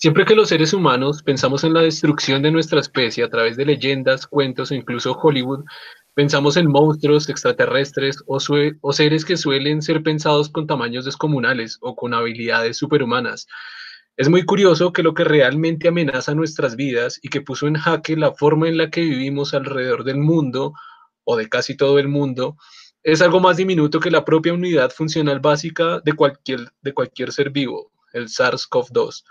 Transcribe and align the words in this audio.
Siempre 0.00 0.24
que 0.24 0.34
los 0.34 0.48
seres 0.48 0.72
humanos 0.72 1.22
pensamos 1.22 1.62
en 1.62 1.74
la 1.74 1.82
destrucción 1.82 2.40
de 2.40 2.50
nuestra 2.50 2.80
especie 2.80 3.22
a 3.22 3.28
través 3.28 3.58
de 3.58 3.66
leyendas, 3.66 4.26
cuentos 4.26 4.70
o 4.70 4.74
incluso 4.74 5.12
Hollywood, 5.12 5.66
pensamos 6.14 6.56
en 6.56 6.70
monstruos 6.70 7.28
extraterrestres 7.28 8.24
o, 8.26 8.40
seres 8.94 9.26
que 9.26 9.36
suelen 9.36 9.82
ser 9.82 10.02
pensados 10.02 10.48
con 10.48 10.66
tamaños 10.66 11.04
descomunales 11.04 11.76
o 11.82 11.96
con 11.96 12.14
habilidades 12.14 12.78
superhumanas. 12.78 13.46
Es 14.16 14.30
muy 14.30 14.46
curioso 14.46 14.90
que 14.90 15.02
lo 15.02 15.12
que 15.12 15.24
realmente 15.24 15.88
amenaza 15.88 16.34
nuestras 16.34 16.76
vidas 16.76 17.18
y 17.20 17.28
que 17.28 17.42
puso 17.42 17.66
en 17.66 17.74
jaque 17.74 18.16
la 18.16 18.32
forma 18.32 18.68
en 18.68 18.78
la 18.78 18.88
que 18.88 19.02
vivimos 19.02 19.52
alrededor 19.52 20.04
del 20.04 20.16
mundo 20.16 20.72
o 21.24 21.36
de 21.36 21.50
casi 21.50 21.76
todo 21.76 21.98
el 21.98 22.08
mundo 22.08 22.56
es 23.02 23.20
algo 23.20 23.38
más 23.38 23.58
diminuto 23.58 24.00
que 24.00 24.10
la 24.10 24.24
propia 24.24 24.54
unidad 24.54 24.92
funcional 24.92 25.40
básica 25.40 26.00
de 26.02 26.14
cualquier, 26.14 26.72
de 26.80 26.94
cualquier 26.94 27.32
ser 27.32 27.50
vivo, 27.50 27.92
el 28.14 28.28
SARS-CoV-2. 28.28 29.24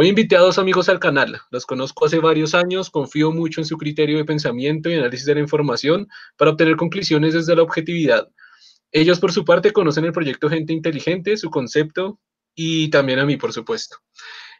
Hoy 0.00 0.06
invité 0.06 0.36
a 0.36 0.40
dos 0.42 0.60
amigos 0.60 0.88
al 0.88 1.00
canal, 1.00 1.40
los 1.50 1.66
conozco 1.66 2.06
hace 2.06 2.20
varios 2.20 2.54
años, 2.54 2.88
confío 2.88 3.32
mucho 3.32 3.60
en 3.60 3.64
su 3.64 3.76
criterio 3.76 4.16
de 4.18 4.24
pensamiento 4.24 4.88
y 4.88 4.94
análisis 4.94 5.26
de 5.26 5.34
la 5.34 5.40
información 5.40 6.06
para 6.36 6.52
obtener 6.52 6.76
conclusiones 6.76 7.34
desde 7.34 7.56
la 7.56 7.62
objetividad. 7.62 8.28
Ellos 8.92 9.18
por 9.18 9.32
su 9.32 9.44
parte 9.44 9.72
conocen 9.72 10.04
el 10.04 10.12
proyecto 10.12 10.48
Gente 10.48 10.72
Inteligente, 10.72 11.36
su 11.36 11.50
concepto 11.50 12.20
y 12.54 12.90
también 12.90 13.18
a 13.18 13.26
mí, 13.26 13.36
por 13.36 13.52
supuesto. 13.52 13.96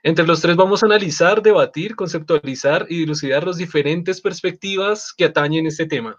Entre 0.02 0.26
los 0.26 0.40
tres 0.40 0.56
vamos 0.56 0.82
a 0.82 0.86
analizar, 0.86 1.40
debatir, 1.40 1.94
conceptualizar 1.94 2.86
y 2.88 2.98
dilucidar 2.98 3.46
las 3.46 3.58
diferentes 3.58 4.20
perspectivas 4.20 5.14
que 5.16 5.26
atañen 5.26 5.66
este 5.66 5.86
tema. 5.86 6.16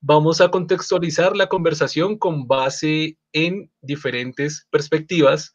Vamos 0.00 0.40
a 0.40 0.52
contextualizar 0.52 1.36
la 1.36 1.48
conversación 1.48 2.18
con 2.18 2.46
base 2.46 3.18
en 3.32 3.72
diferentes 3.80 4.68
perspectivas, 4.70 5.54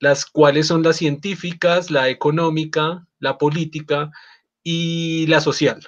las 0.00 0.26
cuales 0.26 0.66
son 0.66 0.82
las 0.82 0.96
científicas, 0.96 1.90
la 1.90 2.08
económica, 2.08 3.06
la 3.18 3.38
política 3.38 4.10
y 4.62 5.26
la 5.28 5.40
social. 5.40 5.80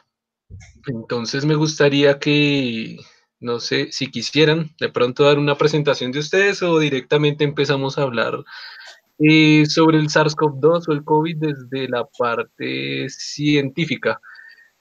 Entonces 0.86 1.44
me 1.44 1.54
gustaría 1.54 2.18
que, 2.18 2.96
no 3.40 3.60
sé, 3.60 3.88
si 3.92 4.10
quisieran 4.10 4.70
de 4.80 4.88
pronto 4.88 5.24
dar 5.24 5.38
una 5.38 5.56
presentación 5.56 6.12
de 6.12 6.20
ustedes 6.20 6.62
o 6.62 6.78
directamente 6.78 7.44
empezamos 7.44 7.98
a 7.98 8.02
hablar 8.02 8.44
eh, 9.18 9.66
sobre 9.66 9.98
el 9.98 10.08
SARS-CoV-2 10.08 10.88
o 10.88 10.92
el 10.92 11.04
COVID 11.04 11.36
desde 11.38 11.88
la 11.88 12.06
parte 12.06 13.08
científica. 13.08 14.20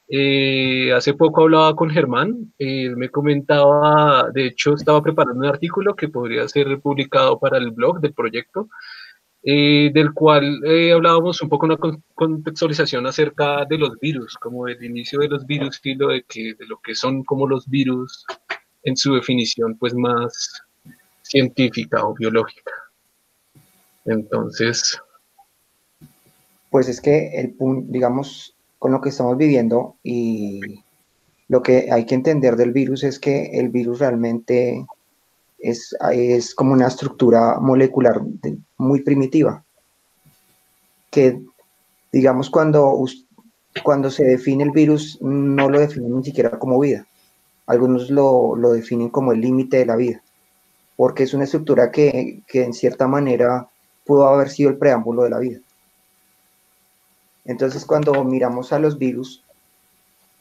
Eh, 0.10 0.94
hace 0.94 1.14
poco 1.16 1.42
hablaba 1.44 1.76
con 1.76 1.90
Germán, 1.90 2.54
él 2.58 2.96
me 2.96 3.10
comentaba, 3.10 4.30
de 4.34 4.48
hecho 4.48 4.74
estaba 4.76 5.02
preparando 5.04 5.40
un 5.42 5.48
artículo 5.48 5.96
que 5.98 6.08
podría 6.08 6.48
ser 6.48 6.80
publicado 6.80 7.38
para 7.40 7.58
el 7.58 7.72
blog 7.72 8.00
del 8.00 8.14
proyecto, 8.14 8.70
eh, 9.44 9.92
del 9.94 10.14
cual 10.14 10.62
hablábamos 10.94 11.42
un 11.42 11.50
poco 11.50 11.66
una 11.66 11.78
contextualización 12.16 13.06
acerca 13.08 13.66
de 13.66 13.78
los 13.78 13.98
virus, 14.00 14.36
como 14.36 14.66
del 14.66 14.84
inicio 14.84 15.20
de 15.20 15.30
los 15.30 15.46
virus 15.46 15.80
y 15.84 15.96
lo 15.96 16.10
de, 16.10 16.24
que, 16.24 16.54
de 16.54 16.66
lo 16.68 16.80
que 16.80 16.96
son 16.96 17.24
como 17.24 17.48
los 17.48 17.68
virus 17.70 18.26
en 18.84 18.98
su 18.98 19.14
definición 19.14 19.78
pues 19.78 19.94
más 19.94 20.62
científica 21.22 22.06
o 22.06 22.14
biológica. 22.14 22.72
Entonces... 24.06 25.00
Pues 26.70 26.90
es 26.90 27.00
que 27.00 27.40
el 27.40 27.54
punto, 27.54 27.90
digamos, 27.90 28.54
con 28.78 28.92
lo 28.92 29.02
que 29.02 29.10
estamos 29.10 29.38
viviendo 29.38 29.96
y 30.04 30.60
lo 31.48 31.62
que 31.62 31.90
hay 31.92 32.06
que 32.06 32.16
entender 32.16 32.56
del 32.56 32.74
virus 32.74 33.04
es 33.04 33.20
que 33.20 33.60
el 33.60 33.70
virus 33.70 34.00
realmente 34.00 34.86
es, 35.60 35.96
es 36.12 36.56
como 36.56 36.74
una 36.74 36.88
estructura 36.88 37.60
molecular 37.60 38.22
muy 38.78 39.02
primitiva, 39.02 39.64
que 41.10 41.42
digamos 42.12 42.50
cuando, 42.50 43.04
cuando 43.84 44.10
se 44.10 44.24
define 44.24 44.64
el 44.64 44.72
virus 44.72 45.20
no 45.22 45.70
lo 45.70 45.80
definen 45.80 46.16
ni 46.16 46.24
siquiera 46.24 46.58
como 46.60 46.80
vida, 46.80 47.06
algunos 47.66 48.10
lo, 48.10 48.56
lo 48.56 48.72
definen 48.72 49.10
como 49.10 49.32
el 49.32 49.42
límite 49.42 49.78
de 49.78 49.86
la 49.86 49.96
vida, 49.96 50.22
porque 50.96 51.24
es 51.24 51.34
una 51.34 51.44
estructura 51.44 51.92
que, 51.92 52.44
que 52.48 52.64
en 52.64 52.74
cierta 52.74 53.08
manera 53.08 53.70
pudo 54.06 54.28
haber 54.28 54.50
sido 54.50 54.70
el 54.70 54.78
preámbulo 54.78 55.24
de 55.24 55.30
la 55.30 55.40
vida. 55.40 55.60
Entonces, 57.46 57.86
cuando 57.86 58.24
miramos 58.24 58.74
a 58.74 58.80
los 58.80 58.98
virus, 58.98 59.44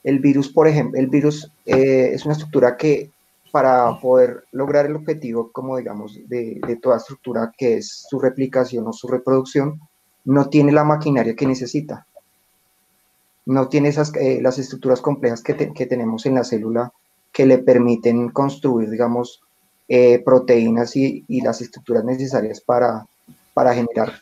el 0.03 0.19
virus, 0.21 0.49
por 0.49 0.69
ejemplo, 0.69 1.01
el 1.01 1.09
virus 1.09 1.51
eh, 1.67 2.11
es 2.13 2.25
una 2.25 2.33
estructura 2.35 2.77
que 2.77 3.11
para 3.51 3.99
poder 4.01 4.45
lograr 4.53 4.87
el 4.87 4.97
objetivo, 4.97 5.51
como 5.53 5.77
digamos, 5.77 6.19
de, 6.27 6.79
toda 6.83 6.99
estructura 6.99 7.53
que 7.57 7.79
es 7.79 8.07
su 8.09 8.19
replicación 8.19 8.87
o 8.87 8.93
su 8.93 9.09
reproducción, 9.09 9.81
no 10.25 10.49
tiene 10.49 10.73
la 10.73 10.84
maquinaria 10.84 11.37
que 11.37 11.47
necesita. 11.47 12.07
No 13.47 13.69
tiene 13.69 13.91
eh, 14.21 14.41
las 14.43 14.59
estructuras 14.59 15.01
complejas 15.01 15.43
que, 15.43 15.55
tenemos 15.55 16.27
en 16.27 16.34
la 16.34 16.45
célula 16.45 16.93
que 17.33 17.47
le 17.47 17.59
permiten 17.59 18.31
construir, 18.31 18.91
digamos, 18.91 19.43
eh, 19.89 20.21
proteínas 20.25 20.97
y, 20.97 21.25
las 21.28 21.61
estructuras 21.61 22.05
necesarias 22.05 22.61
para, 22.61 23.07
generar, 23.73 24.15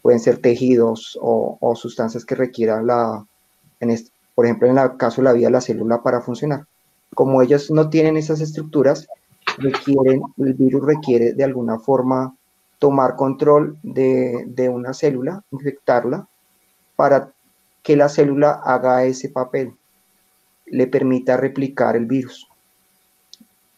pueden 0.00 0.20
ser 0.20 0.38
tejidos 0.38 1.18
o, 1.20 1.74
sustancias 1.76 2.24
que 2.24 2.34
requieran 2.34 2.86
la, 2.86 3.24
por 4.34 4.46
ejemplo, 4.46 4.68
en 4.68 4.78
el 4.78 4.96
caso 4.96 5.20
de 5.20 5.24
la 5.26 5.32
vida 5.32 5.50
la 5.50 5.60
célula 5.60 6.02
para 6.02 6.22
funcionar. 6.22 6.64
Como 7.14 7.42
ellos 7.42 7.70
no 7.70 7.90
tienen 7.90 8.16
esas 8.16 8.40
estructuras, 8.40 9.08
requieren, 9.58 10.22
el 10.38 10.54
virus 10.54 10.84
requiere 10.84 11.32
de 11.32 11.44
alguna 11.44 11.78
forma 11.78 12.36
tomar 12.78 13.16
control 13.16 13.78
de, 13.82 14.44
de 14.46 14.68
una 14.68 14.94
célula, 14.94 15.42
infectarla, 15.50 16.28
para 16.96 17.32
que 17.82 17.96
la 17.96 18.08
célula 18.08 18.60
haga 18.64 19.04
ese 19.04 19.28
papel, 19.28 19.74
le 20.66 20.86
permita 20.86 21.36
replicar 21.36 21.96
el 21.96 22.06
virus. 22.06 22.48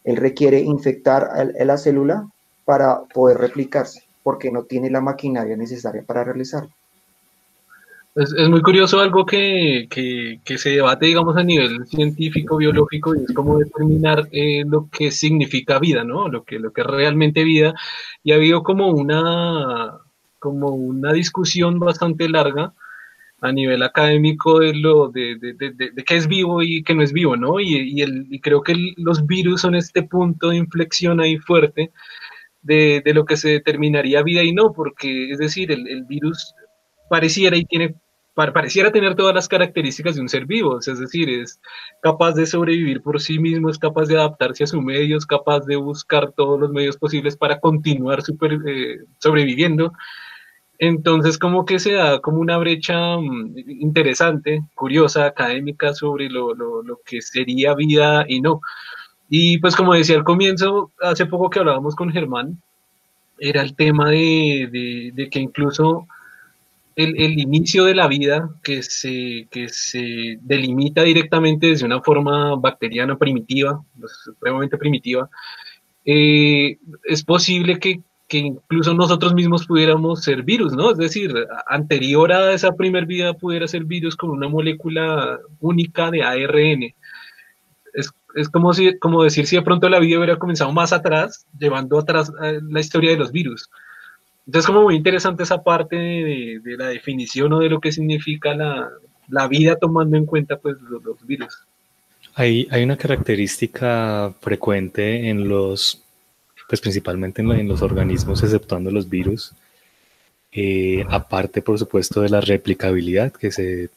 Él 0.03 0.17
requiere 0.17 0.59
infectar 0.59 1.29
a 1.31 1.65
la 1.65 1.77
célula 1.77 2.29
para 2.65 3.03
poder 3.05 3.37
replicarse 3.37 4.03
porque 4.23 4.51
no 4.51 4.63
tiene 4.63 4.89
la 4.89 5.01
maquinaria 5.01 5.57
necesaria 5.57 6.03
para 6.03 6.23
realizarlo. 6.23 6.71
Es, 8.15 8.31
es 8.37 8.47
muy 8.47 8.61
curioso 8.61 8.99
algo 8.99 9.25
que, 9.25 9.87
que, 9.89 10.39
que, 10.45 10.57
se 10.59 10.69
debate, 10.69 11.07
digamos, 11.07 11.35
a 11.35 11.43
nivel 11.43 11.87
científico, 11.87 12.57
biológico, 12.57 13.15
y 13.15 13.23
es 13.23 13.33
cómo 13.33 13.57
determinar 13.57 14.27
eh, 14.31 14.63
lo 14.67 14.87
que 14.89 15.09
significa 15.09 15.79
vida, 15.79 16.03
¿no? 16.03 16.27
Lo 16.27 16.43
que, 16.43 16.59
lo 16.59 16.71
que 16.71 16.81
es 16.81 16.87
realmente 16.87 17.43
vida. 17.43 17.73
Y 18.23 18.31
ha 18.31 18.35
habido 18.35 18.61
como 18.61 18.89
una, 18.89 19.97
como 20.37 20.69
una 20.69 21.11
discusión 21.11 21.79
bastante 21.79 22.29
larga 22.29 22.73
a 23.41 23.51
nivel 23.51 23.83
académico 23.83 24.59
de 24.59 24.75
lo 24.75 25.09
de, 25.09 25.35
de, 25.37 25.53
de, 25.53 25.71
de, 25.71 26.03
qué 26.05 26.15
es 26.15 26.27
vivo 26.27 26.61
y 26.63 26.83
qué 26.83 26.93
no 26.95 27.03
es 27.03 27.13
vivo, 27.13 27.35
¿no? 27.35 27.59
Y, 27.59 27.75
y, 27.77 28.01
el, 28.03 28.27
y 28.29 28.39
creo 28.41 28.61
que 28.61 28.75
los 28.97 29.25
virus 29.25 29.61
son 29.61 29.75
este 29.75 30.03
punto 30.03 30.49
de 30.49 30.57
inflexión 30.57 31.19
ahí 31.19 31.37
fuerte 31.39 31.91
de, 32.61 33.01
lo 33.13 33.25
que 33.25 33.37
se 33.37 33.49
determinaría 33.49 34.23
vida 34.23 34.43
y 34.43 34.53
no, 34.53 34.71
porque 34.73 35.31
es 35.31 35.39
decir, 35.39 35.71
el, 35.71 35.87
el 35.87 36.05
virus 36.05 36.53
pareciera 37.09 37.57
y 37.57 37.65
tiene 37.65 37.95
pareciera 38.33 38.91
tener 38.91 39.15
todas 39.15 39.35
las 39.35 39.47
características 39.47 40.15
de 40.15 40.21
un 40.21 40.29
ser 40.29 40.45
vivo, 40.45 40.79
es 40.79 40.99
decir, 40.99 41.29
es 41.29 41.59
capaz 42.01 42.33
de 42.33 42.45
sobrevivir 42.45 43.01
por 43.01 43.21
sí 43.21 43.39
mismo, 43.39 43.69
es 43.69 43.77
capaz 43.77 44.05
de 44.05 44.17
adaptarse 44.17 44.63
a 44.63 44.67
su 44.67 44.81
medio, 44.81 45.17
es 45.17 45.25
capaz 45.25 45.65
de 45.65 45.75
buscar 45.75 46.31
todos 46.31 46.59
los 46.59 46.71
medios 46.71 46.97
posibles 46.97 47.37
para 47.37 47.59
continuar 47.59 48.21
super, 48.23 48.59
eh, 48.65 48.99
sobreviviendo. 49.19 49.93
Entonces, 50.79 51.37
como 51.37 51.65
que 51.65 51.79
se 51.79 51.93
da 51.93 52.19
como 52.19 52.39
una 52.39 52.57
brecha 52.57 53.17
um, 53.17 53.53
interesante, 53.67 54.63
curiosa, 54.75 55.25
académica 55.25 55.93
sobre 55.93 56.29
lo, 56.29 56.53
lo, 56.55 56.81
lo, 56.83 56.99
que 57.05 57.21
sería 57.21 57.75
vida 57.75 58.25
y 58.27 58.41
no. 58.41 58.61
Y 59.29 59.59
pues 59.59 59.75
como 59.75 59.93
decía 59.93 60.17
al 60.17 60.23
comienzo, 60.23 60.91
hace 61.01 61.25
poco 61.25 61.49
que 61.49 61.59
hablábamos 61.59 61.95
con 61.95 62.11
Germán, 62.11 62.61
era 63.39 63.61
el 63.61 63.75
tema 63.75 64.09
de, 64.09 65.11
de, 65.13 65.29
que 65.29 65.39
incluso 65.39 66.07
el, 66.95 67.39
inicio 67.39 67.85
de 67.85 67.95
la 67.95 68.07
vida 68.07 68.49
que 68.63 68.83
se, 68.83 69.47
que 69.51 69.69
se 69.69 70.37
delimita 70.41 71.03
directamente 71.03 71.67
desde 71.67 71.85
una 71.85 72.01
forma 72.01 72.55
bacteriana 72.55 73.17
primitiva, 73.17 73.83
supremamente 74.23 74.77
primitiva, 74.77 75.29
eh, 76.05 76.77
es 77.03 77.23
posible 77.23 77.79
que, 77.79 78.01
que, 78.27 78.39
incluso 78.39 78.93
nosotros 78.93 79.33
mismos 79.33 79.65
pudiéramos 79.65 80.23
ser 80.23 80.43
virus, 80.43 80.73
¿no? 80.73 80.91
Es 80.91 80.97
decir, 80.97 81.33
anterior 81.67 82.31
a 82.31 82.53
esa 82.53 82.75
primer 82.75 83.05
vida 83.05 83.33
pudiera 83.33 83.67
ser 83.67 83.85
virus 83.85 84.15
con 84.15 84.29
una 84.29 84.47
molécula 84.47 85.39
única 85.59 86.11
de 86.11 86.23
ARN 86.23 86.93
es 88.35 88.49
como, 88.49 88.73
si, 88.73 88.97
como 88.99 89.23
decir 89.23 89.45
si 89.47 89.55
de 89.55 89.61
pronto 89.61 89.89
la 89.89 89.99
vida 89.99 90.17
hubiera 90.17 90.37
comenzado 90.37 90.71
más 90.71 90.93
atrás, 90.93 91.45
llevando 91.57 91.99
atrás 91.99 92.31
eh, 92.41 92.59
la 92.67 92.79
historia 92.79 93.11
de 93.11 93.17
los 93.17 93.31
virus. 93.31 93.69
Entonces, 94.45 94.67
como 94.67 94.83
muy 94.83 94.95
interesante 94.95 95.43
esa 95.43 95.63
parte 95.63 95.95
de, 95.95 96.59
de 96.63 96.77
la 96.77 96.87
definición 96.87 97.53
o 97.53 97.59
de 97.59 97.69
lo 97.69 97.79
que 97.79 97.91
significa 97.91 98.53
la, 98.53 98.89
la 99.29 99.47
vida 99.47 99.75
tomando 99.75 100.17
en 100.17 100.25
cuenta 100.25 100.57
pues, 100.57 100.77
los, 100.81 101.25
virus. 101.25 101.65
Hay, 102.35 102.67
hay, 102.71 102.83
una 102.83 102.97
característica 102.97 104.33
frecuente 104.41 105.29
en 105.29 105.47
los, 105.47 106.01
pues 106.67 106.81
principalmente 106.81 107.41
en, 107.41 107.67
los 107.67 107.81
organismos, 107.81 108.43
exceptuando 108.43 108.91
los 108.91 109.09
virus, 109.09 109.53
Eh, 110.55 111.03
aparte, 111.09 111.63
por 111.63 111.79
supuesto, 111.79 112.21
de 112.21 112.29
la 112.29 112.39
replicabilidad, 112.39 113.31
que, 113.33 113.51
se, 113.51 113.89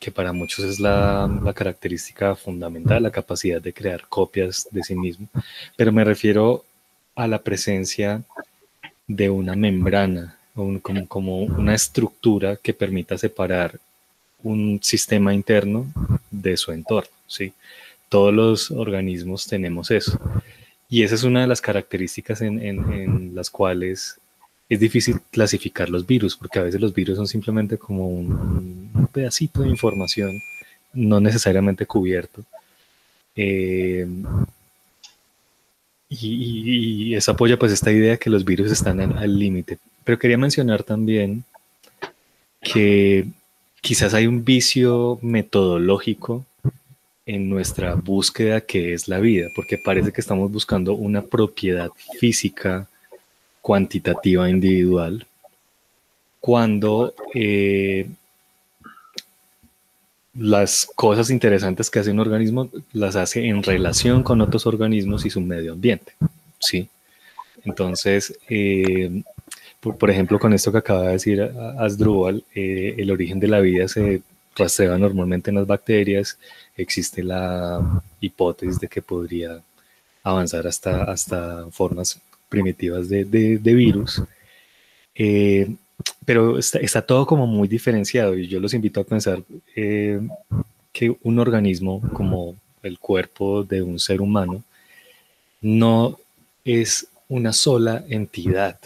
que 0.00 0.10
para 0.10 0.32
muchos 0.32 0.64
es 0.64 0.80
la, 0.80 1.30
característica 1.54 2.34
fundamental, 2.34 3.04
la 3.04 3.12
capacidad 3.12 3.62
de 3.62 3.72
crear 3.72 4.02
copias 4.08 4.66
de 4.72 4.82
sí 4.82 4.96
mismo. 4.96 5.28
Pero 5.76 5.92
me 5.92 6.02
refiero 6.02 6.64
a 7.14 7.28
la 7.28 7.38
presencia 7.38 8.24
de 9.06 9.30
una 9.30 9.54
membrana, 9.54 10.38
como, 10.54 11.08
como 11.08 11.38
una 11.42 11.74
estructura 11.74 12.56
que 12.56 12.74
permita 12.74 13.18
separar 13.18 13.78
un 14.42 14.78
sistema 14.82 15.34
interno 15.34 15.92
de 16.30 16.56
su 16.56 16.72
entorno. 16.72 17.10
¿sí? 17.26 17.52
Todos 18.08 18.32
los 18.32 18.70
organismos 18.70 19.46
tenemos 19.46 19.90
eso. 19.90 20.18
Y 20.88 21.02
esa 21.02 21.14
es 21.14 21.24
una 21.24 21.40
de 21.40 21.46
las 21.46 21.60
características 21.60 22.42
en, 22.42 22.62
en, 22.62 23.34
las 23.34 23.50
cuales 23.50 24.20
es 24.68 24.80
difícil 24.80 25.16
clasificar 25.30 25.88
los 25.88 26.06
virus, 26.06 26.36
porque 26.36 26.58
a 26.58 26.62
veces 26.62 26.80
los 26.80 26.94
virus 26.94 27.16
son 27.16 27.26
simplemente 27.26 27.78
como 27.78 28.08
un, 28.08 29.08
pedacito 29.12 29.62
de 29.62 29.68
información, 29.68 30.40
no 30.92 31.20
necesariamente 31.20 31.86
cubierto. 31.86 32.42
Eh, 33.36 34.06
y, 36.20 37.10
y, 37.10 37.14
eso 37.14 37.32
apoya 37.32 37.58
pues 37.58 37.72
esta 37.72 37.92
idea 37.92 38.16
que 38.16 38.30
los 38.30 38.44
virus 38.44 38.70
están 38.70 39.00
al 39.00 39.38
límite. 39.38 39.78
Pero 40.04 40.18
quería 40.18 40.38
mencionar 40.38 40.82
también 40.82 41.44
que 42.60 43.26
quizás 43.80 44.14
hay 44.14 44.26
un 44.26 44.44
vicio 44.44 45.18
metodológico 45.22 46.44
en 47.26 47.48
nuestra 47.48 47.94
búsqueda 47.94 48.60
que 48.60 48.92
es 48.92 49.08
la 49.08 49.18
vida, 49.18 49.48
porque 49.54 49.78
parece 49.78 50.12
que 50.12 50.20
estamos 50.20 50.50
buscando 50.50 50.94
una 50.94 51.22
propiedad 51.22 51.90
física 52.18 52.88
cuantitativa 53.60 54.48
individual, 54.50 55.26
cuando 56.40 57.14
eh, 57.34 58.08
las 60.34 60.88
cosas 60.94 61.30
interesantes 61.30 61.90
que 61.90 62.00
hace 62.00 62.10
un 62.10 62.20
organismo 62.20 62.70
las 62.92 63.16
hace 63.16 63.46
en 63.46 63.62
relación 63.62 64.22
con 64.22 64.40
otros 64.40 64.66
organismos 64.66 65.24
y 65.24 65.30
su 65.30 65.40
medio 65.40 65.72
ambiente, 65.72 66.14
¿sí? 66.58 66.88
Entonces, 67.64 68.38
eh, 68.48 69.22
por, 69.80 70.10
ejemplo, 70.10 70.38
con 70.38 70.52
esto 70.52 70.72
que 70.72 70.78
acaba 70.78 71.02
de 71.02 71.12
decir 71.12 71.42
Asdrúbal, 71.78 72.44
eh, 72.54 72.94
el 72.98 73.10
origen 73.10 73.38
de 73.40 73.48
la 73.48 73.60
vida 73.60 73.86
se 73.88 74.22
rastrea 74.56 74.96
normalmente 74.98 75.50
en 75.50 75.56
las 75.56 75.66
bacterias, 75.66 76.38
existe 76.76 77.22
la 77.22 78.02
hipótesis 78.20 78.80
de 78.80 78.88
que 78.88 79.02
podría 79.02 79.62
avanzar 80.22 80.66
hasta, 80.66 81.04
hasta 81.04 81.66
formas 81.70 82.20
primitivas 82.48 83.08
de, 83.08 83.24
virus. 83.62 84.22
Eh, 85.14 85.74
pero 86.24 86.58
está, 86.58 87.02
todo 87.02 87.26
como 87.26 87.46
muy 87.46 87.68
diferenciado 87.68 88.36
y 88.36 88.48
yo 88.48 88.60
los 88.60 88.74
invito 88.74 89.00
a 89.00 89.04
pensar 89.04 89.42
eh, 89.76 90.20
que 90.92 91.16
un 91.22 91.38
organismo 91.38 92.00
como 92.12 92.56
el 92.82 92.98
cuerpo 92.98 93.64
de 93.64 93.82
un 93.82 93.98
ser 93.98 94.20
humano 94.20 94.62
no 95.60 96.18
es 96.64 97.08
una 97.28 97.52
sola 97.52 98.04
entidad, 98.08 98.78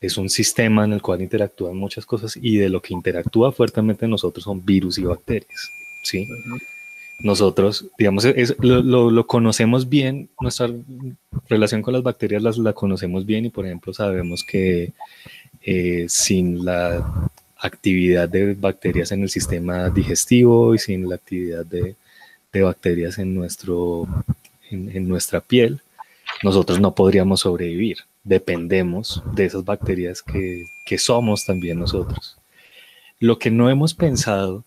es 0.00 0.16
un 0.16 0.30
sistema 0.30 0.84
en 0.84 0.92
el 0.92 1.02
cual 1.02 1.22
interactúan 1.22 1.76
muchas 1.76 2.06
cosas 2.06 2.36
y 2.40 2.56
de 2.56 2.68
lo 2.68 2.80
que 2.80 2.94
interactúa 2.94 3.52
fuertemente 3.52 4.06
nosotros 4.06 4.44
son 4.44 4.64
virus 4.64 4.98
y 4.98 5.04
bacterias, 5.04 5.70
¿sí? 6.04 6.26
nosotros, 7.22 7.86
digamos, 7.96 8.26
lo, 8.58 9.26
conocemos 9.26 9.88
bien, 9.88 10.28
nuestra 10.40 10.68
relación 11.48 11.82
con 11.82 11.94
las 11.94 12.02
bacterias 12.02 12.42
las, 12.42 12.58
la 12.58 12.72
conocemos 12.72 13.24
bien 13.24 13.46
y, 13.46 13.50
por 13.50 13.64
ejemplo, 13.64 13.94
sabemos 13.94 14.44
que 14.44 14.92
eh, 15.64 16.06
sin 16.08 16.64
la 16.64 17.30
actividad 17.56 18.28
de 18.28 18.54
bacterias 18.54 19.12
en 19.12 19.22
el 19.22 19.30
sistema 19.30 19.88
digestivo 19.90 20.74
y 20.74 20.78
sin 20.78 21.08
la 21.08 21.14
actividad 21.14 21.64
de, 21.64 21.94
bacterias 22.60 23.18
en, 23.18 23.34
nuestro, 23.34 24.06
en, 24.70 25.08
nuestra 25.08 25.40
piel, 25.40 25.80
nosotros 26.42 26.80
no 26.80 26.94
podríamos 26.94 27.40
sobrevivir. 27.40 27.98
Dependemos 28.24 29.22
de 29.34 29.46
esas 29.46 29.64
bacterias 29.64 30.22
que, 30.22 30.64
que 30.84 30.98
somos 30.98 31.44
también 31.46 31.78
nosotros. 31.78 32.36
Lo 33.18 33.38
que 33.38 33.50
no 33.50 33.70
hemos 33.70 33.94
pensado 33.94 34.64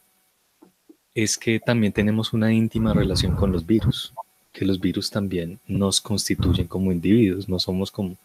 es 1.14 1.38
que 1.38 1.60
también 1.60 1.94
tenemos 1.94 2.34
una 2.34 2.54
íntima 2.54 2.94
relación 2.94 3.36
con 3.36 3.52
los 3.52 3.66
virus, 3.66 4.14
que 4.52 4.66
los 4.66 4.80
virus 4.80 5.10
también 5.12 5.60
nos 5.68 6.00
constituyen 6.00 6.68
como 6.68 6.92
individuos, 6.92 7.50
no 7.50 7.60
somos 7.60 7.92
como 7.92 8.16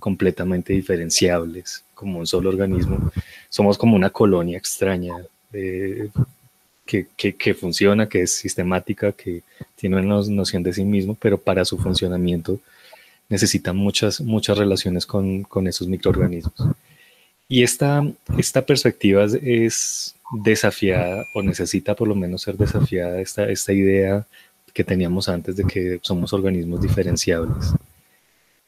completamente 0.00 0.72
diferenciables 0.72 1.84
como 1.94 2.18
un 2.18 2.26
solo 2.26 2.48
organismo, 2.48 3.12
somos 3.48 3.78
como 3.78 3.94
una 3.94 4.10
colonia 4.10 4.58
extraña 4.58 5.14
eh, 5.52 6.08
que, 6.84 7.54
funciona, 7.54 8.08
que 8.08 8.22
es 8.22 8.32
sistemática, 8.32 9.12
que 9.12 9.42
tiene 9.76 10.00
una 10.00 10.22
noción 10.28 10.62
de 10.62 10.72
sí 10.72 10.84
mismo, 10.84 11.14
pero 11.14 11.38
para 11.38 11.64
su 11.64 11.78
funcionamiento 11.78 12.58
necesita 13.28 13.72
muchas, 13.72 14.20
muchas 14.20 14.58
relaciones 14.58 15.06
con, 15.06 15.44
con 15.44 15.68
esos 15.68 15.86
microorganismos. 15.86 16.54
Y 17.48 17.62
esta, 17.62 18.02
esta 18.38 18.62
perspectiva 18.62 19.24
es 19.42 20.14
desafiada 20.32 21.24
o 21.34 21.42
necesita 21.42 21.94
por 21.94 22.08
lo 22.08 22.14
menos 22.14 22.42
ser 22.42 22.56
desafiada 22.56 23.20
esta, 23.20 23.48
esta 23.48 23.72
idea 23.72 24.26
que 24.72 24.84
teníamos 24.84 25.28
antes 25.28 25.56
de 25.56 25.64
que 25.64 25.98
somos 26.02 26.32
organismos 26.32 26.80
diferenciables. 26.80 27.72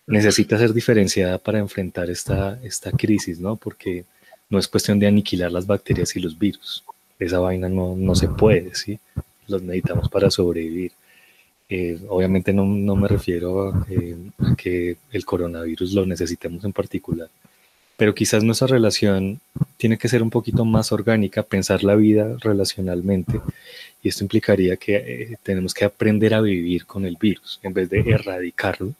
Necesita 0.06 0.58
ser 0.58 0.72
diferenciada 0.72 1.38
para 1.38 1.58
enfrentar 1.58 2.10
esta, 2.10 2.58
esta 2.62 2.90
crisis, 2.90 3.38
¿no? 3.38 3.56
Porque 3.56 4.04
no 4.50 4.58
es 4.58 4.68
cuestión 4.68 4.98
de 4.98 5.06
aniquilar 5.06 5.50
las 5.52 5.66
bacterias 5.66 6.14
y 6.16 6.20
los 6.20 6.38
virus. 6.38 6.84
Esa 7.18 7.38
vaina 7.38 7.68
no, 7.68 7.94
no 7.96 8.14
se 8.14 8.28
puede, 8.28 8.74
¿sí? 8.74 8.98
Los 9.46 9.62
necesitamos 9.62 10.08
para 10.08 10.30
sobrevivir. 10.30 10.92
Eh, 11.74 11.98
obviamente 12.08 12.52
no, 12.52 12.66
no, 12.66 12.96
me 12.96 13.08
refiero 13.08 13.86
eh, 13.88 14.14
a 14.40 14.54
que 14.54 14.98
el 15.10 15.24
coronavirus 15.24 15.94
lo 15.94 16.04
necesitemos 16.04 16.62
en 16.64 16.72
particular, 16.74 17.30
pero 17.96 18.14
quizás 18.14 18.44
nuestra 18.44 18.66
relación 18.66 19.40
tiene 19.78 19.96
que 19.96 20.08
ser 20.08 20.22
un 20.22 20.28
poquito 20.28 20.66
más 20.66 20.92
orgánica, 20.92 21.42
pensar 21.42 21.82
la 21.82 21.94
vida 21.94 22.36
relacionalmente, 22.40 23.40
y 24.02 24.10
esto 24.10 24.22
implicaría 24.22 24.76
que 24.76 24.96
eh, 24.96 25.36
tenemos 25.42 25.72
que 25.72 25.86
aprender 25.86 26.34
a 26.34 26.42
vivir 26.42 26.84
con 26.84 27.06
el 27.06 27.16
virus 27.16 27.58
en 27.62 27.72
vez 27.72 27.88
de 27.88 28.00
erradicarlo, 28.00 28.92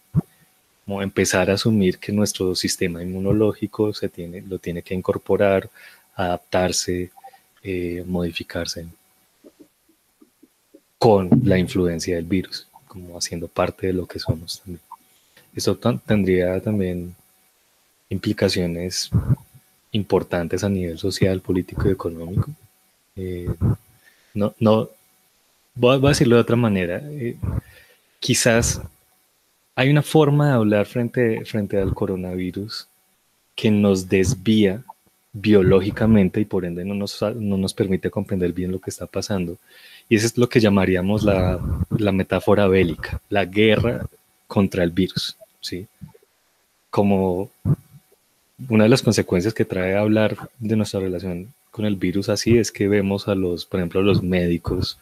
como 0.85 1.03
empezar 1.03 1.51
a 1.51 1.55
asumir 1.55 1.99
que 1.99 2.13
nuestro 2.13 2.55
sistema 2.55 3.03
inmunológico 3.03 3.95
se 3.95 4.09
tiene, 4.09 4.43
lo 4.43 4.59
tiene 4.59 4.83
que 4.83 4.95
incorporar, 4.95 5.71
adaptarse, 6.15 7.11
eh, 7.63 8.05
modificarse 8.07 8.87
con 10.99 11.29
la 11.45 11.59
influencia 11.59 12.17
del 12.17 12.25
virus, 12.25 12.67
como 12.87 13.17
haciendo 13.17 13.49
parte 13.49 13.89
de 13.89 13.93
lo 13.93 14.07
que 14.07 14.19
somos 14.19 14.61
también. 14.61 14.81
Esto 15.55 15.77
tendría 16.07 16.61
también 16.61 17.15
implicaciones 18.09 19.11
importantes 19.93 20.65
a 20.65 20.69
nivel 20.69 20.99
social, 20.99 21.41
político 21.41 21.89
y 21.89 21.93
económico. 21.93 22.51
Eh, 23.17 23.49
no, 24.35 24.55
no, 24.59 24.89
voy 25.75 25.97
a, 26.05 26.09
decirlo 26.09 26.37
de 26.37 26.43
otra 26.43 26.57
manera. 26.57 27.03
Eh, 27.05 27.37
quizás 28.19 28.81
hay 29.75 29.91
una 29.91 30.03
forma 30.03 30.49
de 30.49 30.53
hablar 30.55 30.87
frente, 30.87 31.45
frente 31.45 31.79
al 31.79 31.95
coronavirus 31.95 32.89
que 33.55 33.71
nos 33.71 34.09
desvía 34.09 34.83
biológicamente 35.33 36.41
y 36.41 36.45
por 36.45 36.65
ende 36.65 36.85
no 36.85 36.95
nos, 36.95 37.21
no 37.23 37.57
nos 37.57 37.73
permite 37.73 38.11
comprender 38.11 38.53
bien 38.53 38.71
lo 38.71 38.81
que 38.81 38.91
está 38.91 39.07
pasando. 39.07 39.57
Y 40.09 40.17
eso 40.17 40.27
es 40.27 40.37
lo 40.37 40.49
que 40.49 40.61
llamaríamos 40.61 41.23
la, 41.23 41.59
la 41.91 42.13
metáfora 42.13 42.67
bélica, 42.67 43.21
la 43.31 43.45
guerra 43.47 44.07
contra 44.47 44.85
el 44.85 44.91
virus. 44.91 45.37
¿sí? 45.61 45.87
Como 46.91 47.51
una 48.69 48.85
de 48.85 48.91
las 48.91 49.03
consecuencias 49.03 49.55
que 49.55 49.65
trae 49.65 49.97
hablar 49.97 50.37
de 50.59 50.77
nuestra 50.77 51.01
relación 51.01 51.49
con 51.71 51.87
el 51.87 51.97
virus 51.97 52.29
así 52.29 52.59
es 52.59 52.71
que 52.71 52.87
vemos 52.87 53.29
a 53.29 53.35
los, 53.35 53.65
por 53.65 53.81
ejemplo, 53.81 54.01
a 54.01 54.05
los 54.05 54.23
médicos 54.23 54.99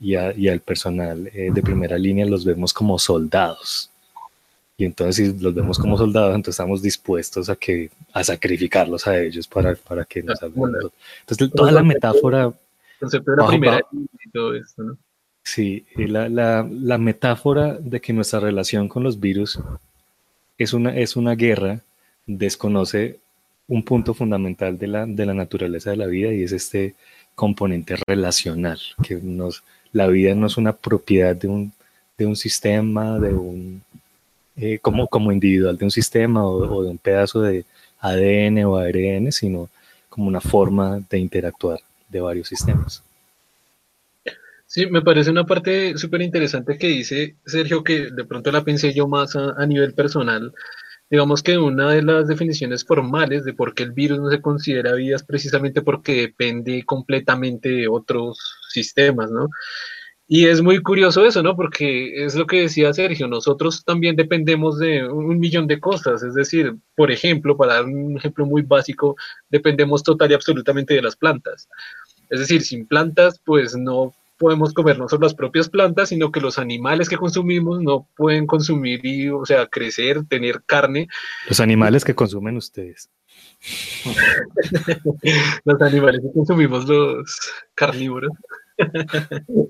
y, 0.00 0.14
al 0.14 0.60
personal 0.60 1.28
eh, 1.34 1.50
de 1.52 1.62
primera 1.62 1.98
línea 1.98 2.26
los 2.26 2.44
vemos 2.44 2.72
como 2.72 2.98
soldados. 2.98 3.90
Y 4.76 4.84
entonces 4.84 5.16
si 5.16 5.42
los 5.42 5.54
vemos 5.54 5.78
como 5.78 5.96
soldados, 5.96 6.34
entonces 6.34 6.54
estamos 6.58 6.82
dispuestos 6.82 7.48
a, 7.48 7.56
que, 7.56 7.90
a 8.12 8.24
sacrificarlos 8.24 9.06
a 9.06 9.18
ellos 9.18 9.46
para, 9.46 9.74
para 9.74 10.04
que 10.04 10.22
nos 10.22 10.38
salven. 10.38 10.72
Entonces 11.20 11.50
toda 11.50 11.70
la 11.70 11.82
metáfora... 11.82 12.52
Concepto 12.98 13.30
de 13.32 13.36
la 13.36 13.46
primera 13.46 13.80
y 13.92 14.30
todo 14.30 14.54
esto, 14.54 14.82
¿no? 14.82 14.98
Sí, 15.42 15.84
la, 15.96 16.28
la, 16.28 16.66
la 16.70 16.96
metáfora 16.96 17.74
de 17.74 18.00
que 18.00 18.14
nuestra 18.14 18.40
relación 18.40 18.88
con 18.88 19.02
los 19.04 19.20
virus 19.20 19.60
es 20.56 20.72
una, 20.72 20.96
es 20.96 21.16
una 21.16 21.34
guerra 21.34 21.80
desconoce 22.26 23.18
un 23.68 23.82
punto 23.82 24.14
fundamental 24.14 24.78
de 24.78 24.86
la, 24.86 25.06
de 25.06 25.26
la 25.26 25.34
naturaleza 25.34 25.90
de 25.90 25.96
la 25.96 26.06
vida 26.06 26.32
y 26.32 26.42
es 26.42 26.52
este 26.52 26.94
componente 27.34 27.96
relacional, 28.06 28.78
que 29.02 29.16
nos, 29.16 29.64
la 29.92 30.06
vida 30.06 30.34
no 30.34 30.46
es 30.46 30.56
una 30.56 30.72
propiedad 30.72 31.34
de 31.34 31.48
un, 31.48 31.72
de 32.16 32.26
un 32.26 32.36
sistema, 32.36 33.18
de 33.18 33.34
un, 33.34 33.82
eh, 34.56 34.78
como, 34.80 35.08
como 35.08 35.32
individual 35.32 35.76
de 35.76 35.84
un 35.84 35.90
sistema 35.90 36.46
o, 36.46 36.82
de 36.82 36.90
un 36.90 36.98
pedazo 36.98 37.42
de 37.42 37.64
ADN 38.00 38.64
o 38.64 38.76
ARN, 38.76 39.32
sino 39.32 39.68
como 40.08 40.28
una 40.28 40.40
forma 40.40 41.00
de 41.10 41.18
interactuar 41.18 41.80
de 42.08 42.20
varios 42.20 42.48
sistemas. 42.48 43.02
Sí, 44.66 44.86
me 44.86 45.02
parece 45.02 45.30
una 45.30 45.44
parte 45.44 45.96
súper 45.98 46.22
interesante 46.22 46.78
que 46.78 46.88
dice 46.88 47.36
Sergio, 47.46 47.84
que 47.84 48.10
de 48.10 48.24
pronto 48.24 48.50
la 48.50 48.64
pensé 48.64 48.92
yo 48.92 49.06
más 49.06 49.36
a, 49.36 49.66
nivel 49.66 49.94
personal. 49.94 50.52
Digamos 51.10 51.42
que 51.42 51.58
una 51.58 51.90
de 51.90 52.02
las 52.02 52.26
definiciones 52.28 52.84
formales 52.84 53.44
de 53.44 53.52
por 53.52 53.74
qué 53.74 53.84
el 53.84 53.92
virus 53.92 54.18
no 54.18 54.30
se 54.30 54.40
considera 54.40 54.94
vida 54.94 55.16
es 55.16 55.22
precisamente 55.22 55.82
porque 55.82 56.22
depende 56.22 56.82
completamente 56.84 57.68
de 57.68 57.88
otros 57.88 58.38
sistemas, 58.68 59.30
¿no? 59.30 59.48
Y 60.26 60.46
es 60.46 60.62
muy 60.62 60.80
curioso 60.80 61.24
eso, 61.24 61.42
¿no? 61.42 61.54
Porque 61.54 62.24
es 62.24 62.34
lo 62.34 62.46
que 62.46 62.62
decía 62.62 62.94
Sergio, 62.94 63.28
nosotros 63.28 63.84
también 63.84 64.16
dependemos 64.16 64.78
de 64.78 65.06
un 65.06 65.38
millón 65.38 65.66
de 65.66 65.80
cosas. 65.80 66.22
Es 66.22 66.34
decir, 66.34 66.74
por 66.96 67.10
ejemplo, 67.10 67.56
para 67.56 67.74
dar 67.74 67.84
un 67.84 68.16
ejemplo 68.16 68.46
muy 68.46 68.62
básico, 68.62 69.16
dependemos 69.50 70.02
total 70.02 70.30
y 70.30 70.34
absolutamente 70.34 70.94
de 70.94 71.02
las 71.02 71.16
plantas. 71.16 71.68
Es 72.30 72.40
decir, 72.40 72.62
sin 72.62 72.86
plantas, 72.86 73.38
pues 73.44 73.76
no 73.76 74.14
podemos 74.38 74.72
comer 74.72 74.98
no 74.98 75.08
solo 75.08 75.24
las 75.24 75.34
propias 75.34 75.68
plantas, 75.68 76.08
sino 76.08 76.32
que 76.32 76.40
los 76.40 76.58
animales 76.58 77.08
que 77.08 77.16
consumimos 77.16 77.80
no 77.80 78.08
pueden 78.16 78.46
consumir 78.46 79.04
y, 79.04 79.28
o 79.28 79.44
sea, 79.44 79.66
crecer, 79.66 80.24
tener 80.26 80.62
carne. 80.64 81.08
Los 81.48 81.60
animales 81.60 82.04
que 82.04 82.14
consumen 82.14 82.56
ustedes. 82.56 83.10
los 85.64 85.82
animales 85.82 86.22
que 86.22 86.32
consumimos 86.32 86.88
los 86.88 87.52
carnívoros. 87.74 88.32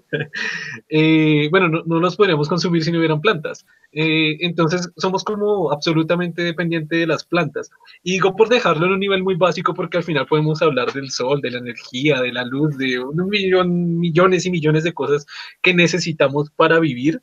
Eh, 0.89 1.49
bueno, 1.51 1.69
no, 1.69 2.01
los 2.01 2.17
podríamos 2.17 2.49
consumir 2.49 2.85
si 2.85 2.93
no 2.93 2.99
hubieran 2.99 3.21
plantas. 3.21 3.67
Eh, 3.93 4.37
entonces, 4.41 4.91
somos 4.97 5.25
como 5.25 5.73
absolutamente 5.73 6.43
dependientes 6.43 6.99
de 6.99 7.07
las 7.07 7.25
plantas. 7.25 7.71
Y 8.03 8.13
digo 8.13 8.37
por 8.37 8.49
dejarlo 8.49 8.87
en 8.87 8.93
un 8.93 9.01
nivel 9.01 9.23
muy 9.23 9.35
básico, 9.35 9.75
porque 9.75 9.99
al 9.99 10.05
final 10.05 10.27
podemos 10.27 10.63
hablar 10.63 10.93
del 10.93 11.11
sol, 11.11 11.41
de 11.41 11.51
la 11.51 11.59
energía, 11.59 12.21
de 12.21 12.33
la 12.33 12.45
luz, 12.45 12.77
de 12.79 13.01
un 13.01 13.29
millón, 13.29 13.99
millones 13.99 14.47
y 14.47 14.51
millones 14.51 14.85
de 14.85 14.95
cosas 14.95 15.27
que 15.63 15.75
necesitamos 15.75 16.51
para 16.51 16.79
vivir. 16.79 17.21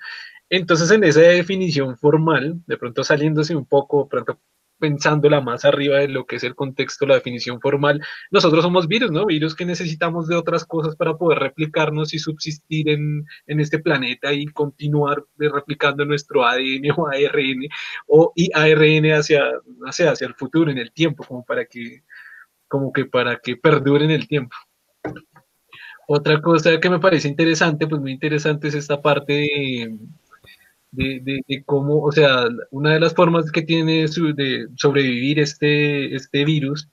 Entonces, 0.50 0.92
en 0.92 1.04
esa 1.06 1.22
definición 1.22 1.98
formal, 1.98 2.62
de 2.68 2.78
pronto 2.78 3.04
saliéndose 3.04 3.56
un 3.56 3.66
poco, 3.66 4.10
pronto 4.10 4.38
pensándola 4.82 5.40
más 5.42 5.64
arriba 5.64 6.00
de 6.00 6.08
lo 6.08 6.26
que 6.26 6.38
es 6.38 6.44
el 6.44 6.56
contexto, 6.56 7.06
la 7.06 7.16
definición 7.16 7.62
formal, 7.62 8.02
nosotros 8.32 8.64
somos 8.64 8.88
virus, 8.88 9.12
¿no? 9.12 9.26
Virus 9.28 9.56
que 9.56 9.64
necesitamos 9.64 10.28
de 10.28 10.36
otras 10.36 10.66
cosas 10.66 10.96
para 10.96 11.16
poder 11.16 11.40
replicarnos 11.40 12.14
y 12.14 12.20
subsistir 12.20 12.90
en, 12.90 13.26
este 13.46 13.80
planeta 13.80 14.34
y 14.34 14.46
continuar 14.48 15.24
replicando 15.38 16.04
nuestro 16.04 16.44
ADN 16.44 16.92
o 16.98 17.08
ARN 17.08 17.68
o 18.08 18.34
y 18.36 18.50
ARN 18.54 19.06
hacia, 19.14 19.44
hacia, 19.86 20.12
hacia 20.12 20.28
el 20.28 20.34
futuro, 20.34 20.72
en 20.72 20.80
el 20.80 20.92
tiempo, 20.92 21.24
como 21.24 21.46
para 21.46 21.66
que, 21.66 22.04
como 22.68 22.92
que 22.92 23.06
para 23.06 23.38
que 23.38 23.56
perdure 23.56 24.06
en 24.06 24.12
el 24.12 24.28
tiempo. 24.28 24.56
Otra 26.08 26.42
cosa 26.42 26.80
que 26.80 26.90
me 26.90 27.00
parece 27.00 27.28
interesante, 27.28 27.88
pues 27.88 28.02
muy 28.02 28.12
interesante 28.12 28.68
es 28.68 28.76
esta 28.76 29.02
parte 29.02 29.34
de, 29.34 29.98
de, 30.92 31.64
cómo, 31.66 32.02
o 32.04 32.12
sea, 32.12 32.46
una 32.72 32.94
de 32.94 33.00
las 33.00 33.14
formas 33.14 33.52
que 33.52 33.62
tiene 33.62 34.06
de 34.08 34.68
sobrevivir 34.76 35.40
este, 35.40 36.16
este 36.16 36.46
virus 36.46 36.90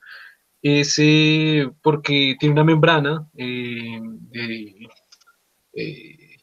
es 0.63 0.95
eh, 0.99 1.71
porque 1.83 2.37
tiene 2.39 2.55
una 2.55 2.65
membrana 2.65 3.29
eh, 3.37 4.01
eh, 5.75 6.37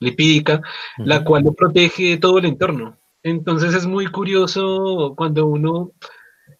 lipídica, 0.00 0.60
la 0.98 1.24
cual 1.24 1.44
lo 1.44 1.52
protege 1.52 2.10
de 2.10 2.16
todo 2.18 2.38
el 2.38 2.46
entorno. 2.46 2.98
Entonces 3.22 3.74
es 3.74 3.86
muy 3.86 4.06
curioso 4.06 5.14
cuando 5.16 5.46
uno 5.46 5.92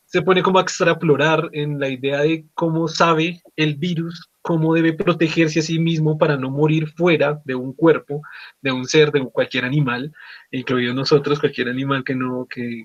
se 0.04 0.23
pone 0.23 0.42
como 0.42 0.59
a 0.59 0.62
extraplorar 0.62 1.49
en 1.52 1.78
la 1.78 1.88
idea 1.88 2.23
de 2.23 2.47
cómo 2.54 2.88
sabe 2.88 3.40
el 3.57 3.76
virus 3.76 4.28
cómo 4.49 4.73
debe 4.73 4.95
protegerse 4.95 5.61
a 5.61 5.62
sí 5.62 5.78
mismo 5.78 6.17
para 6.17 6.38
no 6.38 6.49
morir 6.49 6.88
fuera 6.97 7.43
de 7.45 7.55
un 7.55 7.75
cuerpo, 7.75 8.23
de 8.62 8.73
un 8.73 8.87
ser, 8.87 9.12
de 9.12 9.23
cualquier 9.28 9.67
animal, 9.67 10.11
incluido 10.50 10.95
nosotros, 10.95 11.38
cualquier 11.38 11.69
animal 11.69 12.02
que 12.02 12.14
no, 12.14 12.47
que, 12.49 12.83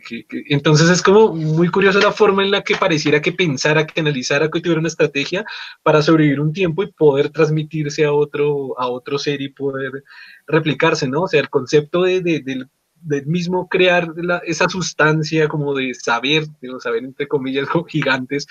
entonces 0.50 0.90
es 0.90 1.02
como 1.02 1.34
muy 1.34 1.70
curiosa 1.70 2.00
la 2.00 2.12
forma 2.12 2.44
en 2.44 2.52
la 2.52 2.64
que 2.64 2.76
pareciera 2.76 3.22
que 3.22 3.32
pensara, 3.32 3.88
que 3.88 4.02
analizara, 4.02 4.50
que 4.52 4.60
tuviera 4.60 4.82
una 4.82 4.90
estrategia 4.90 5.46
para 5.84 6.02
sobrevivir 6.02 6.42
un 6.42 6.52
tiempo 6.52 6.84
y 6.84 6.92
poder 6.92 7.30
transmitirse 7.30 8.04
a 8.04 8.12
otro, 8.12 8.78
a 8.78 8.88
otro 8.90 9.18
ser 9.18 9.40
y 9.42 9.48
poder 9.48 10.04
replicarse, 10.46 11.08
¿no? 11.08 11.22
O 11.22 11.28
sea, 11.30 11.40
el 11.40 11.50
concepto 11.50 12.02
de, 12.02 12.20
de, 12.20 12.42
del 12.42 12.68
del 13.04 13.26
mismo 13.26 13.68
crear 13.68 14.14
esa 14.46 14.68
sustancia 14.70 15.48
como 15.48 15.74
de 15.74 15.94
saber, 15.94 16.48
de 16.62 16.80
saber 16.80 17.04
entre 17.04 17.28
comillas 17.28 17.68
gigantes, 17.88 18.48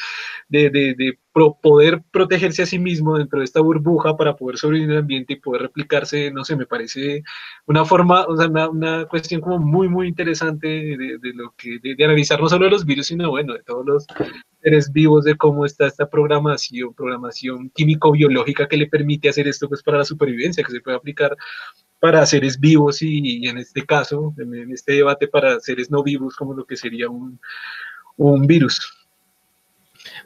de, 0.48 0.70
de, 0.70 1.18
poder 1.62 2.02
protegerse 2.10 2.62
a 2.62 2.66
sí 2.66 2.78
mismo 2.78 3.16
dentro 3.16 3.38
de 3.38 3.46
esta 3.46 3.60
burbuja 3.60 4.16
para 4.16 4.36
poder 4.36 4.58
sobrevivir 4.58 4.90
en 4.90 4.96
el 4.96 5.02
ambiente 5.02 5.32
y 5.32 5.36
poder 5.36 5.62
replicarse, 5.62 6.30
no 6.30 6.44
sé, 6.44 6.56
me 6.56 6.66
parece 6.66 7.22
una 7.66 7.86
forma, 7.86 8.26
o 8.26 8.36
sea, 8.36 8.48
una, 8.48 9.06
cuestión 9.06 9.40
como 9.40 9.58
muy, 9.58 9.88
muy 9.88 10.08
interesante 10.08 10.68
de, 10.68 11.18
lo 11.34 11.54
que, 11.56 11.78
de, 11.82 12.04
analizar 12.04 12.38
no 12.40 12.48
solo 12.48 12.66
de 12.66 12.72
los 12.72 12.84
virus, 12.84 13.06
sino 13.06 13.30
bueno, 13.30 13.54
de 13.54 13.62
todos 13.62 13.86
los 13.86 14.06
seres 14.62 14.92
vivos, 14.92 15.24
de 15.24 15.36
cómo 15.36 15.66
está 15.66 15.86
esta 15.86 16.08
programación, 16.08 16.94
programación 16.94 17.70
químico-biológica 17.70 18.68
que 18.68 18.76
le 18.76 18.86
permite 18.86 19.28
hacer 19.28 19.48
esto 19.48 19.68
pues 19.68 19.82
para 19.82 19.98
la 19.98 20.04
supervivencia, 20.04 20.62
que 20.62 20.72
se 20.72 20.80
puede 20.80 20.96
aplicar 20.96 21.36
para 22.02 22.26
seres 22.26 22.58
vivos 22.58 23.00
y, 23.00 23.46
en 23.46 23.58
este 23.58 23.86
caso, 23.86 24.34
en, 24.38 24.72
este 24.72 24.94
debate, 24.94 25.28
para 25.28 25.60
seres 25.60 25.90
no 25.90 26.02
vivos, 26.02 26.34
como 26.34 26.52
lo 26.52 26.64
que 26.64 26.76
sería 26.76 27.08
un, 27.08 27.38
virus. 28.46 28.80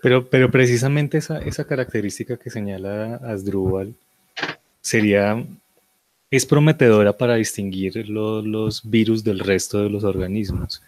Pero, 0.00 0.26
pero 0.28 0.50
precisamente 0.50 1.18
esa, 1.18 1.38
esa 1.38 1.66
característica 1.66 2.38
que 2.38 2.48
señala 2.48 3.16
Asdrúbal 3.16 3.94
sería, 4.80 5.44
es 6.30 6.46
prometedora 6.46 7.16
para 7.16 7.34
distinguir 7.34 8.08
los 8.08 8.88
virus 8.88 9.22
del 9.22 9.40
resto 9.40 9.82
de 9.82 9.90
los 9.90 10.02
organismos, 10.04 10.82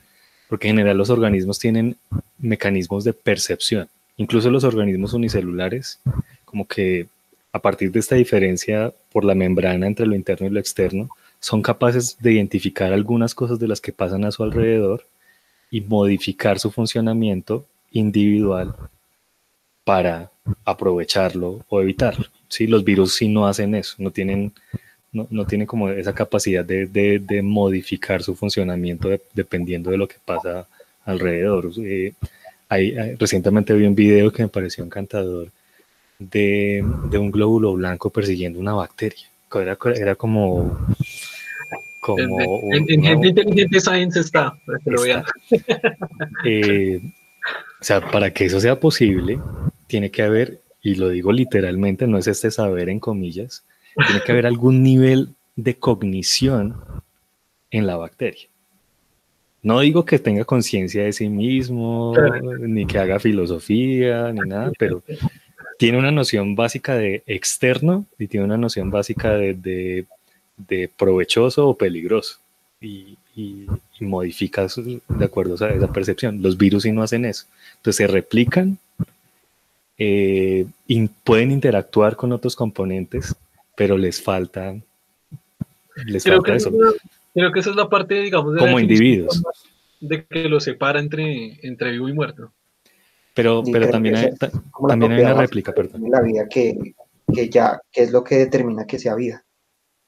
porque 0.48 0.68
en 0.68 0.76
general 0.76 0.96
los 0.96 1.10
organismos 1.10 1.58
tienen 1.58 1.96
mecanismos 2.38 3.04
de 3.04 3.12
percepción, 3.12 3.88
incluso 4.16 4.50
los 4.50 4.64
organismos 4.64 5.12
unicelulares, 5.12 6.00
como 6.44 6.66
que 6.66 7.06
a 7.52 7.58
partir 7.60 7.90
de 7.90 8.00
esta 8.00 8.14
diferencia 8.14 8.92
por 9.12 9.24
la 9.24 9.34
membrana 9.34 9.86
entre 9.86 10.06
lo 10.06 10.14
interno 10.14 10.46
y 10.46 10.50
lo 10.50 10.60
externo, 10.60 11.08
son 11.40 11.62
capaces 11.62 12.16
de 12.20 12.32
identificar 12.32 12.92
algunas 12.92 13.34
cosas 13.34 13.58
de 13.58 13.68
las 13.68 13.80
que 13.80 13.92
pasan 13.92 14.24
a 14.24 14.32
su 14.32 14.42
alrededor 14.42 15.04
y 15.70 15.80
modificar 15.80 16.58
su 16.58 16.70
funcionamiento 16.70 17.64
individual 17.92 18.74
para 19.84 20.30
aprovecharlo 20.64 21.64
o 21.68 21.80
evitarlo. 21.80 22.26
¿sí? 22.48 22.66
Los 22.66 22.84
virus 22.84 23.14
sí 23.14 23.28
no 23.28 23.46
hacen 23.46 23.74
eso, 23.74 23.94
no 23.98 24.10
tienen, 24.10 24.52
no, 25.12 25.46
tienen 25.46 25.66
como 25.66 25.88
esa 25.90 26.14
capacidad 26.14 26.64
de, 26.64 27.40
modificar 27.42 28.22
su 28.22 28.34
funcionamiento 28.34 29.08
dependiendo 29.32 29.90
de 29.90 29.98
lo 29.98 30.06
que 30.06 30.16
pasa 30.24 30.66
alrededor. 31.04 31.70
Eh, 31.78 32.12
recientemente 33.18 33.72
vi 33.74 33.86
un 33.86 33.94
video 33.94 34.30
que 34.30 34.42
me 34.42 34.48
pareció 34.48 34.84
encantador 34.84 35.48
de, 36.18 36.84
un 36.84 37.30
glóbulo 37.30 37.74
blanco 37.74 38.10
persiguiendo 38.10 38.60
una 38.60 38.74
bacteria. 38.74 39.26
Era, 39.54 39.78
era 39.94 40.14
como... 40.14 40.78
como 42.02 42.40
en, 42.72 43.02
gente 43.02 43.28
inteligente 43.28 43.80
science 43.80 44.20
está, 44.20 44.54
eh, 46.44 47.00
o 47.80 47.84
sea, 47.84 48.10
para 48.10 48.32
que 48.32 48.46
eso 48.46 48.60
sea 48.60 48.78
posible, 48.78 49.40
tiene 49.86 50.10
que 50.10 50.22
haber, 50.22 50.60
y 50.82 50.96
lo 50.96 51.08
digo 51.08 51.32
literalmente, 51.32 52.06
no 52.06 52.18
es 52.18 52.26
este 52.26 52.50
saber 52.50 52.88
en 52.88 53.00
comillas, 53.00 53.64
tiene 54.06 54.22
que 54.24 54.32
haber 54.32 54.46
algún 54.46 54.82
nivel 54.82 55.34
de 55.56 55.76
cognición 55.76 56.76
en 57.70 57.86
la 57.86 57.96
bacteria. 57.96 58.48
No 59.62 59.80
digo 59.80 60.04
que 60.04 60.18
tenga 60.18 60.44
conciencia 60.44 61.02
de 61.02 61.12
sí 61.12 61.28
mismo, 61.28 62.14
ni 62.60 62.86
que 62.86 62.98
haga 62.98 63.18
filosofía, 63.18 64.32
ni 64.32 64.48
nada, 64.48 64.72
pero 64.78 65.02
tiene 65.78 65.98
una 65.98 66.12
noción 66.12 66.54
básica 66.54 66.94
de 66.94 67.22
externo 67.26 68.04
y 68.18 68.28
tiene 68.28 68.46
una 68.46 68.56
noción 68.56 68.90
básica 68.90 69.32
de, 69.32 70.06
provechoso 70.96 71.68
o 71.68 71.76
peligroso. 71.76 72.38
Y, 72.80 73.16
modifica 74.00 74.66
de 75.08 75.24
acuerdo 75.24 75.64
a 75.64 75.70
esa 75.70 75.92
percepción. 75.92 76.40
Los 76.40 76.56
virus 76.56 76.84
sí 76.84 76.92
no 76.92 77.02
hacen 77.02 77.24
eso. 77.24 77.46
Entonces 77.76 77.96
se 77.96 78.06
replican, 78.06 78.78
eh, 79.98 80.66
y 80.86 81.08
pueden 81.08 81.50
interactuar 81.50 82.14
con 82.14 82.32
otros 82.32 82.54
componentes, 82.54 83.34
pero 83.78 83.96
les 83.96 84.20
falta, 84.20 84.74
les 86.04 86.24
creo 86.24 86.38
falta 86.38 86.56
eso. 86.56 86.70
creo 87.32 87.52
que 87.52 87.60
esa 87.60 87.70
es 87.70 87.76
la 87.76 87.88
parte, 87.88 88.16
digamos, 88.16 88.54
de 88.54 88.58
como 88.58 88.80
individuos. 88.80 89.40
De 90.00 90.26
que 90.26 90.48
lo 90.48 90.58
separa 90.58 90.98
entre, 90.98 91.64
entre 91.64 91.92
vivo 91.92 92.08
y 92.08 92.12
muerto. 92.12 92.52
Pero, 93.34 93.62
pero 93.72 93.88
también, 93.88 94.16
hay, 94.16 94.30
también 94.88 95.12
hay 95.12 95.20
una 95.22 95.34
réplica, 95.34 95.72
perdón. 95.72 96.10
La 96.10 96.20
vida 96.20 96.48
que, 96.48 96.76
que 97.32 97.48
ya, 97.48 97.80
que 97.92 98.02
es 98.02 98.10
lo 98.10 98.24
que 98.24 98.36
determina 98.36 98.84
que 98.84 98.98
sea 98.98 99.14
vida. 99.14 99.44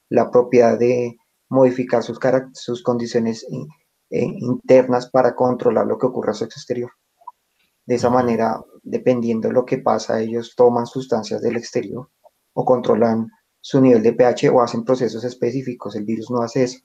La 0.08 0.32
propiedad 0.32 0.76
de 0.76 1.16
modificar 1.48 2.02
sus, 2.02 2.18
sus 2.54 2.82
condiciones 2.82 3.46
eh, 4.10 4.24
internas 4.40 5.08
para 5.10 5.36
controlar 5.36 5.86
lo 5.86 5.96
que 5.96 6.06
ocurre 6.06 6.32
a 6.32 6.34
su 6.34 6.42
exterior. 6.42 6.90
De 7.86 7.94
esa 7.94 8.10
manera, 8.10 8.60
dependiendo 8.82 9.46
de 9.46 9.54
lo 9.54 9.64
que 9.64 9.78
pasa, 9.78 10.20
ellos 10.20 10.54
toman 10.56 10.86
sustancias 10.86 11.40
del 11.40 11.56
exterior 11.56 12.08
o 12.52 12.64
controlan 12.64 13.28
su 13.60 13.80
nivel 13.80 14.02
de 14.02 14.12
pH 14.12 14.48
o 14.50 14.62
hacen 14.62 14.84
procesos 14.84 15.24
específicos. 15.24 15.96
El 15.96 16.04
virus 16.04 16.30
no 16.30 16.42
hace 16.42 16.64
eso. 16.64 16.78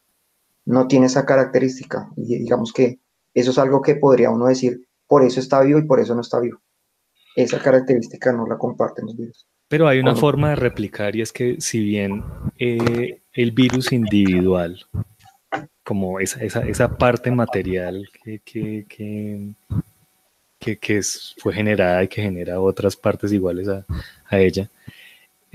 No 0.65 0.87
tiene 0.87 1.05
esa 1.05 1.25
característica. 1.25 2.09
Y 2.17 2.39
digamos 2.39 2.73
que 2.73 2.99
eso 3.33 3.51
es 3.51 3.57
algo 3.57 3.81
que 3.81 3.95
podría 3.95 4.29
uno 4.29 4.47
decir, 4.47 4.87
por 5.07 5.23
eso 5.23 5.39
está 5.39 5.61
vivo 5.61 5.79
y 5.79 5.85
por 5.85 5.99
eso 5.99 6.15
no 6.15 6.21
está 6.21 6.39
vivo. 6.39 6.59
Esa 7.35 7.59
característica 7.59 8.31
no 8.31 8.47
la 8.47 8.57
comparten 8.57 9.05
los 9.05 9.17
virus. 9.17 9.45
Pero 9.67 9.87
hay 9.87 9.99
una 9.99 10.15
forma 10.15 10.49
de 10.49 10.55
replicar 10.55 11.15
y 11.15 11.21
es 11.21 11.33
que 11.33 11.59
si 11.59 11.79
bien 11.79 12.23
eh, 12.57 13.21
el 13.33 13.51
virus 13.51 13.91
individual, 13.91 14.85
como 15.83 16.19
esa, 16.19 16.43
esa, 16.43 16.61
esa 16.67 16.97
parte 16.97 17.31
material 17.31 18.07
que, 18.23 18.39
que, 18.39 18.85
que, 20.59 20.77
que, 20.77 21.01
fue 21.37 21.53
generada 21.53 22.03
y 22.03 22.07
que 22.07 22.21
genera 22.21 22.59
otras 22.59 22.95
partes 22.95 23.31
iguales 23.31 23.67
a, 23.67 23.85
a 24.27 24.39
ella, 24.39 24.69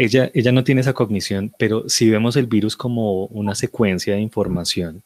ella, 0.02 0.30
ella 0.34 0.52
no 0.52 0.64
tiene 0.64 0.80
esa 0.80 0.92
cognición, 0.94 1.52
pero 1.58 1.88
si 1.88 2.08
vemos 2.10 2.36
el 2.36 2.46
virus 2.46 2.76
como 2.76 3.26
una 3.26 3.54
secuencia 3.54 4.14
de 4.14 4.20
información, 4.20 5.02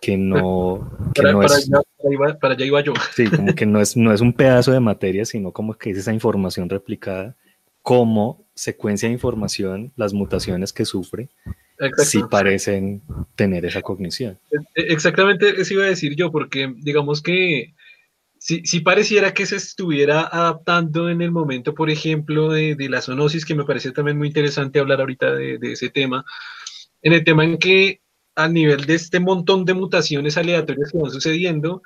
que 0.00 0.16
no, 0.16 0.90
que 1.14 1.22
para, 1.22 1.32
no 1.32 1.40
para 1.40 1.54
es... 1.56 1.66
allá, 1.68 1.82
para 1.98 2.14
iba- 2.14 2.38
para 2.38 2.54
allá 2.54 2.64
iba 2.64 2.80
yo. 2.82 2.94
Sí, 3.14 3.26
como 3.28 3.54
que 3.54 3.66
no 3.66 3.80
es, 3.80 3.96
no 3.96 4.12
es 4.12 4.20
un 4.20 4.32
pedazo 4.32 4.72
de 4.72 4.80
materia, 4.80 5.24
sino 5.24 5.52
como 5.52 5.74
que 5.74 5.90
es 5.90 5.98
esa 5.98 6.12
información 6.12 6.68
replicada, 6.68 7.36
como 7.82 8.44
secuencia 8.54 9.08
de 9.08 9.14
información, 9.14 9.92
las 9.96 10.12
mutaciones 10.12 10.72
que 10.72 10.84
sufre, 10.84 11.28
sí 11.96 12.20
parecen 12.30 13.02
tener 13.34 13.64
esa 13.64 13.82
cognición. 13.82 14.38
E- 14.74 14.92
Exactamente 14.92 15.60
eso 15.60 15.74
iba 15.74 15.84
a 15.84 15.88
decir 15.88 16.14
yo, 16.14 16.30
porque 16.30 16.72
digamos 16.78 17.22
que 17.22 17.74
si 18.40 18.80
pareciera 18.80 19.34
que 19.34 19.44
se 19.44 19.56
estuviera 19.56 20.22
adaptando 20.22 21.10
en 21.10 21.20
el 21.20 21.30
momento, 21.30 21.74
por 21.74 21.90
ejemplo, 21.90 22.50
de, 22.50 22.74
la 22.88 23.02
zoonosis, 23.02 23.44
que 23.44 23.54
me 23.54 23.64
parece 23.64 23.92
también 23.92 24.16
muy 24.16 24.28
interesante 24.28 24.80
hablar 24.80 25.00
ahorita 25.00 25.34
de, 25.34 25.58
ese 25.62 25.90
tema, 25.90 26.24
en 27.02 27.12
el 27.12 27.22
tema 27.22 27.44
en 27.44 27.58
que 27.58 28.00
a 28.34 28.48
nivel 28.48 28.86
de 28.86 28.94
este 28.94 29.20
montón 29.20 29.66
de 29.66 29.74
mutaciones 29.74 30.38
aleatorias 30.38 30.90
que 30.90 30.98
van 30.98 31.10
sucediendo, 31.10 31.82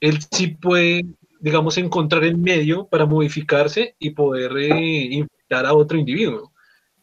él 0.00 0.18
sí 0.32 0.48
puede, 0.48 1.04
digamos, 1.38 1.78
encontrar 1.78 2.24
el 2.24 2.38
medio 2.38 2.88
para 2.88 3.06
modificarse 3.06 3.94
y 4.00 4.10
poder 4.10 4.50
eh, 4.56 5.08
infectar 5.12 5.64
a 5.64 5.74
otro 5.74 5.96
individuo. 5.96 6.52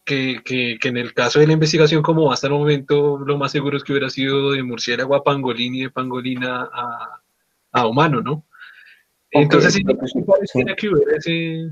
Que, 0.04 0.42
que, 0.44 0.78
que 0.80 0.88
en 0.88 0.96
el 0.96 1.14
caso 1.14 1.38
de 1.38 1.46
la 1.46 1.52
investigación, 1.52 2.02
como 2.02 2.32
hasta 2.32 2.48
el 2.48 2.52
momento, 2.52 3.18
lo 3.24 3.38
más 3.38 3.52
seguro 3.52 3.76
es 3.76 3.84
que 3.84 3.92
hubiera 3.92 4.10
sido 4.10 4.50
de 4.50 4.62
murciélago 4.64 5.14
a 5.14 5.22
pangolín 5.22 5.76
y 5.76 5.82
de 5.82 5.90
pangolina 5.90 6.68
a, 6.72 7.22
a 7.70 7.86
humano, 7.86 8.20
¿no? 8.20 8.44
Entonces, 9.32 9.74
sí, 9.74 9.82
lo 9.82 9.98
que 9.98 10.06
sí 10.06 10.18
ese... 11.16 11.70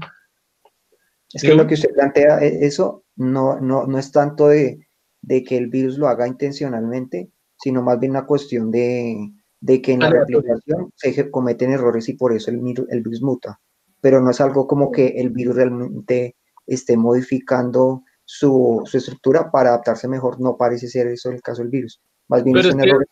Es 1.33 1.43
que 1.43 1.55
lo 1.55 1.67
que 1.67 1.75
usted 1.75 1.91
plantea, 1.95 2.39
e- 2.41 2.65
eso 2.67 3.05
no, 3.17 3.61
no, 3.61 3.87
no 3.87 3.99
es 3.99 4.11
tanto 4.11 4.49
de, 4.49 4.89
de 5.23 5.45
que 5.45 5.57
el 5.57 5.69
virus 5.69 5.97
lo 5.99 6.09
haga 6.09 6.27
intencionalmente, 6.27 7.31
sino 7.57 7.83
más 7.83 8.01
bien 8.01 8.11
una 8.13 8.27
cuestión 8.27 8.71
de, 8.71 9.31
de 9.61 9.81
que 9.81 9.93
en 9.93 10.01
la 10.01 10.07
Aleatorio. 10.09 10.41
replicación 10.41 10.93
se 10.97 11.31
cometen 11.31 11.71
errores 11.73 12.09
y 12.09 12.15
por 12.15 12.33
eso 12.33 12.51
el, 12.51 12.61
el 12.89 13.03
virus 13.03 13.23
muta. 13.23 13.61
Pero 14.01 14.21
no 14.21 14.31
es 14.31 14.41
algo 14.41 14.67
como 14.67 14.91
que 14.91 15.09
el 15.19 15.31
virus 15.31 15.57
realmente 15.57 16.37
esté 16.67 16.97
modificando 16.97 18.03
su, 18.25 18.83
su 18.87 18.97
estructura 18.97 19.51
para 19.53 19.71
adaptarse 19.71 20.09
mejor. 20.09 20.41
No 20.41 20.57
parece 20.57 20.89
ser 20.89 21.07
eso 21.09 21.31
el 21.31 21.43
caso 21.43 21.63
del 21.63 21.71
virus. 21.71 22.01
Más 22.29 22.43
bien 22.43 22.55
Pero 22.55 22.69
es 22.71 22.75
un 22.75 22.81
es 22.81 22.85
que- 22.85 22.91
error 22.91 23.07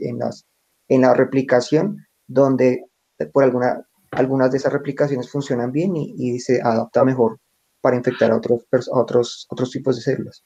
en, 0.00 0.18
las 0.18 0.46
en, 0.88 1.00
la 1.02 1.14
replicación 1.14 2.06
donde 2.26 2.84
por 3.26 3.44
alguna, 3.44 3.86
algunas 4.10 4.50
de 4.50 4.58
esas 4.58 4.72
replicaciones 4.72 5.30
funcionan 5.30 5.72
bien 5.72 5.96
y, 5.96 6.14
y 6.16 6.38
se 6.38 6.60
adapta 6.62 7.04
mejor 7.04 7.38
para 7.80 7.96
infectar 7.96 8.30
a 8.30 8.36
otros, 8.36 8.62
a 8.92 8.98
otros, 8.98 9.46
otros 9.50 9.70
tipos 9.70 9.96
de 9.96 10.02
células. 10.02 10.44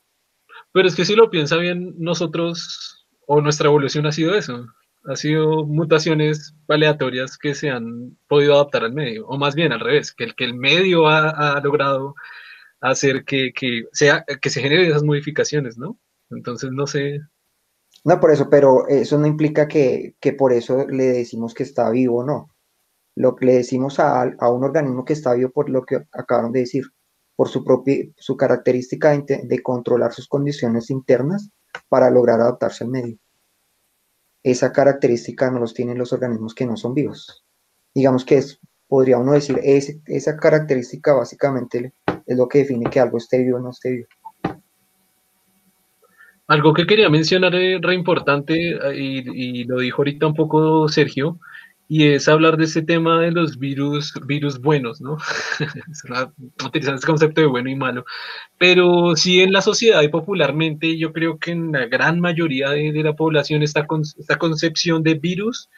Pero 0.73 0.89
es 0.89 0.95
que 0.95 1.05
si 1.05 1.15
lo 1.15 1.31
piensa 1.31 1.57
bien, 1.57 1.95
nosotros 1.99 3.07
o 3.27 3.41
nuestra 3.41 3.69
evolución 3.69 4.07
ha 4.07 4.13
sido 4.13 4.35
eso. 4.35 4.67
Ha 5.07 5.17
sido 5.17 5.65
mutaciones 5.67 6.55
aleatorias 6.69 7.37
que 7.37 7.55
se 7.55 7.71
han 7.71 8.17
podido 8.27 8.55
adaptar 8.55 8.85
al 8.85 8.95
medio, 8.95 9.27
o 9.27 9.37
más 9.37 9.55
bien 9.55 9.73
al 9.73 9.81
revés, 9.81 10.13
que 10.13 10.25
el, 10.25 10.35
que 10.35 10.45
el 10.45 10.55
medio 10.55 11.07
ha, 11.09 11.57
ha 11.57 11.61
logrado 11.61 12.15
hacer 12.81 13.25
que, 13.25 13.53
que, 13.55 13.85
sea, 13.93 14.25
que 14.41 14.51
se 14.51 14.61
generen 14.61 14.91
esas 14.91 15.03
modificaciones, 15.03 15.77
¿no? 15.79 15.99
Entonces, 16.31 16.71
no 16.73 16.87
sé. 16.87 17.21
No, 18.05 18.21
por 18.21 18.31
eso, 18.31 18.49
pero 18.51 18.89
eso 18.89 19.19
no 19.19 19.27
implica 19.27 19.69
que, 19.69 20.17
que 20.21 20.33
por 20.33 20.53
eso 20.53 20.87
le 20.89 21.05
decimos 21.05 21.55
que 21.55 21.63
está 21.63 21.91
vivo 21.91 22.21
o 22.21 22.25
no. 22.25 22.54
Lo 23.17 23.37
que 23.37 23.47
le 23.47 23.55
decimos 23.55 24.01
a, 24.01 24.23
a 24.23 24.51
un 24.51 24.65
organismo 24.65 25.05
que 25.05 25.13
está 25.13 25.35
vivo 25.35 25.51
por 25.51 25.71
lo 25.71 25.85
que 25.85 26.01
acabaron 26.13 26.53
de 26.53 26.61
decir, 26.61 26.85
por 27.37 27.49
su 27.49 27.65
propia, 27.65 28.05
su 28.17 28.37
característica 28.37 29.11
de, 29.17 29.43
de 29.45 29.63
controlar 29.63 30.13
sus 30.13 30.29
condiciones 30.29 30.91
internas 30.91 31.51
para 31.89 32.11
lograr 32.11 32.41
adaptarse 32.41 32.85
al 32.85 32.91
medio. 32.91 33.19
Esa 34.43 34.73
característica 34.73 35.51
no 35.51 35.59
los 35.61 35.75
tienen 35.75 35.99
los 35.99 36.13
organismos 36.13 36.55
que 36.55 36.67
no 36.67 36.77
son 36.77 36.95
vivos. 36.95 37.45
Digamos 37.95 38.25
que 38.25 38.37
es, 38.39 38.61
podría 38.89 39.19
uno 39.19 39.33
decir, 39.33 39.59
ese- 39.63 40.01
esa 40.07 40.37
característica 40.37 41.15
básicamente 41.15 41.93
es 42.27 42.37
lo 42.37 42.47
que 42.49 42.59
define 42.59 42.91
que 42.91 43.01
algo 43.01 43.19
esté 43.19 43.39
vivo 43.39 43.59
o 43.59 43.61
no 43.61 43.71
esté 43.71 43.91
vivo. 43.91 44.09
Algo 46.47 46.75
que 46.75 46.87
quería 46.87 47.09
mencionar 47.09 47.55
eh, 47.55 47.79
re 47.81 47.95
importante, 47.95 48.55
eh, 48.73 48.95
y, 48.95 49.61
y 49.61 49.65
lo 49.65 49.79
dijo 49.79 50.03
ahorita 50.03 50.27
un 50.27 50.35
poco 50.35 50.89
Sergio, 50.89 51.39
y 51.97 52.09
es 52.09 52.27
hablar 52.27 52.57
de 52.57 52.65
ese 52.65 52.83
tema 52.83 53.21
de 53.21 53.31
los 53.31 53.57
virus, 53.57 54.13
virus 54.27 54.61
buenos, 54.61 55.01
¿no? 55.01 55.17
Utilizando 56.67 56.97
este 56.97 57.07
concepto 57.07 57.41
de 57.41 57.47
bueno 57.47 57.71
y 57.71 57.77
malo. 57.77 58.05
Pero 58.59 59.15
sí 59.15 59.41
en 59.43 59.53
la 59.53 59.63
sociedad 59.63 60.03
y 60.03 60.09
popularmente 60.09 60.99
yo 60.99 61.13
creo 61.13 61.39
que 61.39 61.53
en 61.53 61.71
la 61.71 61.87
gran 61.87 62.19
mayoría 62.19 62.71
de, 62.71 62.91
de 62.91 63.03
la 63.05 63.15
población 63.15 63.63
esta, 63.63 63.87
con- 63.87 64.03
esta 64.03 64.39
concepción 64.39 65.05
de 65.05 65.15
virus 65.15 65.71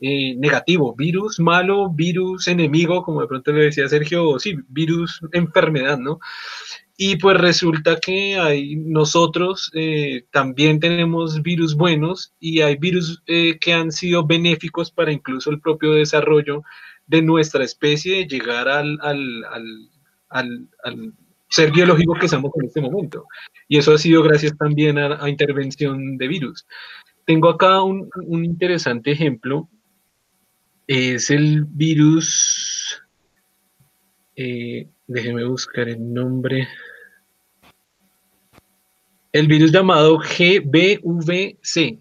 eh, 0.00 0.36
negativo, 0.36 0.94
virus 0.94 1.40
malo, 1.40 1.90
virus 1.90 2.46
enemigo, 2.46 3.02
como 3.02 3.22
de 3.22 3.26
pronto 3.26 3.52
le 3.52 3.64
decía 3.64 3.88
Sergio, 3.88 4.38
sí, 4.38 4.54
virus 4.68 5.20
enfermedad, 5.32 5.98
¿no? 5.98 6.20
Y 6.96 7.16
pues 7.16 7.36
resulta 7.38 7.98
que 7.98 8.36
hay 8.36 8.76
nosotros 8.76 9.70
eh, 9.74 10.26
también 10.30 10.78
tenemos 10.78 11.42
virus 11.42 11.74
buenos 11.74 12.32
y 12.38 12.60
hay 12.60 12.76
virus 12.76 13.20
eh, 13.26 13.58
que 13.58 13.72
han 13.72 13.90
sido 13.90 14.24
benéficos 14.24 14.92
para 14.92 15.10
incluso 15.10 15.50
el 15.50 15.60
propio 15.60 15.92
desarrollo 15.92 16.62
de 17.06 17.20
nuestra 17.20 17.64
especie, 17.64 18.26
llegar 18.26 18.68
al, 18.68 18.98
al, 19.02 19.44
al, 19.50 19.90
al, 20.28 20.68
al 20.84 21.12
ser 21.48 21.72
biológico 21.72 22.14
que 22.14 22.28
somos 22.28 22.52
en 22.60 22.66
este 22.66 22.80
momento. 22.80 23.26
Y 23.68 23.78
eso 23.78 23.92
ha 23.92 23.98
sido 23.98 24.22
gracias 24.22 24.56
también 24.56 24.98
a, 24.98 25.22
a 25.22 25.28
intervención 25.28 26.16
de 26.16 26.28
virus. 26.28 26.64
Tengo 27.26 27.48
acá 27.48 27.82
un, 27.82 28.08
un 28.26 28.44
interesante 28.44 29.10
ejemplo. 29.10 29.68
Es 30.86 31.30
el 31.30 31.64
virus. 31.64 33.02
Eh, 34.36 34.88
déjeme 35.06 35.44
buscar 35.44 35.88
el 35.88 36.12
nombre. 36.12 36.68
El 39.32 39.48
virus 39.48 39.72
llamado 39.72 40.18
GBVC, 40.18 41.98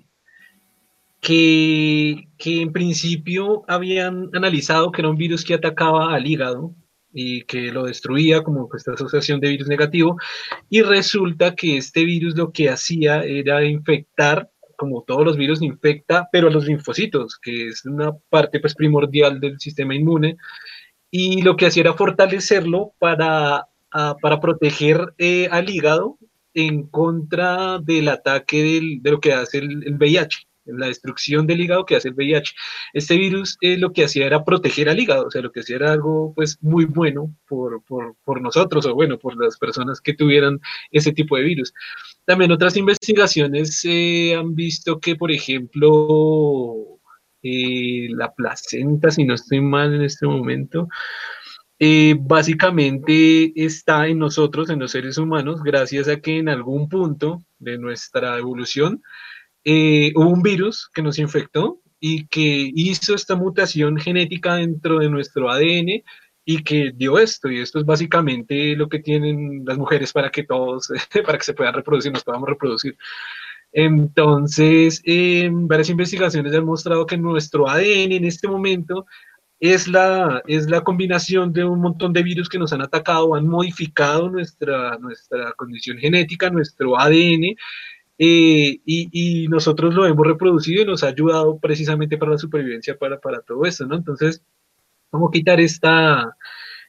que, 1.19 2.27
en 2.37 2.71
principio 2.71 3.63
habían 3.67 4.29
analizado 4.33 4.91
que 4.91 5.01
era 5.01 5.09
un 5.09 5.17
virus 5.17 5.43
que 5.43 5.53
atacaba 5.53 6.13
al 6.13 6.27
hígado 6.27 6.75
y 7.13 7.43
que 7.43 7.71
lo 7.71 7.85
destruía 7.85 8.43
como 8.43 8.67
esta 8.75 8.93
asociación 8.93 9.39
de 9.39 9.49
virus 9.49 9.67
negativo, 9.67 10.17
y 10.69 10.81
resulta 10.81 11.55
que 11.55 11.77
este 11.77 12.03
virus 12.05 12.35
lo 12.35 12.51
que 12.51 12.69
hacía 12.69 13.23
era 13.23 13.63
infectar, 13.63 14.49
como 14.75 15.03
todos 15.03 15.23
los 15.23 15.37
virus 15.37 15.61
infecta, 15.61 16.27
pero 16.31 16.47
a 16.47 16.51
los 16.51 16.65
linfocitos, 16.65 17.37
que 17.39 17.67
es 17.67 17.85
una 17.85 18.11
parte 18.29 18.59
pues, 18.59 18.73
primordial 18.73 19.39
del 19.39 19.59
sistema 19.59 19.95
inmune, 19.95 20.37
y 21.15 21.43
lo 21.43 21.55
que 21.55 21.67
hacía 21.67 21.81
era 21.81 21.93
fortalecerlo 21.93 22.93
para, 22.97 23.67
a, 23.91 24.15
para 24.19 24.39
proteger 24.39 25.13
eh, 25.19 25.47
al 25.51 25.69
hígado 25.69 26.17
en 26.55 26.87
contra 26.87 27.77
del 27.77 28.07
ataque 28.07 28.63
del, 28.63 29.03
de 29.03 29.11
lo 29.11 29.19
que 29.19 29.31
hace 29.31 29.59
el, 29.59 29.83
el, 29.85 29.93
VIH, 29.93 30.47
la 30.65 30.87
destrucción 30.87 31.45
del 31.45 31.61
hígado 31.61 31.85
que 31.85 31.97
hace 31.97 32.07
el 32.07 32.15
VIH. 32.15 32.55
Este 32.93 33.15
virus 33.15 33.59
eh, 33.61 33.77
lo 33.77 33.93
que 33.93 34.05
hacía 34.05 34.25
era 34.25 34.43
proteger 34.43 34.89
al 34.89 34.99
hígado, 34.99 35.27
o 35.27 35.29
sea, 35.29 35.43
lo 35.43 35.51
que 35.51 35.59
hacía 35.59 35.75
era 35.75 35.91
algo 35.91 36.33
pues 36.33 36.57
muy 36.61 36.85
bueno 36.85 37.31
por, 37.47 37.83
por, 37.83 38.15
por 38.25 38.41
nosotros 38.41 38.87
o 38.87 38.95
bueno, 38.95 39.19
por 39.19 39.39
las 39.39 39.59
personas 39.59 40.01
que 40.01 40.15
tuvieran 40.15 40.59
ese 40.89 41.11
tipo 41.11 41.37
de 41.37 41.43
virus. 41.43 41.75
También 42.25 42.51
otras 42.51 42.75
investigaciones 42.75 43.81
eh, 43.83 44.33
han 44.35 44.55
visto 44.55 44.99
que, 44.99 45.15
por 45.15 45.31
ejemplo, 45.31 46.92
eh, 47.43 48.07
la 48.11 48.33
placenta, 48.33 49.11
si 49.11 49.25
no 49.25 49.33
estoy 49.33 49.61
mal 49.61 49.93
en 49.93 50.03
este 50.03 50.25
momento, 50.25 50.87
eh, 51.79 52.15
básicamente 52.19 53.51
está 53.55 54.07
en 54.07 54.19
nosotros, 54.19 54.69
en 54.69 54.79
los 54.79 54.91
seres 54.91 55.17
humanos, 55.17 55.61
gracias 55.63 56.07
a 56.07 56.21
que 56.21 56.37
en 56.37 56.47
algún 56.47 56.87
punto 56.87 57.43
de 57.59 57.77
nuestra 57.77 58.37
evolución 58.37 59.01
eh, 59.65 60.13
hubo 60.15 60.29
un 60.29 60.41
virus 60.41 60.89
que 60.93 61.01
nos 61.01 61.19
infectó 61.19 61.81
y 61.99 62.27
que 62.27 62.71
hizo 62.73 63.15
esta 63.15 63.35
mutación 63.35 63.97
genética 63.97 64.55
dentro 64.55 64.99
de 64.99 65.09
nuestro 65.09 65.49
ADN 65.49 66.03
y 66.45 66.63
que 66.63 66.91
dio 66.95 67.17
esto, 67.19 67.49
y 67.49 67.59
esto 67.59 67.79
es 67.79 67.85
básicamente 67.85 68.75
lo 68.75 68.89
que 68.89 68.99
tienen 68.99 69.63
las 69.65 69.77
mujeres 69.77 70.11
para 70.13 70.29
que 70.29 70.43
todos, 70.43 70.89
para 71.25 71.37
que 71.37 71.43
se 71.43 71.53
puedan 71.53 71.73
reproducir, 71.73 72.11
nos 72.11 72.23
podamos 72.23 72.49
reproducir. 72.49 72.97
Entonces, 73.73 75.01
varias 75.51 75.89
investigaciones 75.89 76.53
han 76.53 76.65
mostrado 76.65 77.05
que 77.05 77.17
nuestro 77.17 77.67
ADN 77.67 78.11
en 78.13 78.25
este 78.25 78.47
momento 78.47 79.05
es 79.59 79.87
la, 79.87 80.43
es 80.47 80.69
la 80.69 80.81
combinación 80.81 81.53
de 81.53 81.63
un 81.63 81.79
montón 81.79 82.13
de 82.13 82.21
virus 82.21 82.49
que 82.49 82.59
nos 82.59 82.73
han 82.73 82.81
atacado, 82.81 83.33
han 83.33 83.47
modificado 83.47 84.29
nuestra, 84.29 84.97
nuestra 84.99 85.53
condición 85.53 85.97
genética, 85.97 86.49
nuestro 86.49 86.99
ADN, 86.99 87.55
eh, 88.19 88.79
y, 88.85 89.47
nosotros 89.47 89.93
lo 89.93 90.05
hemos 90.05 90.27
reproducido 90.27 90.83
y 90.83 90.85
nos 90.85 91.03
ha 91.03 91.07
ayudado 91.07 91.57
precisamente 91.59 92.17
para 92.17 92.31
la 92.33 92.37
supervivencia, 92.37 92.97
para, 92.97 93.19
para 93.19 93.41
todo 93.41 93.65
esto, 93.65 93.85
¿no? 93.85 93.95
Entonces, 93.95 94.43
¿cómo 95.09 95.31
quitar 95.31 95.59
esta, 95.59 96.35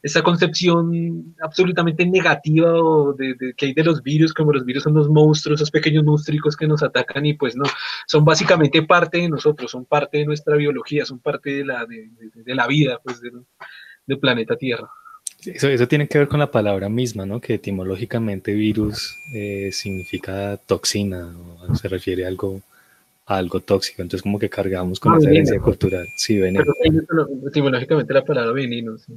esta 0.04 0.22
concepción 0.22 1.34
absolutamente 1.40 2.04
negativa 2.04 2.74
de, 3.16 3.54
que 3.56 3.66
hay 3.66 3.72
de 3.72 3.84
los 3.84 4.02
virus, 4.02 4.34
como 4.34 4.52
los 4.52 4.66
virus 4.66 4.82
son 4.82 4.92
los 4.92 5.08
monstruos, 5.08 5.58
esos 5.58 5.70
pequeños 5.70 6.04
monstruos 6.04 6.58
que 6.58 6.66
nos 6.66 6.82
atacan 6.82 7.24
y 7.24 7.32
pues 7.32 7.56
no, 7.56 7.64
son 8.06 8.22
básicamente 8.22 8.82
parte 8.82 9.16
de 9.16 9.30
nosotros, 9.30 9.70
son 9.70 9.86
parte 9.86 10.18
de 10.18 10.26
nuestra 10.26 10.56
biología, 10.56 11.06
son 11.06 11.20
parte 11.20 11.54
de 11.54 11.64
la, 11.64 11.86
de, 11.86 12.54
la 12.54 12.66
vida 12.66 13.00
pues 13.02 13.18
del 13.22 14.18
planeta 14.18 14.56
Tierra. 14.56 14.90
Eso, 15.42 15.68
eso, 15.68 15.88
tiene 15.88 16.06
que 16.06 16.18
ver 16.18 16.28
con 16.28 16.40
la 16.40 16.50
palabra 16.50 16.90
misma, 16.90 17.24
¿no? 17.24 17.40
Que 17.40 17.54
etimológicamente 17.54 18.52
virus 18.52 19.18
eh, 19.32 19.70
significa 19.72 20.58
toxina, 20.58 21.34
o 21.66 21.74
se 21.74 21.88
refiere 21.88 22.26
a 22.26 22.28
algo, 22.28 22.60
a 23.24 23.38
algo 23.38 23.60
tóxico. 23.60 24.02
Entonces, 24.02 24.22
como 24.22 24.38
que 24.38 24.50
cargamos 24.50 25.00
con 25.00 25.14
ah, 25.14 25.18
esa 25.18 25.30
herencia 25.30 25.58
cultural. 25.60 26.06
Sí, 26.16 26.38
veneno. 26.38 26.64
etimológicamente 27.46 28.12
la 28.12 28.24
palabra 28.24 28.52
veneno, 28.52 28.98
sí. 28.98 29.14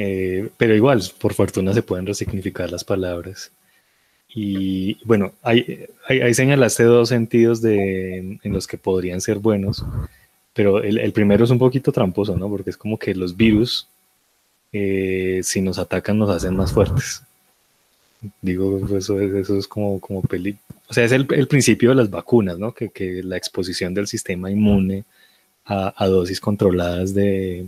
Eh, 0.00 0.48
pero 0.56 0.76
igual, 0.76 1.02
por 1.20 1.34
fortuna 1.34 1.74
se 1.74 1.82
pueden 1.82 2.06
resignificar 2.06 2.70
las 2.70 2.84
palabras. 2.84 3.50
Y 4.32 4.96
bueno, 5.04 5.32
hay, 5.42 5.88
señalaste 6.32 6.84
dos 6.84 7.08
sentidos 7.08 7.60
de, 7.60 8.38
en 8.40 8.52
los 8.52 8.68
que 8.68 8.78
podrían 8.78 9.20
ser 9.20 9.40
buenos, 9.40 9.84
pero 10.54 10.82
el, 10.82 10.98
el, 10.98 11.12
primero 11.12 11.44
es 11.44 11.50
un 11.50 11.58
poquito 11.58 11.90
tramposo, 11.90 12.36
¿no? 12.36 12.48
Porque 12.48 12.70
es 12.70 12.76
como 12.76 12.96
que 12.96 13.12
los 13.14 13.36
virus, 13.36 13.88
eh, 14.72 15.40
si 15.42 15.60
nos 15.60 15.78
atacan, 15.78 16.16
nos 16.16 16.30
hacen 16.30 16.54
más 16.54 16.72
fuertes. 16.72 17.22
Digo, 18.40 18.78
eso 18.96 19.20
es, 19.20 19.32
eso 19.34 19.58
es 19.58 19.66
como, 19.66 19.98
como 19.98 20.22
peli. 20.22 20.56
O 20.88 20.94
sea, 20.94 21.04
es 21.04 21.12
el, 21.12 21.26
el, 21.30 21.48
principio 21.48 21.90
de 21.90 21.96
las 21.96 22.10
vacunas, 22.10 22.56
¿no? 22.56 22.72
Que, 22.72 22.90
que 22.90 23.22
la 23.24 23.36
exposición 23.36 23.94
del 23.94 24.06
sistema 24.06 24.48
inmune 24.50 25.04
a, 25.64 25.92
a 25.96 26.06
dosis 26.06 26.40
controladas 26.40 27.14
de, 27.14 27.66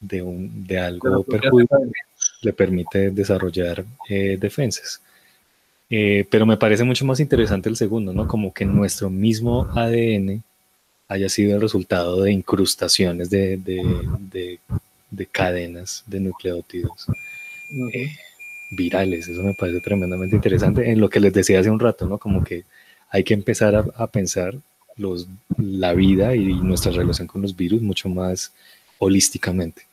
de, 0.00 0.22
un, 0.22 0.66
de 0.66 0.78
algo 0.78 1.22
perjudicial 1.22 1.92
le 2.42 2.52
permite 2.52 3.10
desarrollar 3.10 3.84
eh, 4.08 4.36
defensas. 4.40 5.00
Eh, 5.88 6.24
pero 6.30 6.46
me 6.46 6.56
parece 6.56 6.84
mucho 6.84 7.04
más 7.04 7.20
interesante 7.20 7.68
el 7.68 7.76
segundo, 7.76 8.12
¿no? 8.12 8.26
Como 8.26 8.52
que 8.54 8.64
nuestro 8.64 9.10
mismo 9.10 9.68
ADN 9.74 10.42
haya 11.08 11.28
sido 11.28 11.56
el 11.56 11.60
resultado 11.60 12.22
de 12.22 12.32
incrustaciones 12.32 13.28
de, 13.28 13.56
de, 13.56 14.60
de, 15.10 15.26
cadenas 15.26 16.04
de 16.06 16.20
nucleótidos 16.20 17.06
eh, 17.92 18.12
virales. 18.70 19.26
Eso 19.26 19.42
me 19.42 19.54
parece 19.54 19.80
tremendamente 19.80 20.36
interesante. 20.36 20.88
En 20.88 21.00
lo 21.00 21.10
que 21.10 21.18
les 21.18 21.32
decía 21.32 21.58
hace 21.58 21.70
un 21.70 21.80
rato, 21.80 22.06
¿no? 22.06 22.18
Como 22.18 22.44
que 22.44 22.64
hay 23.10 23.24
que 23.24 23.34
empezar 23.34 23.74
a, 23.74 23.84
a 23.96 24.06
pensar 24.06 24.54
los, 24.96 25.26
la 25.58 25.92
vida 25.94 26.36
y 26.36 26.54
nuestra 26.54 26.92
relación 26.92 27.26
con 27.26 27.42
los 27.42 27.56
virus 27.56 27.82
mucho 27.82 28.08
más 28.08 28.52
holísticamente. 28.98 29.89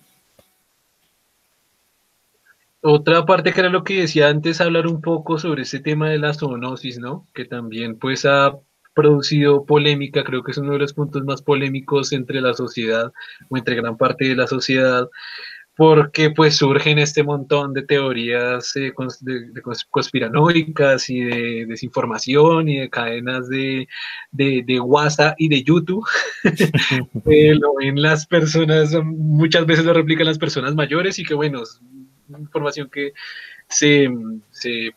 Otra 2.89 3.25
parte 3.25 3.51
que 3.51 3.59
era 3.59 3.69
lo 3.69 3.83
que 3.83 3.99
decía 3.99 4.29
antes, 4.29 4.61
hablar 4.61 4.87
un 4.87 5.01
poco 5.01 5.37
sobre 5.37 5.63
ese 5.63 5.81
tema 5.81 6.09
de 6.09 6.19
la 6.19 6.33
zoonosis, 6.33 6.99
¿no? 6.99 7.27
Que 7.33 7.43
también 7.43 7.99
pues 7.99 8.23
ha 8.23 8.57
producido 8.95 9.65
polémica, 9.65 10.23
creo 10.23 10.41
que 10.41 10.51
es 10.51 10.57
uno 10.57 10.71
de 10.71 10.79
los 10.79 10.93
puntos 10.93 11.21
más 11.25 11.41
polémicos 11.41 12.13
entre 12.13 12.39
la 12.39 12.53
sociedad 12.53 13.11
o 13.49 13.57
entre 13.57 13.75
gran 13.75 13.97
parte 13.97 14.29
de 14.29 14.37
la 14.37 14.47
sociedad, 14.47 15.09
porque 15.75 16.29
pues 16.29 16.55
surgen 16.55 16.97
este 16.97 17.23
montón 17.23 17.73
de 17.73 17.83
teorías 17.83 18.73
eh, 18.77 18.93
conspiranoicas 19.91 21.09
y 21.09 21.19
de 21.19 21.65
desinformación 21.65 22.69
y 22.69 22.77
de 22.77 22.89
cadenas 22.89 23.49
de, 23.49 23.89
de, 24.31 24.79
WhatsApp 24.79 25.35
y 25.37 25.49
de 25.49 25.61
YouTube. 25.61 26.07
lo 27.59 27.75
ven 27.75 28.01
las 28.01 28.25
personas, 28.25 28.95
muchas 29.03 29.65
veces 29.65 29.83
lo 29.83 29.91
replican 29.91 30.25
las 30.25 30.39
personas 30.39 30.73
mayores 30.73 31.19
y 31.19 31.25
que 31.25 31.33
bueno, 31.33 31.63
información 32.39 32.89
que 32.89 33.13
se, 33.67 34.09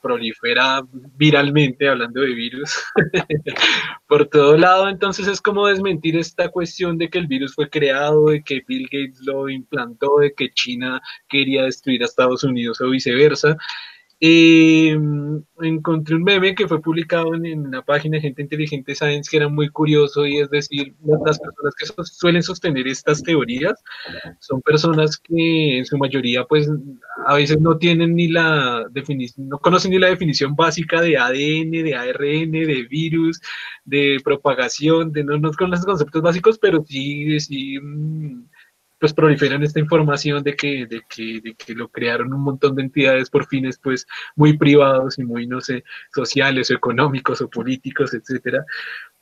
prolifera 0.00 0.82
viralmente, 1.16 1.88
hablando 1.88 2.20
de 2.20 2.34
virus, 2.34 2.72
por 4.06 4.26
todo 4.28 4.56
lado. 4.56 4.88
Entonces 4.88 5.26
es 5.26 5.40
como 5.40 5.66
desmentir 5.66 6.16
esta 6.16 6.48
cuestión 6.48 6.98
de 6.98 7.08
que 7.08 7.18
el 7.18 7.26
virus 7.26 7.54
fue 7.54 7.68
creado, 7.68 8.26
de 8.26 8.42
que 8.42 8.62
Bill 8.66 8.88
Gates 8.90 9.20
lo 9.22 9.48
implantó, 9.48 10.18
de 10.18 10.32
que 10.32 10.50
China 10.50 11.00
quería 11.28 11.64
destruir 11.64 12.02
a 12.02 12.06
Estados 12.06 12.44
Unidos 12.44 12.80
o 12.80 12.90
viceversa. 12.90 13.56
Eh, 14.22 14.98
encontré 15.62 16.14
un 16.14 16.22
meme 16.22 16.54
que 16.54 16.68
fue 16.68 16.83
publicado 16.83 17.35
en, 17.35 17.46
en, 17.46 17.70
la 17.70 17.83
página 17.83 18.20
Gente 18.20 18.42
Inteligente 18.42 18.94
Science 18.94 19.30
que 19.30 19.38
era 19.38 19.48
muy 19.48 19.70
curioso 19.70 20.26
y 20.26 20.38
es 20.40 20.50
decir, 20.50 20.94
las 21.24 21.38
personas 21.38 21.74
que 21.74 22.04
suelen 22.04 22.42
sostener 22.42 22.87
estas 22.87 23.22
teorías 23.22 23.83
son 24.38 24.61
personas 24.61 25.16
que 25.16 25.78
en 25.78 25.87
su 25.87 25.96
mayoría 25.96 26.44
pues 26.44 26.68
a 27.26 27.35
veces 27.35 27.61
no 27.61 27.78
tienen 27.78 28.14
ni 28.14 28.28
la 28.28 28.85
definición, 28.90 29.48
no 29.48 29.59
conocen 29.59 29.90
ni 29.90 29.98
la 29.98 30.09
definición 30.09 30.54
básica 30.54 31.00
de 31.00 31.16
ADN, 31.16 31.70
de 31.70 31.94
ARN, 31.94 32.52
de 32.52 32.87
virus, 32.90 33.40
de 33.87 34.18
propagación, 34.22 35.12
de 35.12 35.24
no, 35.24 35.38
no 35.38 35.50
conocen 35.52 35.87
conceptos 35.87 36.22
básicos, 36.22 36.59
pero 36.59 36.85
sí, 36.87 37.40
sí 37.40 37.78
mm, 37.80 38.49
pues 39.00 39.14
proliferan 39.14 39.62
esta 39.62 39.80
información 39.80 40.44
de 40.44 40.54
que, 40.54 40.86
de 40.86 41.02
que, 41.08 41.40
de 41.40 41.54
que 41.54 41.74
lo 41.74 41.88
crearon 41.88 42.34
un 42.34 42.42
montón 42.42 42.76
de 42.76 42.82
entidades 42.82 43.30
por 43.30 43.46
fines 43.46 43.78
pues 43.78 44.06
muy 44.36 44.58
privados 44.58 45.18
y 45.18 45.24
muy, 45.24 45.46
no 45.46 45.62
sé, 45.62 45.84
sociales 46.14 46.70
o 46.70 46.74
económicos 46.74 47.40
o 47.40 47.48
políticos, 47.48 48.12
etcétera. 48.12 48.64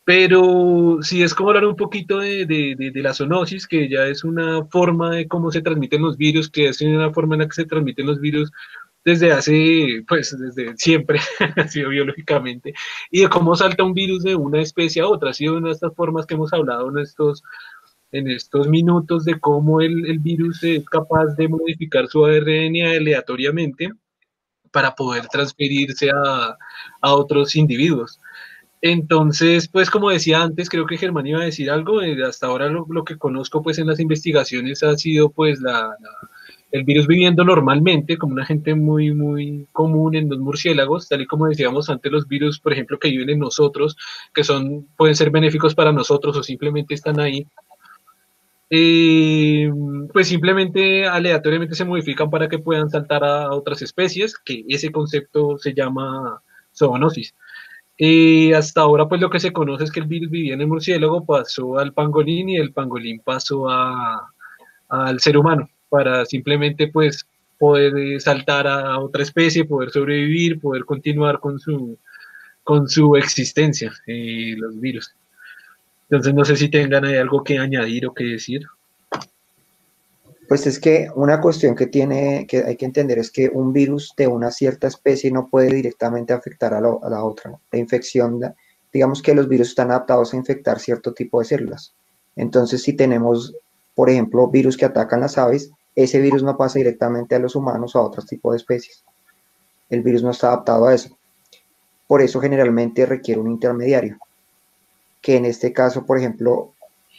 Pero 0.05 0.99
sí 1.03 1.23
es 1.23 1.33
como 1.33 1.51
hablar 1.51 1.67
un 1.67 1.77
poquito 1.77 2.19
de, 2.19 2.45
de, 2.47 2.75
de, 2.77 3.03
la 3.03 3.15
zoonosis, 3.15 3.67
que 3.69 3.89
ya 3.89 4.07
es 4.07 4.25
una 4.25 4.65
forma 4.65 5.11
de 5.15 5.29
cómo 5.29 5.53
se 5.53 5.63
transmiten 5.63 6.03
los 6.03 6.17
virus, 6.17 6.51
que 6.51 6.69
es 6.69 6.81
una 6.81 7.13
forma 7.13 7.37
en 7.37 7.43
la 7.43 7.47
que 7.47 7.55
se 7.55 7.67
transmiten 7.67 8.07
los 8.07 8.21
virus 8.21 8.51
desde 9.05 9.33
hace, 9.33 10.05
pues 10.09 10.37
desde 10.39 10.77
siempre, 10.77 11.21
ha 11.57 11.69
sido 11.69 11.91
biológicamente, 11.91 12.75
y 13.11 13.21
de 13.23 13.29
cómo 13.29 13.55
salta 13.55 13.85
un 13.85 13.95
virus 13.95 14.25
de 14.25 14.35
una 14.35 14.61
especie 14.61 15.03
a 15.03 15.09
otra. 15.09 15.31
Ha 15.31 15.35
sido 15.35 15.57
una 15.57 15.69
de 15.69 15.75
estas 15.75 15.95
formas 15.95 16.27
que 16.27 16.35
hemos 16.35 16.53
hablado 16.53 16.89
en 16.91 16.99
estos 16.99 17.43
en 18.13 18.29
estos 18.29 18.69
minutos 18.69 19.25
de 19.25 19.39
cómo 19.39 19.81
el, 19.81 20.19
virus 20.19 20.63
es 20.65 20.85
capaz 20.87 21.27
de 21.37 21.49
modificar 21.49 22.09
su 22.09 22.25
ARN 22.25 22.77
aleatoriamente 22.83 23.91
para 24.73 24.95
poder 24.95 25.27
transferirse 25.29 26.11
a, 26.11 26.57
otros 27.03 27.57
individuos. 27.57 28.21
Entonces, 28.81 29.69
pues 29.69 29.91
como 29.91 30.11
decía 30.11 30.43
antes, 30.43 30.69
creo 30.69 30.87
que 30.87 30.99
Germán 30.99 31.27
iba 31.27 31.41
a 31.41 31.45
decir 31.45 31.71
algo, 31.71 32.01
eh, 32.01 32.17
hasta 32.25 32.47
ahora 32.47 32.69
lo, 32.69 33.05
que 33.05 33.19
conozco 33.19 33.63
pues 33.63 33.79
en 33.79 33.89
las 33.89 33.99
investigaciones 33.99 34.83
ha 34.85 34.97
sido 34.97 35.31
pues 35.31 35.61
la, 35.61 35.97
el 36.71 36.85
virus 36.85 37.07
viviendo 37.07 37.45
normalmente 37.45 38.17
como 38.19 38.35
una 38.35 38.45
gente 38.45 38.75
muy, 38.75 39.13
muy 39.13 39.67
común 39.73 40.15
en 40.15 40.29
los 40.29 40.39
murciélagos, 40.39 41.09
tal 41.09 41.23
y 41.23 41.27
como 41.27 41.47
decíamos 41.47 41.89
antes, 41.89 42.13
los 42.13 42.29
virus, 42.29 42.61
por 42.61 42.73
ejemplo, 42.73 42.99
que 42.99 43.09
viven 43.09 43.31
en 43.31 43.39
nosotros, 43.41 43.97
que 44.35 44.45
son, 44.45 44.87
pueden 44.97 45.17
ser 45.17 45.31
benéficos 45.31 45.75
para 45.75 45.93
nosotros 45.93 46.37
o 46.37 46.43
simplemente 46.43 46.95
están 46.95 47.19
ahí, 47.21 47.47
eh, 48.71 49.71
pues 50.13 50.29
simplemente 50.29 51.07
aleatoriamente 51.07 51.75
se 51.75 51.85
modifican 51.85 52.31
para 52.31 52.49
que 52.49 52.59
puedan 52.59 52.91
saltar 52.91 53.25
a 53.25 53.51
otras 53.53 53.83
especies, 53.83 54.37
que 54.39 54.65
ese 54.69 54.91
concepto 54.93 55.59
se 55.59 55.75
llama 55.75 56.43
zoonosis. 56.75 57.35
Eh, 57.99 58.55
hasta 58.55 58.83
ahora, 58.83 59.09
pues 59.09 59.21
lo 59.21 59.31
que 59.31 59.41
se 59.41 59.53
conoce 59.53 59.85
es 59.85 59.91
que 59.91 60.01
el 60.01 60.07
virus 60.07 60.31
vivía 60.31 60.55
en 60.55 60.61
el 60.61 60.69
murciélago, 60.69 61.27
pasó 61.27 61.79
al 61.79 61.93
pangolín 61.93 62.51
y 62.51 62.57
el 62.57 62.73
pangolín 62.73 63.21
pasó 63.25 63.69
a, 63.69 64.33
al 64.89 65.21
ser 65.21 65.37
humano 65.37 65.69
para 65.89 66.25
simplemente 66.25 66.89
pues 66.89 67.27
poder 67.59 68.21
saltar 68.21 68.67
a 68.69 68.99
otra 69.01 69.23
especie, 69.23 69.65
poder 69.65 69.91
sobrevivir, 69.91 70.61
poder 70.61 70.85
continuar 70.85 71.41
con 71.41 71.59
su, 71.59 71.99
con 72.63 72.89
su 72.89 73.17
existencia, 73.17 73.93
eh, 74.07 74.55
los 74.57 74.79
virus. 74.81 75.15
Entonces 76.11 76.35
no 76.35 76.45
sé 76.45 76.57
si 76.57 76.71
tengan 76.71 77.05
ahí 77.05 77.17
algo 77.17 77.45
que 77.45 77.59
añadir 77.59 78.07
o 78.07 78.15
que 78.15 78.25
decir. 78.25 78.63
Pues 80.49 80.67
es 80.67 80.81
que 80.81 81.09
una 81.15 81.43
cuestión 81.43 81.75
que 81.75 81.87
tiene 81.87 82.47
que 82.49 82.65
hay 82.65 82.77
que 82.77 82.87
entender 82.87 83.19
es 83.19 83.31
que 83.31 83.51
un 83.53 83.75
virus 83.75 84.15
de 84.17 84.27
una 84.27 84.51
cierta 84.51 84.87
especie 84.87 85.31
no 85.31 85.49
puede 85.49 85.75
directamente 85.75 86.33
afectar 86.33 86.73
a, 86.73 86.79
a 86.79 87.11
la 87.11 87.23
otra. 87.23 87.53
La 87.71 87.79
infección, 87.79 88.41
digamos 88.91 89.21
que 89.21 89.35
los 89.35 89.47
virus 89.47 89.69
están 89.69 89.91
adaptados 89.91 90.33
a 90.33 90.39
infectar 90.39 90.79
cierto 90.79 91.13
tipo 91.13 91.41
de 91.41 91.45
células. 91.45 91.95
Entonces, 92.35 92.83
si 92.83 92.95
tenemos, 92.95 93.55
por 93.95 94.09
ejemplo, 94.09 94.49
virus 94.49 94.79
que 94.79 94.87
atacan 94.87 95.21
las 95.21 95.37
aves, 95.37 95.71
ese 95.95 96.21
virus 96.21 96.43
no 96.43 96.57
pasa 96.57 96.79
directamente 96.79 97.35
a 97.35 97.41
los 97.41 97.55
humanos 97.55 97.95
o 97.95 97.99
a 97.99 98.07
otros 98.07 98.25
tipos 98.25 98.53
de 98.53 98.57
especies. 98.57 99.05
El 99.91 100.03
virus 100.03 100.23
no 100.23 100.31
está 100.31 100.47
adaptado 100.47 100.87
a 100.87 100.95
eso. 100.95 101.19
Por 102.07 102.23
eso 102.23 102.41
generalmente 102.41 103.05
requiere 103.05 103.41
un 103.41 103.51
intermediario, 103.51 104.17
que 105.29 105.37
en 105.37 105.45
este 105.45 105.75
caso, 105.75 106.07
por 106.07 106.17
ejemplo, 106.17 106.73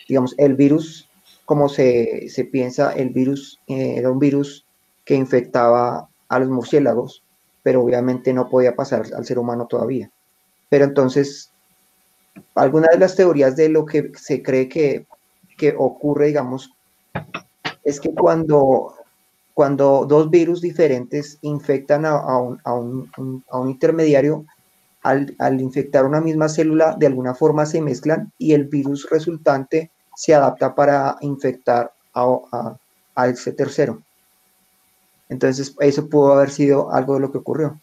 digamos, 0.07 0.33
el 0.39 0.55
virus, 0.55 1.07
como 1.45 1.69
se, 1.69 2.27
piensa, 2.51 2.91
el 2.93 3.11
virus 3.11 3.59
eh, 3.67 3.97
era 3.97 4.09
un 4.09 4.17
virus 4.17 4.65
que 5.05 5.13
infectaba 5.13 6.09
a 6.27 6.39
los 6.39 6.49
murciélagos, 6.49 7.21
pero 7.61 7.83
obviamente 7.83 8.33
no 8.33 8.49
podía 8.49 8.75
pasar 8.75 9.05
al 9.15 9.25
ser 9.27 9.37
humano 9.37 9.67
todavía. 9.67 10.09
Pero 10.69 10.85
entonces, 10.85 11.51
alguna 12.55 12.87
de 12.91 12.97
las 12.97 13.15
teorías 13.15 13.55
de 13.55 13.69
lo 13.69 13.85
que 13.85 14.11
se 14.15 14.41
cree 14.41 14.67
que, 14.69 15.05
ocurre, 15.77 16.29
digamos, 16.29 16.73
es 17.83 17.99
que 17.99 18.11
cuando, 18.15 18.95
cuando 19.53 20.07
dos 20.07 20.31
virus 20.31 20.61
diferentes 20.61 21.37
infectan 21.43 22.07
a, 22.07 22.39
un, 22.39 23.03
intermediario, 23.67 24.47
al, 25.01 25.61
infectar 25.61 26.05
una 26.05 26.21
misma 26.21 26.49
célula, 26.49 26.95
de 26.97 27.07
alguna 27.07 27.33
forma 27.33 27.65
se 27.65 27.81
mezclan 27.81 28.31
y 28.37 28.53
el 28.53 28.65
virus 28.65 29.09
resultante 29.09 29.91
se 30.15 30.33
adapta 30.33 30.75
para 30.75 31.17
infectar 31.21 31.93
a, 32.13 32.77
a 33.15 33.27
ese 33.27 33.51
tercero. 33.53 34.01
Entonces, 35.29 35.75
eso 35.79 36.09
pudo 36.09 36.33
haber 36.33 36.49
sido 36.49 36.91
algo 36.91 37.13
de 37.13 37.19
lo 37.21 37.31
que 37.31 37.37
ocurrió. 37.37 37.79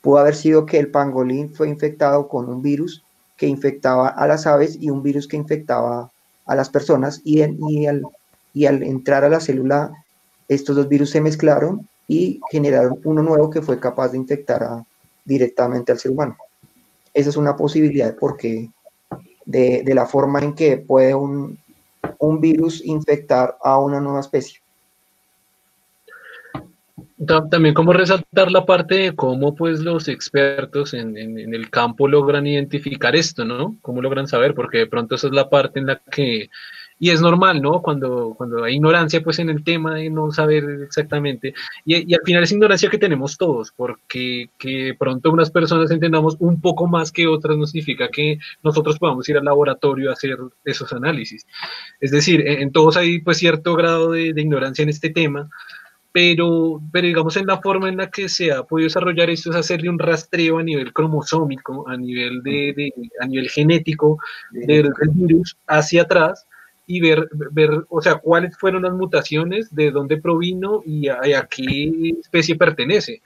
Pudo 0.00 0.18
haber 0.18 0.34
sido 0.34 0.66
que 0.66 0.78
el 0.78 0.90
pangolín 0.90 1.54
fue 1.54 1.68
infectado 1.68 2.28
con 2.28 2.48
un 2.48 2.62
virus 2.62 3.04
que 3.36 3.46
infectaba 3.46 4.08
a 4.08 4.26
las 4.26 4.46
aves 4.46 4.76
y 4.80 4.90
un 4.90 5.02
virus 5.02 5.28
que 5.28 5.36
infectaba 5.36 6.10
a 6.46 6.54
las 6.54 6.70
personas 6.70 7.20
y, 7.24 7.42
al, 7.42 8.02
entrar 8.54 9.24
a 9.24 9.28
la 9.28 9.40
célula, 9.40 9.92
estos 10.48 10.76
dos 10.76 10.88
virus 10.88 11.10
se 11.10 11.20
mezclaron 11.20 11.88
y 12.08 12.40
generaron 12.50 13.00
uno 13.04 13.22
nuevo 13.22 13.50
que 13.50 13.62
fue 13.62 13.78
capaz 13.78 14.08
de 14.08 14.18
infectar 14.18 14.62
directamente 15.24 15.92
al 15.92 15.98
ser 15.98 16.12
humano. 16.12 16.36
Esa 17.14 17.30
es 17.30 17.36
una 17.36 17.56
posibilidad 17.56 18.16
porque 18.18 18.70
de, 19.44 19.82
de 19.84 19.94
la 19.94 20.06
forma 20.06 20.40
en 20.40 20.54
que 20.54 20.78
puede 20.78 21.14
un, 21.14 21.58
un 22.18 22.40
virus 22.40 22.84
infectar 22.84 23.56
a 23.62 23.78
una 23.78 24.00
nueva 24.00 24.20
especie. 24.20 24.60
También 27.50 27.74
como 27.74 27.92
resaltar 27.92 28.50
la 28.50 28.66
parte 28.66 28.96
de 28.96 29.14
cómo 29.14 29.54
pues 29.54 29.80
los 29.80 30.08
expertos 30.08 30.92
en, 30.92 31.16
en, 31.16 31.54
el 31.54 31.70
campo 31.70 32.08
logran 32.08 32.46
identificar 32.48 33.14
esto, 33.14 33.44
¿no? 33.44 33.76
Cómo 33.80 34.02
logran 34.02 34.26
saber, 34.26 34.54
porque 34.54 34.78
de 34.78 34.86
pronto 34.88 35.14
esa 35.14 35.28
es 35.28 35.32
la 35.32 35.48
parte 35.48 35.78
en 35.78 35.86
la 35.86 36.00
que, 36.10 36.50
y 37.02 37.10
es 37.10 37.20
normal, 37.20 37.60
¿no? 37.60 37.82
Cuando, 37.82 38.32
cuando 38.38 38.62
hay 38.62 38.76
ignorancia 38.76 39.20
pues 39.24 39.40
en 39.40 39.50
el 39.50 39.64
tema 39.64 39.96
de 39.96 40.08
no 40.08 40.30
saber 40.30 40.62
exactamente, 40.84 41.52
y, 41.84 42.08
y 42.08 42.14
al 42.14 42.20
final 42.24 42.44
es 42.44 42.52
ignorancia 42.52 42.88
que 42.90 42.96
tenemos 42.96 43.36
todos, 43.36 43.72
porque 43.76 44.50
que 44.56 44.94
pronto 44.96 45.32
unas 45.32 45.50
personas 45.50 45.90
entendamos 45.90 46.36
un 46.38 46.60
poco 46.60 46.86
más 46.86 47.10
que 47.10 47.26
otras 47.26 47.56
no 47.56 47.66
significa 47.66 48.06
que 48.06 48.38
nosotros 48.62 49.00
podamos 49.00 49.28
ir 49.28 49.36
al 49.36 49.46
laboratorio 49.46 50.10
a 50.10 50.12
hacer 50.12 50.38
esos 50.64 50.92
análisis. 50.92 51.44
Es 52.00 52.12
decir, 52.12 52.46
en, 52.46 52.70
todos 52.70 52.96
hay 52.96 53.18
pues 53.18 53.38
cierto 53.38 53.74
grado 53.74 54.12
de, 54.12 54.32
de 54.32 54.40
ignorancia 54.40 54.84
en 54.84 54.90
este 54.90 55.10
tema, 55.10 55.50
pero, 56.12 56.80
pero 56.92 57.08
digamos 57.08 57.36
en 57.36 57.48
la 57.48 57.60
forma 57.60 57.88
en 57.88 57.96
la 57.96 58.10
que 58.10 58.28
se 58.28 58.52
ha 58.52 58.62
podido 58.62 58.86
desarrollar 58.86 59.28
esto 59.28 59.50
es 59.50 59.56
hacerle 59.56 59.88
un 59.88 59.98
rastreo 59.98 60.58
a 60.58 60.62
nivel 60.62 60.92
cromosómico, 60.92 61.88
a 61.88 61.96
nivel, 61.96 62.44
de, 62.44 62.92
a 63.20 63.26
nivel 63.26 63.50
genético 63.50 64.18
del, 64.52 64.88
virus 65.14 65.56
hacia 65.66 66.02
atrás 66.02 66.46
y 66.86 67.00
ver, 67.00 67.28
ver, 67.52 67.84
o 67.88 68.00
sea, 68.00 68.16
cuáles 68.16 68.56
fueron 68.56 68.82
las 68.82 68.92
mutaciones, 68.92 69.74
de 69.74 69.90
dónde 69.90 70.20
provino 70.20 70.82
y 70.84 71.08
a, 71.08 71.46
qué 71.50 72.14
especie 72.20 72.56
pertenece. 72.56 73.22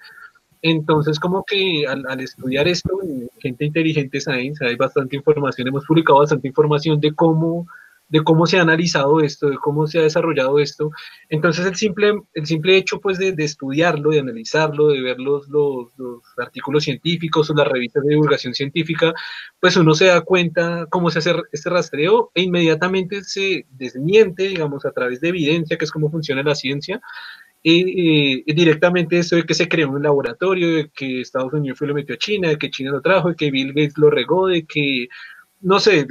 Entonces, 0.62 1.20
como 1.20 1.44
que 1.44 1.84
al, 1.86 2.20
estudiar 2.20 2.66
esto, 2.68 2.98
gente 3.38 3.64
inteligente 3.64 4.20
Science, 4.20 4.64
hay 4.64 4.76
bastante 4.76 5.16
información, 5.16 5.68
hemos 5.68 5.84
publicado 5.84 6.20
bastante 6.20 6.48
información 6.48 7.00
de 7.00 7.12
cómo 7.12 7.66
de 8.08 8.22
cómo 8.22 8.46
se 8.46 8.58
ha 8.58 8.62
analizado 8.62 9.20
esto, 9.20 9.50
de 9.50 9.56
cómo 9.56 9.86
se 9.86 9.98
ha 9.98 10.02
desarrollado 10.02 10.58
esto. 10.58 10.90
Entonces 11.28 11.66
el 11.66 11.74
simple, 11.74 12.14
el 12.34 12.46
simple 12.46 12.76
hecho 12.76 13.00
pues 13.00 13.18
de, 13.18 13.34
estudiarlo, 13.38 14.10
de 14.10 14.20
analizarlo, 14.20 14.88
de 14.88 15.00
ver 15.00 15.18
los, 15.18 15.48
los, 15.48 15.88
artículos 16.38 16.84
científicos 16.84 17.50
o 17.50 17.54
las 17.54 17.68
revistas 17.68 18.04
de 18.04 18.10
divulgación 18.10 18.54
científica, 18.54 19.12
pues 19.60 19.76
uno 19.76 19.94
se 19.94 20.06
da 20.06 20.20
cuenta 20.20 20.86
cómo 20.90 21.10
se 21.10 21.18
hace 21.18 21.34
este 21.52 21.70
rastreo 21.70 22.30
e 22.34 22.42
inmediatamente 22.42 23.24
se 23.24 23.66
desmiente, 23.70 24.44
digamos, 24.44 24.84
a 24.84 24.92
través 24.92 25.20
de 25.20 25.28
evidencia, 25.28 25.76
que 25.76 25.84
es 25.84 25.90
cómo 25.90 26.10
funciona 26.10 26.42
la 26.42 26.54
ciencia, 26.54 27.00
y, 27.68 28.52
directamente 28.52 29.18
esto 29.18 29.34
de 29.34 29.42
que 29.42 29.54
se 29.54 29.68
creó 29.68 29.90
un 29.90 30.02
laboratorio, 30.02 30.76
de 30.76 30.90
que 30.90 31.20
Estados 31.20 31.52
Unidos 31.52 31.78
fue 31.78 31.88
lo 31.88 31.94
metió 31.94 32.14
a 32.14 32.18
China, 32.18 32.48
de 32.48 32.58
que 32.58 32.70
China 32.70 32.92
lo 32.92 33.00
trajo, 33.00 33.30
de 33.30 33.34
que 33.34 33.50
Bill 33.50 33.72
Gates 33.72 33.98
lo 33.98 34.08
regó, 34.08 34.46
de 34.46 34.64
que 34.64 35.08
no 35.60 35.80
sé, 35.80 36.06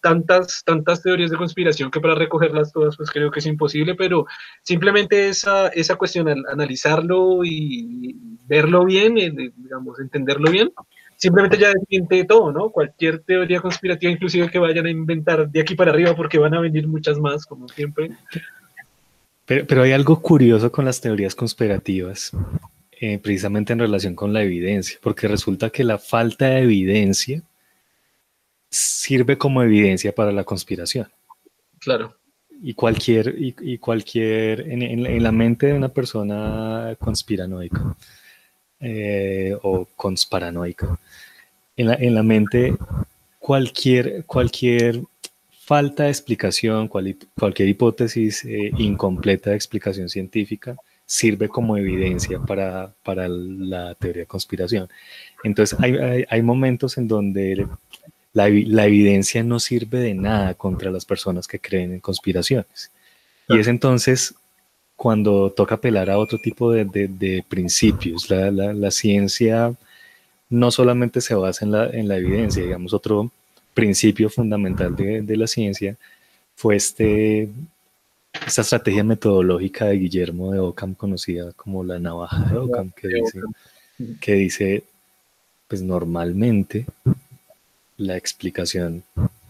tantas, 0.00 0.62
tantas 0.64 1.02
teorías 1.02 1.30
de 1.30 1.36
conspiración 1.36 1.90
que 1.90 2.00
para 2.00 2.14
recogerlas 2.14 2.72
todas, 2.72 2.96
pues 2.96 3.10
creo 3.10 3.30
que 3.30 3.40
es 3.40 3.46
imposible, 3.46 3.94
pero 3.94 4.26
simplemente 4.62 5.28
esa, 5.28 5.68
esa 5.68 5.96
cuestión, 5.96 6.28
al 6.28 6.44
analizarlo 6.50 7.44
y 7.44 8.16
verlo 8.46 8.84
bien, 8.84 9.18
eh, 9.18 9.52
digamos, 9.56 9.98
entenderlo 10.00 10.50
bien, 10.50 10.70
simplemente 11.16 11.58
ya 11.58 11.72
desmiente 11.72 12.24
todo, 12.24 12.52
¿no? 12.52 12.70
Cualquier 12.70 13.20
teoría 13.20 13.60
conspirativa, 13.60 14.12
inclusive 14.12 14.50
que 14.50 14.58
vayan 14.58 14.86
a 14.86 14.90
inventar 14.90 15.50
de 15.50 15.60
aquí 15.60 15.74
para 15.74 15.90
arriba, 15.90 16.14
porque 16.14 16.38
van 16.38 16.54
a 16.54 16.60
venir 16.60 16.86
muchas 16.86 17.18
más, 17.18 17.44
como 17.44 17.68
siempre. 17.68 18.10
Pero, 19.46 19.66
pero 19.66 19.82
hay 19.82 19.92
algo 19.92 20.22
curioso 20.22 20.70
con 20.70 20.84
las 20.84 21.00
teorías 21.00 21.34
conspirativas, 21.34 22.32
eh, 23.00 23.18
precisamente 23.18 23.72
en 23.72 23.80
relación 23.80 24.14
con 24.14 24.32
la 24.32 24.42
evidencia, 24.42 24.98
porque 25.02 25.26
resulta 25.26 25.70
que 25.70 25.82
la 25.84 25.98
falta 25.98 26.46
de 26.46 26.62
evidencia 26.62 27.42
sirve 28.70 29.36
como 29.36 29.62
evidencia 29.62 30.14
para 30.14 30.32
la 30.32 30.44
conspiración. 30.44 31.08
Claro. 31.78 32.16
Y 32.62 32.74
cualquier, 32.74 33.34
y, 33.38 33.78
cualquier, 33.78 34.60
en, 34.60 35.22
la 35.22 35.32
mente 35.32 35.66
de 35.66 35.72
una 35.72 35.88
persona 35.88 36.94
conspiranoica 36.98 37.96
eh, 38.80 39.56
o 39.62 39.86
consparanoica, 39.96 40.98
en 41.76 41.86
la, 41.86 41.94
en 41.94 42.14
la 42.14 42.22
mente 42.22 42.76
cualquier, 43.38 44.24
cualquier 44.26 45.00
falta 45.70 46.04
de 46.04 46.10
explicación, 46.10 46.88
cualquier 46.88 47.68
hipótesis 47.68 48.44
eh, 48.44 48.72
incompleta 48.76 49.50
de 49.50 49.56
explicación 49.56 50.08
científica 50.08 50.76
sirve 51.06 51.48
como 51.48 51.76
evidencia 51.76 52.38
para, 52.40 52.92
para 53.02 53.26
la 53.28 53.94
teoría 53.94 54.22
de 54.22 54.26
conspiración. 54.26 54.88
Entonces 55.42 55.78
hay, 55.80 55.96
hay, 55.96 56.24
hay 56.28 56.42
momentos 56.42 56.98
en 56.98 57.08
donde 57.08 57.66
la, 58.32 58.46
evidencia 58.48 59.42
no 59.42 59.58
sirve 59.60 59.98
de 59.98 60.14
nada 60.14 60.54
contra 60.54 60.90
las 60.90 61.04
personas 61.04 61.46
que 61.46 61.58
creen 61.58 61.94
en 61.94 62.00
conspiraciones. 62.00 62.90
Y 63.48 63.58
es 63.58 63.66
entonces 63.66 64.34
cuando 64.94 65.50
toca 65.50 65.76
apelar 65.76 66.10
a 66.10 66.18
otro 66.18 66.38
tipo 66.38 66.70
de, 66.70 67.44
principios. 67.48 68.30
La, 68.30 68.90
ciencia 68.90 69.74
no 70.48 70.70
solamente 70.70 71.20
se 71.20 71.34
basa 71.34 71.64
en 71.64 71.72
la, 71.72 71.88
en 71.90 72.06
la 72.06 72.16
evidencia, 72.16 72.62
digamos, 72.62 72.92
otro 72.92 73.30
principio 73.74 74.28
fundamental 74.28 74.94
de, 74.94 75.36
la 75.36 75.46
ciencia 75.46 75.96
fue 76.54 76.76
este, 76.76 77.48
esta 78.46 78.60
estrategia 78.60 79.02
metodológica 79.02 79.86
de 79.86 79.96
Guillermo 79.96 80.52
de 80.52 80.58
Ockham, 80.58 80.94
conocida 80.94 81.52
como 81.54 81.82
la 81.82 81.98
navaja 81.98 82.44
de 82.44 82.58
Ockham, 82.58 82.90
que 82.94 83.08
dice, 83.08 83.40
que 84.20 84.34
dice 84.34 84.84
pues 85.66 85.82
normalmente 85.82 86.84
la 88.00 88.16
explicación 88.16 89.02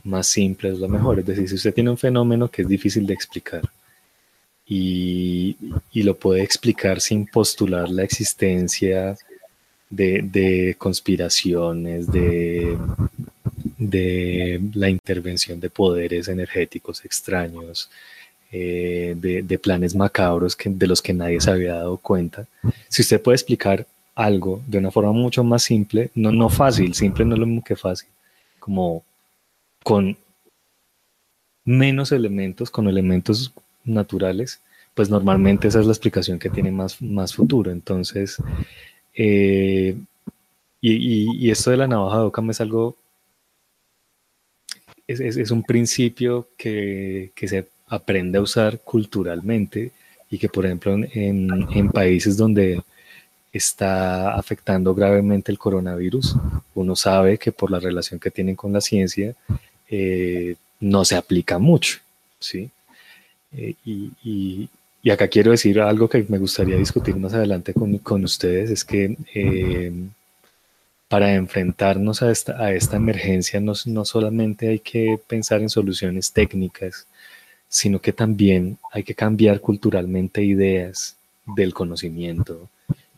más 0.02 0.26
simple 0.26 0.70
es 0.70 0.78
la 0.78 0.88
mejor. 0.88 1.20
Es 1.20 1.26
decir, 1.26 1.48
si 1.48 1.54
usted 1.54 1.74
tiene 1.74 1.90
un 1.90 1.98
fenómeno 1.98 2.50
que 2.50 2.62
es 2.62 2.68
difícil 2.68 3.06
de 3.06 3.14
explicar 3.14 3.62
y, 4.66 5.56
lo 5.94 6.16
puede 6.16 6.42
explicar 6.42 7.00
sin 7.00 7.26
postular 7.26 7.88
la 7.88 8.02
existencia 8.02 9.16
de, 9.88 10.74
conspiraciones, 10.78 12.10
de, 12.10 12.76
la 14.74 14.88
intervención 14.88 15.60
de 15.60 15.70
poderes 15.70 16.28
energéticos 16.28 17.04
extraños, 17.04 17.90
eh, 18.52 19.14
de, 19.16 19.58
planes 19.58 19.94
macabros 19.94 20.56
de 20.64 20.86
los 20.88 21.00
que 21.00 21.12
nadie 21.14 21.40
se 21.40 21.50
había 21.50 21.74
dado 21.74 21.96
cuenta. 21.98 22.46
Si 22.88 23.02
usted 23.02 23.20
puede 23.20 23.36
explicar 23.36 23.86
algo 24.16 24.60
de 24.66 24.78
una 24.78 24.90
forma 24.90 25.12
mucho 25.12 25.44
más 25.44 25.62
simple, 25.62 26.10
no, 26.14 26.32
no 26.32 26.48
fácil, 26.48 26.94
simple 26.94 27.24
no 27.24 27.34
es 27.34 27.40
lo 27.40 27.46
mismo 27.46 27.62
que 27.64 27.76
fácil, 27.76 28.08
como 28.70 29.04
con 29.82 30.16
menos 31.64 32.12
elementos, 32.12 32.70
con 32.70 32.86
elementos 32.86 33.52
naturales, 33.84 34.60
pues 34.94 35.10
normalmente 35.10 35.66
esa 35.66 35.80
es 35.80 35.86
la 35.86 35.92
explicación 35.92 36.38
que 36.38 36.50
tiene 36.50 36.70
más, 36.70 37.02
más 37.02 37.34
futuro. 37.34 37.72
Entonces, 37.72 38.36
eh, 39.12 39.96
y, 40.80 41.50
esto 41.50 41.72
de 41.72 41.78
la 41.78 41.88
navaja 41.88 42.18
de 42.18 42.22
Ockham 42.26 42.50
es 42.50 42.60
algo, 42.60 42.96
es, 45.08 45.50
un 45.50 45.64
principio 45.64 46.46
que, 46.56 47.32
se 47.34 47.66
aprende 47.88 48.38
a 48.38 48.42
usar 48.42 48.78
culturalmente 48.78 49.90
y 50.30 50.38
que, 50.38 50.48
por 50.48 50.64
ejemplo, 50.64 50.94
en, 50.94 51.90
países 51.90 52.36
donde 52.36 52.80
está 53.52 54.34
afectando 54.34 54.94
gravemente 54.94 55.50
el 55.50 55.58
coronavirus, 55.58 56.36
uno 56.74 56.94
sabe 56.96 57.38
que 57.38 57.52
por 57.52 57.70
la 57.70 57.80
relación 57.80 58.20
que 58.20 58.30
tienen 58.30 58.56
con 58.56 58.72
la 58.72 58.80
ciencia, 58.80 59.34
eh, 59.88 60.56
no 60.78 61.04
se 61.04 61.16
aplica 61.16 61.58
mucho, 61.58 61.98
¿sí? 62.38 62.70
Eh, 63.52 63.74
y, 63.84 64.68
acá 65.10 65.28
quiero 65.28 65.50
decir 65.50 65.80
algo 65.80 66.08
que 66.08 66.24
me 66.28 66.38
gustaría 66.38 66.76
discutir 66.76 67.16
más 67.16 67.34
adelante 67.34 67.74
con, 67.74 68.24
ustedes, 68.24 68.70
es 68.70 68.84
que 68.84 69.16
eh, 69.34 69.92
para 71.08 71.34
enfrentarnos 71.34 72.22
a 72.22 72.30
esta, 72.30 72.62
a 72.62 72.72
esta 72.72 72.96
emergencia 72.96 73.60
no, 73.60 73.72
no, 73.86 74.04
solamente 74.04 74.68
hay 74.68 74.78
que 74.78 75.18
pensar 75.26 75.62
en 75.62 75.68
soluciones 75.70 76.32
técnicas, 76.32 77.06
sino 77.68 78.00
que 78.00 78.12
también 78.12 78.78
hay 78.92 79.02
que 79.02 79.14
cambiar 79.14 79.60
culturalmente 79.60 80.44
ideas 80.44 81.16
del 81.56 81.74
conocimiento 81.74 82.68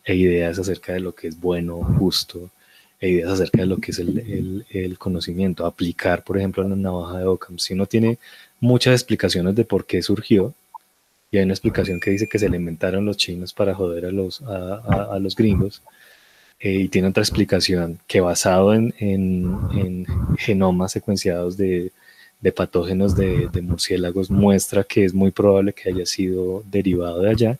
e 0.05 0.15
ideas 0.15 0.59
acerca 0.59 0.93
de 0.93 0.99
lo 0.99 1.13
que 1.13 1.27
es 1.27 1.39
bueno, 1.39 1.77
justo, 1.97 2.49
e 2.99 3.09
ideas 3.09 3.31
acerca 3.31 3.59
de 3.59 3.67
lo 3.67 3.77
que 3.77 3.91
es 3.91 3.99
el, 3.99 4.65
el, 4.69 4.97
conocimiento. 4.97 5.65
Aplicar, 5.65 6.23
por 6.23 6.37
ejemplo, 6.37 6.67
la 6.67 6.75
navaja 6.75 7.19
de 7.19 7.25
Occam. 7.25 7.57
Si 7.59 7.73
uno 7.73 7.85
tiene 7.85 8.17
muchas 8.59 8.93
explicaciones 8.93 9.55
de 9.55 9.65
por 9.65 9.85
qué 9.85 10.01
surgió, 10.01 10.53
y 11.31 11.37
hay 11.37 11.43
una 11.43 11.53
explicación 11.53 11.99
que 11.99 12.11
dice 12.11 12.27
que 12.27 12.39
se 12.39 12.49
le 12.49 12.57
inventaron 12.57 13.05
los 13.05 13.17
chinos 13.17 13.53
para 13.53 13.73
joder 13.73 14.05
a 14.05 14.11
los, 14.11 14.41
a, 14.43 15.13
a 15.15 15.19
los 15.19 15.35
gringos, 15.35 15.81
eh, 16.63 16.83
y 16.83 16.87
tiene 16.87 17.09
otra 17.09 17.23
explicación 17.23 17.99
que 18.07 18.21
basado 18.21 18.73
en, 18.73 18.93
en, 18.99 20.05
genomas 20.37 20.93
secuenciados 20.93 21.57
de, 21.57 21.91
de 22.39 22.51
patógenos 22.53 23.17
de, 23.17 23.49
de, 23.51 23.61
murciélagos 23.61 24.31
muestra 24.31 24.85
que 24.85 25.03
es 25.03 25.13
muy 25.13 25.31
probable 25.31 25.73
que 25.73 25.89
haya 25.89 26.05
sido 26.05 26.63
derivado 26.71 27.21
de 27.21 27.29
allá, 27.31 27.59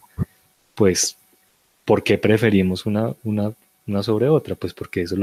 pues 0.73 1.17
¿por 1.85 2.03
qué 2.03 2.17
preferimos 2.17 2.85
una, 2.85 3.13
una, 3.23 4.03
sobre 4.03 4.29
otra? 4.29 4.55
Pues 4.55 4.73
porque 4.73 5.01
eso 5.01 5.15
es 5.15 5.19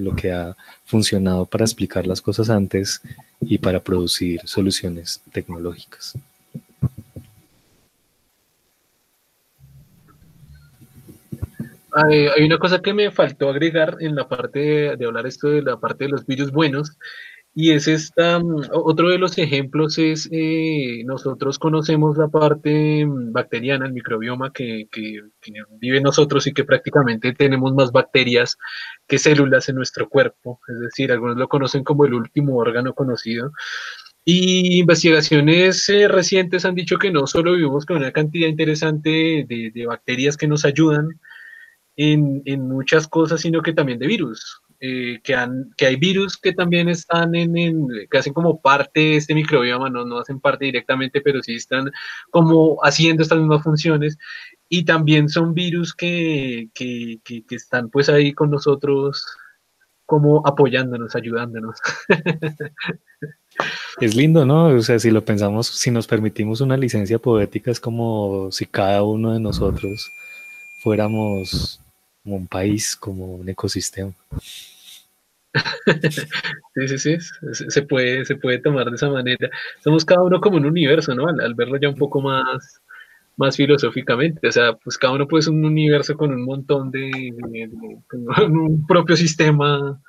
lo 0.00 0.14
que, 0.16 0.32
ha, 0.32 0.56
funcionado 0.84 1.46
para 1.46 1.64
explicar 1.64 2.06
las 2.06 2.20
cosas 2.20 2.50
antes 2.50 3.00
y 3.40 3.58
para 3.58 3.80
producir 3.80 4.40
soluciones 4.44 5.20
tecnológicas. 5.32 6.14
hay, 11.94 12.44
una 12.44 12.58
cosa 12.58 12.82
que 12.82 12.92
me 12.92 13.10
faltó 13.12 13.48
agregar 13.48 13.96
en 14.00 14.16
la 14.16 14.28
parte 14.28 14.96
de, 14.96 15.06
hablar 15.06 15.26
esto 15.26 15.48
de 15.48 15.62
la 15.62 15.76
parte 15.76 16.04
de 16.04 16.10
los 16.10 16.26
virus 16.26 16.50
buenos, 16.50 16.98
y 17.56 17.70
es 17.70 17.86
esta, 17.86 18.40
mm, 18.40 18.70
otro 18.72 19.10
de 19.10 19.18
los 19.18 19.38
ejemplos 19.38 19.96
es, 19.98 20.28
eh, 20.32 21.02
nosotros 21.06 21.58
conocemos 21.58 22.16
la 22.16 22.28
parte 22.28 23.06
mm, 23.06 23.32
bacteriana, 23.32 23.86
el 23.86 23.92
microbioma 23.92 24.52
que, 24.52 24.88
vive 25.80 26.00
nosotros 26.00 26.46
y 26.46 26.52
que 26.52 26.64
prácticamente 26.64 27.32
tenemos 27.32 27.72
más 27.74 27.92
bacterias 27.92 28.56
que 29.06 29.18
células 29.18 29.68
en 29.68 29.76
nuestro 29.76 30.08
cuerpo, 30.08 30.60
es 30.68 30.80
decir, 30.80 31.12
algunos 31.12 31.36
lo 31.36 31.48
conocen 31.48 31.84
como 31.84 32.04
el 32.06 32.14
último 32.14 32.56
órgano 32.56 32.94
conocido. 32.94 33.52
Y 34.24 34.78
investigaciones 34.80 35.88
eh, 35.90 36.08
recientes 36.08 36.64
han 36.64 36.74
dicho 36.74 36.98
que 36.98 37.10
no 37.12 37.26
solo 37.26 37.52
vivimos 37.52 37.86
con 37.86 37.98
una 37.98 38.12
cantidad 38.12 38.48
interesante 38.48 39.44
de, 39.48 39.86
bacterias 39.86 40.36
que 40.36 40.48
nos 40.48 40.64
ayudan, 40.64 41.20
en 41.96 42.68
muchas 42.68 43.06
cosas, 43.06 43.40
sino 43.42 43.62
que 43.62 43.72
también 43.72 44.00
de 44.00 44.08
virus. 44.08 44.63
Eh, 44.86 45.20
que, 45.24 45.34
han, 45.34 45.72
que 45.78 45.86
hay 45.86 45.96
virus 45.96 46.36
que 46.36 46.52
también 46.52 46.90
están 46.90 47.34
en, 47.34 47.56
en, 47.56 47.88
que 48.10 48.18
hacen 48.18 48.34
como 48.34 48.60
parte 48.60 49.00
de 49.00 49.16
este 49.16 49.34
microbioma, 49.34 49.88
no, 49.88 50.04
no 50.04 50.18
hacen 50.18 50.40
parte 50.40 50.66
directamente, 50.66 51.22
pero 51.22 51.42
sí 51.42 51.54
están 51.54 51.90
como 52.30 52.78
haciendo 52.82 53.22
estas 53.22 53.38
mismas 53.38 53.62
funciones. 53.62 54.18
Y 54.68 54.84
también 54.84 55.30
son 55.30 55.54
virus 55.54 55.94
que, 55.94 56.68
que, 56.74 57.18
que, 57.24 57.46
que 57.46 57.54
están 57.56 57.88
pues 57.88 58.10
ahí 58.10 58.34
con 58.34 58.50
nosotros 58.50 59.24
como 60.04 60.46
apoyándonos, 60.46 61.16
ayudándonos. 61.16 61.78
Es 64.00 64.16
lindo, 64.16 64.44
¿no? 64.44 64.66
O 64.66 64.82
sea, 64.82 64.98
si 64.98 65.12
lo 65.12 65.24
pensamos, 65.24 65.68
si 65.68 65.92
nos 65.92 66.08
permitimos 66.08 66.60
una 66.60 66.76
licencia 66.76 67.20
poética, 67.20 67.70
es 67.70 67.78
como 67.78 68.50
si 68.50 68.66
cada 68.66 69.04
uno 69.04 69.32
de 69.32 69.38
nosotros 69.38 70.10
fuéramos 70.82 71.80
como 72.24 72.36
un 72.36 72.48
país, 72.48 72.96
como 72.96 73.36
un 73.36 73.48
ecosistema. 73.48 74.12
Sí, 76.74 76.88
sí, 76.88 76.98
sí, 76.98 77.16
se 77.68 77.82
puede, 77.82 78.24
se 78.24 78.36
puede 78.36 78.58
tomar 78.58 78.86
de 78.86 78.96
esa 78.96 79.08
manera. 79.08 79.48
Somos 79.82 80.04
cada 80.04 80.22
uno 80.22 80.40
como 80.40 80.56
un 80.56 80.66
universo, 80.66 81.14
¿no? 81.14 81.28
Al, 81.28 81.54
verlo 81.54 81.78
ya 81.80 81.88
un 81.88 81.94
poco 81.94 82.20
más, 82.20 82.82
más 83.36 83.56
filosóficamente, 83.56 84.48
o 84.48 84.52
sea, 84.52 84.72
pues 84.74 84.98
cada 84.98 85.14
uno 85.14 85.28
puede 85.28 85.42
ser 85.42 85.52
un 85.52 85.64
universo 85.64 86.16
con 86.16 86.32
un 86.32 86.44
montón 86.44 86.90
de, 86.90 87.32
un 88.48 88.86
propio 88.86 89.16
sistema 89.16 90.00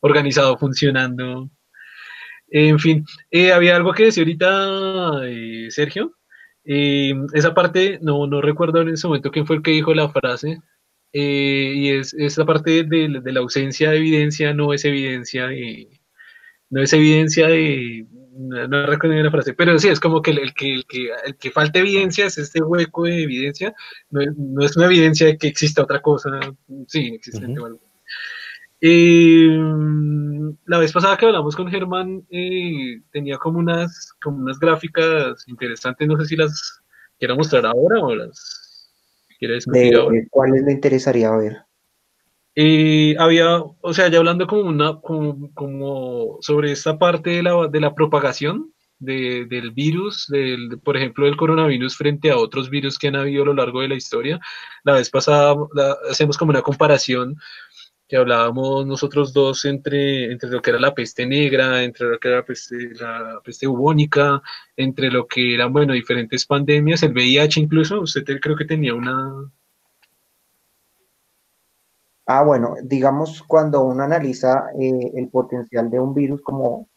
organizado, 0.00 0.58
funcionando. 0.58 1.48
En 2.50 2.78
fin, 2.78 3.04
eh, 3.30 3.52
había 3.52 3.76
algo 3.76 3.94
que 3.94 4.04
decir 4.04 4.24
ahorita, 4.24 5.22
eh, 5.24 5.68
Sergio. 5.70 6.12
Eh, 6.64 7.14
esa 7.32 7.54
parte, 7.54 7.98
no, 8.02 8.26
no 8.26 8.42
recuerdo 8.42 8.82
en 8.82 8.90
ese 8.90 9.06
momento 9.06 9.30
quién 9.30 9.46
fue 9.46 9.56
el 9.56 9.62
que 9.62 9.70
dijo 9.72 9.94
la 9.94 10.10
frase, 10.10 10.58
eh, 11.12 11.72
y 11.74 11.90
es 11.90 12.14
esa 12.14 12.44
parte 12.44 12.84
de, 12.84 13.20
de, 13.22 13.32
la 13.32 13.40
ausencia 13.40 13.90
de 13.90 13.98
evidencia 13.98 14.54
no 14.54 14.72
es 14.72 14.84
evidencia 14.84 15.48
de, 15.48 15.88
no 16.70 16.82
es 16.82 16.92
evidencia 16.92 17.48
de, 17.48 18.06
no, 18.34 18.86
recuerdo 18.86 19.22
la 19.22 19.30
frase, 19.30 19.54
pero 19.54 19.78
sí, 19.78 19.88
es 19.88 20.00
como 20.00 20.22
que 20.22 20.30
el, 20.30 20.54
que, 20.54 20.74
el, 20.74 20.86
que, 20.86 21.10
el 21.26 21.36
que 21.36 21.50
falta 21.50 21.80
evidencia 21.80 22.26
es 22.26 22.38
este 22.38 22.62
hueco 22.62 23.04
de 23.04 23.22
evidencia, 23.22 23.74
no, 24.10 24.20
no, 24.36 24.64
es 24.64 24.76
una 24.76 24.86
evidencia 24.86 25.26
de 25.26 25.36
que 25.36 25.48
exista 25.48 25.82
otra 25.82 26.00
cosa, 26.00 26.30
sí, 26.86 27.08
inexistente 27.08 27.60
o 27.60 27.66
algo. 27.66 27.80
Eh, 28.84 29.46
la 30.66 30.78
vez 30.78 30.92
pasada 30.92 31.16
que 31.16 31.26
hablamos 31.26 31.54
con 31.54 31.70
Germán, 31.70 32.26
eh, 32.30 33.00
tenía 33.12 33.38
como 33.38 33.60
unas, 33.60 34.12
como 34.20 34.38
unas 34.38 34.58
gráficas 34.58 35.46
interesantes, 35.46 36.08
no 36.08 36.18
sé 36.18 36.24
si 36.26 36.36
las 36.36 36.82
quiero 37.18 37.36
mostrar 37.36 37.64
ahora 37.64 38.00
o 38.00 38.14
las 38.14 38.61
de, 39.48 40.26
¿Cuáles 40.30 40.62
le 40.62 40.72
interesaría 40.72 41.30
ver? 41.32 41.58
Eh, 42.54 43.14
había, 43.18 43.58
o 43.58 43.94
sea, 43.94 44.08
ya 44.08 44.18
hablando 44.18 44.46
como 44.46 44.62
una, 44.62 45.00
como, 45.00 46.38
sobre 46.40 46.72
esta 46.72 46.98
parte 46.98 47.30
de 47.30 47.42
la, 47.42 47.68
de 47.68 47.80
la 47.80 47.94
propagación 47.94 48.72
del 48.98 49.72
virus, 49.72 50.26
del, 50.28 50.78
por 50.78 50.96
ejemplo, 50.96 51.26
del 51.26 51.36
coronavirus 51.36 51.96
frente 51.96 52.30
a 52.30 52.36
otros 52.36 52.70
virus 52.70 52.98
que 52.98 53.08
han 53.08 53.16
habido 53.16 53.42
a 53.42 53.46
lo 53.46 53.54
largo 53.54 53.80
de 53.80 53.88
la 53.88 53.96
historia. 53.96 54.38
La 54.84 54.94
vez 54.94 55.10
pasada 55.10 55.56
hacemos 56.08 56.38
como 56.38 56.50
una 56.50 56.62
comparación 56.62 57.36
que 58.12 58.18
hablábamos 58.18 58.84
nosotros 58.84 59.32
dos 59.32 59.64
entre, 59.64 60.30
entre 60.30 60.50
lo 60.50 60.60
que 60.60 60.68
era 60.68 60.78
la 60.78 60.92
peste 60.92 61.24
negra, 61.24 61.82
entre 61.82 62.10
lo 62.10 62.18
que 62.18 62.28
era 62.28 62.36
la 62.40 62.44
peste, 62.44 62.76
la 63.00 63.40
peste 63.42 63.66
bubónica, 63.66 64.42
entre 64.76 65.10
lo 65.10 65.26
que 65.26 65.54
eran, 65.54 65.72
bueno, 65.72 65.94
diferentes 65.94 66.44
pandemias, 66.44 67.02
el 67.02 67.14
VIH 67.14 67.60
incluso, 67.60 68.02
usted 68.02 68.22
creo 68.38 68.54
que 68.54 68.66
tenía 68.66 68.94
una... 68.94 69.50
Ah, 72.26 72.42
bueno, 72.42 72.74
digamos 72.82 73.42
cuando 73.44 73.82
uno 73.82 74.02
analiza 74.02 74.66
eh, 74.78 75.12
el 75.14 75.28
potencial 75.28 75.88
de 75.88 75.98
un 75.98 76.12
virus 76.12 76.42
como 76.42 76.88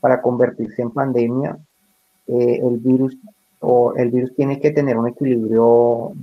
para 0.00 0.22
convertirse 0.22 0.80
en 0.80 0.92
pandemia, 0.92 1.58
eh, 2.26 2.60
el 2.64 2.78
virus 2.78 3.18
o 3.60 3.92
el 3.96 4.10
virus 4.10 4.34
tiene 4.34 4.58
que 4.58 4.70
tener 4.70 4.96
un 4.96 5.08
equilibrio 5.08 6.14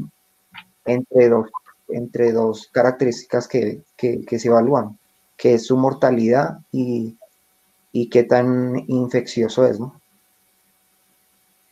entre 0.83 1.29
dos 1.29 1.47
entre 1.87 2.31
dos 2.31 2.69
características 2.71 3.47
que, 3.47 3.83
se 3.97 4.47
evalúan, 4.47 4.97
que 5.37 5.55
es 5.55 5.67
su 5.67 5.77
mortalidad 5.77 6.59
y, 6.71 7.17
qué 8.11 8.23
tan 8.23 8.83
infeccioso 8.87 9.65
es, 9.65 9.79
¿no? 9.79 10.01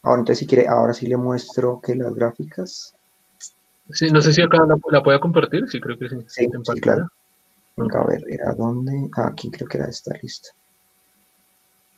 Ahora, 0.03 0.19
entonces, 0.19 0.39
si 0.39 0.47
quiere, 0.47 0.67
ahora 0.67 0.93
sí 0.93 1.07
le 1.07 1.17
muestro 1.17 1.79
que 1.81 1.95
las 1.95 2.13
gráficas. 2.13 2.93
Sí, 3.89 4.09
no 4.09 4.21
sé 4.21 4.33
si 4.33 4.41
acá 4.41 4.65
la, 4.65 4.77
la 4.91 5.03
pueda 5.03 5.19
compartir, 5.19 5.69
sí, 5.69 5.79
creo 5.79 5.97
que 5.97 6.09
sí. 6.09 6.15
Sí, 6.27 6.49
claro. 6.81 7.07
Venga, 7.75 8.01
a 8.01 8.05
ver, 8.05 8.23
¿era 8.27 8.53
dónde? 8.53 9.09
Ah, 9.15 9.27
aquí 9.27 9.49
creo 9.49 9.67
que 9.67 9.77
era 9.77 9.87
esta 9.87 10.13
lista. 10.21 10.49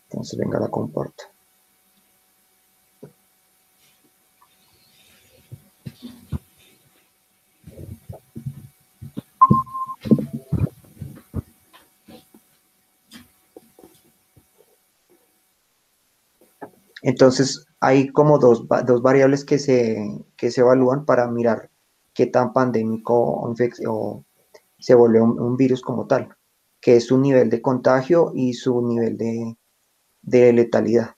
Entonces, 0.09 0.39
venga, 0.39 0.59
la 0.59 0.69
comparto. 0.69 1.34
Entonces, 17.07 17.67
hay 17.79 18.07
como 18.07 18.39
dos, 18.39 18.67
variables 18.67 19.45
que 19.45 19.59
se, 19.59 19.95
se 20.39 20.61
evalúan 20.61 21.05
para 21.05 21.27
mirar 21.27 21.69
qué 22.15 22.25
tan 22.25 22.51
pandémico 22.51 23.13
o, 23.13 24.25
se 24.79 24.95
vuelve 24.95 25.21
un, 25.21 25.55
virus 25.55 25.83
como 25.83 26.07
tal, 26.07 26.35
que 26.81 26.95
es 26.95 27.05
su 27.05 27.19
nivel 27.19 27.51
de 27.51 27.61
contagio 27.61 28.31
y 28.33 28.53
su 28.53 28.81
nivel 28.81 29.17
de, 29.17 29.55
de 30.23 30.51
letalidad. 30.51 31.15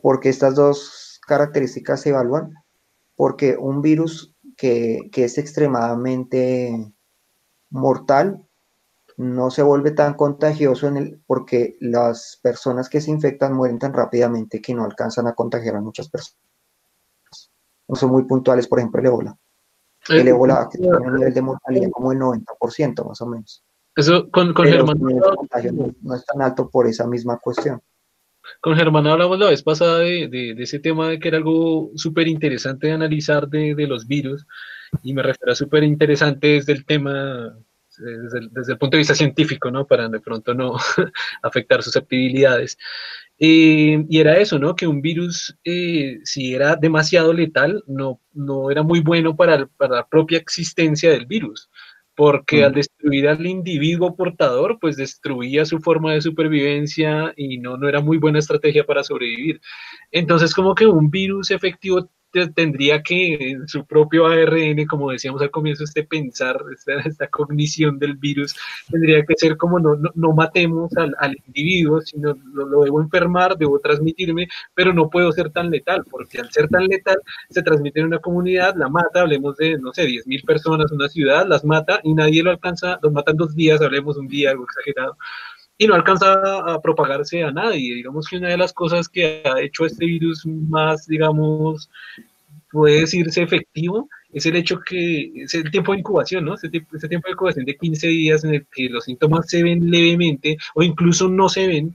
Porque 0.00 0.30
estas 0.30 0.54
dos 0.54 1.20
características 1.26 2.00
se 2.00 2.08
evalúan, 2.08 2.54
porque 3.16 3.58
un 3.58 3.82
virus 3.82 4.34
que, 4.56 5.10
que 5.12 5.24
es 5.24 5.36
extremadamente 5.36 6.94
mortal 7.68 8.43
no 9.16 9.50
se 9.50 9.62
vuelve 9.62 9.92
tan 9.92 10.14
contagioso 10.14 10.88
en 10.88 10.96
el, 10.96 11.20
porque 11.26 11.76
las 11.80 12.38
personas 12.42 12.88
que 12.88 13.00
se 13.00 13.10
infectan 13.10 13.54
mueren 13.54 13.78
tan 13.78 13.92
rápidamente 13.92 14.60
que 14.60 14.74
no 14.74 14.84
alcanzan 14.84 15.26
a 15.26 15.34
contagiar 15.34 15.76
a 15.76 15.80
muchas 15.80 16.08
personas. 16.08 16.40
No 17.86 17.96
son 17.96 18.10
muy 18.10 18.24
puntuales, 18.24 18.66
por 18.66 18.78
ejemplo, 18.78 19.00
el 19.00 19.06
ébola. 19.06 19.36
El 20.08 20.26
eh, 20.26 20.30
ébola 20.30 20.68
tiene 20.68 20.88
un 20.88 21.14
nivel 21.14 21.32
de 21.32 21.42
mortalidad 21.42 21.90
como 21.90 22.12
el 22.12 22.18
90%, 22.18 23.06
más 23.06 23.20
o 23.20 23.26
menos. 23.26 23.62
Eso 23.96 24.28
con, 24.30 24.52
con 24.52 24.66
Germán. 24.66 24.98
No, 25.00 26.14
es 26.14 26.26
tan 26.26 26.42
alto 26.42 26.68
por 26.68 26.86
esa 26.86 27.06
misma 27.06 27.38
cuestión. 27.38 27.80
Con 28.60 28.76
Germán 28.76 29.06
hablamos 29.06 29.38
la 29.38 29.50
vez 29.50 29.62
pasada 29.62 30.00
de, 30.00 30.28
de, 30.28 30.62
ese 30.62 30.78
tema 30.78 31.08
de 31.08 31.18
que 31.18 31.28
era 31.28 31.38
algo 31.38 31.90
súper 31.94 32.28
interesante 32.28 32.88
de 32.88 32.92
analizar 32.92 33.48
de, 33.48 33.74
de, 33.74 33.86
los 33.86 34.06
virus, 34.06 34.46
y 35.02 35.14
me 35.14 35.22
refiero 35.22 35.52
a 35.52 35.54
súper 35.54 35.82
interesante 35.82 36.48
desde 36.48 36.74
el 36.74 36.84
tema 36.84 37.56
desde 37.98 38.72
el, 38.72 38.78
punto 38.78 38.96
de 38.96 38.98
vista 38.98 39.14
científico, 39.14 39.70
¿no? 39.70 39.86
Para 39.86 40.08
de 40.08 40.20
pronto 40.20 40.54
no 40.54 40.76
afectar 41.42 41.82
susceptibilidades. 41.82 42.78
Eh, 43.38 44.04
y 44.08 44.18
era 44.18 44.38
eso, 44.38 44.58
¿no? 44.58 44.76
Que 44.76 44.86
un 44.86 45.02
virus, 45.02 45.56
eh, 45.64 46.20
si 46.24 46.54
era 46.54 46.76
demasiado 46.76 47.32
letal, 47.32 47.82
no, 47.86 48.20
no 48.32 48.70
era 48.70 48.82
muy 48.82 49.00
bueno 49.00 49.36
para, 49.36 49.66
para 49.66 49.96
la 49.96 50.08
propia 50.08 50.38
existencia 50.38 51.10
del 51.10 51.26
virus, 51.26 51.68
porque 52.14 52.64
al 52.64 52.74
destruir 52.74 53.28
al 53.28 53.44
individuo 53.44 54.14
portador, 54.14 54.78
pues 54.80 54.96
destruía 54.96 55.64
su 55.64 55.80
forma 55.80 56.12
de 56.12 56.20
supervivencia 56.20 57.32
y 57.36 57.58
no, 57.58 57.76
no 57.76 57.88
era 57.88 58.00
muy 58.00 58.18
buena 58.18 58.38
estrategia 58.38 58.84
para 58.86 59.02
sobrevivir. 59.02 59.60
Entonces, 60.12 60.54
como 60.54 60.74
que 60.74 60.86
un 60.86 61.10
virus 61.10 61.50
efectivo 61.50 62.08
tendría 62.54 63.02
que 63.02 63.50
en 63.50 63.68
su 63.68 63.84
propio 63.84 64.26
ARN, 64.26 64.86
como 64.86 65.10
decíamos 65.10 65.40
al 65.42 65.50
comienzo, 65.50 65.84
este 65.84 66.04
pensar, 66.04 66.60
esta, 67.04 67.28
cognición 67.28 67.98
del 67.98 68.16
virus, 68.16 68.54
tendría 68.90 69.24
que 69.24 69.34
ser 69.36 69.56
como 69.56 69.78
no, 69.78 69.96
no, 70.14 70.32
matemos 70.32 70.96
al, 70.96 71.14
al, 71.18 71.36
individuo, 71.46 72.00
sino 72.00 72.36
lo, 72.52 72.84
debo 72.84 73.00
enfermar, 73.00 73.56
debo 73.56 73.78
transmitirme, 73.78 74.48
pero 74.74 74.92
no 74.92 75.10
puedo 75.10 75.32
ser 75.32 75.50
tan 75.50 75.70
letal, 75.70 76.04
porque 76.10 76.40
al 76.40 76.50
ser 76.50 76.68
tan 76.68 76.86
letal 76.86 77.16
se 77.50 77.62
transmite 77.62 78.00
en 78.00 78.06
una 78.06 78.18
comunidad, 78.18 78.74
la 78.76 78.88
mata, 78.88 79.22
hablemos 79.22 79.56
de, 79.56 79.78
no 79.78 79.92
sé, 79.92 80.06
10.000 80.06 80.44
personas 80.44 80.92
una 80.92 81.08
ciudad, 81.08 81.46
las 81.46 81.64
mata 81.64 82.00
y 82.02 82.14
nadie 82.14 82.42
lo 82.42 82.50
alcanza, 82.50 82.98
los 83.02 83.12
matan 83.12 83.36
dos 83.36 83.54
días, 83.54 83.80
hablemos 83.80 84.16
un 84.16 84.28
día, 84.28 84.50
algo 84.50 84.64
exagerado 84.64 85.16
y 85.76 85.86
no 85.86 85.94
alcanza 85.94 86.34
a 86.34 86.80
propagarse 86.80 87.42
a 87.42 87.50
nadie. 87.50 87.94
Digamos 87.94 88.28
que 88.28 88.36
una 88.36 88.48
de 88.48 88.58
las 88.58 88.72
cosas 88.72 89.08
que 89.08 89.42
ha 89.44 89.60
hecho 89.60 89.86
este 89.86 90.04
virus 90.06 90.46
más, 90.46 91.06
digamos, 91.06 91.90
puede 92.70 93.00
decirse 93.00 93.42
efectivo, 93.42 94.08
es 94.32 94.46
el 94.46 94.56
hecho 94.56 94.80
que 94.80 95.30
es 95.36 95.54
el 95.54 95.70
tiempo 95.70 95.92
de 95.92 95.98
incubación, 95.98 96.44
¿no? 96.44 96.54
Ese, 96.54 96.68
tiempo 96.68 96.96
de 96.98 97.32
incubación 97.32 97.64
de 97.64 97.76
15 97.76 98.08
días 98.08 98.44
en 98.44 98.54
el 98.54 98.66
que 98.66 98.88
los 98.88 99.04
síntomas 99.04 99.48
se 99.48 99.62
ven 99.62 99.90
levemente 99.90 100.56
o 100.74 100.82
incluso 100.82 101.28
no 101.28 101.48
se 101.48 101.66
ven, 101.68 101.94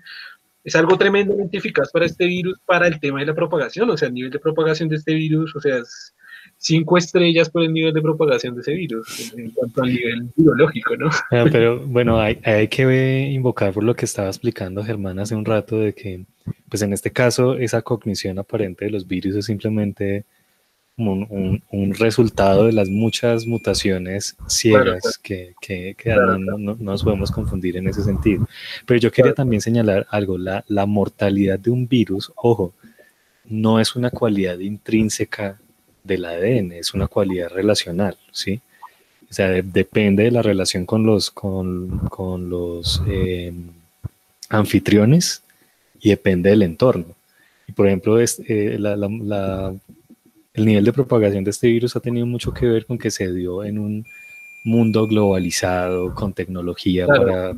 es 0.63 0.75
algo 0.75 0.97
tremendamente 0.97 1.57
eficaz 1.57 1.91
para 1.91 2.05
este 2.05 2.25
virus, 2.25 2.59
para 2.65 2.88
el 2.88 2.99
tema 2.99 3.19
de 3.19 3.25
la 3.25 3.36
propagación, 3.36 3.89
o 3.89 3.97
sea, 3.97 4.07
el 4.07 4.13
nivel 4.13 4.32
de 4.32 4.39
propagación 4.39 4.88
de 4.88 4.97
este 4.97 5.13
virus, 5.13 5.55
o 5.55 5.59
sea, 5.61 5.77
es, 5.77 6.13
cinco 6.60 6.97
estrellas 6.97 7.49
por 7.49 7.64
el 7.64 7.74
nivel 7.74 7.93
de 7.93 8.01
propagación 8.01 8.53
de 8.53 8.62
ese 8.62 8.74
virus, 8.74 9.34
en 9.36 9.49
cuanto 9.51 9.82
al 9.82 9.93
nivel 9.93 10.30
biológico, 10.36 10.95
¿no? 10.97 11.10
Ah, 11.32 11.45
pero 11.51 11.80
bueno, 11.80 12.20
hay, 12.20 12.38
hay, 12.43 12.68
que 12.68 13.30
invocar 13.32 13.74
por 13.74 13.84
lo 13.84 13.95
que 13.95 14.05
estaba 14.05 14.28
explicando 14.28 14.84
Germán 14.84 15.20
hace 15.20 15.36
un 15.36 15.45
rato, 15.45 15.80
de 15.80 15.93
que, 15.93 16.26
pues 16.68 16.82
en 16.82 16.93
este 16.93 17.12
caso, 17.12 17.55
esa 17.55 17.82
cognición 17.82 18.38
aparente 18.38 18.86
de 18.86 18.91
los 18.91 19.07
virus 19.07 19.36
es 19.36 19.45
simplemente 19.45 20.26
un, 20.97 21.64
un, 21.72 21.93
resultado 21.93 22.66
de 22.66 22.74
las 22.74 22.89
muchas 22.89 23.45
mutaciones 23.45 24.36
ciegas 24.47 25.18
que, 25.18 25.53
que, 25.62 25.95
no, 26.05 26.57
no, 26.57 26.76
nos 26.78 27.03
podemos 27.03 27.32
confundir 27.32 27.78
en 27.78 27.88
ese 27.88 28.03
sentido. 28.03 28.45
Pero 28.86 28.99
yo 28.99 29.10
quería 29.10 29.34
también 29.34 29.62
señalar 29.62 30.05
algo, 30.10 30.38
la, 30.38 30.66
la 30.68 30.86
mortalidad 30.86 31.57
de 31.57 31.72
un 31.72 31.88
virus, 31.88 32.34
ojo, 32.36 32.74
no 33.45 33.80
es 33.80 33.95
una 33.95 34.10
cualidad 34.10 34.60
intrínseca 34.60 35.57
del 36.03 36.25
ADN, 36.25 36.73
es 36.73 36.93
una 36.93 37.07
cualidad 37.07 37.49
relacional, 37.49 38.17
¿sí? 38.31 38.61
O 39.29 39.33
sea, 39.33 39.49
depende 39.49 40.23
de 40.23 40.31
la 40.31 40.41
relación 40.41 40.85
con 40.85 41.05
los, 41.05 41.29
con, 41.29 41.99
con 42.09 42.49
los 42.49 43.01
eh, 43.07 43.53
anfitriones 44.49 45.43
y 46.01 46.09
depende 46.09 46.49
del 46.49 46.63
entorno. 46.63 47.05
Y 47.67 47.71
por 47.73 47.87
ejemplo, 47.87 48.19
es, 48.19 48.41
eh, 48.47 48.77
la, 48.79 48.95
la, 48.95 49.75
el 50.53 50.65
nivel 50.65 50.83
de 50.83 50.93
propagación 50.93 51.43
de 51.43 51.51
este 51.51 51.67
virus 51.67 51.95
ha 51.95 51.99
tenido 51.99 52.25
mucho 52.25 52.53
que 52.53 52.65
ver 52.65 52.85
con 52.85 52.97
que 52.97 53.11
se 53.11 53.31
dio 53.31 53.63
en 53.63 53.77
un 53.77 54.05
mundo 54.63 55.07
globalizado, 55.07 56.13
con 56.15 56.33
tecnología 56.33 57.07
para, 57.07 57.53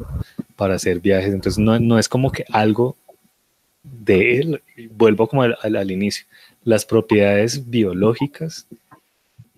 para, 0.55 0.75
hacer 0.75 0.99
viajes. 0.99 1.33
Entonces, 1.33 1.57
no, 1.57 1.79
no, 1.79 1.97
es 1.97 2.09
como 2.09 2.31
que 2.31 2.45
algo 2.51 2.95
de 3.84 4.39
él, 4.39 4.61
vuelvo 4.91 5.27
como 5.27 5.43
al, 5.43 5.57
al 5.61 5.91
inicio, 5.91 6.25
las 6.63 6.86
propiedades 6.86 7.69
biológicas 7.69 8.67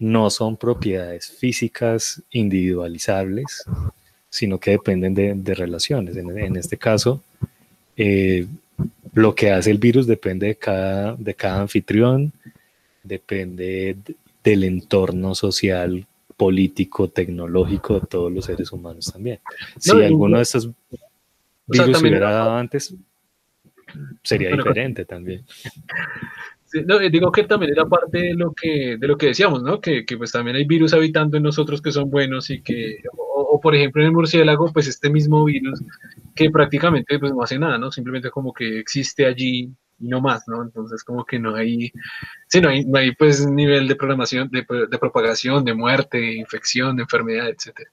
no 0.03 0.29
son 0.29 0.57
propiedades 0.57 1.29
físicas 1.29 2.21
individualizables, 2.31 3.63
sino 4.29 4.59
que 4.59 4.71
dependen 4.71 5.13
de, 5.13 5.53
relaciones. 5.53 6.17
En, 6.17 6.57
este 6.57 6.77
caso, 6.77 7.21
eh, 7.95 8.47
lo 9.13 9.35
que 9.35 9.51
hace 9.51 9.71
el 9.71 9.77
virus 9.77 10.07
depende 10.07 10.47
de 10.47 10.55
cada, 10.55 11.15
de 11.15 11.33
cada 11.35 11.61
anfitrión, 11.61 12.33
depende 13.03 13.95
del 14.43 14.63
entorno 14.63 15.35
social, 15.35 16.05
político, 16.35 17.07
tecnológico 17.07 17.99
de 17.99 18.07
todos 18.07 18.31
los 18.31 18.45
seres 18.45 18.71
humanos 18.71 19.11
también. 19.13 19.39
Si 19.77 19.91
alguno 19.91 20.37
de 20.37 20.43
estos 20.43 20.69
virus 21.67 21.97
se 21.99 22.07
hubiera 22.07 22.31
dado 22.31 22.55
antes, 22.57 22.93
sería 24.23 24.51
diferente 24.51 25.05
también. 25.05 25.45
no, 26.85 26.99
eh, 26.99 27.09
digo 27.09 27.31
que 27.31 27.43
también 27.43 27.71
era 27.73 27.85
parte 27.85 28.17
de 28.19 28.33
lo 28.33 28.53
que, 28.53 28.97
de 28.97 29.07
lo 29.07 29.17
que 29.17 29.27
decíamos, 29.27 29.61
¿no? 29.61 29.79
Que, 29.79 30.05
que 30.05 30.17
pues 30.17 30.31
también 30.31 30.55
hay 30.55 30.65
virus 30.65 30.93
habitando 30.93 31.37
en 31.37 31.43
nosotros 31.43 31.81
que 31.81 31.91
son 31.91 32.09
buenos 32.09 32.49
y 32.49 32.61
que, 32.61 33.01
o, 33.17 33.59
por 33.61 33.75
ejemplo 33.75 34.01
en 34.01 34.07
el 34.07 34.13
murciélago, 34.13 34.71
pues 34.73 34.87
este 34.87 35.09
mismo 35.09 35.43
virus 35.45 35.81
que 36.35 36.49
prácticamente 36.49 37.19
pues 37.19 37.31
no 37.33 37.43
hace 37.43 37.59
nada, 37.59 37.77
¿no? 37.77 37.91
Simplemente 37.91 38.31
como 38.31 38.53
que 38.53 38.79
existe 38.79 39.25
allí 39.25 39.71
y 39.99 40.07
no 40.07 40.21
más, 40.21 40.47
¿no? 40.47 40.63
Entonces 40.63 41.03
como 41.03 41.25
que 41.25 41.39
no 41.39 41.55
hay, 41.55 41.91
sí, 42.47 42.59
no 42.59 42.69
hay, 42.69 42.85
no 42.85 42.97
hay 42.97 43.13
pues 43.13 43.45
nivel 43.45 43.87
de 43.87 43.95
programación, 43.95 44.49
de, 44.49 44.65
de 44.89 44.97
propagación, 44.97 45.63
de 45.63 45.73
muerte, 45.73 46.17
de 46.17 46.35
infección, 46.35 46.95
de 46.95 47.03
enfermedad, 47.03 47.49
etcétera. 47.49 47.91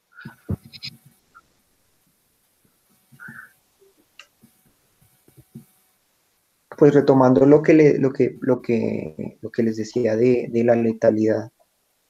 Pues 6.80 6.94
retomando 6.94 7.44
lo 7.44 7.60
que, 7.60 7.74
le, 7.74 7.98
lo 7.98 8.10
que, 8.10 8.38
lo 8.40 8.62
que, 8.62 9.36
lo 9.42 9.50
que 9.50 9.62
les 9.62 9.76
decía 9.76 10.16
de, 10.16 10.48
de, 10.50 10.64
la 10.64 10.74
letalidad, 10.74 11.52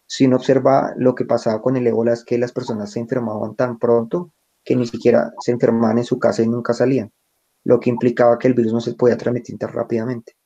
si 0.06 0.26
uno 0.26 0.36
observa 0.36 0.94
lo 0.96 1.16
que 1.16 1.24
pasaba 1.24 1.60
con 1.60 1.76
el 1.76 1.88
ébola 1.88 2.12
es 2.12 2.22
que 2.22 2.38
las 2.38 2.52
personas 2.52 2.92
se 2.92 3.00
enfermaban 3.00 3.56
tan 3.56 3.80
pronto 3.80 4.30
que 4.64 4.76
ni 4.76 4.86
siquiera 4.86 5.32
se 5.40 5.50
enfermaban 5.50 5.98
en 5.98 6.04
su 6.04 6.20
casa 6.20 6.44
y 6.44 6.46
nunca 6.46 6.72
salían, 6.72 7.10
lo 7.64 7.80
que 7.80 7.90
implicaba 7.90 8.38
que 8.38 8.46
el 8.46 8.54
virus 8.54 8.72
no 8.72 8.80
se 8.80 8.94
podía 8.94 9.16
transmitir 9.16 9.58
tan 9.58 9.72
rápidamente. 9.72 10.36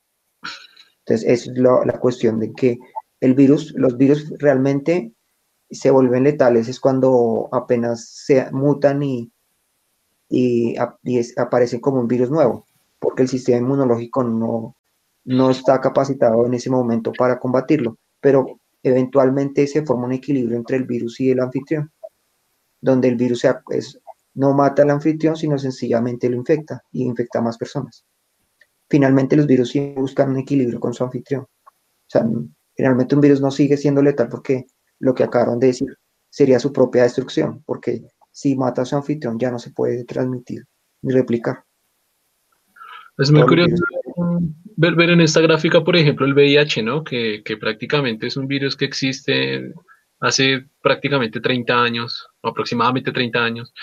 Entonces, 1.05 1.45
es 1.45 1.51
la 1.55 1.99
cuestión 1.99 2.39
de 2.39 2.51
que 2.51 2.79
el 3.19 3.35
virus, 3.35 3.75
los 3.77 3.95
virus 3.95 4.33
realmente 4.39 5.13
se 5.69 5.91
vuelven 5.91 6.23
letales, 6.23 6.67
es 6.67 6.79
cuando 6.79 7.47
apenas 7.51 8.09
se 8.09 8.49
mutan 8.51 9.03
y, 9.03 9.31
y 10.29 10.75
aparecen 11.37 11.79
como 11.79 11.99
un 11.99 12.07
virus 12.07 12.31
nuevo 12.31 12.65
porque 13.05 13.21
el 13.21 13.29
sistema 13.29 13.59
inmunológico 13.59 14.23
no, 14.23 14.75
no 15.25 15.51
está 15.51 15.79
capacitado 15.79 16.43
en 16.47 16.55
ese 16.55 16.71
momento 16.71 17.11
para 17.15 17.37
combatirlo, 17.37 17.99
pero 18.19 18.59
eventualmente 18.81 19.67
se 19.67 19.85
forma 19.85 20.05
un 20.05 20.13
equilibrio 20.13 20.57
entre 20.57 20.77
el 20.77 20.85
virus 20.85 21.19
y 21.19 21.29
el 21.29 21.39
anfitrión, 21.39 21.91
donde 22.81 23.09
el 23.09 23.15
virus 23.15 23.45
no 24.33 24.53
mata 24.55 24.81
al 24.81 24.89
anfitrión, 24.89 25.35
sino 25.35 25.55
sencillamente 25.59 26.27
lo 26.27 26.37
infecta 26.37 26.81
y 26.91 27.03
infecta 27.03 27.37
a 27.37 27.41
más 27.43 27.59
personas. 27.59 28.03
Finalmente 28.89 29.35
los 29.35 29.45
virus 29.45 29.71
buscan 29.95 30.31
un 30.31 30.39
equilibrio 30.39 30.79
con 30.79 30.95
su 30.95 31.03
anfitrión. 31.03 31.43
O 31.43 32.07
sea, 32.07 32.27
generalmente 32.75 33.13
un 33.13 33.21
virus 33.21 33.39
no 33.39 33.51
sigue 33.51 33.77
siendo 33.77 34.01
letal 34.01 34.29
porque 34.29 34.65
lo 34.97 35.13
que 35.13 35.25
acabaron 35.25 35.59
de 35.59 35.67
decir 35.67 35.95
sería 36.31 36.57
su 36.57 36.73
propia 36.73 37.03
destrucción, 37.03 37.61
porque 37.67 38.01
si 38.31 38.55
mata 38.55 38.81
a 38.81 38.85
su 38.85 38.95
anfitrión 38.95 39.37
ya 39.37 39.51
no 39.51 39.59
se 39.59 39.69
puede 39.69 40.05
transmitir 40.05 40.65
ni 41.03 41.13
replicar. 41.13 41.64
Es 43.17 43.31
muy 43.31 43.43
curioso 43.43 43.83
ver, 44.77 44.95
ver, 44.95 45.09
en 45.09 45.21
esta 45.21 45.41
gráfica, 45.41 45.83
por 45.83 45.95
ejemplo, 45.95 46.25
el 46.25 46.33
VIH, 46.33 46.83
¿no? 46.83 47.03
Que, 47.03 47.41
que, 47.43 47.57
prácticamente 47.57 48.27
es 48.27 48.37
un 48.37 48.47
virus 48.47 48.75
que 48.75 48.85
existe 48.85 49.73
hace 50.19 50.65
prácticamente 50.81 51.39
30 51.39 51.81
años, 51.81 52.27
aproximadamente 52.43 53.11
30 53.11 53.43
años, 53.43 53.73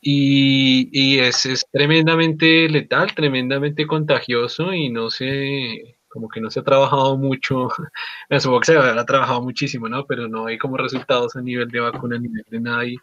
Y, 0.00 1.18
es, 1.18 1.46
es, 1.46 1.66
tremendamente 1.72 2.68
letal, 2.68 3.14
tremendamente 3.14 3.86
contagioso 3.86 4.72
y 4.72 4.90
no 4.90 5.10
sé, 5.10 5.96
como 6.08 6.28
que 6.28 6.40
no 6.40 6.50
se 6.50 6.60
ha 6.60 6.64
trabajado 6.64 7.16
mucho, 7.18 7.68
supongo 8.38 8.60
que 8.60 8.66
se 8.66 8.76
ha 8.76 9.04
trabajado 9.06 9.42
muchísimo, 9.42 9.88
¿no? 9.88 10.06
Pero 10.06 10.28
no 10.28 10.46
hay 10.46 10.58
como 10.58 10.76
resultados 10.76 11.36
a 11.36 11.42
nivel 11.42 11.68
de 11.68 11.80
vacuna, 11.80 12.16
a 12.16 12.20
nivel 12.20 12.44
de 12.50 12.60
nada 12.60 12.86
y, 12.86 12.96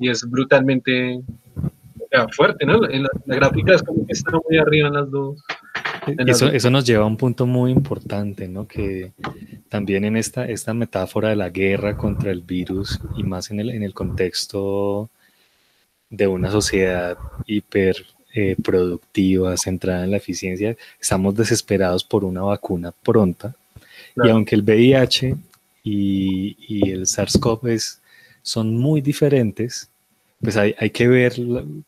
es 0.00 0.28
brutalmente 0.28 1.20
fuerte, 2.32 2.66
¿no? 2.66 2.88
En 2.88 3.04
la, 3.04 3.10
gráfica 3.26 3.74
es 3.74 3.82
como 3.82 4.06
que 4.06 4.12
está 4.12 4.32
muy 4.48 4.58
arriba 4.58 4.88
en 4.88 4.94
las 4.94 5.10
dos. 5.10 5.42
Eso, 6.26 6.48
eso, 6.48 6.70
nos 6.70 6.84
lleva 6.86 7.04
a 7.04 7.06
un 7.06 7.16
punto 7.16 7.46
muy 7.46 7.70
importante, 7.70 8.48
¿no? 8.48 8.66
Que 8.66 9.12
también 9.68 10.04
en 10.04 10.16
esta, 10.16 10.46
esta 10.46 10.74
metáfora 10.74 11.28
de 11.28 11.36
la 11.36 11.50
guerra 11.50 11.96
contra 11.96 12.30
el 12.30 12.40
virus 12.40 12.98
y 13.16 13.22
más 13.22 13.50
en 13.50 13.60
el, 13.60 13.70
en 13.70 13.82
el 13.82 13.94
contexto 13.94 15.10
de 16.08 16.26
una 16.26 16.50
sociedad 16.50 17.16
hiper 17.46 17.96
eh, 18.32 18.56
productiva, 18.62 19.56
centrada 19.56 20.04
en 20.04 20.12
la 20.12 20.18
eficiencia, 20.18 20.76
estamos 21.00 21.34
desesperados 21.34 22.04
por 22.04 22.24
una 22.24 22.42
vacuna 22.42 22.92
pronta. 22.92 23.56
Y 24.22 24.28
aunque 24.28 24.54
el 24.54 24.62
VIH 24.62 25.34
y, 25.82 26.90
el 26.90 27.06
SARS-CoV 27.06 27.98
son 28.42 28.76
muy 28.76 29.00
diferentes, 29.00 29.88
pues 30.40 30.56
hay, 30.56 30.90
que 30.90 31.06
ver 31.06 31.34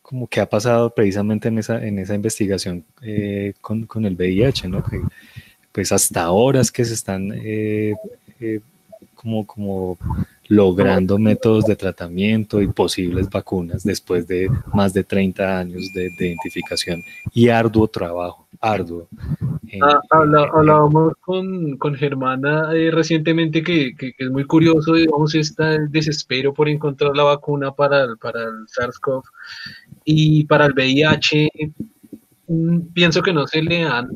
como 0.03 0.27
que 0.27 0.41
ha 0.41 0.49
pasado 0.49 0.91
precisamente 0.95 1.49
en 1.49 1.59
esa, 1.59 1.85
en 1.85 1.99
esa 1.99 2.15
investigación 2.15 2.85
eh, 3.01 3.55
con, 3.61 4.05
el 4.05 4.15
VIH, 4.15 4.69
¿no? 4.69 4.85
Que, 4.85 5.01
pues 5.73 5.91
hasta 5.91 6.23
ahora 6.23 6.61
es 6.61 6.71
que 6.71 6.85
se 6.85 6.93
están 6.93 7.33
eh, 7.35 7.95
como, 9.15 9.47
como 9.47 9.99
logrando 10.49 11.19
métodos 11.19 11.65
de 11.65 11.77
tratamiento 11.77 12.61
y 12.61 12.69
posibles 12.69 13.31
vacunas 13.31 13.85
después 13.85 14.27
de 14.27 14.51
más 14.75 14.93
de 14.93 15.03
30 15.03 15.59
años 15.59 15.91
de, 15.95 16.13
identificación 16.19 17.03
y 17.33 17.49
arduo 17.49 17.89
trabajo, 17.89 18.42
arduo. 18.63 19.09
Ah, 19.83 20.01
hablábamos 20.11 21.15
con, 21.21 21.77
con 21.79 21.95
Germana 21.95 22.73
eh, 22.75 22.91
recientemente 22.91 23.63
que, 23.63 23.95
que, 23.97 24.15
es 24.17 24.31
muy 24.31 24.45
curioso, 24.45 24.95
digamos, 24.95 25.35
este 25.35 25.89
desespero 25.89 26.55
por 26.55 26.69
encontrar 26.69 27.17
la 27.17 27.25
vacuna 27.25 27.73
para 27.73 28.05
el, 28.05 28.17
para 28.19 28.43
el 28.43 28.67
SARS-CoV 28.69 29.25
y 30.05 30.45
para 30.45 30.67
el 30.67 30.75
VIH. 30.75 31.49
Mm, 32.49 32.79
pienso 32.93 33.23
que 33.23 33.33
no 33.33 33.47
se 33.47 33.63
le 33.63 33.83
han 33.85 34.09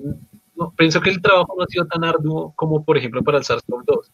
no, 0.56 0.72
pienso 0.76 1.00
que 1.00 1.10
el 1.10 1.20
trabajo 1.20 1.54
no 1.56 1.64
ha 1.64 1.66
sido 1.68 1.86
tan 1.86 2.04
arduo 2.04 2.52
como, 2.56 2.84
por 2.84 2.96
ejemplo, 2.96 3.22
para 3.22 3.38
el 3.38 3.44
SARS-CoV-2. 3.44 4.10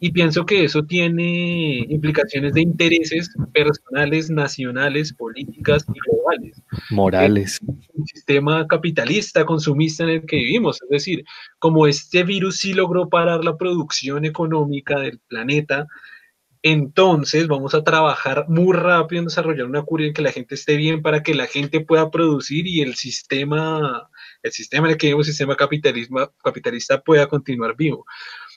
Y 0.00 0.10
pienso 0.12 0.46
que 0.46 0.64
eso 0.64 0.82
tiene 0.84 1.86
implicaciones 1.88 2.54
de 2.54 2.62
intereses 2.62 3.30
personales, 3.52 4.30
nacionales, 4.30 5.12
políticas 5.12 5.84
y 5.88 5.98
globales. 6.10 6.62
Morales. 6.90 7.60
Un 7.94 8.06
sistema 8.06 8.66
capitalista, 8.66 9.44
consumista 9.44 10.04
en 10.04 10.10
el 10.10 10.26
que 10.26 10.36
vivimos. 10.36 10.80
Es 10.82 10.88
decir, 10.88 11.24
como 11.58 11.86
este 11.86 12.24
virus 12.24 12.58
sí 12.58 12.72
logró 12.72 13.08
parar 13.08 13.44
la 13.44 13.56
producción 13.56 14.24
económica 14.24 14.98
del 14.98 15.18
planeta, 15.28 15.86
entonces 16.62 17.48
vamos 17.48 17.74
a 17.74 17.82
trabajar 17.82 18.46
muy 18.48 18.74
rápido 18.74 19.20
en 19.20 19.26
desarrollar 19.26 19.66
una 19.66 19.82
cura 19.82 20.04
en 20.04 20.14
que 20.14 20.22
la 20.22 20.30
gente 20.30 20.54
esté 20.54 20.76
bien 20.76 21.02
para 21.02 21.22
que 21.22 21.34
la 21.34 21.46
gente 21.46 21.80
pueda 21.80 22.10
producir 22.10 22.68
y 22.68 22.82
el 22.82 22.94
sistema 22.94 24.08
el 24.42 24.52
sistema 24.52 24.86
en 24.86 24.92
el 24.92 24.98
que 24.98 25.08
vivimos, 25.08 25.26
el 25.26 25.32
sistema 25.32 25.56
capitalismo, 25.56 26.32
capitalista 26.42 27.00
pueda 27.00 27.26
continuar 27.26 27.76
vivo. 27.76 28.06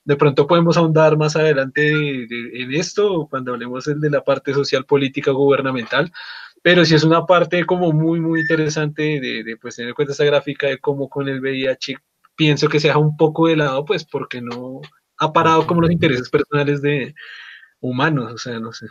De 0.04 0.16
pronto 0.16 0.46
podemos 0.46 0.78
ahondar 0.78 1.18
más 1.18 1.36
adelante 1.36 1.92
en 1.92 2.74
esto, 2.74 3.28
cuando 3.30 3.54
hablemos 3.54 3.86
de 3.86 4.10
la 4.10 4.24
parte 4.24 4.54
social, 4.54 4.86
política, 4.86 5.32
gubernamental, 5.32 6.12
pero 6.62 6.86
sí 6.86 6.96
es 6.96 7.04
una 7.04 7.26
parte 7.26 7.66
como 7.66 7.92
muy, 7.92 8.20
muy 8.20 8.42
interesante 8.42 9.20
de, 9.20 9.58
pues, 9.62 9.76
tener 9.76 9.90
en 9.90 9.96
cuenta 9.96 10.14
esa 10.14 10.26
gráfica 10.26 10.68
de 10.68 10.80
cómo 10.80 11.10
con 11.10 11.28
el 11.28 11.40
VIH 11.40 11.98
pienso 12.36 12.68
que 12.70 12.80
se 12.80 12.88
deja 12.88 13.00
un 13.00 13.18
poco 13.18 13.48
de 13.48 13.56
lado, 13.56 13.86
pues 13.86 14.04
porque 14.06 14.42
no 14.42 14.82
ha 15.18 15.32
parado 15.32 15.66
como 15.66 15.82
los 15.82 15.92
intereses 15.92 16.30
personales 16.30 16.82
de 16.82 17.14
humanos, 17.80 18.34
o 18.34 18.38
sea, 18.38 18.60
no 18.60 18.74
sé. 18.74 18.88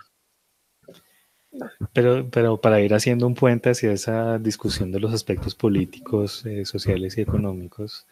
Pero, 1.93 2.29
pero 2.31 2.57
para 2.57 2.81
ir 2.81 2.95
haciendo 2.95 3.27
un 3.27 3.35
puente 3.35 3.71
hacia 3.71 3.93
esa 3.93 4.39
discusión 4.39 4.91
de 4.93 5.01
los 5.01 5.13
aspectos 5.13 5.55
políticos, 5.55 6.45
eh, 6.47 6.65
sociales 6.65 7.17
y 7.17 7.21
económicos, 7.21 8.07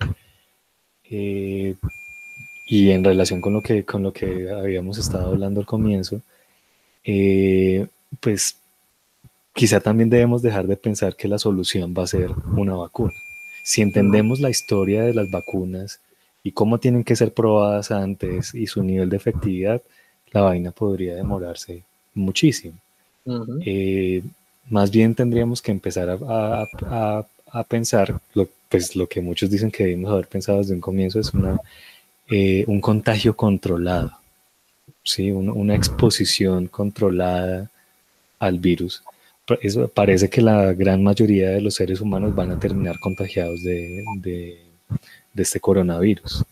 eh, 1.11 1.75
y 2.67 2.91
en 2.91 3.05
relación 3.05 3.41
con 3.41 3.53
lo 3.53 3.63
que, 3.63 3.85
con 3.85 4.03
lo 4.03 4.13
que 4.13 4.51
habíamos 4.51 4.99
estado 4.99 5.31
hablando 5.31 5.61
al 5.61 5.67
comienzo, 5.67 6.23
eh, 7.05 7.87
pues 8.21 8.57
quizá 9.53 9.81
también 9.81 10.11
debemos 10.11 10.43
dejar 10.43 10.67
de 10.67 10.77
pensar 10.77 11.17
que 11.17 11.29
la 11.29 11.39
solución 11.39 11.95
va 11.97 12.05
a 12.05 12.07
ser 12.07 12.31
una 12.57 12.75
vacuna. 12.75 13.13
Si 13.65 13.83
entendemos 13.83 14.41
la 14.41 14.51
historia 14.51 15.03
de 15.03 15.15
las 15.15 15.31
vacunas 15.31 16.01
y 16.43 16.53
cómo 16.53 16.79
tienen 16.79 17.05
que 17.05 17.17
ser 17.17 17.33
probadas 17.33 17.91
antes 17.91 18.55
y 18.55 18.67
su 18.67 18.83
nivel 18.83 19.09
de 19.09 19.17
efectividad, 19.17 19.83
la 20.33 20.43
vaina 20.43 20.71
podría 20.73 21.15
demorarse 21.15 21.85
muchísimo. 22.15 22.79
Eh, 23.65 24.23
más 24.69 24.91
bien 24.91 25.15
tendríamos 25.15 25.63
que 25.63 25.73
empezar 25.73 26.09
a, 26.11 27.27
pensar, 27.69 28.21
lo, 28.35 28.49
pues 28.69 28.97
lo 28.97 29.07
que 29.07 29.21
muchos 29.21 29.51
dicen 29.51 29.71
que 29.71 29.85
debimos 29.85 30.13
haber 30.13 30.27
pensado 30.27 30.59
desde 30.59 30.75
un 30.75 30.81
comienzo 30.81 31.21
es 31.21 31.33
una, 31.35 31.61
eh, 32.29 32.65
un 32.67 32.81
contagio 32.81 33.37
controlado, 33.37 34.13
¿sí? 35.03 35.31
una, 35.31 35.75
exposición 35.75 36.67
controlada 36.69 37.71
al 38.39 38.59
virus. 38.59 39.03
Eso, 39.61 39.89
parece 39.89 40.31
que 40.31 40.41
la 40.41 40.73
gran 40.73 41.03
mayoría 41.03 41.51
de 41.51 41.61
los 41.61 41.75
seres 41.75 42.01
humanos 42.01 42.35
van 42.35 42.53
a 42.53 42.59
terminar 42.59 42.99
contagiados 43.01 43.63
de, 43.63 44.03
de 44.23 45.43
este 45.43 45.61
coronavirus. 45.61 46.45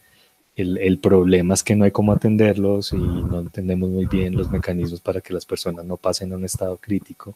El, 0.61 0.99
problema 0.99 1.55
es 1.55 1.63
que 1.63 1.75
no 1.75 1.85
hay 1.85 1.91
cómo 1.91 2.13
atenderlos 2.13 2.93
y 2.93 2.97
no 2.97 3.41
entendemos 3.41 3.89
muy 3.91 4.07
bien 4.07 4.37
los 4.37 4.51
mecanismos 4.51 5.01
para 5.01 5.21
que 5.21 5.33
las 5.33 5.47
personas 5.47 5.85
no 5.85 5.97
pasen 5.97 6.33
a 6.33 6.37
un 6.37 6.45
estado 6.45 6.77
crítico. 6.77 7.35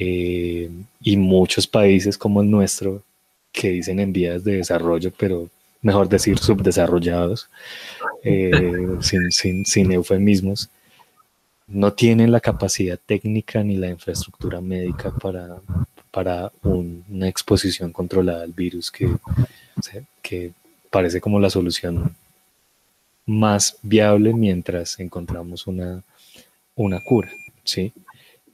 Eh, 0.00 0.70
y 1.00 1.16
muchos 1.16 1.66
países 1.66 2.16
como 2.16 2.42
el 2.42 2.50
nuestro, 2.50 3.02
que 3.52 3.70
dicen 3.70 3.98
en 3.98 4.12
vías 4.12 4.44
de 4.44 4.58
desarrollo, 4.58 5.12
pero 5.18 5.48
mejor 5.82 6.08
decir 6.08 6.38
subdesarrollados, 6.38 7.48
eh, 8.22 8.96
sin, 9.00 9.92
eufemismos, 9.92 10.68
no 11.66 11.92
tienen 11.92 12.32
la 12.32 12.40
capacidad 12.40 12.98
técnica 13.04 13.62
ni 13.62 13.76
la 13.76 13.88
infraestructura 13.88 14.60
médica 14.60 15.10
para, 15.10 15.56
para 16.10 16.50
una 16.62 17.28
exposición 17.28 17.92
controlada 17.92 18.42
al 18.42 18.52
virus 18.52 18.90
que, 18.90 19.10
que 20.22 20.52
parece 20.90 21.20
como 21.20 21.38
la 21.40 21.50
solución 21.50 22.14
más 23.28 23.76
viable 23.82 24.32
mientras 24.32 24.98
encontramos 24.98 25.66
una, 25.66 26.02
una 26.74 27.04
cura, 27.04 27.30
¿sí? 27.62 27.92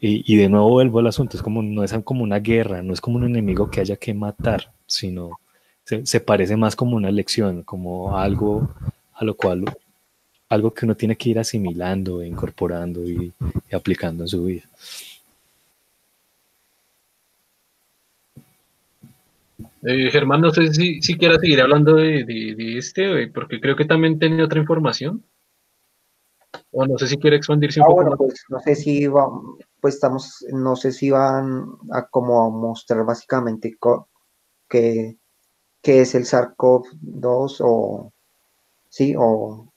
Y, 0.07 0.37
de 0.37 0.51
nuevo 0.51 0.68
vuelvo 0.68 0.99
al 0.99 1.07
asunto, 1.07 1.39
es 1.39 1.43
como, 1.43 1.62
no 1.62 1.83
es 1.83 1.95
como 2.05 2.25
una 2.25 2.39
guerra, 2.39 2.83
no 2.83 2.93
es 2.93 3.01
como 3.01 3.16
un 3.16 3.25
enemigo 3.25 3.70
que 3.70 3.81
haya 3.81 3.97
que 3.97 4.12
matar, 4.12 4.70
sino 4.87 5.39
se, 5.85 6.20
parece 6.20 6.59
más 6.59 6.77
como 6.77 6.97
una 6.97 7.11
lección, 7.11 7.62
como 7.62 8.18
algo 8.18 8.68
a 9.14 9.25
lo 9.25 9.35
cual, 9.35 9.64
algo 10.51 10.75
que 10.75 10.85
uno 10.85 10.95
tiene 10.95 11.16
que 11.16 11.31
ir 11.31 11.39
asimilando, 11.39 12.20
e 12.20 12.27
incorporando 12.27 13.03
y 13.03 13.33
aplicando 13.72 14.25
en 14.25 14.29
su 14.29 14.45
vida. 14.45 14.64
Eh, 19.87 20.11
Germán, 20.11 20.41
no 20.41 20.51
sé 20.51 20.72
si, 20.72 21.03
si 21.03 21.18
quieras 21.18 21.41
seguir 21.41 21.61
hablando 21.61 21.97
de, 21.97 22.24
este, 22.78 23.28
porque 23.28 23.61
creo 23.61 23.76
que 23.76 23.85
también 23.85 24.18
tiene 24.18 24.43
otra 24.43 24.59
información. 24.59 25.22
O 26.70 26.87
no 26.87 26.97
sé 26.97 27.09
si 27.09 27.18
quiere 27.18 27.37
expandirse 27.37 27.80
un 27.80 27.87
ah, 27.87 27.89
poco 27.89 28.16
Pues, 28.16 28.45
no 28.49 28.61
sé 28.61 28.76
si 28.76 29.07
va, 29.07 29.28
pues 29.80 29.95
estamos, 29.95 30.45
no 30.53 30.76
sé 30.76 30.93
si 30.93 31.11
van 31.11 31.66
a 31.93 32.07
como 32.07 32.51
mostrar 32.51 33.05
básicamente 33.05 33.76
qué, 34.68 35.16
es 35.82 36.14
el 36.14 36.24
SARS-CoV-2 36.24 37.57
o 37.61 38.12
sí, 38.89 39.14
o, 39.18 39.70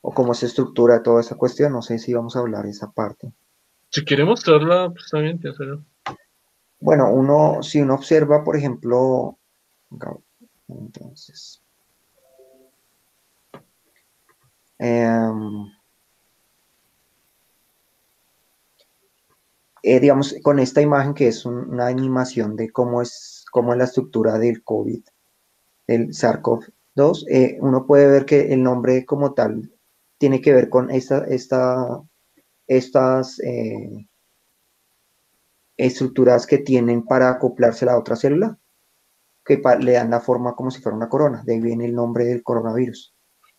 o 0.00 0.14
cómo 0.14 0.32
se 0.32 0.46
estructura 0.46 1.02
toda 1.02 1.20
esa 1.20 1.36
cuestión. 1.36 1.72
No 1.72 1.82
sé 1.82 1.98
si 1.98 2.14
vamos 2.14 2.36
a 2.36 2.38
hablar 2.38 2.64
de 2.64 2.70
esa 2.70 2.90
parte. 2.90 3.32
Si 3.90 4.04
quiere 4.04 4.24
mostrarla, 4.24 4.90
pues 4.90 5.10
también, 5.10 5.38
bueno, 6.80 7.12
uno, 7.12 7.62
si 7.62 7.80
uno 7.80 7.94
observa, 7.94 8.44
por 8.44 8.56
ejemplo, 8.56 9.38
entonces, 10.68 11.62
em, 14.78 15.66
eh, 19.82 20.00
digamos, 20.00 20.34
con 20.42 20.58
esta 20.58 20.82
imagen 20.82 21.14
que 21.14 21.28
es 21.28 21.46
una 21.46 21.86
animación 21.86 22.56
de 22.56 22.70
cómo 22.70 23.00
es, 23.02 23.44
cómo 23.50 23.72
es 23.72 23.78
la 23.78 23.84
estructura 23.84 24.38
del 24.38 24.62
COVID, 24.64 25.04
del 25.86 26.08
SARS-CoV-2, 26.08 27.26
eh, 27.30 27.58
uno 27.60 27.86
puede 27.86 28.08
ver 28.08 28.26
que 28.26 28.52
el 28.52 28.62
nombre 28.62 29.06
como 29.06 29.32
tal 29.34 29.72
tiene 30.18 30.40
que 30.40 30.52
ver 30.52 30.68
con 30.68 30.90
esta, 30.90 31.24
esta, 31.26 32.02
estas, 32.66 33.38
eh, 33.40 34.08
estructuras 35.76 36.46
que 36.46 36.58
tienen 36.58 37.04
para 37.04 37.30
acoplarse 37.30 37.84
a 37.84 37.88
la 37.88 37.98
otra 37.98 38.16
célula, 38.16 38.58
que 39.44 39.60
le 39.80 39.92
dan 39.92 40.10
la 40.10 40.20
forma 40.20 40.54
como 40.54 40.70
si 40.70 40.80
fuera 40.80 40.96
una 40.96 41.08
corona. 41.08 41.42
De 41.44 41.54
ahí 41.54 41.60
viene 41.60 41.86
el 41.86 41.94
nombre 41.94 42.24
del 42.24 42.42
coronavirus. 42.42 43.14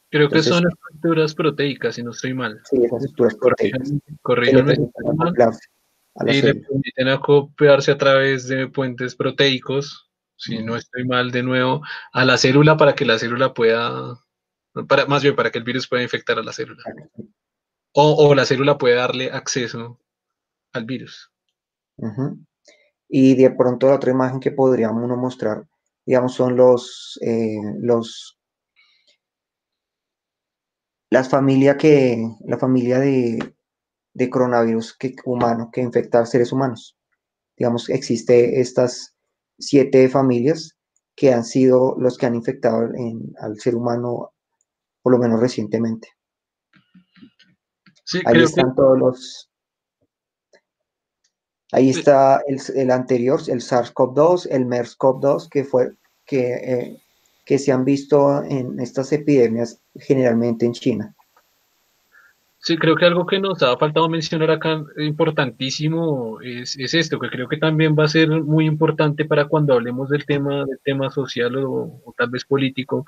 Creo 0.09 0.29
que 0.29 0.41
son 0.41 0.63
estructuras 0.67 1.35
proteicas, 1.35 1.95
si 1.95 2.03
no 2.03 2.11
estoy 2.11 2.33
mal. 2.33 2.61
Sí, 2.63 2.77
esas 2.83 3.03
estructuras 3.03 3.35
proteicas. 3.35 3.93
Corríganme. 4.21 4.75
Y 6.25 6.41
le 6.41 6.55
permiten 6.55 7.07
acoplarse 7.09 7.91
a 7.91 7.97
través 7.97 8.47
de 8.47 8.67
puentes 8.67 9.15
proteicos, 9.15 10.09
si 10.35 10.63
no 10.63 10.75
estoy 10.75 11.05
mal 11.05 11.31
de 11.31 11.43
nuevo, 11.43 11.81
a 12.13 12.25
la 12.25 12.37
célula 12.37 12.77
para 12.77 12.95
que 12.95 13.05
la 13.05 13.19
célula 13.19 13.53
pueda, 13.53 14.17
para, 14.87 15.05
más 15.05 15.21
bien 15.21 15.35
para 15.35 15.51
que 15.51 15.59
el 15.59 15.63
virus 15.63 15.87
pueda 15.87 16.03
infectar 16.03 16.39
a 16.39 16.43
la 16.43 16.53
célula. 16.53 16.81
O, 17.93 18.33
la 18.35 18.45
célula 18.45 18.77
puede 18.77 18.95
darle 18.95 19.31
acceso 19.31 19.99
al 20.73 20.85
virus. 20.85 21.31
Y 23.09 23.35
de 23.35 23.51
pronto 23.51 23.87
la 23.87 23.95
otra 23.95 24.11
imagen 24.11 24.39
que 24.39 24.51
podríamos 24.51 25.03
uno 25.03 25.15
mostrar, 25.15 25.67
digamos, 26.05 26.33
son 26.33 26.55
los, 26.55 27.19
eh, 27.21 27.57
los 27.79 28.37
las 31.09 31.29
familias 31.29 31.77
que, 31.77 32.17
la 32.45 32.57
familia 32.57 32.99
de, 32.99 33.39
de 34.13 34.29
coronavirus 34.29 34.97
que, 34.97 35.15
humano 35.25 35.69
que 35.71 35.81
infecta 35.81 36.25
seres 36.25 36.51
humanos. 36.51 36.97
Digamos, 37.55 37.89
existe 37.89 38.59
estas 38.59 39.15
siete 39.57 40.09
familias 40.09 40.77
que 41.15 41.33
han 41.33 41.43
sido 41.43 41.95
los 41.97 42.17
que 42.17 42.27
han 42.27 42.35
infectado 42.35 42.89
al 43.39 43.59
ser 43.59 43.75
humano, 43.75 44.33
por 45.01 45.13
lo 45.13 45.19
menos 45.19 45.39
recientemente. 45.39 46.09
Ahí 48.25 48.43
están 48.43 48.75
todos 48.75 48.97
los. 48.97 49.46
Ahí 51.71 51.89
está 51.89 52.41
el, 52.47 52.91
anterior, 52.91 53.41
el 53.47 53.59
SARS-CoV-2, 53.59 54.47
el 54.51 54.65
MERS-CoV-2, 54.65 55.49
que 55.49 55.63
fue 55.65 55.91
que, 56.25 56.53
eh, 56.53 57.01
que 57.45 57.59
se 57.59 57.71
han 57.71 57.83
visto 57.83 58.43
en 58.43 58.79
estas 58.79 59.11
epidemias 59.11 59.81
generalmente 59.95 60.65
en 60.65 60.73
China. 60.73 61.15
Sí, 62.59 62.75
creo 62.75 62.95
que 62.97 63.05
algo 63.05 63.25
que 63.25 63.39
nos 63.39 63.63
ha 63.63 63.77
faltado 63.77 64.09
mencionar 64.09 64.51
acá 64.51 64.83
importantísimo 64.97 66.41
es, 66.41 66.75
esto, 66.77 67.17
que 67.17 67.29
creo 67.29 67.47
que 67.47 67.55
también 67.55 67.95
va 67.97 68.03
a 68.03 68.09
ser 68.09 68.27
muy 68.27 68.65
importante 68.65 69.23
para 69.23 69.45
cuando 69.47 69.73
hablemos 69.73 70.09
del 70.09 70.25
tema, 70.25 70.65
del 70.65 70.79
tema 70.83 71.09
social 71.09 71.55
o, 71.65 72.01
tal 72.17 72.29
vez 72.29 72.43
político, 72.43 73.05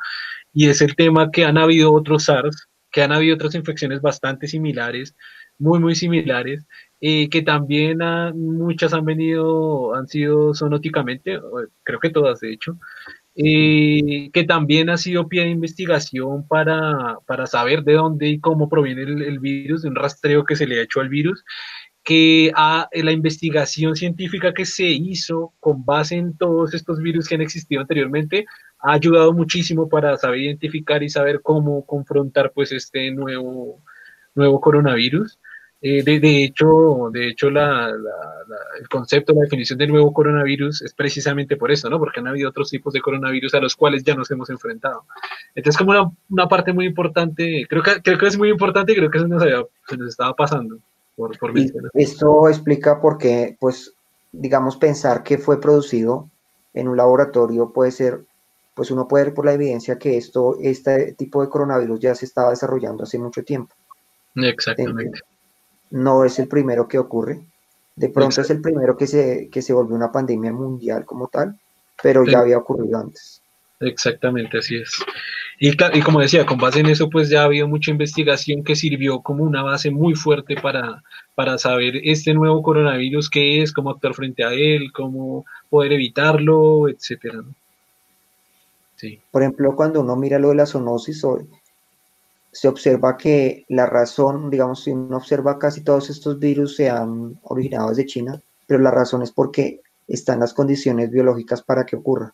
y 0.53 0.69
es 0.69 0.81
el 0.81 0.95
tema 0.95 1.29
que 1.31 1.43
han 1.43 1.57
habido 1.57 1.91
otros 1.91 2.23
SARS, 2.23 2.69
que 2.89 3.01
han 3.01 3.11
habido 3.11 3.35
otras 3.35 3.53
infecciones 3.55 4.01
bastante 4.01 4.47
similares, 4.47 5.15
muy, 5.57 5.79
muy 5.79 5.95
similares, 5.95 6.65
eh, 7.01 7.29
que 7.29 7.41
también 7.41 7.99
muchas 8.35 8.93
han 8.93 9.05
venido, 9.05 9.95
han 9.95 10.07
sido 10.07 10.53
zoonóticamente, 10.53 11.39
creo 11.83 11.99
que 11.99 12.09
todas 12.09 12.39
de 12.41 12.51
hecho, 12.51 12.77
eh, 13.41 14.29
que 14.33 14.43
también 14.43 14.89
ha 14.89 14.97
sido 14.97 15.29
pie 15.29 15.43
de 15.43 15.49
investigación 15.49 16.45
para, 16.45 17.17
saber 17.45 17.83
de 17.83 17.93
dónde 17.93 18.27
y 18.27 18.39
cómo 18.41 18.67
proviene 18.67 19.03
el, 19.03 19.39
virus, 19.39 19.83
de 19.83 19.89
un 19.89 19.95
rastreo 19.95 20.43
que 20.43 20.57
se 20.57 20.67
le 20.67 20.79
ha 20.79 20.83
hecho 20.83 20.99
al 20.99 21.07
virus, 21.07 21.45
que 22.03 22.51
a, 22.53 22.89
la 22.91 23.11
investigación 23.13 23.95
científica 23.95 24.53
que 24.53 24.65
se 24.65 24.87
hizo 24.87 25.53
con 25.61 25.85
base 25.85 26.15
en 26.15 26.37
todos 26.37 26.73
estos 26.73 26.99
virus 26.99 27.29
que 27.29 27.35
han 27.35 27.41
existido 27.41 27.79
anteriormente 27.79 28.45
ha 28.79 28.93
ayudado 28.93 29.31
muchísimo 29.31 29.87
para 29.87 30.17
saber 30.17 30.39
identificar 30.41 31.01
y 31.01 31.09
saber 31.09 31.41
cómo 31.41 31.85
confrontar 31.85 32.51
pues 32.53 32.73
este 32.73 33.09
nuevo, 33.11 33.81
nuevo 34.35 34.59
coronavirus. 34.59 35.39
Eh, 35.81 36.03
de, 36.03 36.43
hecho, 36.43 37.09
de 37.09 37.29
hecho 37.29 37.47
el 37.47 38.89
concepto, 38.89 39.33
la 39.33 39.43
definición 39.43 39.79
del 39.79 39.91
nuevo 39.91 40.11
coronavirus 40.11 40.81
es 40.81 40.93
precisamente 40.93 41.55
por 41.55 41.71
eso, 41.71 41.89
¿no? 41.89 41.97
Porque 41.99 42.19
han 42.19 42.27
habido 42.27 42.49
otros 42.49 42.69
tipos 42.69 42.91
de 42.91 42.99
coronavirus 42.99 43.53
a 43.53 43.61
los 43.61 43.77
cuales 43.77 44.03
ya 44.03 44.13
nos 44.13 44.29
hemos 44.29 44.49
enfrentado. 44.49 45.05
Entonces, 45.55 45.77
como 45.77 46.17
una, 46.29 46.47
parte 46.49 46.73
muy 46.73 46.85
importante, 46.85 47.65
creo 47.69 47.81
que, 47.81 48.01
creo 48.01 48.17
que 48.17 48.27
es 48.27 48.37
muy 48.37 48.49
importante 48.49 48.91
y 48.91 48.95
creo 48.95 49.09
que 49.09 49.19
se 49.19 49.27
nos, 49.27 49.41
estaba 50.09 50.35
pasando. 50.35 50.79
Por, 51.15 51.37
por 51.37 51.53
esto 51.93 52.49
explica 52.49 52.99
por 52.99 53.17
qué, 53.17 53.55
pues, 53.59 53.93
digamos, 54.33 54.75
pensar 54.75 55.23
que 55.23 55.37
fue 55.37 55.61
producido 55.61 56.29
en 56.73 56.89
un 56.89 56.97
laboratorio 56.97 57.71
puede 57.71 57.91
ser, 57.91 58.25
pues 58.73 58.91
uno 58.91 59.07
puede 59.07 59.25
ver 59.25 59.33
por 59.33 59.45
la 59.45 59.53
evidencia 59.53 59.97
que 59.97 60.17
esto, 60.17 60.57
este 60.61 61.13
tipo 61.13 61.41
de 61.41 61.49
coronavirus 61.49 61.99
ya 62.01 62.15
se 62.15 62.25
estaba 62.25 62.49
desarrollando 62.49 63.03
hace 63.03 63.17
mucho 63.17 63.43
tiempo. 63.43 63.73
Exactamente 64.35 65.21
no 65.91 66.25
es 66.25 66.39
el 66.39 66.47
primero 66.47 66.87
que 66.87 66.99
ocurre. 66.99 67.41
De 67.95 68.09
pronto 68.09 68.41
es 68.41 68.49
el 68.49 68.61
primero 68.61 68.95
que 68.95 69.07
se, 69.07 69.49
que 69.51 69.61
se 69.61 69.73
volvió 69.73 69.95
una 69.95 70.11
pandemia 70.11 70.53
mundial 70.53 71.05
como 71.05 71.27
tal, 71.27 71.59
pero 72.01 72.25
ya 72.25 72.39
había 72.39 72.57
ocurrido 72.57 72.97
antes. 72.97 73.41
Exactamente, 73.81 74.57
así 74.57 74.77
es. 74.77 74.91
Y, 75.59 75.69
y, 75.69 76.01
como 76.01 76.19
decía, 76.19 76.45
con 76.45 76.57
base 76.57 76.79
en 76.79 76.87
eso, 76.87 77.09
pues 77.09 77.29
ya 77.29 77.41
ha 77.41 77.45
habido 77.45 77.67
mucha 77.67 77.91
investigación 77.91 78.63
que 78.63 78.75
sirvió 78.75 79.21
como 79.21 79.43
una 79.43 79.63
base 79.63 79.91
muy 79.91 80.15
fuerte 80.15 80.55
para, 80.61 81.01
para 81.35 81.57
saber 81.57 81.97
este 82.03 82.33
nuevo 82.33 82.61
coronavirus, 82.61 83.29
qué 83.29 83.61
es, 83.61 83.73
cómo 83.73 83.89
actuar 83.89 84.13
frente 84.13 84.43
a 84.43 84.53
él, 84.53 84.91
cómo 84.93 85.45
poder 85.69 85.93
evitarlo, 85.93 86.87
etcétera. 86.89 87.43
Sí. 88.95 89.19
Por 89.31 89.43
ejemplo, 89.43 89.75
cuando 89.75 90.01
uno 90.01 90.15
mira 90.17 90.39
lo 90.39 90.49
de 90.49 90.55
la 90.55 90.65
zoonosis, 90.65 91.23
se 92.51 92.67
observa 92.67 93.17
que 93.17 93.65
la 93.69 93.85
razón, 93.85 94.49
digamos, 94.49 94.83
si 94.83 94.91
uno 94.91 95.17
observa 95.17 95.59
casi 95.59 95.81
todos 95.81 96.09
estos 96.09 96.39
virus 96.39 96.75
se 96.75 96.89
han 96.89 97.39
originado 97.43 97.89
desde 97.89 98.05
China, 98.05 98.41
pero 98.65 98.81
la 98.81 98.91
razón 98.91 99.21
es 99.21 99.31
porque 99.31 99.81
están 100.07 100.39
las 100.39 100.53
condiciones 100.53 101.11
biológicas 101.11 101.61
para 101.61 101.85
que 101.85 101.95
ocurra. 101.95 102.33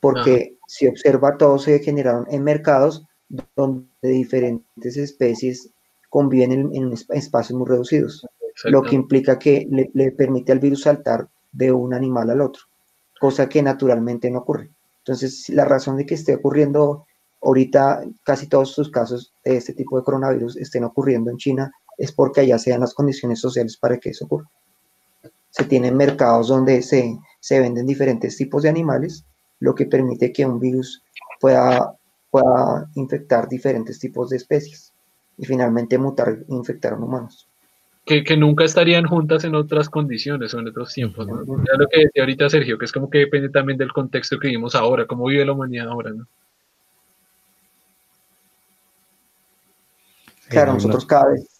Porque 0.00 0.56
si 0.66 0.86
observa, 0.86 1.36
todos 1.36 1.64
se 1.64 1.78
generaron 1.78 2.26
en 2.28 2.42
mercados 2.42 3.06
donde 3.54 3.86
diferentes 4.02 4.96
especies 4.96 5.70
conviven 6.10 6.70
en, 6.72 6.92
espacios 7.10 7.58
muy 7.58 7.68
reducidos, 7.68 8.26
lo 8.64 8.82
que 8.82 8.94
implica 8.94 9.38
que 9.38 9.66
le, 9.70 9.90
le 9.94 10.12
permite 10.12 10.52
al 10.52 10.60
virus 10.60 10.82
saltar 10.82 11.28
de 11.52 11.72
un 11.72 11.94
animal 11.94 12.30
al 12.30 12.40
otro, 12.40 12.62
cosa 13.20 13.48
que 13.48 13.62
naturalmente 13.62 14.30
no 14.30 14.40
ocurre. 14.40 14.70
Entonces, 14.98 15.48
la 15.50 15.64
razón 15.64 15.96
de 15.96 16.06
que 16.06 16.14
esté 16.14 16.34
ocurriendo 16.34 17.05
ahorita 17.46 18.02
casi 18.24 18.48
todos 18.48 18.72
sus 18.72 18.90
casos 18.90 19.32
de 19.44 19.56
este 19.56 19.72
tipo 19.72 19.96
de 19.96 20.04
coronavirus 20.04 20.56
estén 20.56 20.82
ocurriendo 20.82 21.30
en 21.30 21.36
China 21.36 21.70
es 21.96 22.10
porque 22.10 22.40
allá 22.40 22.58
se 22.58 22.70
dan 22.70 22.80
las 22.80 22.92
condiciones 22.92 23.40
sociales 23.40 23.76
para 23.76 23.98
que 23.98 24.10
eso 24.10 24.24
ocurra. 24.24 24.50
Se 25.50 25.64
tienen 25.64 25.96
mercados 25.96 26.48
donde 26.48 26.82
se, 26.82 27.16
se 27.40 27.60
venden 27.60 27.86
diferentes 27.86 28.36
tipos 28.36 28.64
de 28.64 28.68
animales, 28.68 29.24
lo 29.60 29.74
que 29.74 29.86
permite 29.86 30.32
que 30.32 30.44
un 30.44 30.58
virus 30.58 31.02
pueda, 31.40 31.94
pueda 32.30 32.90
infectar 32.96 33.48
diferentes 33.48 33.98
tipos 33.98 34.30
de 34.30 34.36
especies 34.38 34.92
y 35.38 35.46
finalmente 35.46 35.96
mutar 35.98 36.28
e 36.30 36.44
infectar 36.48 36.94
a 36.94 36.96
humanos. 36.96 37.48
Que, 38.04 38.22
que, 38.24 38.36
nunca 38.36 38.64
estarían 38.64 39.06
juntas 39.06 39.44
en 39.44 39.54
otras 39.54 39.88
condiciones 39.88 40.52
o 40.52 40.58
en 40.58 40.68
otros 40.68 40.92
tiempos. 40.92 41.26
¿no? 41.26 41.44
Ya 41.44 41.78
lo 41.78 41.86
que 41.88 42.00
decía 42.04 42.22
ahorita 42.22 42.48
Sergio, 42.48 42.76
que 42.76 42.84
es 42.84 42.92
como 42.92 43.08
que 43.08 43.18
depende 43.18 43.48
también 43.48 43.78
del 43.78 43.92
contexto 43.92 44.38
que 44.38 44.48
vivimos 44.48 44.74
ahora, 44.74 45.06
cómo 45.06 45.26
vive 45.26 45.44
la 45.44 45.52
humanidad 45.52 45.88
ahora. 45.88 46.10
¿no? 46.10 46.26
Claro, 50.48 50.74
nosotros 50.74 51.06
cada 51.06 51.28
vez 51.28 51.56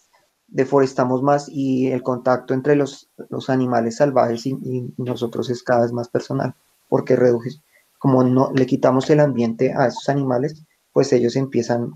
deforestamos 0.47 1.21
más 1.21 1.49
y 1.49 1.87
el 1.87 2.01
contacto 2.03 2.53
entre 2.53 2.75
los, 2.75 3.09
animales 3.47 3.97
salvajes 3.97 4.45
y, 4.45 4.93
nosotros 4.97 5.49
es 5.49 5.61
cada 5.63 5.81
vez 5.81 5.91
más 5.91 6.09
personal, 6.09 6.55
porque 6.89 7.15
reduje, 7.15 7.51
como 7.99 8.23
no 8.23 8.51
le 8.53 8.65
quitamos 8.65 9.09
el 9.09 9.19
ambiente 9.19 9.73
a 9.73 9.87
esos 9.87 10.07
animales, 10.09 10.63
pues 10.93 11.11
ellos 11.13 11.35
empiezan 11.35 11.91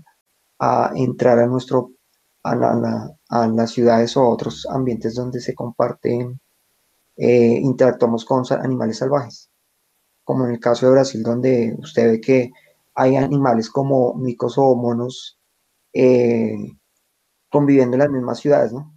a 0.58 0.92
entrar 0.94 1.38
a 1.38 1.46
nuestro 1.46 1.92
a, 2.44 2.56
las 3.46 3.70
ciudades 3.70 4.16
o 4.16 4.28
otros 4.28 4.66
ambientes 4.70 5.14
donde 5.14 5.40
se 5.40 5.54
comparten, 5.54 6.40
eh, 7.16 7.58
interactuamos 7.62 8.24
con 8.24 8.44
animales 8.60 8.98
salvajes, 8.98 9.50
como 10.24 10.44
en 10.44 10.52
el 10.52 10.60
caso 10.60 10.86
de 10.86 10.92
Brasil, 10.92 11.22
donde 11.22 11.76
usted 11.78 12.10
ve 12.10 12.20
que 12.20 12.50
hay 12.94 13.16
animales 13.16 13.70
como 13.70 14.14
micos 14.14 14.58
o 14.58 14.74
monos 14.74 15.38
eh, 15.92 16.56
conviviendo 17.52 17.94
en 17.94 18.00
las 18.00 18.10
mismas 18.10 18.40
ciudades, 18.40 18.72
¿no? 18.72 18.90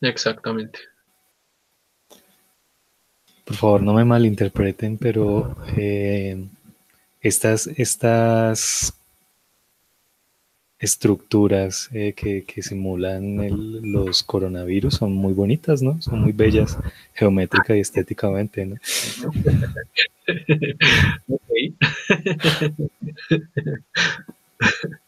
Exactamente. 0.00 0.78
Por 3.44 3.56
favor, 3.56 3.82
no 3.82 3.94
me 3.94 4.04
malinterpreten, 4.04 4.96
pero 4.96 5.56
eh, 5.76 6.46
estas, 7.20 7.66
estas 7.66 8.94
estructuras 10.78 11.88
eh, 11.92 12.12
que, 12.12 12.62
simulan 12.62 13.82
los 13.92 14.22
coronavirus 14.22 14.94
son 14.94 15.14
muy 15.14 15.32
bonitas, 15.32 15.82
¿no? 15.82 16.00
Son 16.00 16.20
muy 16.20 16.30
bellas 16.30 16.78
geométrica 17.14 17.76
y 17.76 17.80
estéticamente, 17.80 18.66
¿no? 18.66 18.76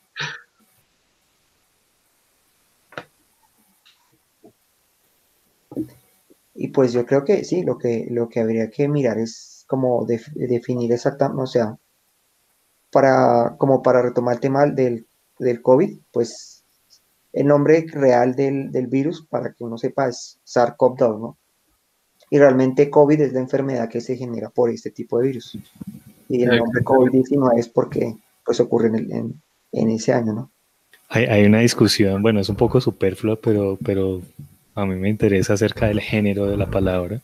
Y 6.62 6.68
pues 6.68 6.92
yo 6.92 7.06
creo 7.06 7.24
que 7.24 7.42
sí, 7.42 7.62
lo 7.62 7.78
que, 7.78 8.06
lo 8.10 8.28
que 8.28 8.38
habría 8.38 8.68
que 8.68 8.86
mirar 8.86 9.16
es 9.16 9.64
como 9.66 10.04
definir 10.04 10.92
exactamente, 10.92 11.42
o 11.42 11.46
sea, 11.46 11.78
para, 12.92 13.54
como 13.56 13.82
para 13.82 14.02
retomar 14.02 14.34
el 14.34 14.40
tema 14.40 14.66
del, 14.66 15.06
del 15.38 15.62
COVID, 15.62 15.96
pues 16.12 16.62
el 17.32 17.46
nombre 17.46 17.86
real 17.90 18.34
del, 18.34 18.70
del, 18.70 18.88
virus, 18.88 19.24
para 19.24 19.54
que 19.54 19.64
uno 19.64 19.78
sepa, 19.78 20.08
es 20.08 20.38
SARS-CoV-2, 20.44 21.18
¿no? 21.18 21.38
Y 22.28 22.38
realmente 22.38 22.90
COVID 22.90 23.22
es 23.22 23.32
la 23.32 23.40
enfermedad 23.40 23.88
que 23.88 24.02
se 24.02 24.18
genera 24.18 24.50
por 24.50 24.68
este 24.68 24.90
tipo 24.90 25.18
de 25.18 25.28
virus. 25.28 25.56
Y 26.28 26.42
el 26.42 26.58
nombre 26.58 26.84
COVID-19 26.84 27.58
es 27.58 27.68
porque 27.68 28.18
pues 28.44 28.60
ocurre 28.60 28.88
en, 28.88 29.10
en, 29.10 29.42
en 29.72 29.90
ese 29.92 30.12
año, 30.12 30.34
¿no? 30.34 30.50
Hay, 31.08 31.24
hay, 31.24 31.46
una 31.46 31.60
discusión, 31.60 32.20
bueno, 32.20 32.38
es 32.38 32.50
un 32.50 32.56
poco 32.56 32.82
superflua, 32.82 33.36
pero, 33.36 33.78
pero 33.82 34.20
a 34.80 34.86
mí 34.86 34.96
me 34.96 35.08
interesa 35.08 35.54
acerca 35.54 35.86
del 35.86 36.00
género 36.00 36.46
de 36.46 36.56
la 36.56 36.66
palabra, 36.66 37.20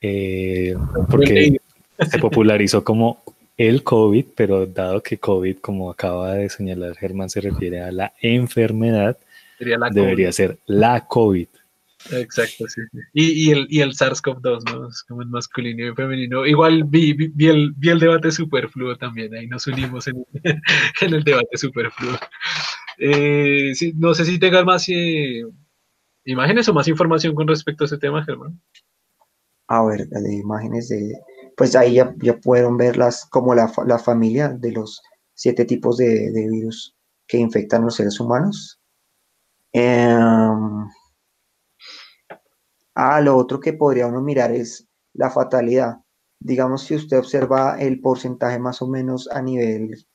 eh, 0.00 0.74
porque 1.10 1.58
se 1.98 2.18
popularizó 2.18 2.84
como 2.84 3.22
el 3.56 3.82
COVID, 3.82 4.26
pero 4.34 4.66
dado 4.66 5.02
que 5.02 5.18
COVID, 5.18 5.58
como 5.58 5.90
acaba 5.90 6.34
de 6.34 6.48
señalar 6.48 6.96
Germán, 6.96 7.30
se 7.30 7.40
refiere 7.40 7.80
a 7.80 7.92
la 7.92 8.12
enfermedad, 8.20 9.16
debería 9.58 10.32
ser 10.32 10.58
la 10.66 11.06
COVID. 11.06 11.46
Exacto, 12.12 12.66
sí. 12.68 12.82
Y, 13.14 13.48
y, 13.48 13.50
el, 13.50 13.66
y 13.70 13.80
el 13.80 13.92
SARS-CoV-2, 13.92 14.70
¿no? 14.70 14.88
Es 14.88 15.02
como 15.04 15.22
en 15.22 15.30
masculino 15.30 15.88
y 15.88 15.94
femenino. 15.94 16.44
Igual 16.44 16.84
vi, 16.84 17.14
vi, 17.14 17.48
el, 17.48 17.72
vi 17.72 17.88
el 17.88 17.98
debate 17.98 18.30
superfluo 18.30 18.96
también, 18.96 19.34
ahí 19.34 19.46
nos 19.46 19.66
unimos 19.66 20.06
en, 20.08 20.24
en 21.00 21.14
el 21.14 21.24
debate 21.24 21.56
superfluo. 21.56 22.18
Eh, 22.98 23.72
sí, 23.74 23.92
no 23.96 24.14
sé 24.14 24.24
si 24.24 24.38
tengas 24.38 24.64
más 24.64 24.86
eh, 24.88 25.44
imágenes 26.24 26.68
o 26.68 26.74
más 26.74 26.88
información 26.88 27.34
con 27.34 27.48
respecto 27.48 27.84
a 27.84 27.86
ese 27.86 27.98
tema, 27.98 28.24
Germán. 28.24 28.60
A 29.68 29.84
ver, 29.84 30.08
de 30.08 30.34
imágenes 30.34 30.88
de... 30.88 31.18
Pues 31.56 31.76
ahí 31.76 31.94
ya, 31.94 32.14
ya 32.18 32.36
pueden 32.38 32.76
ver 32.76 32.96
las, 32.96 33.24
como 33.26 33.54
la, 33.54 33.72
la 33.86 33.98
familia 33.98 34.48
de 34.48 34.72
los 34.72 35.00
siete 35.34 35.64
tipos 35.64 35.96
de, 35.96 36.30
de 36.30 36.48
virus 36.50 36.94
que 37.26 37.38
infectan 37.38 37.84
los 37.84 37.94
seres 37.94 38.18
humanos. 38.18 38.80
Eh, 39.72 40.16
Ah, 42.94 43.20
lo 43.20 43.36
otro 43.36 43.58
que 43.58 43.72
podría 43.72 44.06
uno 44.06 44.20
mirar 44.20 44.52
es 44.52 44.86
la 45.14 45.30
fatalidad. 45.30 45.98
Digamos, 46.38 46.84
si 46.84 46.94
usted 46.94 47.18
observa 47.18 47.76
el 47.80 48.00
porcentaje 48.00 48.58
más 48.58 48.82
o 48.82 48.88
menos 48.88 49.28
a 49.30 49.42
nivel 49.42 50.06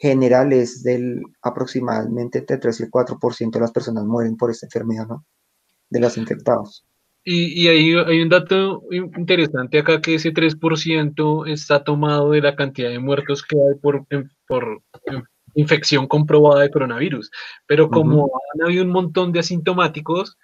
general 0.00 0.52
es 0.52 0.82
del 0.82 1.22
aproximadamente 1.42 2.38
entre 2.38 2.56
3 2.56 2.80
y 2.80 2.82
el 2.84 2.90
4% 2.90 3.50
de 3.50 3.60
las 3.60 3.70
personas 3.70 4.04
mueren 4.04 4.36
por 4.36 4.50
esta 4.50 4.66
enfermedad, 4.66 5.06
¿no? 5.06 5.26
De 5.90 6.00
los 6.00 6.16
infectados. 6.16 6.86
Y, 7.22 7.68
hay 7.68 8.22
un 8.22 8.30
dato 8.30 8.82
interesante 8.90 9.78
acá 9.78 10.00
que 10.00 10.14
ese 10.14 10.32
3% 10.32 11.46
está 11.52 11.84
tomado 11.84 12.30
de 12.30 12.40
la 12.40 12.56
cantidad 12.56 12.88
de 12.88 12.98
muertos 12.98 13.42
que 13.42 13.56
hay 13.56 13.78
por, 13.78 14.06
por 14.48 14.82
infección 15.54 16.06
comprobada 16.06 16.62
de 16.62 16.70
coronavirus. 16.70 17.30
Pero 17.66 17.90
como 17.90 18.24
uh 18.24 18.28
-huh. 18.28 18.40
han 18.54 18.66
habido 18.66 18.84
un 18.84 18.90
montón 18.90 19.32
de 19.32 19.40
asintomáticos, 19.40 20.38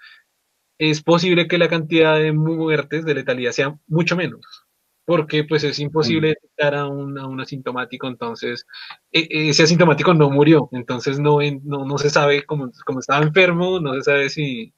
es 0.79 1.03
posible 1.03 1.49
que 1.49 1.57
la 1.57 1.71
cantidad 1.71 2.19
de 2.19 2.33
muertes 2.33 3.07
de 3.07 3.15
letalidad 3.15 3.53
sea 3.53 3.79
mucho 3.87 4.15
menos, 4.15 4.66
porque 5.07 5.45
pues 5.45 5.63
es 5.65 5.79
imposible 5.79 6.29
detectar 6.29 6.75
a 6.75 6.87
un, 6.87 7.17
a 7.17 7.27
un 7.27 7.41
asintomático, 7.41 8.09
entonces 8.09 8.67
e, 9.13 9.29
ese 9.31 9.63
asintomático 9.63 10.13
no 10.13 10.31
murió, 10.31 10.69
entonces 10.73 11.19
no, 11.21 11.39
no, 11.63 11.87
no 11.87 11.97
se 11.97 12.11
sabe 12.11 12.45
cómo, 12.45 12.71
cómo, 12.85 12.99
estaba 12.99 13.25
enfermo, 13.25 13.79
no 13.79 13.95
se 13.95 14.03
sabe 14.03 14.29
si, 14.29 14.75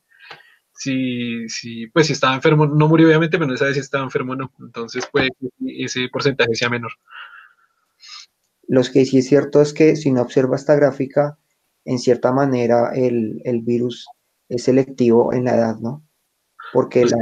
si, 0.73 1.49
si, 1.49 1.87
pues 1.89 2.07
si 2.07 2.13
estaba 2.13 2.35
enfermo, 2.35 2.67
no 2.67 2.89
murió 2.89 3.09
obviamente, 3.09 3.39
pero 3.39 3.49
no 3.49 3.55
se 3.55 3.61
sabe 3.61 3.75
si 3.75 3.81
estaba 3.81 4.05
enfermo 4.05 4.35
o 4.35 4.37
no, 4.37 4.53
entonces 4.61 5.09
puede 5.11 5.31
que 5.41 5.49
ese 5.85 6.09
porcentaje 6.13 6.55
sea 6.55 6.69
menor. 6.69 6.93
Lo 8.69 8.83
que 8.83 9.07
sí 9.07 9.19
es 9.19 9.29
cierto 9.29 9.63
es 9.63 9.73
que 9.73 9.97
si 9.97 10.13
no 10.13 10.21
observa 10.21 10.57
esta 10.57 10.77
gráfica, 10.77 11.39
en 11.87 11.99
cierta 11.99 12.33
manera 12.33 12.93
el, 12.95 13.41
el 13.45 13.63
virus 13.63 14.07
es 14.51 14.65
selectivo 14.65 15.33
en 15.33 15.45
la 15.45 15.55
edad, 15.55 15.77
¿no? 15.79 16.05
Porque 16.75 17.07
la, 17.07 17.17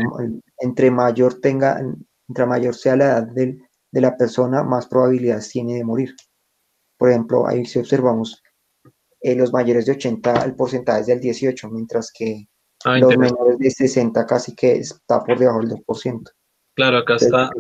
entre 0.58 0.90
mayor 0.90 1.40
tenga, 1.40 1.80
entre 2.28 2.46
mayor 2.46 2.74
sea 2.74 2.96
la 2.96 3.04
edad 3.04 3.26
del, 3.28 3.62
de 3.90 4.00
la 4.00 4.16
persona, 4.16 4.62
más 4.62 4.86
probabilidades 4.86 5.48
tiene 5.50 5.74
de 5.74 5.84
morir. 5.84 6.14
Por 6.98 7.10
ejemplo, 7.10 7.46
ahí 7.46 7.64
si 7.64 7.78
observamos, 7.78 8.42
eh, 9.20 9.34
los 9.34 9.52
mayores 9.52 9.86
de 9.86 9.92
80, 9.92 10.44
el 10.44 10.54
porcentaje 10.54 11.00
es 11.00 11.06
del 11.06 11.20
18, 11.20 11.68
mientras 11.70 12.12
que 12.12 12.48
ah, 12.84 12.98
los 12.98 13.16
menores 13.16 13.58
de 13.58 13.70
60 13.70 14.26
casi 14.26 14.54
que 14.54 14.72
está 14.72 15.22
por 15.22 15.38
debajo 15.38 15.60
del 15.60 15.70
2%. 15.70 16.22
Claro, 16.74 16.98
acá 16.98 17.14
Entonces, 17.14 17.28
está, 17.28 17.50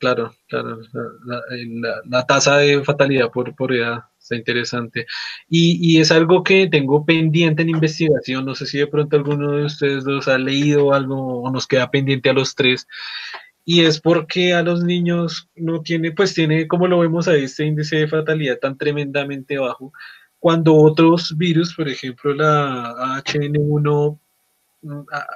claro, 0.00 0.34
claro, 0.48 0.80
la, 1.24 1.40
la, 1.54 1.94
la, 2.04 2.26
tasa 2.26 2.56
de 2.56 2.82
fatalidad 2.82 3.30
por, 3.30 3.54
por 3.54 3.72
edad 3.72 4.04
está 4.18 4.34
interesante. 4.34 5.06
Y, 5.48 5.78
y, 5.80 6.00
es 6.00 6.10
algo 6.10 6.42
que 6.42 6.66
tengo 6.68 7.04
pendiente 7.04 7.62
en 7.62 7.68
investigación, 7.68 8.44
no 8.46 8.54
sé 8.54 8.66
si 8.66 8.78
de 8.78 8.86
pronto 8.86 9.16
alguno 9.16 9.52
de 9.52 9.64
ustedes 9.66 10.04
dos 10.04 10.26
ha 10.26 10.38
leído 10.38 10.92
algo 10.92 11.42
o 11.42 11.50
nos 11.52 11.66
queda 11.66 11.90
pendiente 11.90 12.30
a 12.30 12.32
los 12.32 12.54
tres, 12.54 12.88
y 13.64 13.82
es 13.82 14.00
porque 14.00 14.54
a 14.54 14.62
los 14.62 14.82
niños 14.82 15.48
no 15.54 15.82
tiene, 15.82 16.12
pues 16.12 16.34
tiene, 16.34 16.66
como 16.66 16.88
lo 16.88 16.98
vemos 17.00 17.28
ahí, 17.28 17.44
este 17.44 17.66
índice 17.66 17.96
de 17.96 18.08
fatalidad 18.08 18.58
tan 18.58 18.78
tremendamente 18.78 19.58
bajo, 19.58 19.92
cuando 20.38 20.74
otros 20.74 21.36
virus, 21.36 21.74
por 21.74 21.88
ejemplo 21.88 22.34
la 22.34 23.22
HN1 23.24 24.18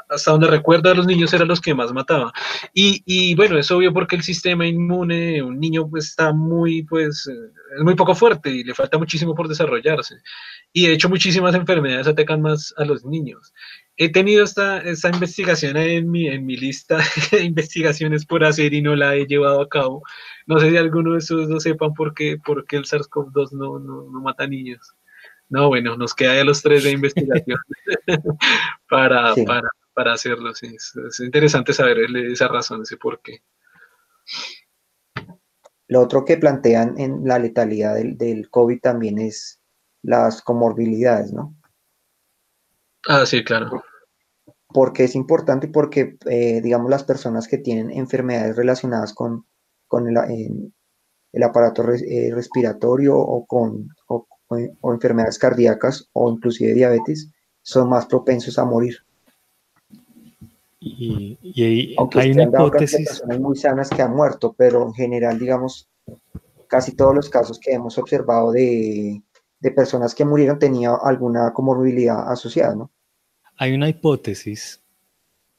hasta 0.09 0.31
donde 0.31 0.49
recuerdo 0.49 0.91
a 0.91 0.95
los 0.95 1.07
niños 1.07 1.33
eran 1.35 1.49
los 1.49 1.61
que 1.61 1.75
más 1.75 1.93
mataba. 1.93 2.33
Y, 2.73 3.35
bueno, 3.35 3.59
es 3.59 3.71
obvio 3.71 3.93
porque 3.93 4.17
el 4.17 4.23
sistema 4.23 4.67
inmune 4.67 5.33
de 5.33 5.43
un 5.43 5.59
niño 5.61 5.89
pues 5.89 6.07
está 6.07 6.33
muy, 6.33 6.83
pues, 6.85 7.27
es 7.27 7.83
muy 7.83 7.95
poco 7.95 8.15
fuerte 8.15 8.51
y 8.51 8.65
le 8.65 8.75
falta 8.75 8.99
muchísimo 8.99 9.35
por 9.35 9.49
desarrollarse. 9.49 10.17
Y 10.73 10.87
de 10.87 10.95
hecho 10.95 11.09
muchísimas 11.09 11.55
enfermedades 11.55 12.07
atacan 12.07 12.43
más 12.43 12.75
a 12.77 12.85
los 12.85 13.05
niños. 13.05 13.53
He 13.97 14.11
tenido 14.11 14.43
esta, 14.43 14.79
esta 14.79 15.11
investigación 15.11 15.77
en 15.77 16.11
mi, 16.11 16.27
en 16.27 16.45
mi 16.47 16.57
lista 16.57 16.99
de 17.31 17.45
investigaciones 17.45 18.27
por 18.27 18.45
hacer 18.45 18.75
y 18.75 18.83
no 18.83 18.97
la 18.97 19.15
he 19.15 19.27
llevado 19.27 19.61
a 19.61 19.69
cabo. 19.69 20.03
No 20.47 20.59
sé 20.59 20.71
si 20.71 20.77
alguno 20.77 21.13
de 21.13 21.19
esos 21.19 21.49
dos 21.49 21.63
sepan 21.63 21.95
por 21.95 22.15
qué, 22.15 22.33
el 22.33 22.85
SARS-CoV-2 22.85 23.53
no, 23.53 23.79
no, 23.79 24.11
no 24.11 24.21
mata 24.21 24.47
niños. 24.47 24.95
No, 25.55 25.69
bueno, 25.69 25.97
nos 25.97 26.15
queda 26.15 26.35
ya 26.35 26.43
los 26.43 26.63
tres 26.63 26.83
de 26.83 26.91
investigación 26.91 27.61
para, 28.91 29.35
sí. 29.35 29.45
para, 29.45 29.69
para, 29.95 30.13
hacerlo. 30.15 30.53
Sí. 30.53 30.67
Es, 30.75 30.97
es, 30.97 31.21
interesante 31.21 31.73
saber 31.73 31.99
esa 32.27 32.49
razón, 32.49 32.83
ese 32.83 32.97
por 32.97 33.23
qué. 33.23 33.45
Lo 35.87 36.01
otro 36.01 36.25
que 36.25 36.39
plantean 36.39 36.99
en 36.99 37.21
la 37.25 37.39
letalidad 37.39 37.95
del, 37.95 38.19
del 38.19 38.51
COVID 38.51 38.81
también 38.81 39.21
es 39.21 39.61
las 40.03 40.43
comorbilidades, 40.43 41.33
¿no? 41.33 41.55
Ah, 43.07 43.25
sí, 43.25 43.45
claro. 43.45 43.85
Porque 44.67 45.05
es 45.05 45.15
importante 45.15 45.69
porque, 45.69 46.17
eh, 46.29 46.63
digamos, 46.63 46.91
las 46.91 47.05
personas 47.05 47.47
que 47.47 47.59
tienen 47.59 47.93
enfermedades 47.93 48.57
relacionadas 48.57 49.15
con, 49.15 49.47
con 49.87 50.09
el, 50.09 50.73
el, 51.31 51.43
aparato 51.45 51.85
res, 51.85 52.03
eh, 52.03 52.33
respiratorio 52.35 53.17
o 53.17 53.47
con, 53.47 53.87
o, 54.09 54.27
o, 54.81 54.93
enfermedades 54.93 55.39
cardíacas 55.39 56.09
o 56.13 56.31
inclusive 56.31 56.75
diabetes 56.75 57.31
son 57.63 57.89
más 57.89 58.07
propensos 58.07 58.59
a 58.59 58.65
morir. 58.65 58.99
Y, 60.81 61.39
y 61.43 61.63
hay, 61.63 61.95
Aunque 61.97 62.21
hay 62.21 62.33
una 62.33 62.45
hipótesis. 62.45 63.07
personas 63.07 63.41
muy 63.41 63.57
sanas 63.57 63.89
que 63.91 64.03
han 64.03 64.15
muerto, 64.15 64.55
pero 64.57 64.87
en 64.87 64.93
general, 64.93 65.39
digamos, 65.39 65.89
casi 66.69 66.93
todos 66.93 67.15
los 67.15 67.31
casos 67.31 67.59
que 67.59 67.73
hemos 67.73 67.97
observado 67.97 68.53
de, 68.53 69.23
de 69.61 69.71
personas 69.71 70.15
que 70.15 70.27
murieron 70.27 70.59
tenía 70.59 70.95
alguna 71.03 71.53
comorbilidad 71.55 72.31
asociada, 72.31 72.75
¿no? 72.75 72.91
Hay 73.57 73.73
una 73.73 73.89
hipótesis, 73.89 74.81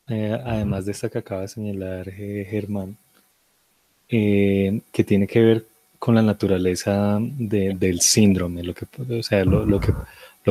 eh, 0.08 0.40
además 0.46 0.86
de 0.86 0.92
esta 0.92 1.10
que 1.10 1.18
acaba 1.18 1.42
de 1.42 1.48
señalar 1.48 2.10
eh, 2.10 2.46
Germán, 2.48 2.98
eh, 4.10 4.82
que 4.92 5.04
tiene 5.04 5.26
que 5.26 5.42
ver 5.42 5.66
con 6.06 6.14
la 6.14 6.22
naturaleza 6.22 7.18
de, 7.20 7.74
del 7.74 8.00
síndrome, 8.00 8.62
lo 8.62 8.76
que, 8.76 8.86
o 9.12 9.24
sea, 9.24 9.44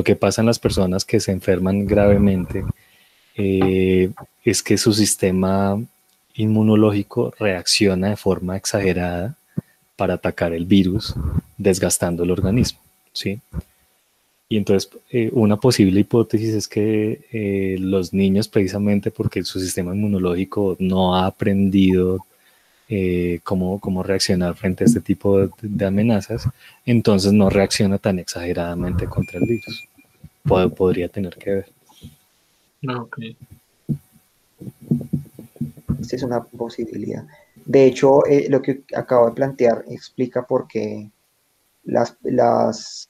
que 0.03 0.17
pasa 0.17 0.43
en 0.43 0.47
las 0.47 0.59
personas 0.59 1.05
que 1.05 1.21
se 1.21 1.31
enferman 1.31 1.87
gravemente 1.87 2.65
eh, 3.37 4.11
es 4.45 4.65
que 4.65 4.77
su 4.77 4.93
sistema 4.93 5.81
inmunológico 6.35 7.33
reacciona 7.39 8.09
de 8.09 8.17
forma 8.17 8.57
exagerada 8.57 9.37
para 9.95 10.15
atacar 10.15 10.53
el 10.53 10.65
virus, 10.65 11.15
desgastando 11.57 12.25
el 12.25 12.33
organismo, 12.33 12.81
¿sí? 13.13 13.39
Y 14.49 14.57
entonces, 14.57 14.91
eh, 15.13 15.31
una 15.33 15.57
posible 15.57 16.01
hipótesis 16.01 16.53
es 16.53 16.67
que 16.67 17.21
eh, 17.31 17.77
los 17.79 18.13
niños, 18.13 18.49
precisamente 18.49 19.13
porque 19.13 19.45
su 19.45 19.61
sistema 19.61 19.95
inmunológico 19.95 20.77
no 20.81 21.15
ha 21.15 21.27
aprendido 21.27 22.27
eh, 22.89 23.41
cómo, 23.43 23.81
cómo, 23.81 24.03
reaccionar 24.03 24.55
frente 24.55 24.85
a 24.85 24.87
este 24.87 25.01
tipo 25.01 25.39
de, 25.39 25.51
de, 25.63 25.87
amenazas, 25.87 26.49
entonces 26.85 27.33
no 27.33 27.51
reacciona 27.51 27.99
tan 27.99 28.19
exageradamente 28.19 29.07
contra 29.07 29.39
el 29.39 29.47
virus. 29.47 29.89
Pod 30.43 30.73
podría 30.75 31.09
tener 31.09 31.37
que 31.37 31.51
ver. 31.51 31.67
Okay. 32.87 33.37
Esta 36.01 36.17
es 36.17 36.23
una 36.23 36.43
posibilidad. 36.45 37.27
De 37.65 37.87
hecho, 37.87 38.27
eh, 38.27 38.49
lo 38.51 38.61
que 38.61 38.83
acabo 38.95 39.27
de 39.27 39.33
plantear 39.35 39.85
explica 39.89 40.47
por 40.47 40.69
qué 40.69 41.11
las, 41.85 42.17
las, 42.23 43.09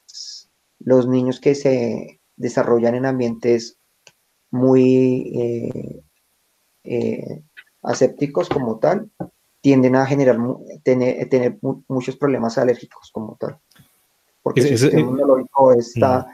los 0.78 1.08
niños 1.08 1.40
que 1.40 1.54
se 1.54 2.20
desarrollan 2.36 2.94
en 2.94 3.06
ambientes 3.06 3.78
muy 4.50 5.32
eh, 5.36 6.02
eh, 6.84 7.42
asépticos 7.82 8.48
como 8.48 8.78
tal, 8.78 9.10
tienden 9.64 9.96
a 9.96 10.04
generar, 10.04 10.36
tener, 10.82 11.26
tener 11.30 11.56
muchos 11.88 12.16
problemas 12.16 12.58
alérgicos 12.58 13.10
como 13.10 13.34
tal. 13.40 13.56
Porque 14.42 14.60
el 14.60 14.68
sistema 14.68 15.00
inmunológico 15.00 15.72
está, 15.72 16.18
mm. 16.18 16.26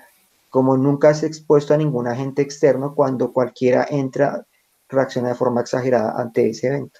como 0.50 0.76
nunca 0.76 1.10
es 1.10 1.22
expuesto 1.22 1.72
a 1.72 1.76
ningún 1.76 2.08
agente 2.08 2.42
externo, 2.42 2.92
cuando 2.92 3.32
cualquiera 3.32 3.86
entra, 3.88 4.44
reacciona 4.88 5.28
de 5.28 5.36
forma 5.36 5.60
exagerada 5.60 6.20
ante 6.20 6.50
ese 6.50 6.66
evento. 6.66 6.98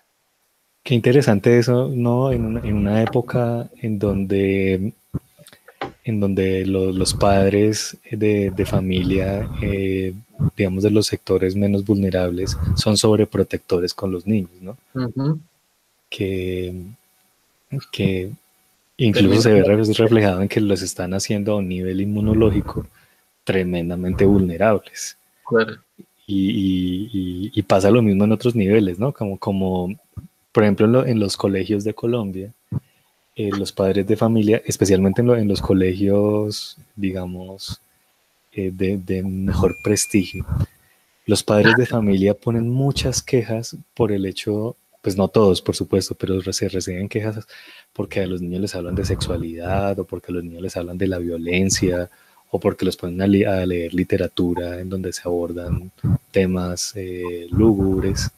Qué 0.85 0.95
interesante 0.95 1.59
eso, 1.59 1.89
¿no? 1.89 2.31
En 2.31 2.47
una, 2.47 2.61
en 2.61 2.77
una 2.77 3.03
época 3.03 3.69
en 3.83 3.99
donde, 3.99 4.93
en 6.05 6.21
donde 6.21 6.65
los 6.65 7.13
padres 7.13 7.99
de, 8.09 8.53
de 8.53 8.67
familia, 8.67 9.51
eh, 9.61 10.15
digamos 10.57 10.85
de 10.85 10.91
los 10.91 11.09
sectores 11.09 11.57
menos 11.57 11.85
vulnerables, 11.85 12.57
son 12.77 12.97
sobreprotectores 12.97 13.93
con 13.95 14.13
los 14.13 14.29
niños, 14.29 14.53
¿no? 14.61 14.77
Que, 16.11 16.75
que 17.93 18.31
incluso 18.99 19.43
se 19.43 19.53
ve 19.53 19.63
reflejado 19.63 20.43
en 20.43 20.49
que 20.49 20.61
los 20.61 20.83
están 20.83 21.15
haciendo 21.15 21.53
a 21.53 21.57
un 21.57 21.69
nivel 21.69 22.01
inmunológico 22.01 22.87
tremendamente 23.45 24.27
vulnerables. 24.27 25.17
Y, 26.27 27.63
pasa 27.63 27.91
lo 27.91 28.03
mismo 28.03 28.25
en 28.25 28.33
otros 28.33 28.55
niveles, 28.55 28.99
¿no? 28.99 29.13
Como, 29.13 29.39
como 29.39 29.95
por 30.53 30.65
ejemplo, 30.65 31.07
en, 31.07 31.21
los 31.21 31.37
colegios 31.37 31.85
de 31.85 31.95
Colombia, 31.95 32.53
eh, 33.37 33.51
los 33.57 33.73
padres 33.73 34.07
de 34.07 34.17
familia, 34.17 34.61
especialmente 34.67 35.23
en, 35.23 35.49
los 35.49 35.61
colegios, 35.61 36.77
digamos, 36.97 37.81
eh, 38.53 38.73
de, 38.73 38.99
de, 38.99 39.23
mejor 39.23 39.77
prestigio, 39.85 40.45
los 41.27 41.45
padres 41.45 41.77
de 41.77 41.87
familia 41.87 42.35
ponen 42.35 42.69
muchas 42.69 43.23
quejas 43.23 43.77
por 43.95 44.11
el 44.11 44.27
hecho 44.27 44.77
pues 45.03 45.17
no 45.17 45.29
todos, 45.29 45.63
por 45.63 45.75
supuesto, 45.75 46.15
pero 46.15 46.41
se 46.53 46.69
reciben 46.69 47.09
quejas 47.09 47.47
porque 47.93 48.21
a 48.21 48.27
los 48.27 48.41
niños 48.41 48.61
les 48.61 48.75
hablan 48.75 48.95
de 48.95 49.05
sexualidad 49.05 49.99
o 49.99 50.05
porque 50.05 50.31
a 50.31 50.35
los 50.35 50.45
niños 50.45 50.63
les 50.63 50.77
hablan 50.77 50.99
de 50.99 51.09
la 51.09 51.19
violencia 51.19 52.11
o 52.51 52.59
porque 52.59 52.85
los 52.85 52.97
ponen 52.97 53.23
a, 53.23 53.27
leer 53.27 53.95
literatura 53.95 54.81
en 54.81 54.89
donde 54.89 55.13
se 55.13 55.23
abordan 55.25 55.91
temas 56.31 56.93
eh, 56.97 57.47
lúgubres. 57.51 58.31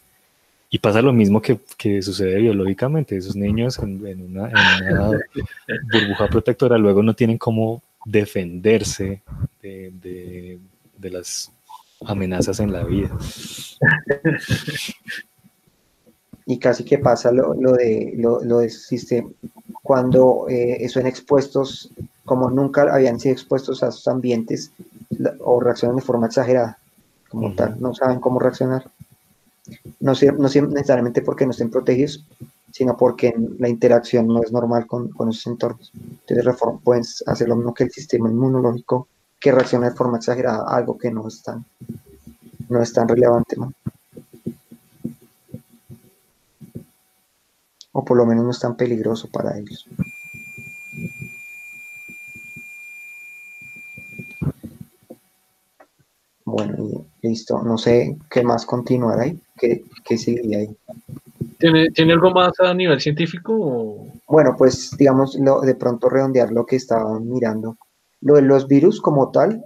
Y 0.70 0.78
pasa 0.78 1.02
lo 1.02 1.12
mismo 1.12 1.42
que, 1.42 1.58
sucede 2.02 2.36
biológicamente. 2.40 3.16
Esos 3.16 3.36
niños 3.36 3.78
en, 3.78 4.22
una, 4.22 4.50
burbuja 5.92 6.28
protectora 6.28 6.78
luego 6.78 7.02
no 7.02 7.14
tienen 7.14 7.38
cómo 7.38 7.82
defenderse 8.04 9.20
de, 9.62 10.58
de 10.96 11.10
las 11.10 11.50
amenazas 12.06 12.60
en 12.60 12.72
la 12.72 12.84
vida. 12.84 13.10
y 16.46 16.58
casi 16.58 16.84
que 16.84 16.98
pasa 16.98 17.30
lo, 17.32 17.54
de 17.54 18.14
lo, 18.16 18.42
lo 18.42 18.58
de 18.58 18.72
cuando 19.82 20.46
eh, 20.48 20.88
son 20.88 21.06
expuestos 21.06 21.90
como 22.24 22.50
nunca 22.50 22.82
habían 22.82 23.18
sido 23.18 23.32
expuestos 23.32 23.82
a 23.82 23.90
sus 23.90 24.06
ambientes 24.08 24.72
o 25.40 25.60
reaccionan 25.60 25.96
de 25.96 26.02
forma 26.02 26.26
exagerada 26.26 26.78
como 27.28 27.54
tal, 27.54 27.80
no 27.80 27.94
saben 27.94 28.20
cómo 28.20 28.38
reaccionar. 28.38 28.84
No, 30.00 30.12
no 30.12 30.48
necesariamente 30.48 31.22
porque 31.22 31.46
no 31.46 31.52
estén 31.52 31.70
protegidos, 31.70 32.26
sino 32.72 32.96
porque 32.96 33.34
la 33.58 33.68
interacción 33.68 34.26
no 34.26 34.42
es 34.42 34.52
normal 34.52 34.86
con, 34.86 35.08
con 35.08 35.30
esos 35.30 35.46
entornos. 35.46 35.92
Entonces 36.26 36.60
pueden 36.84 37.04
hacer 37.26 37.48
lo 37.48 37.56
mismo 37.56 37.72
que 37.72 37.84
el 37.84 37.90
sistema 37.90 38.28
inmunológico 38.28 39.08
que 39.40 39.50
reacciona 39.50 39.88
de 39.88 39.96
forma 39.96 40.18
exagerada 40.18 40.64
a 40.66 40.76
algo 40.76 40.98
que 40.98 41.10
no 41.10 41.26
es 41.26 41.42
tan, 41.42 41.64
no 42.68 42.82
es 42.82 42.92
tan 42.92 43.08
relevante. 43.08 43.56
¿no? 43.56 43.72
O 47.92 48.04
por 48.04 48.16
lo 48.16 48.26
menos 48.26 48.44
no 48.44 48.50
es 48.50 48.60
tan 48.60 48.76
peligroso 48.76 49.28
para 49.30 49.56
ellos. 49.58 49.86
Bueno, 56.44 57.06
listo. 57.22 57.62
No 57.62 57.78
sé 57.78 58.16
qué 58.30 58.42
más 58.42 58.66
continuar 58.66 59.20
ahí. 59.20 59.38
¿Qué, 59.56 59.84
qué 60.04 60.18
seguiría 60.18 60.58
ahí? 60.58 60.76
¿Tiene, 61.58 61.90
¿Tiene, 61.90 62.14
algo 62.14 62.30
más 62.32 62.52
a 62.58 62.74
nivel 62.74 63.00
científico? 63.00 64.06
Bueno, 64.26 64.54
pues 64.58 64.90
digamos, 64.98 65.36
lo, 65.36 65.60
de 65.60 65.74
pronto 65.74 66.08
redondear 66.08 66.50
lo 66.50 66.66
que 66.66 66.76
estaban 66.76 67.28
mirando. 67.28 67.76
Lo 68.20 68.34
de 68.34 68.42
los 68.42 68.66
virus 68.66 69.00
como 69.00 69.30
tal 69.30 69.64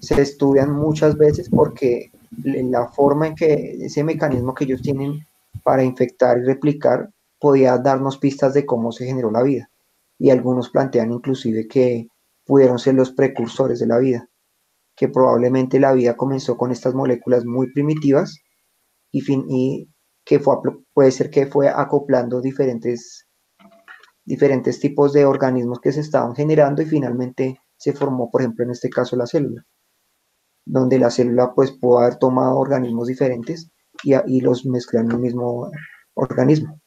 se 0.00 0.20
estudian 0.20 0.72
muchas 0.72 1.16
veces 1.16 1.48
porque 1.48 2.10
la 2.42 2.88
forma 2.88 3.28
en 3.28 3.34
que 3.34 3.78
ese 3.84 4.04
mecanismo 4.04 4.54
que 4.54 4.64
ellos 4.64 4.82
tienen 4.82 5.26
para 5.62 5.82
infectar 5.82 6.38
y 6.38 6.42
replicar 6.42 7.10
podía 7.44 7.76
darnos 7.76 8.16
pistas 8.16 8.54
de 8.54 8.64
cómo 8.64 8.90
se 8.90 9.04
generó 9.04 9.30
la 9.30 9.42
vida. 9.42 9.68
Y 10.18 10.30
algunos 10.30 10.70
plantean 10.70 11.12
inclusive 11.12 11.68
que 11.68 12.08
pudieron 12.46 12.78
ser 12.78 12.94
los 12.94 13.12
precursores 13.12 13.78
de 13.80 13.86
la 13.86 13.98
vida, 13.98 14.30
que 14.96 15.08
probablemente 15.08 15.78
la 15.78 15.92
vida 15.92 16.16
comenzó 16.16 16.56
con 16.56 16.70
estas 16.70 16.94
moléculas 16.94 17.44
muy 17.44 17.70
primitivas 17.70 18.38
y, 19.12 19.20
fin, 19.20 19.44
y 19.50 19.90
que 20.24 20.40
fue, 20.40 20.54
puede 20.94 21.10
ser 21.10 21.28
que 21.28 21.44
fue 21.44 21.68
acoplando 21.68 22.40
diferentes, 22.40 23.28
diferentes 24.24 24.80
tipos 24.80 25.12
de 25.12 25.26
organismos 25.26 25.80
que 25.80 25.92
se 25.92 26.00
estaban 26.00 26.34
generando 26.34 26.80
y 26.80 26.86
finalmente 26.86 27.60
se 27.76 27.92
formó, 27.92 28.30
por 28.30 28.40
ejemplo, 28.40 28.64
en 28.64 28.70
este 28.70 28.88
caso 28.88 29.16
la 29.16 29.26
célula, 29.26 29.66
donde 30.64 30.98
la 30.98 31.10
célula 31.10 31.52
pues 31.54 31.72
pudo 31.72 31.98
haber 31.98 32.16
tomado 32.16 32.56
organismos 32.56 33.06
diferentes 33.06 33.70
y, 34.02 34.14
y 34.28 34.40
los 34.40 34.64
mezcló 34.64 35.00
en 35.00 35.10
el 35.10 35.18
mismo 35.18 35.70
organismo 36.14 36.80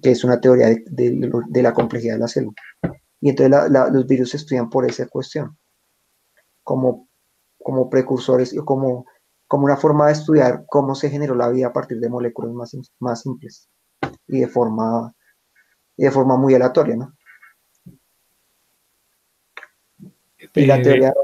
que 0.00 0.10
es 0.10 0.24
una 0.24 0.40
teoría 0.40 0.68
de, 0.86 1.62
la 1.62 1.72
complejidad 1.72 2.14
de 2.14 2.20
la 2.20 2.28
célula. 2.28 2.54
Y 3.20 3.30
entonces 3.30 3.70
los 3.92 4.06
virus 4.06 4.30
se 4.30 4.36
estudian 4.38 4.68
por 4.68 4.88
esa 4.88 5.06
cuestión, 5.06 5.56
como, 6.62 7.08
como 7.62 7.88
precursores, 7.88 8.54
como, 8.64 9.06
como 9.46 9.64
una 9.64 9.76
forma 9.76 10.06
de 10.06 10.12
estudiar 10.12 10.64
cómo 10.68 10.94
se 10.94 11.10
generó 11.10 11.34
la 11.34 11.48
vida 11.48 11.68
a 11.68 11.72
partir 11.72 12.00
de 12.00 12.08
moléculas 12.08 12.52
más, 12.52 12.76
más 12.98 13.22
simples 13.22 13.68
y 14.26 14.40
de 14.40 14.48
forma, 14.48 15.14
y 15.96 16.04
de 16.04 16.10
forma 16.10 16.36
muy 16.36 16.54
aleatoria, 16.54 16.96
¿no? 16.96 17.14
Y 20.54 20.66
la 20.66 20.78
eh, 20.78 20.82
teoría 20.82 21.14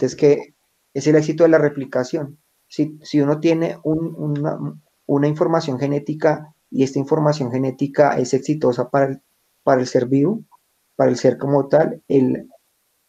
es 0.00 0.14
que 0.14 0.54
es 0.92 1.06
el 1.06 1.16
éxito 1.16 1.44
de 1.44 1.50
la 1.50 1.58
replicación. 1.58 2.38
Si, 2.68 2.98
si 3.02 3.20
uno 3.20 3.40
tiene 3.40 3.78
una, 3.84 4.58
una 5.06 5.28
información 5.28 5.78
genética 5.78 6.54
y 6.70 6.82
esta 6.82 6.98
información 6.98 7.50
genética 7.50 8.18
es 8.18 8.34
exitosa 8.34 8.90
para 8.90 9.06
el, 9.06 9.22
para 9.62 9.80
el 9.80 9.86
ser 9.86 10.06
vivo, 10.06 10.44
para 10.96 11.10
el 11.10 11.16
ser 11.16 11.38
como 11.38 11.68
tal, 11.68 12.02
él, 12.08 12.48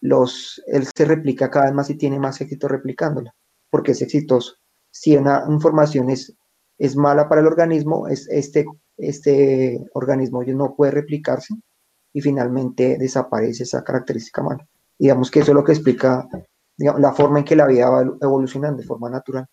los, 0.01 0.61
él 0.67 0.87
se 0.95 1.05
replica 1.05 1.49
cada 1.49 1.65
vez 1.65 1.73
más 1.73 1.89
y 1.89 1.95
tiene 1.95 2.19
más 2.19 2.39
éxito 2.41 2.67
replicándola, 2.67 3.33
porque 3.69 3.93
es 3.93 4.01
exitoso. 4.01 4.55
Si 4.91 5.15
una 5.15 5.43
información 5.49 6.09
es, 6.09 6.35
es 6.77 6.95
mala 6.95 7.27
para 7.27 7.41
el 7.41 7.47
organismo, 7.47 8.07
es 8.07 8.27
este, 8.29 8.65
este 8.97 9.85
organismo 9.93 10.43
no 10.43 10.75
puede 10.75 10.91
replicarse 10.91 11.53
y 12.13 12.21
finalmente 12.21 12.97
desaparece 12.97 13.63
esa 13.63 13.83
característica 13.83 14.41
mala. 14.41 14.67
Digamos 14.97 15.29
que 15.29 15.39
eso 15.39 15.51
es 15.51 15.55
lo 15.55 15.63
que 15.63 15.73
explica 15.73 16.27
la 16.77 17.13
forma 17.13 17.39
en 17.39 17.45
que 17.45 17.55
la 17.55 17.67
vida 17.67 17.89
va 17.89 18.01
evolucionando 18.21 18.81
de 18.81 18.87
forma 18.87 19.09
natural, 19.09 19.47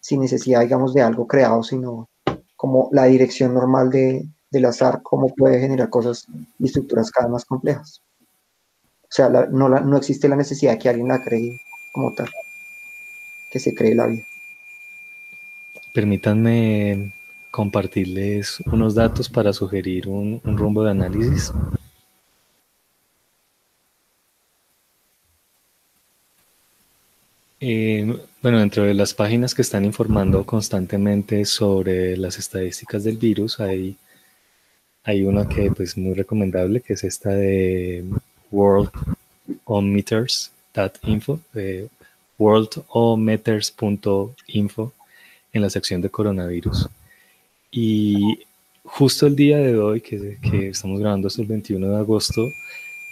sin 0.00 0.20
necesidad, 0.20 0.60
digamos, 0.60 0.94
de 0.94 1.02
algo 1.02 1.26
creado, 1.26 1.62
sino 1.62 2.08
como 2.56 2.88
la 2.92 3.04
dirección 3.04 3.54
normal 3.54 3.90
de, 3.90 4.26
del 4.50 4.64
azar, 4.64 5.00
cómo 5.02 5.34
puede 5.34 5.60
generar 5.60 5.90
cosas 5.90 6.26
y 6.58 6.66
estructuras 6.66 7.10
cada 7.10 7.26
vez 7.26 7.32
más 7.32 7.44
complejas. 7.44 8.02
O 9.02 9.08
sea, 9.08 9.28
no, 9.28 9.68
no 9.68 9.96
existe 9.96 10.28
la 10.28 10.36
necesidad 10.36 10.72
de 10.72 10.78
que 10.78 10.88
alguien 10.88 11.08
la 11.08 11.22
cree 11.22 11.60
como 11.92 12.12
tal, 12.14 12.28
que 13.50 13.58
se 13.58 13.74
cree 13.74 13.94
la 13.94 14.06
vida. 14.06 14.24
Permítanme 15.94 17.14
compartirles 17.50 18.60
unos 18.70 18.94
datos 18.94 19.30
para 19.30 19.52
sugerir 19.52 20.08
un, 20.08 20.42
un 20.44 20.58
rumbo 20.58 20.84
de 20.84 20.90
análisis. 20.90 21.52
Eh, 27.68 28.06
bueno, 28.42 28.60
dentro 28.60 28.84
de 28.84 28.94
las 28.94 29.12
páginas 29.12 29.52
que 29.52 29.62
están 29.62 29.84
informando 29.84 30.46
constantemente 30.46 31.44
sobre 31.44 32.16
las 32.16 32.38
estadísticas 32.38 33.02
del 33.02 33.16
virus, 33.16 33.58
hay, 33.58 33.96
hay 35.02 35.24
una 35.24 35.48
que 35.48 35.66
es 35.66 35.74
pues, 35.74 35.96
muy 35.96 36.14
recomendable, 36.14 36.80
que 36.80 36.92
es 36.92 37.02
esta 37.02 37.30
de 37.30 38.04
worldometers.info, 38.52 41.40
worldometers.info, 42.38 44.92
en 45.52 45.62
la 45.62 45.68
sección 45.68 46.00
de 46.00 46.10
coronavirus. 46.10 46.88
Y 47.72 48.44
justo 48.84 49.26
el 49.26 49.34
día 49.34 49.58
de 49.58 49.76
hoy, 49.76 50.00
que, 50.00 50.38
que 50.40 50.68
estamos 50.68 51.00
grabando 51.00 51.26
hasta 51.26 51.42
el 51.42 51.48
21 51.48 51.88
de 51.88 51.96
agosto, 51.96 52.48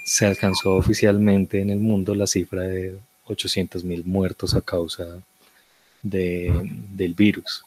se 0.07 0.27
alcanzó 0.27 0.77
oficialmente 0.77 1.61
en 1.61 1.71
el 1.71 1.81
mundo 1.81 2.15
la 2.15 2.29
cifra 2.29 2.63
de 2.63 2.97
800.000 3.29 4.05
muertos 4.05 4.55
a 4.55 4.61
causa 4.61 5.23
de, 6.03 6.53
del 6.93 7.15
virus. 7.15 7.65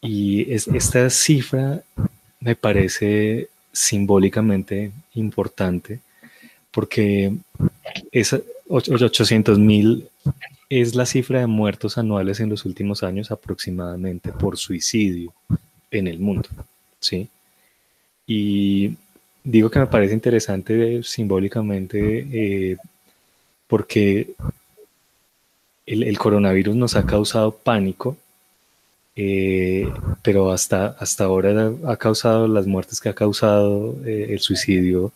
Y 0.00 0.52
es, 0.52 0.68
esta 0.68 1.08
cifra 1.10 1.82
me 2.40 2.56
parece 2.56 3.48
simbólicamente 3.72 4.92
importante 5.14 6.00
porque 6.70 7.32
esa 8.12 8.40
800.000 8.68 10.08
es 10.68 10.94
la 10.94 11.04
cifra 11.04 11.40
de 11.40 11.46
muertos 11.48 11.98
anuales 11.98 12.38
en 12.38 12.48
los 12.48 12.64
últimos 12.64 13.02
años 13.02 13.30
aproximadamente 13.32 14.32
por 14.32 14.56
suicidio 14.56 15.32
en 15.90 16.06
el 16.06 16.20
mundo, 16.20 16.48
¿sí? 17.00 17.28
Y 18.26 18.94
digo 19.42 19.70
que 19.70 19.80
me 19.80 19.88
parece 19.88 20.14
interesante 20.14 21.02
simbólicamente 21.02 22.26
eh, 22.32 22.76
porque 23.66 24.30
el, 25.90 26.18
coronavirus 26.18 26.76
nos 26.76 26.96
ha 26.96 27.04
causado 27.04 27.52
pánico, 27.52 28.16
eh, 29.16 29.88
pero 30.22 30.52
hasta, 30.52 30.88
hasta 30.98 31.24
ahora 31.24 31.72
ha 31.86 31.96
causado 31.96 32.46
las 32.46 32.66
muertes 32.66 33.00
que 33.00 33.08
ha 33.08 33.14
causado 33.14 33.96
eh, 34.06 34.28
el 34.30 34.38
suicidio 34.40 35.12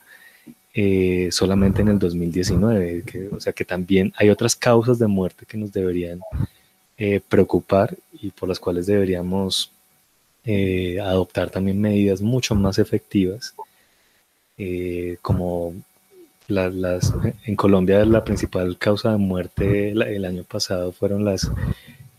eh, 0.74 1.28
solamente 1.30 1.82
en 1.82 1.88
el 1.88 1.98
2019. 1.98 3.04
o 3.32 3.40
sea 3.40 3.52
que 3.52 3.64
también 3.64 4.12
hay 4.16 4.30
otras 4.30 4.56
causas 4.56 4.98
de 4.98 5.06
muerte 5.06 5.46
que 5.46 5.56
nos 5.56 5.72
deberían 5.72 6.20
preocupar 7.28 7.96
y 8.12 8.30
por 8.30 8.48
las 8.48 8.60
cuales 8.60 8.86
deberíamos 8.86 9.72
adoptar 11.02 11.50
también 11.50 11.80
medidas 11.80 12.20
mucho 12.20 12.54
más 12.54 12.78
efectivas, 12.78 13.54
como 15.22 15.74
las, 16.48 17.12
en 17.46 17.56
Colombia 17.56 18.04
la 18.04 18.24
principal 18.24 18.76
causa 18.78 19.12
de 19.12 19.18
muerte 19.18 19.90
el 19.90 20.24
año 20.24 20.44
pasado 20.44 20.92
fueron 20.92 21.24
las 21.24 21.50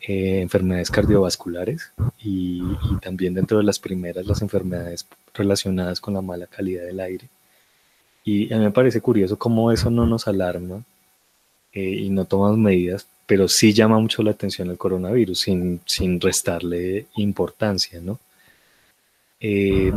eh, 0.07 0.41
enfermedades 0.41 0.91
cardiovasculares 0.91 1.91
y, 2.23 2.61
también 3.01 3.33
dentro 3.33 3.57
de 3.57 3.63
las 3.63 3.79
primeras 3.79 4.27
las 4.27 4.41
enfermedades 4.41 5.07
relacionadas 5.33 5.99
con 5.99 6.13
la 6.13 6.21
mala 6.21 6.45
calidad 6.45 6.85
del 6.85 6.99
aire. 6.99 7.27
Y 8.23 8.53
a 8.53 8.57
mí 8.57 8.65
me 8.65 8.71
parece 8.71 9.01
curioso 9.01 9.37
cómo 9.37 9.71
eso 9.71 9.89
no 9.89 10.05
nos 10.05 10.27
alarma 10.27 10.83
eh, 11.73 11.81
y 11.81 12.09
no 12.09 12.25
tomamos 12.25 12.57
medidas, 12.57 13.07
pero 13.25 13.47
sí 13.47 13.73
llama 13.73 13.99
mucho 13.99 14.21
la 14.21 14.31
atención 14.31 14.69
el 14.69 14.77
coronavirus 14.77 15.39
sin, 15.39 15.81
sin 15.85 16.21
restarle 16.21 17.07
importancia, 17.15 17.99
¿no? 18.01 18.19
Eh, 19.39 19.91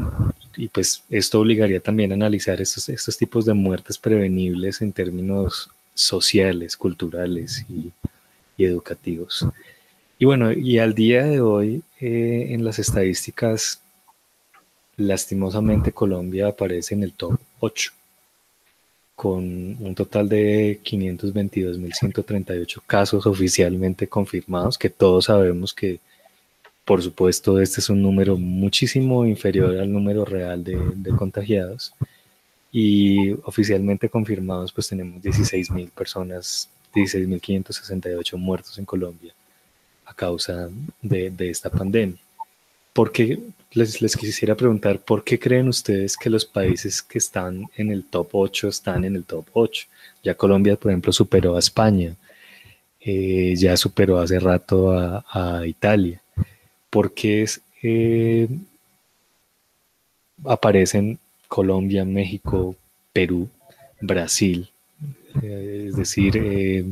y 0.59 0.69
pues 0.69 1.05
esto 1.09 1.41
obligaría 1.41 1.81
también 1.81 2.11
a 2.11 2.17
analizar 2.17 2.61
estos, 2.61 2.89
estos 2.89 3.17
tipos 3.17 3.47
de 3.47 3.55
muertes 3.55 3.97
prevenibles 3.97 4.83
en 4.83 4.93
términos 4.93 5.71
sociales, 5.95 6.77
culturales 6.77 7.65
y, 7.69 7.93
educativos. 8.61 9.47
Y 10.19 10.25
bueno, 10.25 10.51
y 10.51 10.81
al 10.81 10.93
día 10.93 11.25
de 11.25 11.41
hoy 11.41 11.85
eh, 12.01 12.49
en 12.51 12.65
las 12.65 12.81
estadísticas, 12.81 13.81
lastimosamente 14.97 15.93
Colombia 15.93 16.49
aparece 16.49 16.95
en 16.95 17.05
el 17.05 17.13
top 17.13 17.39
8, 17.61 17.93
con 19.15 19.77
un 19.79 19.95
total 19.95 20.29
de 20.29 20.81
522.138 20.83 22.83
casos 22.85 23.27
oficialmente 23.27 24.09
confirmados, 24.09 24.77
que 24.77 24.91
todos 24.91 25.27
sabemos 25.27 25.73
que 25.73 26.01
por 26.89 27.03
supuesto, 27.03 27.61
este 27.61 27.81
es 27.83 27.91
un 27.91 28.01
número 28.01 28.39
muchísimo 28.39 29.27
inferior 29.27 29.77
al 29.77 29.93
número 29.93 30.25
real 30.25 30.65
de, 30.65 31.11
contagiados. 31.19 31.93
Y 32.73 33.33
oficialmente 33.45 34.09
confirmados 34.09 34.73
pues 34.73 34.89
tenemos 34.89 35.23
16.000 35.23 35.91
personas, 35.91 36.71
16.568 36.95 38.37
muertos 38.39 38.79
en 38.79 38.87
Colombia 38.87 39.35
a 40.07 40.15
causa 40.15 40.71
de, 41.03 41.31
esta 41.41 41.69
pandemia. 41.69 42.17
Porque 42.95 43.39
les, 43.73 44.01
les, 44.01 44.17
quisiera 44.17 44.55
preguntar, 44.55 44.99
¿por 44.99 45.23
qué 45.23 45.39
creen 45.39 45.69
ustedes 45.69 46.17
que 46.17 46.31
los 46.31 46.47
países 46.47 47.03
que 47.03 47.19
están 47.19 47.67
en 47.77 47.91
el 47.91 48.03
top 48.05 48.29
8 48.33 48.69
están 48.69 49.05
en 49.05 49.15
el 49.15 49.25
top 49.25 49.45
8? 49.53 49.87
Ya 50.23 50.35
Colombia, 50.35 50.75
por 50.77 50.91
ejemplo, 50.91 51.13
superó 51.13 51.55
a 51.57 51.59
España, 51.59 52.17
eh, 52.99 53.55
ya 53.59 53.77
superó 53.77 54.19
hace 54.21 54.41
rato 54.41 54.91
a, 54.93 55.23
a 55.31 55.67
Italia 55.67 56.23
porque 56.91 57.43
es, 57.43 57.61
eh, 57.83 58.49
aparecen 60.45 61.19
Colombia, 61.49 62.05
México, 62.05 62.77
Perú, 63.13 63.49
Brasil. 64.01 64.71
Eh, 65.43 65.87
es 65.89 65.97
decir, 65.97 66.37
eh, 66.37 66.85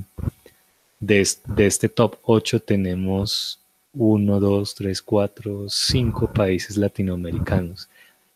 de, 1.01 1.26
este 1.59 1.88
top 1.88 2.16
8 2.22 2.61
tenemos 2.61 3.61
1, 3.94 4.40
2, 4.40 4.74
3, 4.74 5.03
4, 5.03 5.66
5 5.68 6.32
países 6.32 6.76
latinoamericanos. 6.76 7.88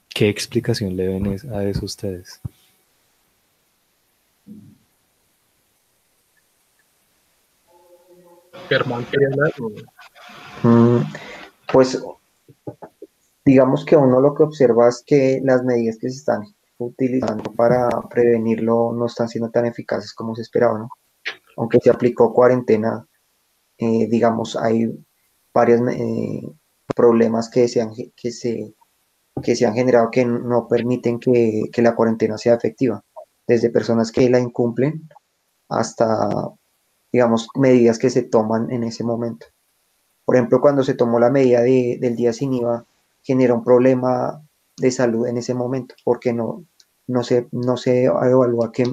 ¿Qué 0.08 0.28
explicación 0.28 0.96
le 0.96 1.08
ven 1.08 1.38
a 1.52 1.64
eso 1.64 1.84
ustedes? 1.84 2.40
Germán, 8.68 9.04
¿quería 9.06 9.28
hablar? 9.28 9.52
Pues 11.72 12.02
digamos 13.44 13.84
que 13.84 13.96
uno 13.96 14.20
lo 14.20 14.34
que 14.34 14.42
observa 14.42 14.88
es 14.88 15.02
que 15.06 15.40
las 15.44 15.62
medidas 15.64 15.98
que 15.98 16.10
se 16.10 16.16
están 16.16 16.42
utilizando 16.78 17.52
para 17.52 17.88
prevenirlo 18.08 18.92
no 18.92 19.06
están 19.06 19.28
siendo 19.28 19.50
tan 19.50 19.66
eficaces 19.66 20.12
como 20.14 20.34
se 20.34 20.42
esperaba, 20.42 20.78
¿no? 20.78 20.88
Aunque 21.56 21.78
se 21.80 21.90
aplicó 21.90 22.32
cuarentena, 22.32 23.06
eh, 23.78 24.08
digamos, 24.08 24.56
hay 24.56 24.88
varios 25.52 25.80
eh, 25.92 26.42
problemas 26.94 27.48
que 27.50 27.68
se, 27.68 27.80
han, 27.80 27.92
que, 28.16 28.30
se, 28.30 28.74
que 29.42 29.54
se 29.54 29.66
han 29.66 29.74
generado 29.74 30.10
que 30.10 30.24
no 30.24 30.66
permiten 30.68 31.20
que, 31.20 31.64
que 31.72 31.82
la 31.82 31.94
cuarentena 31.94 32.38
sea 32.38 32.54
efectiva, 32.54 33.04
desde 33.46 33.70
personas 33.70 34.10
que 34.10 34.28
la 34.30 34.40
incumplen 34.40 35.08
hasta, 35.68 36.28
digamos, 37.12 37.48
medidas 37.54 37.98
que 37.98 38.10
se 38.10 38.22
toman 38.22 38.70
en 38.70 38.84
ese 38.84 39.04
momento. 39.04 39.46
Por 40.30 40.36
ejemplo, 40.36 40.60
cuando 40.60 40.84
se 40.84 40.94
tomó 40.94 41.18
la 41.18 41.28
medida 41.28 41.62
del 41.62 42.14
día 42.14 42.32
sin 42.32 42.54
IVA, 42.54 42.86
genera 43.20 43.52
un 43.52 43.64
problema 43.64 44.40
de 44.76 44.92
salud 44.92 45.26
en 45.26 45.38
ese 45.38 45.54
momento, 45.54 45.96
porque 46.04 46.32
no, 46.32 46.66
no, 47.08 47.24
se, 47.24 47.48
no 47.50 47.76
se 47.76 48.04
evalúa 48.04 48.70
qué, 48.70 48.84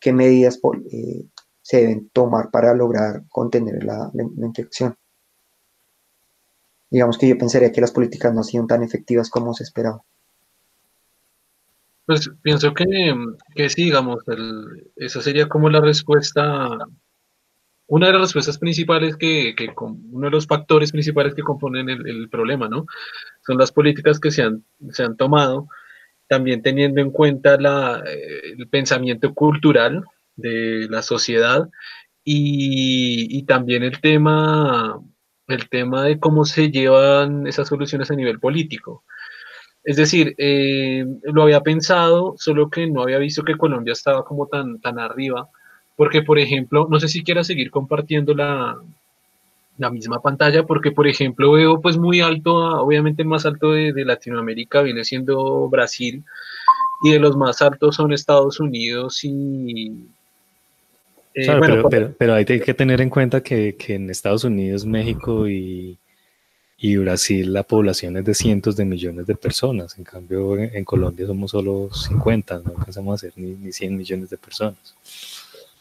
qué 0.00 0.12
medidas 0.12 0.58
eh, 0.90 1.26
se 1.62 1.76
deben 1.76 2.08
tomar 2.08 2.50
para 2.50 2.74
lograr 2.74 3.22
contener 3.28 3.84
la, 3.84 4.10
infección. 4.42 4.96
Digamos 6.90 7.18
que 7.18 7.28
yo 7.28 7.38
pensaría 7.38 7.70
que 7.70 7.82
las 7.82 7.92
políticas 7.92 8.34
no 8.34 8.40
han 8.40 8.44
sido 8.44 8.66
tan 8.66 8.82
efectivas 8.82 9.30
como 9.30 9.54
se 9.54 9.62
esperaba. 9.62 10.02
Pues 12.04 12.32
pienso 12.42 12.74
que, 12.74 13.14
que 13.54 13.70
sí, 13.70 13.84
digamos, 13.84 14.24
esa 14.96 15.22
sería 15.22 15.48
como 15.48 15.70
la 15.70 15.80
respuesta 15.80 16.68
una 17.90 18.06
de 18.06 18.12
las 18.12 18.22
respuestas 18.22 18.56
principales 18.56 19.16
que, 19.16 19.54
que 19.56 19.68
uno 19.76 20.26
de 20.26 20.30
los 20.30 20.46
factores 20.46 20.92
principales 20.92 21.34
que 21.34 21.42
componen 21.42 21.88
el, 21.88 22.28
problema, 22.30 22.68
¿no? 22.68 22.86
Son 23.44 23.58
las 23.58 23.72
políticas 23.72 24.20
que 24.20 24.30
se 24.30 24.42
han, 24.44 24.64
se 24.90 25.02
han 25.02 25.16
tomado, 25.16 25.66
también 26.28 26.62
teniendo 26.62 27.00
en 27.00 27.10
cuenta 27.10 27.56
la, 27.58 28.04
eh, 28.06 28.54
el 28.56 28.68
pensamiento 28.68 29.34
cultural 29.34 30.04
de 30.36 30.86
la 30.88 31.02
sociedad 31.02 31.68
y, 32.22 33.36
y, 33.36 33.42
también 33.42 33.82
el 33.82 34.00
tema, 34.00 35.00
el 35.48 35.68
tema 35.68 36.04
de 36.04 36.20
cómo 36.20 36.44
se 36.44 36.70
llevan 36.70 37.48
esas 37.48 37.66
soluciones 37.66 38.08
a 38.12 38.14
nivel 38.14 38.38
político. 38.38 39.02
Es 39.82 39.96
decir, 39.96 40.36
eh, 40.38 41.04
lo 41.24 41.42
había 41.42 41.62
pensado, 41.62 42.34
solo 42.36 42.70
que 42.70 42.86
no 42.86 43.02
había 43.02 43.18
visto 43.18 43.42
que 43.42 43.56
Colombia 43.56 43.94
estaba 43.94 44.24
como 44.24 44.46
tan, 44.46 44.80
tan 44.80 45.00
arriba 45.00 45.48
porque, 46.00 46.22
por 46.22 46.38
ejemplo, 46.38 46.88
no 46.88 46.98
sé 46.98 47.08
si 47.08 47.22
quiera 47.22 47.44
seguir 47.44 47.70
compartiendo 47.70 48.32
la, 48.32 48.74
la 49.76 49.90
misma 49.90 50.22
pantalla, 50.22 50.62
porque, 50.62 50.92
por 50.92 51.06
ejemplo, 51.06 51.52
veo 51.52 51.82
pues 51.82 51.98
muy 51.98 52.22
alto, 52.22 52.54
obviamente 52.54 53.20
el 53.20 53.28
más 53.28 53.44
alto 53.44 53.72
de, 53.72 53.92
Latinoamérica 54.06 54.80
viene 54.80 55.04
siendo 55.04 55.68
Brasil, 55.68 56.24
y 57.02 57.10
de 57.10 57.18
los 57.18 57.36
más 57.36 57.60
altos 57.60 57.96
son 57.96 58.14
Estados 58.14 58.60
Unidos 58.60 59.22
y... 59.24 60.06
Eh, 61.34 61.44
claro, 61.44 61.86
pero, 61.90 62.14
pero, 62.16 62.32
hay 62.32 62.46
que 62.46 62.72
tener 62.72 63.02
en 63.02 63.10
cuenta 63.10 63.42
que, 63.42 63.76
que 63.76 63.96
en 63.96 64.08
Estados 64.08 64.44
Unidos, 64.44 64.86
México 64.86 65.46
y, 65.46 65.98
y, 66.78 66.96
Brasil 66.96 67.52
la 67.52 67.62
población 67.62 68.16
es 68.16 68.24
de 68.24 68.32
cientos 68.32 68.74
de 68.74 68.86
millones 68.86 69.26
de 69.26 69.34
personas. 69.34 69.98
En 69.98 70.04
cambio, 70.04 70.56
en, 70.56 70.82
Colombia 70.82 71.26
somos 71.26 71.50
solo 71.50 71.90
50, 71.92 72.62
no 72.64 72.70
alcanzamos 72.78 73.16
a 73.16 73.18
ser 73.18 73.34
ni, 73.36 73.50
ni 73.50 73.70
100 73.70 73.94
millones 73.98 74.30
de 74.30 74.38
personas. 74.38 74.94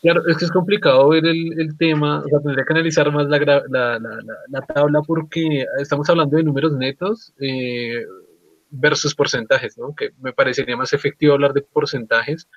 Claro, 0.01 0.21
es 0.27 0.37
que 0.37 0.45
es 0.45 0.51
complicado 0.51 1.09
ver 1.09 1.25
el, 1.25 1.77
tema, 1.77 2.19
o 2.19 2.29
sea, 2.29 2.39
tendría 2.39 2.63
que 2.65 2.73
analizar 2.73 3.11
más 3.11 3.27
la, 3.27 4.65
tabla 4.73 5.01
porque 5.05 5.65
estamos 5.79 6.09
hablando 6.09 6.37
de 6.37 6.43
números 6.43 6.73
netos. 6.73 7.33
Eh, 7.39 8.05
versus 8.69 9.15
porcentajes, 9.15 9.77
¿no? 9.77 9.93
Que 9.95 10.11
me 10.19 10.33
parecería 10.33 10.77
más 10.77 10.93
efectivo 10.93 11.33
hablar 11.33 11.53
de 11.53 11.61
porcentajes, 11.61 12.47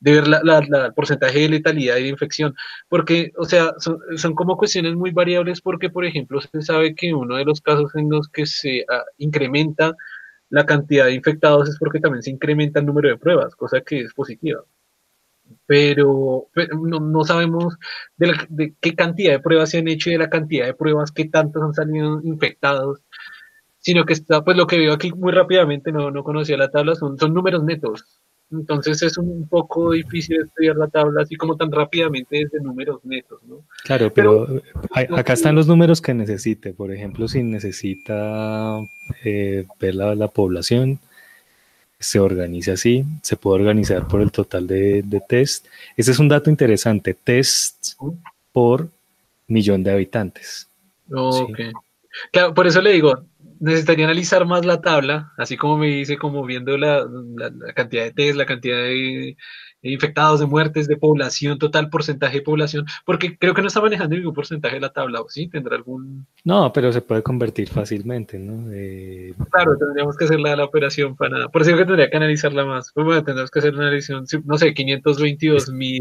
de 0.00 0.12
ver 0.20 0.24
el 0.24 0.94
porcentaje 0.94 1.40
de 1.40 1.48
letalidad 1.48 1.96
y 1.96 2.04
de 2.04 2.08
infección, 2.08 2.54
porque, 2.88 3.32
o 3.36 3.44
sea, 3.44 3.74
son, 3.78 3.98
son, 4.16 4.34
como 4.34 4.56
cuestiones 4.56 4.96
muy 4.96 5.12
variables 5.12 5.60
porque, 5.60 5.90
por 5.90 6.04
ejemplo, 6.04 6.40
se 6.40 6.62
sabe 6.62 6.94
que 6.94 7.14
uno 7.14 7.36
de 7.36 7.44
los 7.44 7.60
casos 7.60 7.94
en 7.94 8.10
los 8.10 8.28
que 8.28 8.46
se 8.46 8.84
ah, 8.90 9.04
incrementa 9.18 9.94
la 10.50 10.66
cantidad 10.66 11.06
de 11.06 11.14
infectados 11.14 11.68
es 11.68 11.78
porque 11.78 12.00
también 12.00 12.22
se 12.22 12.30
incrementa 12.30 12.80
el 12.80 12.86
número 12.86 13.08
de 13.08 13.16
pruebas, 13.16 13.54
cosa 13.54 13.80
que 13.80 14.00
es 14.00 14.12
positiva. 14.12 14.64
Pero, 15.66 16.48
no, 16.80 17.00
no, 17.00 17.24
sabemos 17.24 17.76
de, 18.16 18.34
de, 18.48 18.74
qué 18.80 18.94
cantidad 18.94 19.32
de 19.32 19.40
pruebas 19.40 19.70
se 19.70 19.78
han 19.78 19.88
hecho 19.88 20.10
y 20.10 20.14
de 20.14 20.18
la 20.18 20.30
cantidad 20.30 20.66
de 20.66 20.74
pruebas 20.74 21.12
que 21.12 21.26
tantos 21.26 21.62
han 21.62 21.74
salido 21.74 22.20
infectados, 22.24 23.00
sino 23.78 24.04
que 24.04 24.12
está, 24.14 24.44
pues 24.44 24.56
lo 24.56 24.66
que 24.66 24.78
veo 24.78 24.92
aquí 24.92 25.12
muy 25.12 25.32
rápidamente, 25.32 25.92
no, 25.92 26.10
no 26.10 26.24
conocía 26.24 26.56
la 26.56 26.70
tabla, 26.70 26.94
son, 26.94 27.18
son 27.18 27.34
números 27.34 27.64
netos. 27.64 28.22
Entonces 28.52 29.02
es 29.02 29.16
un 29.16 29.48
poco 29.48 29.92
difícil 29.92 30.42
estudiar 30.42 30.76
la 30.76 30.88
tabla 30.88 31.22
así 31.22 31.36
como 31.36 31.56
tan 31.56 31.72
rápidamente 31.72 32.36
desde 32.36 32.60
números 32.60 33.00
netos, 33.04 33.42
¿no? 33.44 33.64
Claro, 33.84 34.12
pero, 34.12 34.46
acá 34.92 35.32
están 35.32 35.54
los 35.54 35.66
números 35.66 36.00
que 36.02 36.12
necesite. 36.12 36.74
Por 36.74 36.92
ejemplo, 36.92 37.28
si 37.28 37.42
necesita 37.42 38.78
eh, 39.24 39.66
ver 39.80 39.94
la, 39.94 40.28
población, 40.28 41.00
se 42.02 42.18
organiza 42.20 42.72
así, 42.72 43.04
se 43.22 43.36
puede 43.36 43.60
organizar 43.60 44.06
por 44.08 44.20
el 44.20 44.30
total 44.30 44.66
de, 44.66 45.02
de 45.02 45.20
test. 45.20 45.66
Ese 45.96 46.10
es 46.10 46.18
un 46.18 46.28
dato 46.28 46.50
interesante, 46.50 47.14
tests 47.14 47.96
por 48.52 48.88
millón 49.46 49.82
de 49.82 49.92
habitantes. 49.92 50.68
Ok. 51.10 51.58
Claro, 52.30 52.52
por 52.54 52.66
eso 52.66 52.82
le 52.82 52.92
digo, 52.92 53.24
necesitaría 53.60 54.04
analizar 54.04 54.44
más 54.44 54.64
la 54.64 54.80
tabla, 54.80 55.32
así 55.38 55.56
como 55.56 55.78
me 55.78 55.86
dice, 55.86 56.18
como 56.18 56.44
viendo 56.44 56.76
la, 56.76 57.06
cantidad 57.74 58.04
de 58.04 58.12
test, 58.12 58.36
la 58.36 58.46
cantidad 58.46 58.76
de, 58.76 59.36
infectados, 59.82 60.40
de 60.40 60.46
muertes, 60.46 60.86
de 60.86 60.96
población, 60.96 61.58
total 61.58 61.90
porcentaje 61.90 62.38
de 62.38 62.42
población, 62.42 62.86
porque 63.04 63.36
creo 63.36 63.54
que 63.54 63.62
no 63.62 63.68
está 63.68 63.80
manejando 63.80 64.16
ningún 64.16 64.34
porcentaje 64.34 64.76
de 64.76 64.80
la 64.80 64.92
tabla, 64.92 65.20
¿o 65.20 65.28
sí? 65.28 65.48
¿Tendrá 65.48 65.76
algún...? 65.76 66.26
No, 66.44 66.72
pero 66.72 66.92
se 66.92 67.02
puede 67.02 67.22
convertir 67.22 67.68
fácilmente, 67.68 68.38
¿no? 68.38 68.70
Claro, 69.50 69.76
tendríamos 69.76 70.16
que 70.16 70.24
hacer 70.24 70.40
la, 70.40 70.56
la, 70.56 70.64
operación 70.64 71.16
para... 71.16 71.48
Por 71.48 71.62
eso 71.62 71.76
que 71.76 71.84
tendría 71.84 72.08
que 72.08 72.16
analizarla 72.16 72.64
más. 72.64 72.92
Pues 72.94 73.04
bueno, 73.04 73.24
tendríamos 73.24 73.50
que 73.50 73.58
hacer 73.58 73.74
una 73.74 73.88
analización, 73.88 74.24
no 74.44 74.56
sé, 74.56 74.72
522 74.72 75.68
mil... 75.70 76.00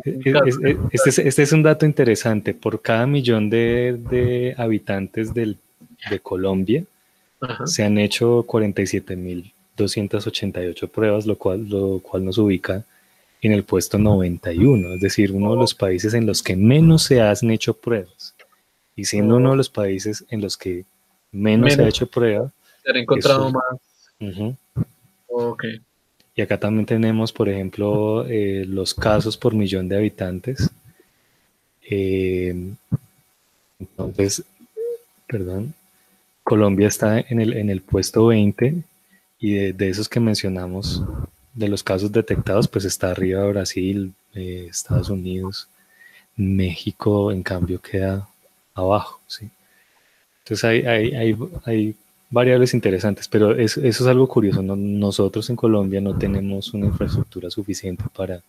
Este 0.91 1.09
es, 1.09 1.19
este 1.19 1.43
es 1.43 1.51
un 1.51 1.63
dato 1.63 1.85
interesante. 1.85 2.53
Por 2.53 2.81
cada 2.81 3.07
millón 3.07 3.49
de, 3.49 3.99
de 4.09 4.55
habitantes 4.57 5.33
del, 5.33 5.57
de 6.09 6.19
Colombia, 6.19 6.83
se 7.65 7.83
han 7.83 7.97
hecho 7.97 8.45
47.288 8.45 10.89
pruebas, 10.89 11.25
lo 11.25 11.37
cual, 11.37 11.67
lo 11.67 11.99
cual 11.99 12.23
nos 12.25 12.37
ubica 12.37 12.85
en 13.41 13.53
el 13.53 13.63
puesto 13.63 13.97
91, 13.97 14.93
es 14.93 15.01
decir, 15.01 15.31
uno 15.31 15.51
de 15.51 15.57
los 15.57 15.73
países 15.73 16.13
en 16.13 16.25
los 16.25 16.43
que 16.43 16.55
menos 16.55 17.03
se 17.03 17.21
han 17.21 17.49
hecho 17.49 17.73
pruebas. 17.73 18.35
Y 18.95 19.05
siendo 19.05 19.37
uno 19.37 19.51
de 19.51 19.57
los 19.57 19.69
países 19.69 20.23
en 20.29 20.41
los 20.41 20.57
que 20.57 20.85
menos, 21.31 21.73
se 21.73 21.81
ha 21.81 21.87
hecho 21.87 22.07
prueba. 22.07 22.51
Se 22.83 22.91
han 22.91 22.97
encontrado 22.97 23.51
más. 23.51 23.79
Y 26.35 26.41
acá 26.41 26.59
también 26.59 26.85
tenemos, 26.85 27.31
por 27.31 27.49
ejemplo, 27.49 28.25
eh, 28.27 28.65
los 28.67 28.93
casos 28.93 29.37
por 29.37 29.53
millón 29.53 29.89
de 29.89 29.97
habitantes. 29.97 30.69
Eh, 31.89 32.55
entonces, 33.79 34.43
perdón, 35.27 35.73
Colombia 36.43 36.87
está 36.87 37.19
en 37.19 37.41
el, 37.41 37.53
en 37.53 37.69
el 37.69 37.81
puesto 37.81 38.27
20 38.27 38.83
y 39.39 39.71
de, 39.71 39.89
esos 39.89 40.07
que 40.07 40.19
mencionamos, 40.19 41.03
de 41.53 41.67
los 41.67 41.83
casos 41.83 42.11
detectados, 42.11 42.67
pues 42.67 42.85
está 42.85 43.11
arriba 43.11 43.45
Brasil, 43.47 44.13
eh, 44.33 44.67
Estados 44.69 45.09
Unidos, 45.09 45.67
México, 46.35 47.31
en 47.31 47.43
cambio, 47.43 47.81
queda 47.81 48.27
abajo. 48.73 49.19
¿sí? 49.27 49.49
Entonces 50.43 50.63
hay, 50.63 50.85
hay, 50.85 51.37
hay, 51.65 51.95
variables 52.29 52.73
interesantes, 52.73 53.27
pero 53.27 53.53
eso, 53.57 53.81
es 53.81 54.01
algo 54.03 54.27
curioso. 54.27 54.61
Nosotros 54.63 55.49
en 55.49 55.57
Colombia 55.57 55.99
no 55.99 56.17
tenemos 56.17 56.73
una 56.73 56.85
infraestructura 56.85 57.49
suficiente 57.49 58.05
para, 58.15 58.41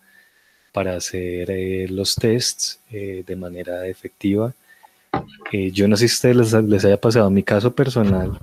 para 0.71 0.95
hacer 0.95 1.51
eh, 1.51 1.87
los 1.89 2.15
tests 2.15 2.79
eh, 2.89 3.23
de 3.27 3.35
manera 3.35 3.85
efectiva 3.85 4.53
yo 5.71 5.87
no 5.87 5.95
sé 5.95 6.07
si 6.07 6.13
a 6.13 6.31
ustedes 6.31 6.63
les, 6.63 6.85
haya 6.85 6.97
pasado. 6.97 7.27
En 7.27 7.33
mi 7.33 7.43
caso 7.43 7.73
personal, 7.73 8.39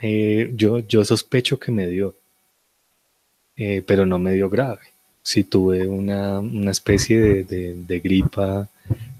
yo, 0.00 0.78
yo 0.80 1.04
sospecho 1.04 1.58
que 1.58 1.72
me 1.72 1.86
dio, 1.86 2.14
eh, 3.56 3.82
pero 3.86 4.06
no 4.06 4.18
me 4.18 4.32
dio 4.32 4.50
grave. 4.50 4.80
Si 5.22 5.44
tuve 5.44 5.86
una, 5.86 6.40
especie 6.70 7.44
de, 7.44 8.00
gripa 8.00 8.68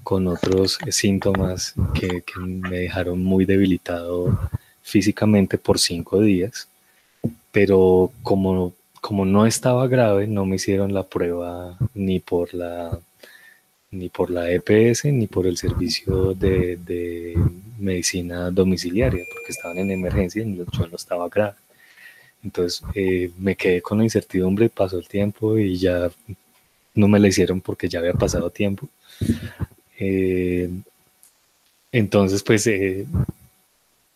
con 0.03 0.27
otros 0.27 0.77
síntomas 0.89 1.73
que, 1.93 2.23
me 2.39 2.79
dejaron 2.79 3.23
muy 3.23 3.45
debilitado 3.45 4.37
físicamente 4.83 5.57
por 5.57 5.79
cinco 5.79 6.21
días, 6.21 6.67
pero 7.51 8.11
como, 8.21 8.73
como 9.01 9.25
no 9.25 9.45
estaba 9.47 9.87
grave, 9.87 10.27
no 10.27 10.45
me 10.45 10.57
hicieron 10.57 10.93
la 10.93 11.03
prueba 11.03 11.77
ni 11.95 12.19
por 12.19 12.53
la 12.53 12.99
ni 13.91 14.09
por 14.09 14.29
la 14.29 14.51
EPS 14.51 15.05
ni 15.05 15.27
por 15.27 15.47
el 15.47 15.57
servicio 15.57 16.33
de, 16.33 17.35
medicina 17.79 18.51
domiciliaria, 18.51 19.25
porque 19.31 19.51
estaban 19.51 19.77
en 19.77 19.91
emergencia 19.91 20.43
y 20.43 20.55
yo 20.55 20.87
no 20.87 20.95
estaba 20.95 21.27
grave. 21.29 21.55
Entonces 22.45 22.83
eh, 22.93 23.31
me 23.37 23.55
quedé 23.55 23.81
con 23.81 23.97
la 23.97 24.05
incertidumbre, 24.05 24.69
pasó 24.69 24.99
el 24.99 25.07
tiempo 25.07 25.57
y 25.57 25.77
ya 25.77 26.09
no 26.93 27.07
me 27.07 27.19
la 27.19 27.27
hicieron 27.27 27.59
porque 27.59 27.89
ya 27.89 27.99
había 27.99 28.13
pasado 28.13 28.49
tiempo. 28.49 28.87
Eh, 29.99 30.69
entonces, 31.91 32.43
pues 32.43 32.67
eh, 32.67 33.07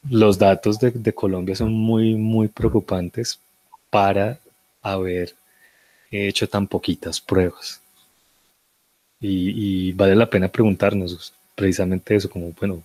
los 0.09 0.37
datos 0.37 0.79
de, 0.79 0.91
de, 0.91 1.13
Colombia 1.13 1.55
son 1.55 1.73
muy, 1.73 2.15
muy 2.15 2.47
preocupantes 2.49 3.39
para 3.89 4.39
haber 4.81 5.33
hecho 6.11 6.47
tan 6.47 6.67
poquitas 6.67 7.19
pruebas. 7.19 7.81
Y, 9.21 9.91
vale 9.93 10.15
la 10.15 10.29
pena 10.29 10.47
preguntarnos 10.47 11.33
precisamente 11.55 12.15
eso, 12.15 12.29
como, 12.29 12.53
bueno, 12.59 12.83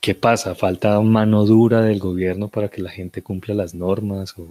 ¿qué 0.00 0.14
pasa? 0.14 0.54
¿Falta 0.54 1.00
mano 1.00 1.44
dura 1.44 1.82
del 1.82 1.98
gobierno 1.98 2.48
para 2.48 2.68
que 2.68 2.82
la 2.82 2.90
gente 2.90 3.22
cumpla 3.22 3.54
las 3.54 3.74
normas? 3.74 4.38
¿O, 4.38 4.48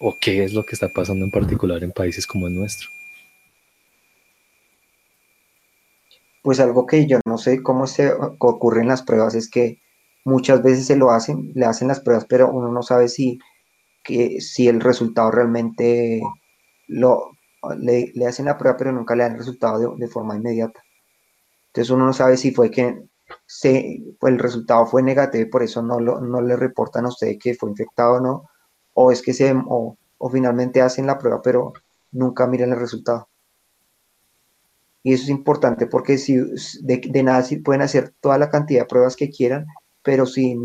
o 0.00 0.16
qué 0.20 0.44
es 0.44 0.52
lo 0.52 0.64
que 0.64 0.74
está 0.74 0.88
pasando 0.88 1.24
en 1.24 1.30
particular 1.30 1.82
en 1.82 1.92
países 1.92 2.26
como 2.26 2.46
el 2.46 2.54
nuestro? 2.54 2.88
Pues 6.42 6.58
algo 6.58 6.86
que 6.86 7.06
yo 7.06 7.20
no 7.24 7.38
sé 7.38 7.62
cómo 7.62 7.86
se 7.86 8.12
ocurren 8.12 8.88
las 8.88 9.02
pruebas 9.02 9.34
es 9.34 9.48
que 9.48 9.80
muchas 10.24 10.62
veces 10.62 10.86
se 10.86 10.96
lo 10.96 11.10
hacen, 11.10 11.52
le 11.54 11.66
hacen 11.66 11.88
las 11.88 12.00
pruebas, 12.00 12.26
pero 12.28 12.50
uno 12.50 12.70
no 12.72 12.82
sabe 12.82 13.08
si, 13.08 13.38
que, 14.02 14.40
si 14.40 14.68
el 14.68 14.80
resultado 14.80 15.30
realmente 15.30 16.20
lo, 16.88 17.30
le, 17.78 18.12
hacen 18.26 18.46
la 18.46 18.58
prueba, 18.58 18.76
pero 18.76 18.92
nunca 18.92 19.14
le 19.14 19.22
dan 19.22 19.32
el 19.32 19.38
resultado 19.38 19.94
de, 19.96 20.08
forma 20.08 20.36
inmediata. 20.36 20.82
Entonces 21.68 21.90
uno 21.90 22.06
no 22.06 22.12
sabe 22.12 22.36
si 22.36 22.52
fue 22.52 22.70
que 22.70 23.02
el 23.64 24.38
resultado 24.38 24.86
fue 24.86 25.02
negativo 25.02 25.44
y 25.44 25.50
por 25.50 25.62
eso 25.62 25.82
no, 25.82 26.00
lo, 26.00 26.20
no 26.20 26.40
le 26.40 26.56
reportan 26.56 27.06
a 27.06 27.08
usted 27.08 27.36
que 27.40 27.54
fue 27.54 27.70
infectado 27.70 28.14
o 28.14 28.20
no, 28.20 28.50
o 28.94 29.10
es 29.12 29.22
que 29.22 29.32
se, 29.32 29.54
o, 29.54 29.96
finalmente 30.30 30.82
hacen 30.82 31.06
la 31.06 31.18
prueba, 31.18 31.42
pero 31.42 31.72
nunca 32.12 32.46
miran 32.46 32.72
el 32.72 32.80
resultado. 32.80 33.28
Y 35.02 35.14
eso 35.14 35.24
es 35.24 35.30
importante 35.30 35.86
porque 35.86 36.16
si 36.16 36.36
de, 36.82 37.22
nada 37.24 37.42
si 37.42 37.56
pueden 37.56 37.82
hacer 37.82 38.14
toda 38.20 38.38
la 38.38 38.50
cantidad 38.50 38.82
de 38.82 38.86
pruebas 38.86 39.16
que 39.16 39.30
quieran, 39.30 39.66
pero 40.02 40.26
si, 40.26 40.56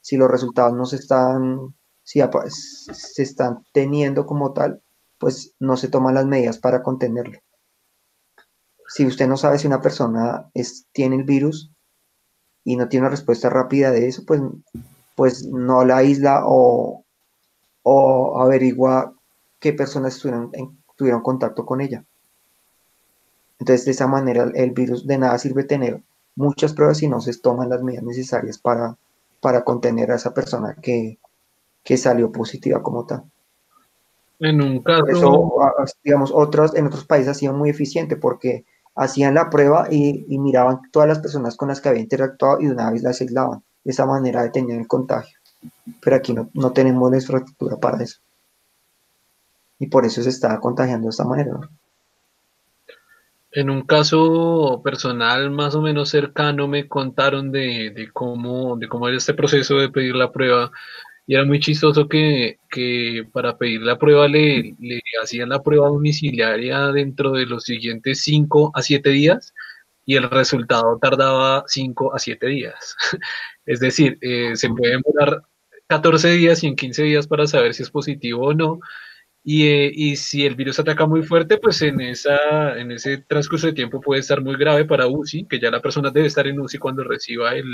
si 0.00 0.16
los 0.16 0.30
resultados 0.30 0.74
no 0.74 0.84
se 0.84 0.96
están, 0.96 1.74
si 2.02 2.20
se 2.92 3.22
están 3.22 3.64
teniendo 3.72 4.26
como 4.26 4.52
tal, 4.52 4.82
pues 5.18 5.54
no 5.60 5.76
se 5.76 5.88
toman 5.88 6.14
las 6.14 6.26
medidas 6.26 6.58
para 6.58 6.82
contenerlo. 6.82 7.38
Si 8.88 9.06
usted 9.06 9.26
no 9.28 9.36
sabe 9.36 9.58
si 9.58 9.66
una 9.66 9.80
persona 9.80 10.50
es, 10.54 10.86
tiene 10.92 11.16
el 11.16 11.24
virus 11.24 11.73
y 12.64 12.76
no 12.76 12.88
tiene 12.88 13.06
una 13.06 13.10
respuesta 13.10 13.50
rápida 13.50 13.90
de 13.90 14.08
eso, 14.08 14.24
pues, 14.26 14.40
pues 15.14 15.46
no 15.46 15.84
la 15.84 15.98
aísla 15.98 16.42
o, 16.46 17.04
o 17.82 18.40
averigua 18.40 19.12
qué 19.60 19.72
personas 19.72 20.18
tuvieron, 20.18 20.50
tuvieron 20.96 21.22
contacto 21.22 21.64
con 21.66 21.80
ella. 21.80 22.04
Entonces, 23.58 23.84
de 23.84 23.92
esa 23.92 24.06
manera, 24.06 24.50
el 24.54 24.70
virus 24.72 25.06
de 25.06 25.18
nada 25.18 25.38
sirve 25.38 25.64
tener 25.64 26.02
muchas 26.36 26.72
pruebas 26.72 26.98
si 26.98 27.08
no 27.08 27.20
se 27.20 27.38
toman 27.38 27.68
las 27.68 27.82
medidas 27.82 28.04
necesarias 28.04 28.58
para, 28.58 28.96
para 29.40 29.62
contener 29.62 30.10
a 30.10 30.16
esa 30.16 30.34
persona 30.34 30.74
que, 30.82 31.18
que 31.82 31.96
salió 31.96 32.32
positiva 32.32 32.82
como 32.82 33.06
tal. 33.06 33.24
En 34.40 34.60
un 34.60 34.82
caso. 34.82 35.06
Eso, 35.06 35.52
digamos, 36.02 36.32
otros, 36.34 36.74
en 36.74 36.86
otros 36.86 37.04
países 37.04 37.28
ha 37.28 37.34
sido 37.34 37.52
muy 37.52 37.70
eficiente 37.70 38.16
porque 38.16 38.64
hacían 38.94 39.34
la 39.34 39.50
prueba 39.50 39.88
y, 39.90 40.24
miraban 40.38 40.82
todas 40.90 41.08
las 41.08 41.18
personas 41.18 41.56
con 41.56 41.68
las 41.68 41.80
que 41.80 41.88
había 41.88 42.02
interactuado 42.02 42.60
y 42.60 42.66
de 42.66 42.72
una 42.72 42.90
vez 42.90 43.02
las 43.02 43.20
aislaban. 43.20 43.62
De 43.82 43.90
esa 43.90 44.06
manera 44.06 44.42
detenían 44.42 44.80
el 44.80 44.88
contagio. 44.88 45.38
pero 46.00 46.16
aquí 46.16 46.32
no, 46.32 46.50
no 46.54 46.72
tenemos 46.72 47.10
la 47.10 47.18
infraestructura 47.18 47.76
para 47.76 48.02
eso. 48.02 48.18
Y 49.78 49.86
por 49.86 50.04
eso 50.04 50.22
se 50.22 50.30
está 50.30 50.58
contagiando 50.60 51.06
de 51.06 51.10
esta 51.10 51.24
manera. 51.24 51.58
En 53.50 53.70
un 53.70 53.82
caso 53.82 54.80
personal 54.82 55.50
más 55.50 55.74
o 55.74 55.80
menos 55.80 56.08
cercano 56.08 56.66
me 56.66 56.88
contaron 56.88 57.52
de, 57.52 57.92
de, 57.94 58.10
cómo, 58.12 58.76
de 58.76 58.88
cómo 58.88 59.06
era 59.06 59.16
este 59.16 59.34
proceso 59.34 59.76
de 59.76 59.90
pedir 59.90 60.16
la 60.16 60.32
prueba 60.32 60.72
y 61.26 61.34
era 61.34 61.44
muy 61.44 61.58
chistoso 61.60 62.08
que, 62.08 62.58
que 62.70 63.26
para 63.32 63.56
pedir 63.56 63.80
la 63.82 63.98
prueba 63.98 64.28
le, 64.28 64.74
le, 64.78 65.00
hacían 65.22 65.48
la 65.48 65.62
prueba 65.62 65.88
domiciliaria 65.88 66.88
dentro 66.92 67.32
de 67.32 67.46
los 67.46 67.64
siguientes 67.64 68.22
5 68.22 68.72
a 68.74 68.82
7 68.82 69.08
días 69.10 69.54
y 70.04 70.16
el 70.16 70.28
resultado 70.30 70.98
tardaba 71.00 71.64
5 71.66 72.14
a 72.14 72.18
7 72.18 72.46
días. 72.46 72.96
es 73.66 73.80
decir, 73.80 74.18
eh, 74.20 74.54
se 74.54 74.68
puede 74.68 74.92
demorar 74.92 75.42
14 75.86 76.30
días 76.32 76.62
y 76.62 76.68
en 76.68 76.76
15 76.76 77.02
días 77.04 77.26
para 77.26 77.46
saber 77.46 77.74
si 77.74 77.82
es 77.82 77.90
positivo 77.90 78.46
o 78.48 78.54
no. 78.54 78.80
Y, 79.46 79.66
eh, 79.66 79.90
y, 79.94 80.16
si 80.16 80.46
el 80.46 80.54
virus 80.54 80.78
ataca 80.80 81.06
muy 81.06 81.22
fuerte, 81.22 81.58
pues 81.58 81.82
en, 81.82 82.00
esa, 82.00 82.78
en 82.78 82.92
ese 82.92 83.18
transcurso 83.18 83.66
de 83.66 83.74
tiempo 83.74 84.00
puede 84.00 84.20
estar 84.20 84.40
muy 84.42 84.56
grave 84.56 84.86
para 84.86 85.06
UCI, 85.06 85.46
que 85.46 85.60
ya 85.60 85.70
la 85.70 85.82
persona 85.82 86.10
debe 86.10 86.28
estar 86.28 86.46
en 86.46 86.58
UCI 86.60 86.78
cuando 86.78 87.04
reciba 87.04 87.54
el, 87.54 87.66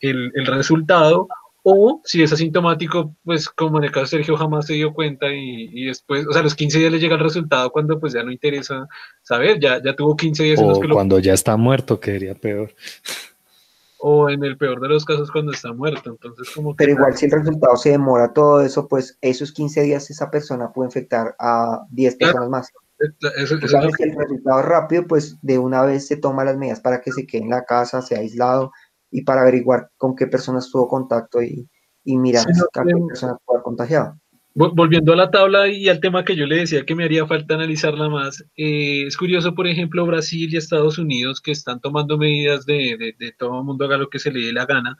el, 0.00 0.32
el 0.34 0.46
resultado, 0.46 1.28
o 1.66 2.02
si 2.04 2.22
es 2.22 2.30
asintomático, 2.30 3.16
pues 3.24 3.48
como 3.48 3.78
en 3.78 3.84
el 3.84 3.90
caso 3.90 4.02
de 4.02 4.08
Sergio 4.08 4.36
jamás 4.36 4.66
se 4.66 4.74
dio 4.74 4.92
cuenta 4.92 5.32
y, 5.32 5.70
y, 5.72 5.86
después, 5.86 6.26
o 6.26 6.32
sea, 6.32 6.40
a 6.40 6.44
los 6.44 6.54
15 6.54 6.78
días 6.78 6.92
le 6.92 6.98
llega 6.98 7.14
el 7.14 7.22
resultado 7.22 7.72
cuando 7.72 7.98
pues 7.98 8.12
ya 8.12 8.22
no 8.22 8.30
interesa 8.30 8.86
saber, 9.22 9.58
ya, 9.58 9.82
ya 9.82 9.96
tuvo 9.96 10.14
15 10.14 10.42
días. 10.42 10.58
O 10.58 10.62
en 10.62 10.68
los 10.68 10.78
que 10.78 10.88
cuando 10.90 11.16
lo... 11.16 11.22
ya 11.22 11.32
está 11.32 11.56
muerto, 11.56 11.98
que 11.98 12.12
sería 12.12 12.34
peor. 12.34 12.70
O 13.96 14.28
en 14.28 14.44
el 14.44 14.58
peor 14.58 14.78
de 14.82 14.90
los 14.90 15.06
casos 15.06 15.30
cuando 15.30 15.52
está 15.52 15.72
muerto, 15.72 16.10
entonces 16.10 16.50
como... 16.54 16.76
Pero 16.76 16.92
igual 16.92 17.16
si 17.16 17.24
el 17.24 17.32
resultado 17.32 17.74
se 17.76 17.92
demora 17.92 18.34
todo 18.34 18.60
eso, 18.60 18.86
pues 18.86 19.16
esos 19.22 19.50
15 19.50 19.80
días 19.84 20.10
esa 20.10 20.30
persona 20.30 20.70
puede 20.70 20.88
infectar 20.88 21.34
a 21.38 21.86
10 21.92 22.16
personas 22.16 22.34
claro. 22.34 22.50
más. 22.50 22.70
Eso, 22.98 23.34
eso, 23.38 23.56
eso, 23.56 23.88
si 23.96 24.02
el 24.02 24.14
resultado 24.14 24.60
es 24.60 24.66
rápido, 24.66 25.06
pues 25.06 25.38
de 25.40 25.58
una 25.58 25.82
vez 25.82 26.06
se 26.06 26.18
toma 26.18 26.44
las 26.44 26.58
medidas 26.58 26.80
para 26.80 27.00
que 27.00 27.10
se 27.10 27.26
quede 27.26 27.44
en 27.44 27.50
la 27.50 27.64
casa, 27.64 28.02
sea 28.02 28.18
aislado, 28.18 28.70
y 29.14 29.22
para 29.22 29.42
averiguar 29.42 29.90
con 29.96 30.16
qué 30.16 30.26
personas 30.26 30.68
tuvo 30.68 30.88
contacto 30.88 31.40
y, 31.40 31.68
y 32.02 32.18
mirar 32.18 32.42
sí, 32.52 32.60
a 32.60 32.82
qué 32.82 32.92
personas 33.06 33.36
pudo 33.44 33.62
contagiado. 33.62 34.18
Volviendo 34.54 35.12
a 35.12 35.16
la 35.16 35.30
tabla 35.30 35.68
y 35.68 35.88
al 35.88 36.00
tema 36.00 36.24
que 36.24 36.34
yo 36.34 36.46
le 36.46 36.56
decía 36.56 36.84
que 36.84 36.96
me 36.96 37.04
haría 37.04 37.24
falta 37.24 37.54
analizarla 37.54 38.08
más, 38.08 38.44
eh, 38.56 39.04
es 39.06 39.16
curioso, 39.16 39.54
por 39.54 39.68
ejemplo, 39.68 40.04
Brasil 40.04 40.52
y 40.52 40.56
Estados 40.56 40.98
Unidos 40.98 41.40
que 41.40 41.52
están 41.52 41.80
tomando 41.80 42.18
medidas 42.18 42.66
de, 42.66 42.96
de, 42.98 43.14
de 43.16 43.32
todo 43.38 43.58
el 43.58 43.64
mundo 43.64 43.84
haga 43.84 43.98
lo 43.98 44.10
que 44.10 44.18
se 44.18 44.32
le 44.32 44.46
dé 44.46 44.52
la 44.52 44.66
gana. 44.66 44.96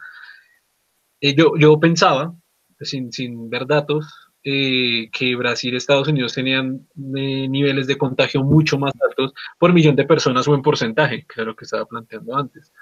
Eh, 1.20 1.35
yo, 1.35 1.55
yo 1.59 1.81
pensaba, 1.81 2.36
sin, 2.81 3.11
sin 3.11 3.51
ver 3.51 3.66
datos, 3.66 4.07
eh, 4.45 5.11
que 5.11 5.35
Brasil 5.35 5.74
y 5.74 5.78
Estados 5.78 6.07
Unidos 6.07 6.35
tenían 6.35 6.86
eh, 7.16 7.49
niveles 7.49 7.89
de 7.89 7.99
contagio 7.99 8.45
mucho 8.45 8.78
más 8.78 8.93
altos 9.09 9.32
por 9.59 9.73
millón 9.73 9.97
de 9.97 10.05
personas 10.05 10.47
o 10.47 10.55
en 10.55 10.62
porcentaje, 10.62 11.27
que 11.27 11.41
era 11.41 11.47
lo 11.47 11.57
que 11.57 11.65
estaba 11.65 11.85
planteando 11.86 12.36
antes 12.36 12.73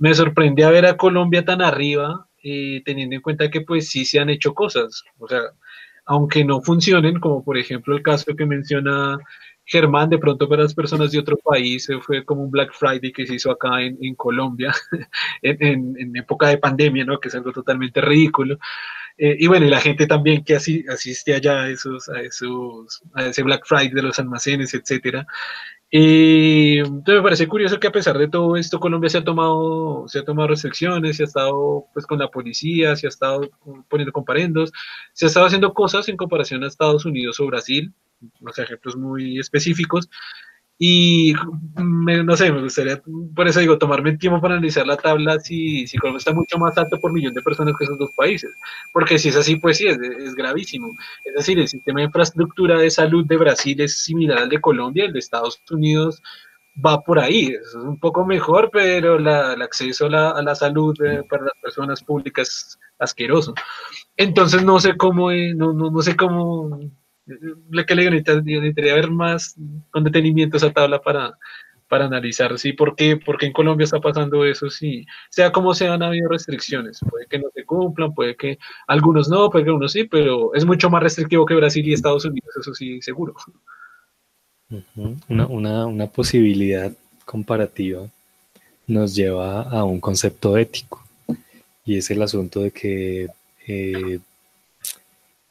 me 0.00 0.14
sorprende 0.14 0.68
ver 0.68 0.86
a 0.86 0.96
Colombia 0.96 1.44
tan 1.44 1.62
arriba, 1.62 2.26
eh, 2.42 2.82
teniendo 2.84 3.14
en 3.14 3.22
cuenta 3.22 3.50
que 3.50 3.60
pues 3.60 3.88
sí 3.88 4.04
se 4.04 4.18
han 4.18 4.30
hecho 4.30 4.54
cosas, 4.54 5.04
o 5.18 5.28
sea, 5.28 5.40
aunque 6.06 6.44
no 6.44 6.62
funcionen, 6.62 7.20
como 7.20 7.44
por 7.44 7.58
ejemplo 7.58 7.94
el 7.94 8.02
caso 8.02 8.34
que 8.34 8.46
menciona 8.46 9.18
Germán, 9.64 10.10
de 10.10 10.18
pronto 10.18 10.48
para 10.48 10.62
las 10.64 10.74
personas 10.74 11.12
de 11.12 11.18
otro 11.20 11.36
país 11.36 11.88
fue 12.00 12.24
como 12.24 12.42
un 12.42 12.50
Black 12.50 12.72
Friday 12.72 13.12
que 13.12 13.26
se 13.26 13.34
hizo 13.34 13.50
acá 13.50 13.82
en, 13.82 14.14
Colombia, 14.16 14.74
en, 15.42 15.56
en, 15.60 15.94
en, 15.98 16.16
época 16.16 16.48
de 16.48 16.58
pandemia, 16.58 17.04
¿no? 17.04 17.20
Que 17.20 17.28
es 17.28 17.34
algo 17.36 17.52
totalmente 17.52 18.00
ridículo. 18.00 18.58
Eh, 19.22 19.36
y 19.38 19.46
bueno, 19.48 19.66
y 19.66 19.70
la 19.70 19.80
gente 19.80 20.06
también 20.06 20.42
que 20.44 20.56
asiste 20.56 21.34
allá 21.34 21.64
a, 21.64 21.70
esos, 21.70 22.08
a, 22.08 22.22
esos, 22.22 23.02
a 23.14 23.26
ese 23.26 23.42
Black 23.42 23.66
Friday 23.66 23.90
de 23.90 24.02
los 24.02 24.18
almacenes, 24.18 24.72
etcétera, 24.72 25.26
y 25.90 26.78
entonces 26.78 27.16
me 27.16 27.22
parece 27.22 27.48
curioso 27.48 27.80
que 27.80 27.88
a 27.88 27.92
pesar 27.92 28.16
de 28.16 28.28
todo 28.28 28.56
esto, 28.56 28.78
Colombia 28.78 29.10
se 29.10 29.18
ha 29.18 29.24
tomado, 29.24 30.06
se 30.06 30.20
ha 30.20 30.24
tomado 30.24 30.48
restricciones, 30.48 31.16
se 31.16 31.24
ha 31.24 31.26
estado 31.26 31.86
pues 31.92 32.06
con 32.06 32.18
la 32.20 32.28
policía, 32.30 32.94
se 32.94 33.06
ha 33.06 33.08
estado 33.08 33.50
poniendo 33.88 34.12
comparendos, 34.12 34.72
se 35.12 35.24
ha 35.24 35.28
estado 35.28 35.46
haciendo 35.46 35.74
cosas 35.74 36.08
en 36.08 36.16
comparación 36.16 36.62
a 36.62 36.68
Estados 36.68 37.04
Unidos 37.04 37.40
o 37.40 37.46
Brasil, 37.46 37.92
unos 38.40 38.58
ejemplos 38.58 38.96
muy 38.96 39.40
específicos, 39.40 40.08
y 40.82 41.34
me, 41.76 42.24
no 42.24 42.34
sé, 42.38 42.50
me 42.50 42.62
gustaría, 42.62 43.02
por 43.36 43.46
eso 43.46 43.60
digo, 43.60 43.76
tomarme 43.76 44.16
tiempo 44.16 44.40
para 44.40 44.54
analizar 44.54 44.86
la 44.86 44.96
tabla 44.96 45.38
si, 45.38 45.86
si 45.86 45.98
Colombia 45.98 46.20
está 46.20 46.32
mucho 46.32 46.56
más 46.56 46.78
alto 46.78 46.98
por 46.98 47.12
millón 47.12 47.34
de 47.34 47.42
personas 47.42 47.74
que 47.78 47.84
esos 47.84 47.98
dos 47.98 48.10
países. 48.16 48.50
Porque 48.90 49.18
si 49.18 49.28
es 49.28 49.36
así, 49.36 49.56
pues 49.56 49.76
sí, 49.76 49.88
es, 49.88 49.98
es, 49.98 50.34
gravísimo. 50.34 50.96
Es 51.26 51.34
decir, 51.34 51.58
el 51.58 51.68
sistema 51.68 52.00
de 52.00 52.06
infraestructura 52.06 52.78
de 52.78 52.90
salud 52.90 53.26
de 53.26 53.36
Brasil 53.36 53.78
es 53.78 54.02
similar 54.02 54.38
al 54.38 54.48
de 54.48 54.58
Colombia, 54.58 55.04
el 55.04 55.12
de 55.12 55.18
Estados 55.18 55.60
Unidos 55.70 56.22
va 56.82 57.02
por 57.02 57.18
ahí, 57.18 57.48
es 57.48 57.74
un 57.74 58.00
poco 58.00 58.24
mejor, 58.24 58.70
pero 58.72 59.18
la, 59.18 59.52
el 59.52 59.60
acceso 59.60 60.06
a 60.06 60.10
la, 60.10 60.30
a 60.30 60.42
la 60.42 60.54
salud 60.54 60.96
eh, 61.02 61.22
para 61.28 61.44
las 61.44 61.58
personas 61.60 62.02
públicas 62.02 62.48
es 62.48 62.78
asqueroso. 62.98 63.52
Entonces 64.16 64.64
no 64.64 64.80
sé 64.80 64.96
cómo, 64.96 65.30
eh, 65.30 65.52
no, 65.54 65.74
no, 65.74 65.90
no 65.90 66.00
sé 66.00 66.16
cómo 66.16 66.80
le 67.26 67.86
que 67.86 67.94
le 67.94 68.10
necesitaría 68.10 68.94
ver 68.94 69.10
más 69.10 69.56
con 69.90 70.04
detenimiento 70.04 70.56
esa 70.56 70.72
tabla 70.72 71.00
para, 71.00 71.38
para 71.88 72.06
analizar 72.06 72.56
sí, 72.58 72.72
por 72.72 72.94
qué, 72.94 73.16
por 73.16 73.36
qué 73.36 73.46
en 73.46 73.52
Colombia 73.52 73.84
está 73.84 74.00
pasando 74.00 74.44
eso, 74.44 74.70
sí, 74.70 75.04
sea 75.28 75.50
como 75.50 75.74
sea, 75.74 75.94
han 75.94 76.02
habido 76.02 76.28
restricciones, 76.28 77.00
puede 77.08 77.26
que 77.26 77.38
no 77.38 77.48
se 77.52 77.64
cumplan, 77.64 78.14
puede 78.14 78.36
que 78.36 78.58
algunos 78.86 79.28
no, 79.28 79.50
puede 79.50 79.64
que 79.64 79.70
algunos 79.70 79.92
sí, 79.92 80.04
pero 80.04 80.54
es 80.54 80.64
mucho 80.64 80.88
más 80.88 81.02
restrictivo 81.02 81.44
que 81.44 81.54
Brasil 81.54 81.86
y 81.86 81.92
Estados 81.92 82.24
Unidos, 82.24 82.48
eso 82.58 82.74
sí, 82.74 83.02
seguro. 83.02 83.34
Una, 85.28 85.46
una, 85.46 85.86
una 85.86 86.06
posibilidad 86.06 86.92
comparativa 87.24 88.06
nos 88.86 89.14
lleva 89.14 89.62
a 89.62 89.82
un 89.82 90.00
concepto 90.00 90.56
ético 90.56 91.02
y 91.84 91.96
es 91.96 92.08
el 92.10 92.22
asunto 92.22 92.60
de 92.60 92.70
que 92.70 93.28
eh, 93.66 94.20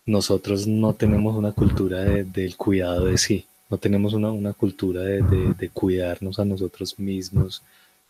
nosotros 0.09 0.67
no 0.67 0.93
tenemos 0.95 1.35
una 1.35 1.51
cultura 1.51 2.03
de, 2.03 2.23
del 2.23 2.55
cuidado 2.57 3.05
de 3.05 3.17
sí, 3.17 3.45
no 3.69 3.77
tenemos 3.77 4.13
una, 4.13 4.31
una 4.31 4.53
cultura 4.53 5.01
de, 5.01 5.21
de, 5.21 5.53
de, 5.53 5.69
cuidarnos 5.69 6.39
a 6.39 6.45
nosotros 6.45 6.97
mismos 6.97 7.61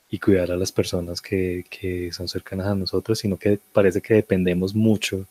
y 0.09 0.17
cuidar 0.17 0.51
a 0.51 0.55
las 0.55 0.71
personas 0.71 1.21
que, 1.21 1.65
que, 1.69 2.11
son 2.13 2.29
cercanas 2.29 2.67
a 2.67 2.75
nosotros, 2.75 3.19
sino 3.19 3.37
que 3.37 3.59
parece 3.73 4.01
que 4.01 4.13
dependemos 4.13 4.73
mucho 4.73 5.25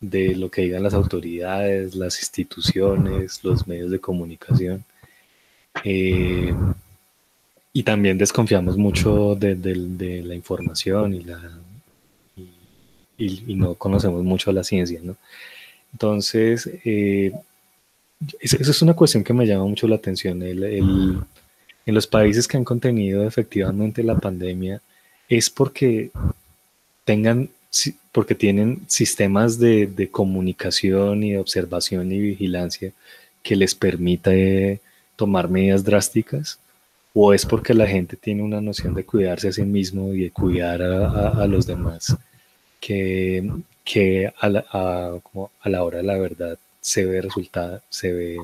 de 0.00 0.34
lo 0.34 0.50
que 0.50 0.62
digan 0.62 0.82
las 0.82 0.94
autoridades, 0.94 1.94
las 1.94 2.18
instituciones, 2.18 3.44
los 3.44 3.66
medios 3.66 3.90
de 3.90 4.00
comunicación. 4.00 4.84
Eh, 5.84 6.54
y 7.74 7.82
también 7.82 8.18
desconfiamos 8.18 8.76
mucho 8.76 9.34
de, 9.34 9.54
de 9.54 10.22
la 10.22 10.34
información 10.34 11.14
y, 11.14 11.24
la, 11.24 11.38
y, 12.36 12.48
y, 13.18 13.44
y, 13.46 13.54
no 13.54 13.74
conocemos 13.74 14.24
mucho 14.24 14.52
la 14.52 14.64
ciencia, 14.64 15.00
¿no? 15.02 15.16
Entonces, 15.92 16.68
eh, 16.84 17.32
esa 18.40 18.56
es 18.58 18.82
una 18.82 18.94
cuestión 18.94 19.24
que 19.24 19.32
me 19.32 19.46
llama 19.46 19.64
mucho 19.64 19.88
la 19.88 19.96
atención. 19.96 20.42
El, 20.42 20.62
el, 20.62 21.18
en 21.86 21.94
los 21.94 22.06
países 22.06 22.46
que 22.46 22.56
han 22.56 22.64
contenido 22.64 23.26
efectivamente 23.26 24.02
la 24.02 24.16
pandemia 24.16 24.80
es 25.28 25.50
porque 25.50 26.10
tengan 27.04 27.48
porque 28.12 28.34
tienen 28.34 28.82
sistemas 28.86 29.58
de, 29.58 29.86
de, 29.86 30.10
comunicación 30.10 31.22
y 31.22 31.32
de 31.32 31.38
observación 31.38 32.12
y 32.12 32.18
vigilancia 32.18 32.92
que 33.42 33.56
les 33.56 33.74
permite 33.74 34.80
tomar 35.16 35.48
medidas 35.48 35.82
drásticas 35.82 36.58
o 37.14 37.32
es 37.32 37.46
porque 37.46 37.72
la 37.72 37.86
gente 37.86 38.16
tiene 38.16 38.42
una 38.42 38.60
noción 38.60 38.92
de 38.92 39.06
cuidarse 39.06 39.48
a 39.48 39.52
sí 39.52 39.62
mismo 39.62 40.12
y 40.12 40.24
de 40.24 40.30
cuidar 40.30 40.82
a, 40.82 41.08
a, 41.08 41.28
a 41.42 41.46
los 41.46 41.66
demás 41.66 42.14
que, 42.82 43.48
que 43.84 44.32
a 44.40 44.48
la, 44.48 44.64
a, 44.72 45.18
como 45.22 45.52
a 45.60 45.68
la 45.68 45.84
hora 45.84 45.98
de 45.98 46.04
la 46.04 46.18
verdad 46.18 46.58
se 46.80 47.04
ve 47.06 47.22
resultado, 47.22 47.80
se 47.88 48.12
ve, 48.12 48.38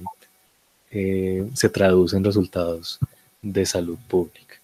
eh, 0.93 1.44
se 1.55 1.69
traduce 1.69 2.16
en 2.16 2.23
resultados 2.23 3.01
de 3.43 3.66
salud 3.66 3.98
pública. 4.06 4.55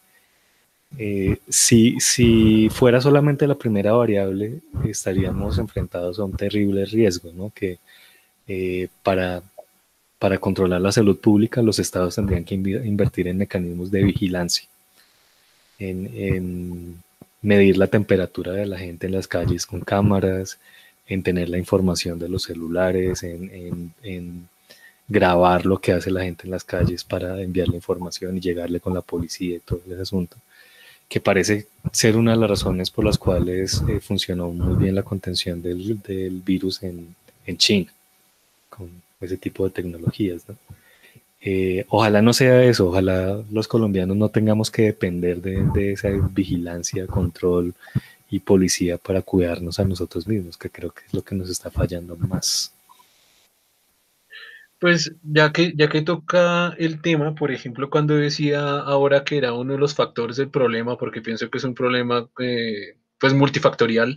Eh, 0.96 1.38
si, 1.48 1.98
si 1.98 2.68
fuera 2.70 3.01
solamente 3.01 3.48
la 3.48 3.56
primera 3.56 3.92
variable, 3.92 4.60
estaríamos 4.84 5.59
enfrentados 5.59 6.20
a 6.20 6.24
un 6.24 6.36
terrible 6.36 6.84
riesgo, 6.84 7.32
¿no? 7.34 7.51
Que 7.52 7.78
eh, 8.46 8.86
para, 9.02 9.42
para 10.20 10.38
controlar 10.38 10.80
la 10.80 10.92
salud 10.92 11.18
pública, 11.18 11.62
los 11.62 11.80
estados 11.80 12.14
tendrían 12.14 12.44
que 12.44 12.55
invertir 12.55 13.26
en 13.26 13.38
mecanismos 13.38 13.90
de 13.90 14.05
vigilancia, 14.05 14.68
en, 15.80 16.09
en 16.14 17.03
medir 17.44 17.76
la 17.76 17.88
temperatura 17.88 18.52
de 18.52 18.66
la 18.66 18.78
gente 18.78 19.06
en 19.06 19.12
las 19.12 19.28
calles 19.28 19.66
con 19.66 19.80
cámaras, 19.82 20.58
en 21.06 21.22
tener 21.22 21.50
la 21.50 21.58
información 21.58 22.18
de 22.18 22.28
los 22.30 22.44
celulares, 22.44 23.22
en, 23.22 24.48
grabar 25.06 25.66
lo 25.66 25.78
que 25.78 25.92
hace 25.92 26.10
la 26.10 26.22
gente 26.22 26.44
en 26.46 26.50
las 26.50 26.64
calles 26.64 27.04
para 27.04 27.42
enviar 27.42 27.68
la 27.68 27.76
información 27.76 28.38
y 28.38 28.40
llegarle 28.40 28.80
con 28.80 28.94
la 28.94 29.02
policía 29.02 29.56
y 29.56 29.60
todo 29.60 29.82
ese 29.86 30.00
asunto. 30.00 30.36
que 31.08 31.20
parece 31.20 31.66
ser 31.92 32.16
una 32.16 32.32
de 32.32 32.38
las 32.38 32.48
razones 32.48 32.90
por 32.90 33.04
las 33.04 33.18
cuales 33.18 33.82
eh, 33.88 34.00
funcionó 34.00 34.48
muy 34.50 34.76
bien 34.82 34.94
la 34.94 35.02
contención 35.02 35.60
del, 35.60 36.00
del 36.00 36.40
virus 36.40 36.82
en, 36.82 37.14
en, 37.46 37.58
China, 37.58 37.92
con 38.70 38.90
ese 39.20 39.36
tipo 39.36 39.64
de 39.64 39.70
tecnologías. 39.70 40.48
¿no? 40.48 40.56
Eh, 41.46 41.84
ojalá 41.90 42.22
no 42.22 42.32
sea 42.32 42.64
eso, 42.64 42.88
ojalá 42.88 43.38
los 43.52 43.68
colombianos 43.68 44.16
no 44.16 44.30
tengamos 44.30 44.70
que 44.70 44.84
depender 44.84 45.42
de, 45.42 45.92
esa 45.92 46.08
vigilancia, 46.30 47.06
control 47.06 47.74
y 48.30 48.38
policía 48.40 48.96
para 48.96 49.20
cuidarnos 49.20 49.78
a 49.78 49.84
nosotros 49.84 50.26
mismos, 50.26 50.56
que 50.56 50.70
creo 50.70 50.90
que 50.90 51.02
es 51.06 51.12
lo 51.12 51.20
que 51.20 51.34
nos 51.34 51.50
está 51.50 51.70
fallando 51.70 52.16
más. 52.16 52.72
Pues 54.78 55.14
ya 55.22 55.52
que, 55.52 55.74
ya 55.76 55.90
que 55.90 56.00
toca 56.00 56.74
el 56.78 57.02
tema, 57.02 57.34
por 57.34 57.52
ejemplo, 57.52 57.90
cuando 57.90 58.16
decía 58.16 58.78
ahora 58.78 59.22
que 59.22 59.36
era 59.36 59.52
uno 59.52 59.74
de 59.74 59.78
los 59.78 59.94
factores 59.94 60.38
del 60.38 60.48
problema, 60.48 60.96
porque 60.96 61.20
pienso 61.20 61.50
que 61.50 61.58
es 61.58 61.64
un 61.64 61.74
problema 61.74 62.26
eh, 62.38 62.96
pues 63.20 63.34
multifactorial, 63.34 64.16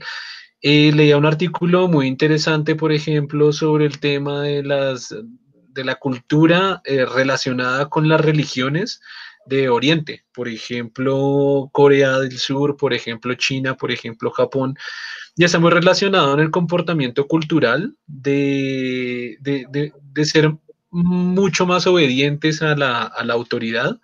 eh, 0.61 0.93
leía 0.93 1.17
un 1.17 1.25
artículo 1.25 1.89
muy 1.89 2.07
interesante, 2.07 2.75
por 2.75 2.93
ejemplo, 2.93 3.51
sobre 3.51 3.85
el 3.85 3.99
tema 3.99 4.43
de, 4.43 4.63
las, 4.63 5.13
de 5.77 5.85
la 5.85 5.95
cultura 5.95 6.81
eh, 6.83 7.05
relacionada 7.05 7.87
con 7.87 8.09
las 8.09 8.19
religiones 8.19 8.99
de 9.45 9.69
Oriente, 9.69 10.25
por 10.33 10.47
ejemplo, 10.47 11.69
Corea 11.71 12.19
del 12.19 12.37
Sur, 12.39 12.75
por 12.75 12.93
ejemplo, 12.93 13.33
China, 13.35 13.77
por 13.77 13.91
ejemplo, 13.91 14.31
Japón, 14.31 14.75
ya 15.35 15.45
está 15.45 15.59
muy 15.59 15.69
relacionado 15.69 16.33
en 16.33 16.39
el 16.39 16.51
comportamiento 16.51 17.27
cultural 17.27 17.95
de, 18.07 19.37
de, 19.39 19.93
de, 20.01 20.25
ser 20.25 20.51
mucho 20.89 21.67
más 21.67 21.85
obedientes 21.85 22.63
a 22.63 22.75
la, 22.75 23.03
a 23.03 23.23
la, 23.23 23.35
autoridad 23.35 24.01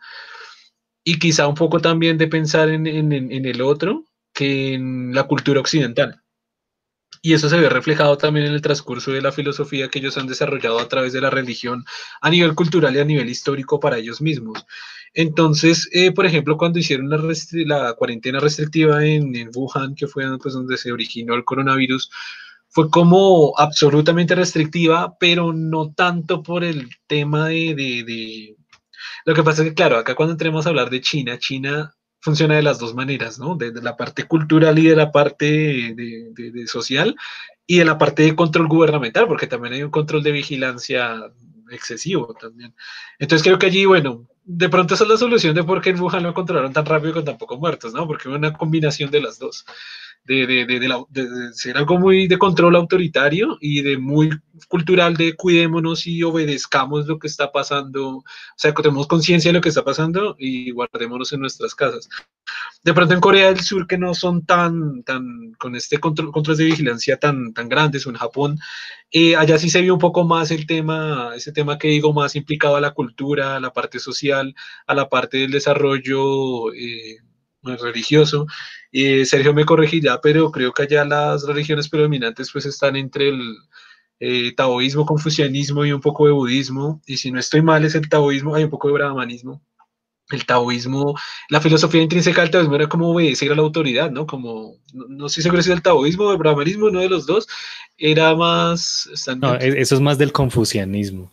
y 1.03 1.17
quizá 1.17 1.47
un 1.47 1.55
poco 1.55 1.79
también 1.79 2.19
de 2.19 2.27
pensar 2.27 2.69
en, 2.69 2.85
en, 2.85 3.11
en 3.11 3.45
el 3.45 3.61
otro 3.61 4.05
que 4.31 4.75
en 4.75 5.13
la 5.13 5.23
cultura 5.23 5.59
occidental. 5.59 6.22
Y 7.25 7.33
eso 7.33 7.47
se 7.47 7.57
ve 7.57 7.69
reflejado 7.69 8.17
también 8.17 8.47
en 8.47 8.53
el 8.53 8.61
transcurso 8.61 9.11
de 9.11 9.21
la 9.21 9.31
filosofía 9.31 9.87
que 9.87 9.99
ellos 9.99 10.17
han 10.17 10.27
desarrollado 10.27 10.77
a 10.77 10.89
través 10.89 11.13
de 11.13 11.21
la 11.21 11.29
religión 11.29 11.85
a 12.19 12.29
nivel 12.29 12.53
cultural 12.53 12.93
y 12.93 12.99
a 12.99 13.05
nivel 13.05 13.29
histórico 13.29 13.79
para 13.79 13.97
ellos 13.97 14.19
mismos. 14.19 14.65
Entonces, 15.13 15.87
eh, 15.93 16.11
por 16.11 16.25
ejemplo, 16.25 16.57
cuando 16.57 16.79
hicieron 16.79 17.09
la, 17.09 17.93
cuarentena 17.93 18.41
restrictiva 18.41 19.05
en, 19.05 19.33
en, 19.37 19.51
Wuhan, 19.55 19.95
que 19.95 20.07
fue 20.07 20.25
pues, 20.37 20.53
donde 20.53 20.75
se 20.75 20.91
originó 20.91 21.35
el 21.35 21.45
coronavirus, 21.45 22.09
fue 22.67 22.89
como 22.89 23.53
absolutamente 23.57 24.35
restrictiva, 24.35 25.15
pero 25.17 25.53
no 25.53 25.93
tanto 25.93 26.43
por 26.43 26.65
el 26.65 26.89
tema 27.07 27.47
de, 27.47 27.73
de, 27.73 28.03
de... 28.03 28.57
Lo 29.23 29.33
que 29.33 29.43
pasa 29.43 29.63
es 29.63 29.69
que, 29.69 29.75
claro, 29.75 29.97
acá 29.97 30.13
cuando 30.13 30.33
entremos 30.33 30.65
a 30.65 30.69
hablar 30.69 30.89
de 30.89 30.99
China, 30.99 31.39
China 31.39 31.95
funciona 32.23 32.55
de 32.55 32.63
las 32.63 32.79
dos 32.79 32.95
maneras, 32.95 33.37
¿no? 33.37 33.55
De, 33.55 33.71
de 33.71 33.81
la 33.81 33.97
parte 33.97 34.23
cultural 34.23 34.79
y 34.79 34.87
de 34.87 34.95
la 34.95 35.11
parte 35.11 35.45
de, 35.45 36.31
de, 36.33 36.67
social 36.67 37.17
y 37.67 37.79
de 37.79 37.85
la 37.85 37.97
parte 37.97 38.23
de 38.23 38.33
control 38.33 38.69
gubernamental, 38.69 39.27
porque 39.27 39.45
también 39.45 39.73
hay 39.73 39.83
un 39.83 39.91
control 39.91 40.23
de 40.23 40.31
vigilancia 40.31 41.21
excesivo 41.69 42.33
también. 42.39 42.73
Entonces 43.19 43.43
creo 43.45 43.59
que 43.59 43.65
allí, 43.65 43.83
bueno, 43.83 44.25
de 44.45 44.69
pronto 44.69 44.93
esa 44.93 45.03
es 45.03 45.09
la 45.09 45.17
solución 45.17 45.53
de 45.53 45.65
por 45.65 45.81
qué 45.81 45.89
en 45.89 45.99
Wuhan 45.99 46.23
lo 46.23 46.33
controlaron 46.33 46.71
tan 46.71 46.85
rápido 46.85 47.13
con 47.13 47.25
tan 47.25 47.37
pocos 47.37 47.59
muertos, 47.59 47.93
¿no? 47.93 48.07
Porque 48.07 48.29
una 48.29 48.53
combinación 48.53 49.11
de 49.11 49.21
las 49.21 49.37
dos 49.37 49.65
de, 50.25 50.47
de, 50.47 50.65
de, 50.65 50.87
la, 50.87 51.03
de, 51.09 51.53
ser 51.53 51.77
algo 51.77 51.99
muy 51.99 52.27
de 52.27 52.37
control 52.37 52.75
autoritario 52.75 53.57
y 53.59 53.81
de 53.81 53.97
muy 53.97 54.29
cultural 54.69 55.17
de 55.17 55.35
cuidémonos 55.35 56.07
y 56.07 56.23
obedezcamos 56.23 57.07
lo 57.07 57.19
que 57.19 57.27
está 57.27 57.51
pasando, 57.51 58.17
o 58.17 58.23
sea, 58.55 58.73
que 58.73 58.83
tenemos 58.83 59.07
conciencia 59.07 59.49
de 59.49 59.57
lo 59.57 59.61
que 59.61 59.69
está 59.69 59.83
pasando 59.83 60.35
y 60.39 60.71
guardémonos 60.71 61.33
en 61.33 61.41
nuestras 61.41 61.75
casas. 61.75 62.07
De 62.83 62.93
pronto 62.93 63.13
en 63.13 63.19
Corea 63.19 63.47
del 63.47 63.61
Sur, 63.61 63.87
que 63.87 63.97
no 63.97 64.13
son 64.13 64.45
tan, 64.45 65.03
tan 65.03 65.53
con 65.57 65.75
este 65.75 65.99
control, 65.99 66.31
controles 66.31 66.59
de 66.59 66.65
vigilancia 66.65 67.17
tan, 67.17 67.53
tan 67.53 67.67
grandes, 67.67 68.05
o 68.07 68.09
en 68.09 68.15
Japón, 68.15 68.59
eh, 69.11 69.35
allá 69.35 69.57
sí 69.57 69.69
se 69.69 69.81
vio 69.81 69.93
un 69.93 69.99
poco 69.99 70.23
más 70.23 70.51
el 70.51 70.65
tema, 70.67 71.33
ese 71.35 71.51
tema 71.51 71.77
que 71.77 71.89
digo, 71.89 72.13
más 72.13 72.35
implicado 72.35 72.75
a 72.75 72.81
la 72.81 72.91
cultura, 72.91 73.55
a 73.57 73.59
la 73.59 73.73
parte 73.73 73.99
social, 73.99 74.55
a 74.87 74.95
la 74.95 75.09
parte 75.09 75.37
del 75.37 75.51
desarrollo. 75.51 76.73
Eh, 76.73 77.17
religioso. 77.63 78.47
y 78.91 79.25
Sergio 79.25 79.53
me 79.53 79.65
corregirá, 79.65 80.21
pero 80.21 80.51
creo 80.51 80.73
que 80.73 80.83
allá 80.83 81.05
las 81.05 81.43
religiones 81.45 81.89
predominantes 81.89 82.51
pues 82.51 82.65
están 82.65 82.95
entre 82.95 83.29
el 83.29 83.55
eh, 84.19 84.53
taoísmo, 84.55 85.05
confucianismo 85.05 85.85
y 85.85 85.91
un 85.91 86.01
poco 86.01 86.25
de 86.25 86.31
budismo. 86.31 87.01
Y 87.05 87.17
si 87.17 87.31
no 87.31 87.39
estoy 87.39 87.61
mal 87.61 87.83
es 87.85 87.95
el 87.95 88.09
taoísmo, 88.09 88.55
hay 88.55 88.65
un 88.65 88.69
poco 88.69 88.87
de 88.87 88.95
brahmanismo. 88.95 89.61
El 90.29 90.45
taoísmo, 90.45 91.15
la 91.49 91.61
filosofía 91.61 92.01
intrínseca 92.01 92.41
del 92.41 92.51
taoísmo 92.51 92.75
era 92.75 92.87
como 92.87 93.11
obedecer 93.11 93.51
a 93.51 93.55
la 93.55 93.61
autoridad, 93.61 94.09
¿no? 94.09 94.25
Como, 94.25 94.77
no, 94.93 95.05
no 95.09 95.29
sé 95.29 95.41
seguro 95.41 95.61
si 95.61 95.69
es 95.69 95.75
el 95.75 95.83
taoísmo 95.83 96.25
o 96.25 96.31
el 96.31 96.37
brahmanismo, 96.37 96.85
uno 96.87 97.01
de 97.01 97.09
los 97.09 97.25
dos, 97.25 97.47
era 97.97 98.33
más... 98.35 99.09
No, 99.37 99.55
eso 99.55 99.95
es 99.95 100.01
más 100.01 100.17
del 100.17 100.31
confucianismo 100.31 101.31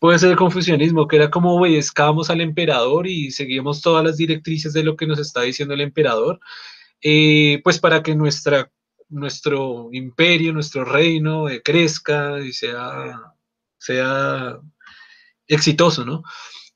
puede 0.00 0.18
ser 0.18 0.30
el 0.30 0.36
confucianismo, 0.36 1.06
que 1.06 1.16
era 1.16 1.30
como 1.30 1.54
obedezcamos 1.54 2.30
al 2.30 2.40
emperador 2.40 3.06
y 3.06 3.30
seguimos 3.30 3.82
todas 3.82 4.02
las 4.04 4.16
directrices 4.16 4.72
de 4.72 4.82
lo 4.82 4.96
que 4.96 5.06
nos 5.06 5.20
está 5.20 5.42
diciendo 5.42 5.74
el 5.74 5.82
emperador, 5.82 6.40
eh, 7.02 7.60
pues 7.62 7.78
para 7.78 8.02
que 8.02 8.14
nuestra, 8.16 8.72
nuestro 9.10 9.90
imperio, 9.92 10.52
nuestro 10.54 10.84
reino 10.84 11.48
eh, 11.48 11.62
crezca 11.62 12.40
y 12.40 12.52
sea, 12.52 13.20
sea 13.78 14.58
exitoso, 15.46 16.04
¿no? 16.04 16.22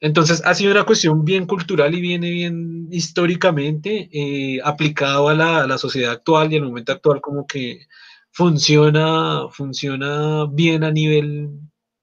Entonces 0.00 0.42
ha 0.44 0.54
sido 0.54 0.72
una 0.72 0.84
cuestión 0.84 1.24
bien 1.24 1.46
cultural 1.46 1.94
y 1.94 2.00
viene 2.02 2.30
bien 2.30 2.88
históricamente 2.90 4.10
eh, 4.12 4.60
aplicado 4.62 5.30
a 5.30 5.34
la, 5.34 5.66
la, 5.66 5.78
sociedad 5.78 6.12
actual 6.12 6.52
y 6.52 6.56
al 6.56 6.64
momento 6.64 6.92
actual 6.92 7.22
como 7.22 7.46
que 7.46 7.86
funciona, 8.32 9.48
funciona 9.50 10.46
bien 10.46 10.84
a 10.84 10.90
nivel 10.90 11.48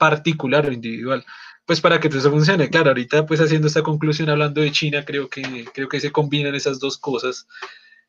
particular 0.02 0.66
o 0.66 0.72
individual. 0.72 1.24
Pues 1.64 1.80
para 1.80 2.00
que 2.00 2.08
eso 2.08 2.32
funcione, 2.32 2.72
claro, 2.72 2.90
ahorita 2.90 3.28
pues 3.28 3.40
haciendo 3.40 3.68
esta 3.68 3.84
conclusión 3.84 4.30
hablando 4.32 4.62
de 4.62 4.72
China, 4.72 5.06
creo 5.06 5.30
que, 5.30 5.44
creo 5.76 5.88
que 5.88 6.00
se 6.00 6.12
combinan 6.12 6.56
esas 6.56 6.80
dos 6.80 6.98
cosas 6.98 7.48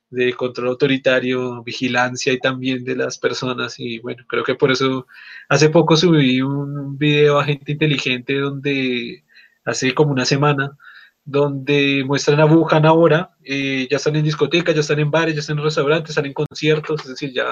de 0.09 0.33
control 0.33 0.69
autoritario, 0.69 1.63
vigilancia 1.63 2.33
y 2.33 2.39
también 2.39 2.83
de 2.85 2.97
las 2.97 3.19
personas. 3.19 3.79
Y 3.79 3.99
bueno, 3.99 4.25
creo 4.27 4.43
que 4.43 4.55
por 4.55 4.71
eso 4.71 5.07
hace 5.51 5.69
poco 5.69 5.97
subí 5.97 6.41
un 6.41 6.97
video 6.97 7.39
a 7.39 7.45
gente 7.45 7.73
inteligente 7.73 8.39
donde 8.39 9.25
hace 9.67 9.95
como 9.95 10.13
una 10.13 10.25
semana, 10.25 10.79
donde 11.25 12.05
muestran 12.07 12.41
a 12.41 12.47
Wuhan 12.47 12.87
ahora, 12.87 13.33
eh, 13.45 13.87
ya 13.91 13.99
están 13.99 14.17
en 14.17 14.25
discotecas, 14.25 14.75
ya 14.75 14.81
están 14.81 14.99
en 15.01 15.11
bares, 15.11 15.35
ya 15.35 15.41
están 15.41 15.59
en 15.59 15.65
restaurantes, 15.65 16.11
están 16.11 16.27
en 16.27 16.33
conciertos, 16.35 17.03
es 17.03 17.09
decir, 17.09 17.33
ya 17.35 17.47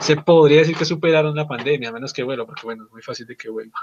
se 0.00 0.16
podría 0.16 0.58
decir 0.58 0.76
que 0.76 0.84
superaron 0.84 1.34
la 1.34 1.46
pandemia, 1.46 1.88
a 1.88 1.92
menos 1.92 2.12
que 2.12 2.22
vuelva, 2.22 2.46
porque 2.46 2.62
bueno, 2.64 2.84
es 2.84 2.92
muy 2.92 3.02
fácil 3.02 3.26
de 3.26 3.36
que 3.36 3.48
vuelva. 3.48 3.78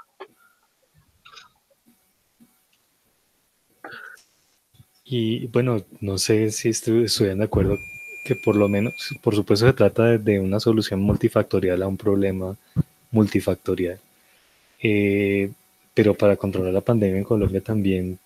Y 5.04 5.48
bueno, 5.48 5.84
no 6.00 6.18
sé 6.18 6.52
si 6.52 6.70
estuvieran 6.70 7.40
de 7.40 7.46
acuerdo 7.46 7.78
que 8.24 8.36
por 8.36 8.56
lo 8.56 8.70
menos, 8.70 8.94
por 9.22 9.36
supuesto 9.36 9.66
se 9.66 9.74
trata 9.74 10.18
de, 10.18 10.40
una 10.40 10.60
solución 10.60 11.02
multifactorial 11.02 11.82
a 11.82 11.88
un 11.88 11.98
problema 11.98 12.56
multifactorial. 13.12 14.00
Eh, 14.82 15.52
pero 15.94 16.16
para 16.16 16.38
controlar 16.38 16.74
la 16.74 16.82
pandemia 16.82 17.18
en 17.18 17.24
Colombia 17.24 17.62
también 17.62 18.20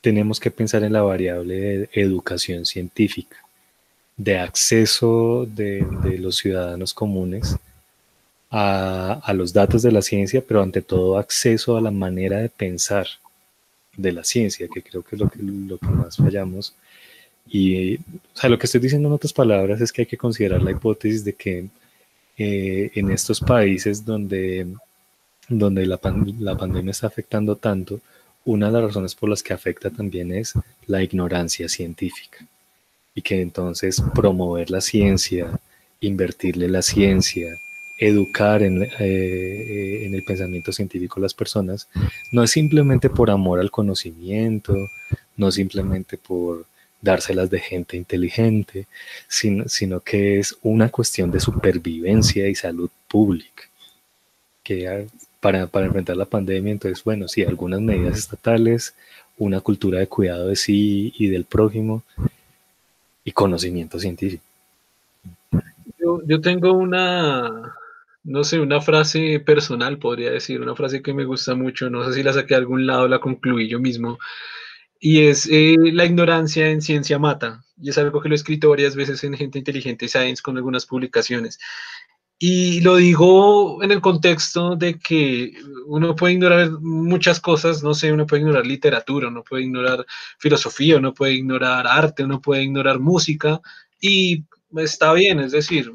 tenemos 0.00 0.40
que 0.40 0.50
pensar 0.50 0.82
en 0.82 0.92
la 0.92 1.02
variable 1.02 1.54
de 1.54 1.88
educación 1.92 2.66
científica 2.66 3.45
de 4.16 4.38
acceso 4.38 5.46
de, 5.46 5.86
los 6.18 6.36
ciudadanos 6.36 6.94
comunes 6.94 7.56
a, 8.50 9.32
los 9.34 9.52
datos 9.52 9.82
de 9.82 9.92
la 9.92 10.02
ciencia, 10.02 10.42
pero 10.46 10.62
ante 10.62 10.82
todo 10.82 11.18
acceso 11.18 11.76
a 11.76 11.80
la 11.80 11.90
manera 11.90 12.38
de 12.38 12.48
pensar 12.48 13.06
de 13.96 14.12
la 14.12 14.24
ciencia, 14.24 14.68
que 14.68 14.82
creo 14.82 15.02
que 15.02 15.16
es 15.16 15.20
lo 15.20 15.28
que, 15.28 15.38
lo 15.42 15.78
que 15.78 15.86
más 15.86 16.16
fallamos. 16.16 16.74
Y 17.48 17.96
o 17.96 18.00
sea, 18.34 18.50
lo 18.50 18.58
que 18.58 18.66
estoy 18.66 18.80
diciendo 18.80 19.08
en 19.08 19.14
otras 19.14 19.32
palabras 19.32 19.80
es 19.80 19.92
que 19.92 20.02
hay 20.02 20.06
que 20.06 20.16
considerar 20.16 20.62
la 20.62 20.72
hipótesis 20.72 21.24
de 21.24 21.34
que 21.34 21.68
eh, 22.38 22.90
en 22.94 23.10
estos 23.10 23.40
países 23.40 24.04
donde, 24.04 24.66
donde 25.48 25.86
la, 25.86 26.00
la 26.40 26.56
pandemia 26.56 26.90
está 26.90 27.06
afectando 27.06 27.56
tanto, 27.56 28.00
una 28.44 28.66
de 28.66 28.72
las 28.72 28.84
razones 28.84 29.14
por 29.14 29.28
las 29.28 29.42
que 29.42 29.52
afecta 29.54 29.90
también 29.90 30.32
es 30.32 30.54
la 30.86 31.02
ignorancia 31.02 31.68
científica 31.68 32.46
y 33.16 33.22
que 33.22 33.40
entonces 33.40 34.00
promover 34.14 34.70
la 34.70 34.82
ciencia, 34.82 35.58
invertirle 36.00 36.68
la 36.68 36.82
ciencia, 36.82 37.48
educar 37.98 38.62
en, 38.62 38.82
eh, 39.00 40.02
en, 40.04 40.14
el 40.14 40.22
pensamiento 40.22 40.70
científico 40.70 41.18
a 41.18 41.22
las 41.22 41.32
personas, 41.32 41.88
no 42.30 42.44
es 42.44 42.50
simplemente 42.50 43.08
por 43.08 43.30
amor 43.30 43.58
al 43.58 43.70
conocimiento, 43.70 44.76
no 45.36 45.50
simplemente 45.50 46.18
por 46.18 46.66
dárselas 47.00 47.48
de 47.48 47.58
gente 47.58 47.96
inteligente, 47.96 48.86
sino, 49.28 49.66
sino 49.66 50.00
que 50.00 50.38
es 50.38 50.54
una 50.62 50.90
cuestión 50.90 51.30
de 51.30 51.40
supervivencia 51.40 52.46
y 52.48 52.54
salud 52.54 52.90
pública. 53.08 53.62
Que 54.62 55.06
para, 55.40 55.66
para 55.68 55.86
enfrentar 55.86 56.18
la 56.18 56.26
pandemia, 56.26 56.72
entonces, 56.72 57.02
bueno, 57.02 57.28
sí, 57.28 57.42
algunas 57.44 57.80
medidas 57.80 58.18
estatales, 58.18 58.94
una 59.38 59.60
cultura 59.60 60.00
de 60.00 60.06
cuidado 60.06 60.48
de 60.48 60.56
sí 60.56 61.14
y 61.16 61.28
del 61.28 61.44
prójimo, 61.44 62.02
y 63.26 63.32
conocimiento 63.32 63.98
científico. 63.98 64.42
Yo, 66.24 66.40
tengo 66.40 66.72
una, 66.72 67.74
no 68.22 68.44
sé, 68.44 68.60
una 68.60 68.80
frase 68.80 69.40
personal, 69.40 69.98
podría 69.98 70.30
decir, 70.30 70.60
una 70.60 70.76
frase 70.76 71.02
que 71.02 71.12
me 71.12 71.24
gusta 71.24 71.56
mucho, 71.56 71.90
no 71.90 72.04
sé 72.04 72.14
si 72.14 72.22
la 72.22 72.32
saqué 72.32 72.54
de 72.54 72.60
algún 72.60 72.86
lado, 72.86 73.08
la 73.08 73.18
concluí 73.18 73.68
yo 73.68 73.80
mismo, 73.80 74.18
y 75.00 75.26
es 75.26 75.48
eh, 75.50 75.74
la 75.92 76.04
ignorancia 76.04 76.70
en 76.70 76.80
ciencia 76.80 77.18
mata, 77.18 77.64
y 77.82 77.90
es 77.90 77.98
algo 77.98 78.20
que 78.20 78.28
lo 78.28 78.36
he 78.36 78.36
escrito 78.36 78.70
varias 78.70 78.94
veces 78.94 79.24
en 79.24 79.34
Gente 79.34 79.58
Inteligente 79.58 80.06
Science 80.06 80.40
con 80.40 80.56
algunas 80.56 80.86
publicaciones. 80.86 81.58
Y 82.38 82.80
lo 82.82 82.96
digo 82.96 83.82
en 83.82 83.90
el 83.92 84.02
contexto 84.02 84.76
de 84.76 84.98
que 84.98 85.54
uno 85.86 86.14
puede 86.14 86.34
ignorar 86.34 86.70
muchas 86.82 87.40
cosas, 87.40 87.82
no 87.82 87.94
sé, 87.94 88.12
uno 88.12 88.26
puede 88.26 88.42
ignorar 88.42 88.66
literatura, 88.66 89.28
uno 89.28 89.42
puede 89.42 89.64
ignorar 89.64 90.04
filosofía, 90.38 90.98
uno 90.98 91.14
puede 91.14 91.32
ignorar 91.32 91.86
arte, 91.86 92.24
uno 92.24 92.40
puede 92.40 92.62
ignorar 92.64 92.98
música, 92.98 93.60
y 94.00 94.44
está 94.76 95.14
bien, 95.14 95.40
es 95.40 95.52
decir, 95.52 95.90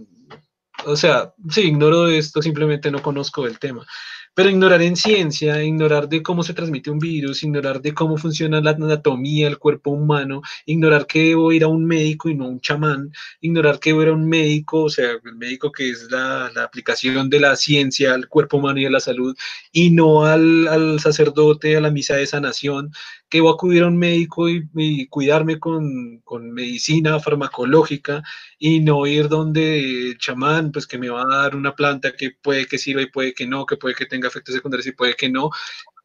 o 0.86 0.96
sea, 0.96 1.34
sí, 1.50 1.62
ignoro 1.62 2.08
esto, 2.08 2.42
simplemente 2.42 2.90
no 2.90 3.02
conozco 3.02 3.46
el 3.46 3.60
tema. 3.60 3.86
Pero 4.34 4.50
ignorar 4.50 4.82
en 4.82 4.96
ciencia, 4.96 5.62
ignorar 5.62 6.08
de 6.08 6.24
cómo 6.24 6.42
se 6.42 6.54
transmite 6.54 6.90
un 6.90 7.00
virus, 7.00 7.44
ignorar 7.44 7.82
de 7.82 7.94
cómo 7.94 8.18
funciona 8.18 8.62
la 8.62 8.72
anatomía 8.72 9.48
del 9.48 9.60
cuerpo 9.60 9.92
humano, 9.92 10.42
ignorar 10.66 11.06
que 11.06 11.20
debo 11.20 11.52
ir 11.52 11.66
a 11.66 11.68
un 11.68 11.86
médico 11.86 12.30
y 12.30 12.36
no 12.36 12.46
a 12.46 12.48
un 12.48 12.62
chamán, 12.62 13.12
ignorar 13.42 13.80
que 13.80 13.90
debo 13.90 14.04
ir 14.04 14.08
a 14.08 14.14
un 14.14 14.30
médico, 14.30 14.84
o 14.84 14.90
sea, 14.90 15.12
el 15.12 15.36
médico 15.36 15.70
que 15.72 15.90
es 15.90 16.10
la, 16.10 16.50
aplicación 16.64 17.30
de 17.30 17.42
la 17.42 17.58
ciencia 17.58 18.14
al 18.14 18.30
cuerpo 18.30 18.58
humano 18.58 18.80
y 18.80 18.86
a 18.86 18.90
la 18.90 19.02
salud, 19.02 19.36
y 19.74 19.90
no 19.92 20.26
al, 20.26 20.68
al 20.70 21.00
sacerdote, 21.02 21.76
a 21.76 21.82
la 21.82 21.92
misa 21.92 22.16
de 22.16 22.26
sanación, 22.26 22.92
que 23.32 23.40
voy 23.40 23.52
a 23.52 23.54
acudir 23.54 23.84
a 23.84 23.88
un 23.88 23.98
médico 23.98 24.50
y, 24.50 25.08
cuidarme 25.08 25.58
con, 25.58 26.20
con, 26.26 26.52
medicina 26.52 27.18
farmacológica 27.20 28.22
y 28.60 28.82
no 28.82 29.08
ir 29.08 29.30
donde 29.30 30.10
el 30.10 30.18
chamán, 30.18 30.72
pues 30.74 30.86
que 30.86 30.98
me 30.98 31.10
va 31.10 31.22
a 31.22 31.44
dar 31.44 31.56
una 31.56 31.74
planta 31.74 32.12
que 32.12 32.32
puede 32.32 32.66
que 32.68 32.78
sirva 32.78 33.02
y 33.02 33.10
puede 33.10 33.34
que 33.34 33.48
no, 33.48 33.66
que 33.66 33.78
puede 33.78 33.96
que 33.96 34.06
tenga 34.22 34.28
efectos 34.28 34.56
secundarios 34.56 34.88
y 34.88 34.92
puede 34.92 35.16
que 35.16 35.30
no. 35.30 35.50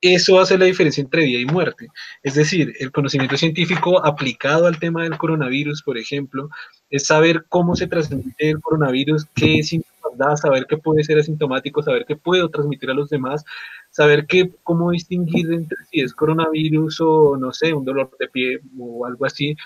Eso 0.00 0.38
hace 0.40 0.58
la 0.58 0.66
diferencia 0.66 1.02
entre 1.02 1.24
vida 1.24 1.40
y 1.40 1.46
muerte. 1.46 1.88
Es 2.22 2.34
decir, 2.34 2.74
el 2.80 2.92
conocimiento 2.92 3.36
científico 3.36 4.04
aplicado 4.04 4.66
al 4.66 4.78
tema 4.78 5.02
del 5.02 5.16
coronavirus, 5.16 5.82
por 5.82 5.96
ejemplo, 5.98 6.48
es 6.90 7.06
saber 7.06 7.46
cómo 7.48 7.74
se 7.76 7.86
transmite 7.86 8.50
el 8.50 8.60
coronavirus, 8.60 9.26
qué 9.34 9.62
síntomas 9.62 9.96
da, 10.16 10.36
saber 10.36 10.66
que 10.66 10.76
puede 10.76 11.02
ser 11.04 11.18
asintomático, 11.18 11.82
saber 11.82 12.04
que 12.06 12.16
puedo 12.16 12.48
transmitir 12.48 12.90
a 12.90 12.94
los 12.94 13.10
demás, 13.10 13.44
saber 13.90 14.26
que, 14.26 14.50
cómo 14.62 14.90
distinguir 14.90 15.52
entre 15.52 15.78
si 15.90 16.00
es 16.00 16.12
coronavirus 16.14 17.00
o, 17.00 17.36
no 17.36 17.52
sé, 17.52 17.72
un 17.72 17.84
dolor 17.84 18.10
de 18.18 18.28
pie 18.28 18.60
o 18.78 19.06
algo 19.06 19.26
así. 19.26 19.56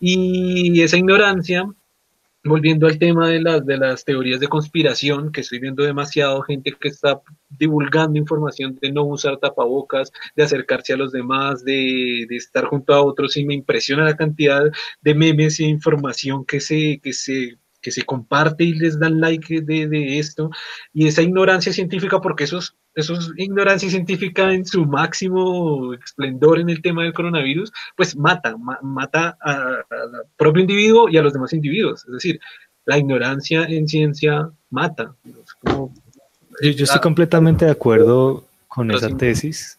Y 0.00 0.80
esa 0.82 0.98
ignorancia, 0.98 1.66
volviendo 2.44 2.86
al 2.86 2.98
tema 2.98 3.28
de 3.28 3.40
las, 3.40 3.64
de 3.64 3.78
las 3.78 4.04
teorías 4.04 4.40
de 4.40 4.48
conspiración, 4.48 5.32
que 5.32 5.40
estoy 5.40 5.58
viendo 5.60 5.82
demasiado 5.82 6.42
gente 6.42 6.74
que 6.78 6.88
está 6.88 7.20
divulgando 7.48 8.18
información 8.18 8.78
de 8.80 8.92
no 8.92 9.04
usar 9.04 9.38
tapabocas, 9.38 10.12
de 10.36 10.42
acercarse 10.42 10.92
a 10.92 10.96
los 10.96 11.12
demás, 11.12 11.64
de, 11.64 12.26
de 12.28 12.36
estar 12.36 12.66
junto 12.66 12.92
a 12.94 13.02
otros, 13.02 13.36
y 13.36 13.44
me 13.44 13.54
impresiona 13.54 14.04
la 14.04 14.16
cantidad 14.16 14.62
de 15.00 15.14
memes 15.14 15.58
e 15.60 15.64
información 15.64 16.44
que 16.44 16.60
se, 16.60 17.00
que 17.02 17.12
se 17.12 17.58
que 17.84 17.90
se 17.90 18.02
comparte 18.02 18.64
y 18.64 18.72
les 18.72 18.98
dan 18.98 19.20
like 19.20 19.60
de, 19.60 19.86
de, 19.86 20.18
esto, 20.18 20.50
y 20.94 21.06
esa 21.06 21.20
ignorancia 21.20 21.70
científica, 21.70 22.18
porque 22.18 22.44
eso 22.44 22.58
es, 22.58 22.74
eso 22.94 23.14
es 23.14 23.30
ignorancia 23.36 23.90
científica 23.90 24.52
en 24.52 24.64
su 24.64 24.84
máximo 24.86 25.94
esplendor 25.94 26.60
en 26.60 26.70
el 26.70 26.82
tema 26.82 27.02
del 27.02 27.12
coronavirus, 27.12 27.72
pues 27.96 28.16
mata, 28.16 28.56
mata 28.82 29.36
al 29.40 29.84
propio 30.36 30.62
individuo 30.62 31.08
y 31.08 31.16
a 31.16 31.22
los 31.22 31.32
demás 31.32 31.52
individuos. 31.52 32.04
Es 32.06 32.12
decir, 32.12 32.40
la 32.84 32.98
ignorancia 32.98 33.64
en 33.64 33.88
ciencia 33.88 34.50
mata. 34.70 35.14
yo, 35.64 35.90
yo, 36.60 36.84
estoy 36.84 37.00
completamente 37.00 37.64
de 37.64 37.72
acuerdo 37.72 38.44
con 38.68 38.90
esa 38.90 39.08
tesis 39.16 39.78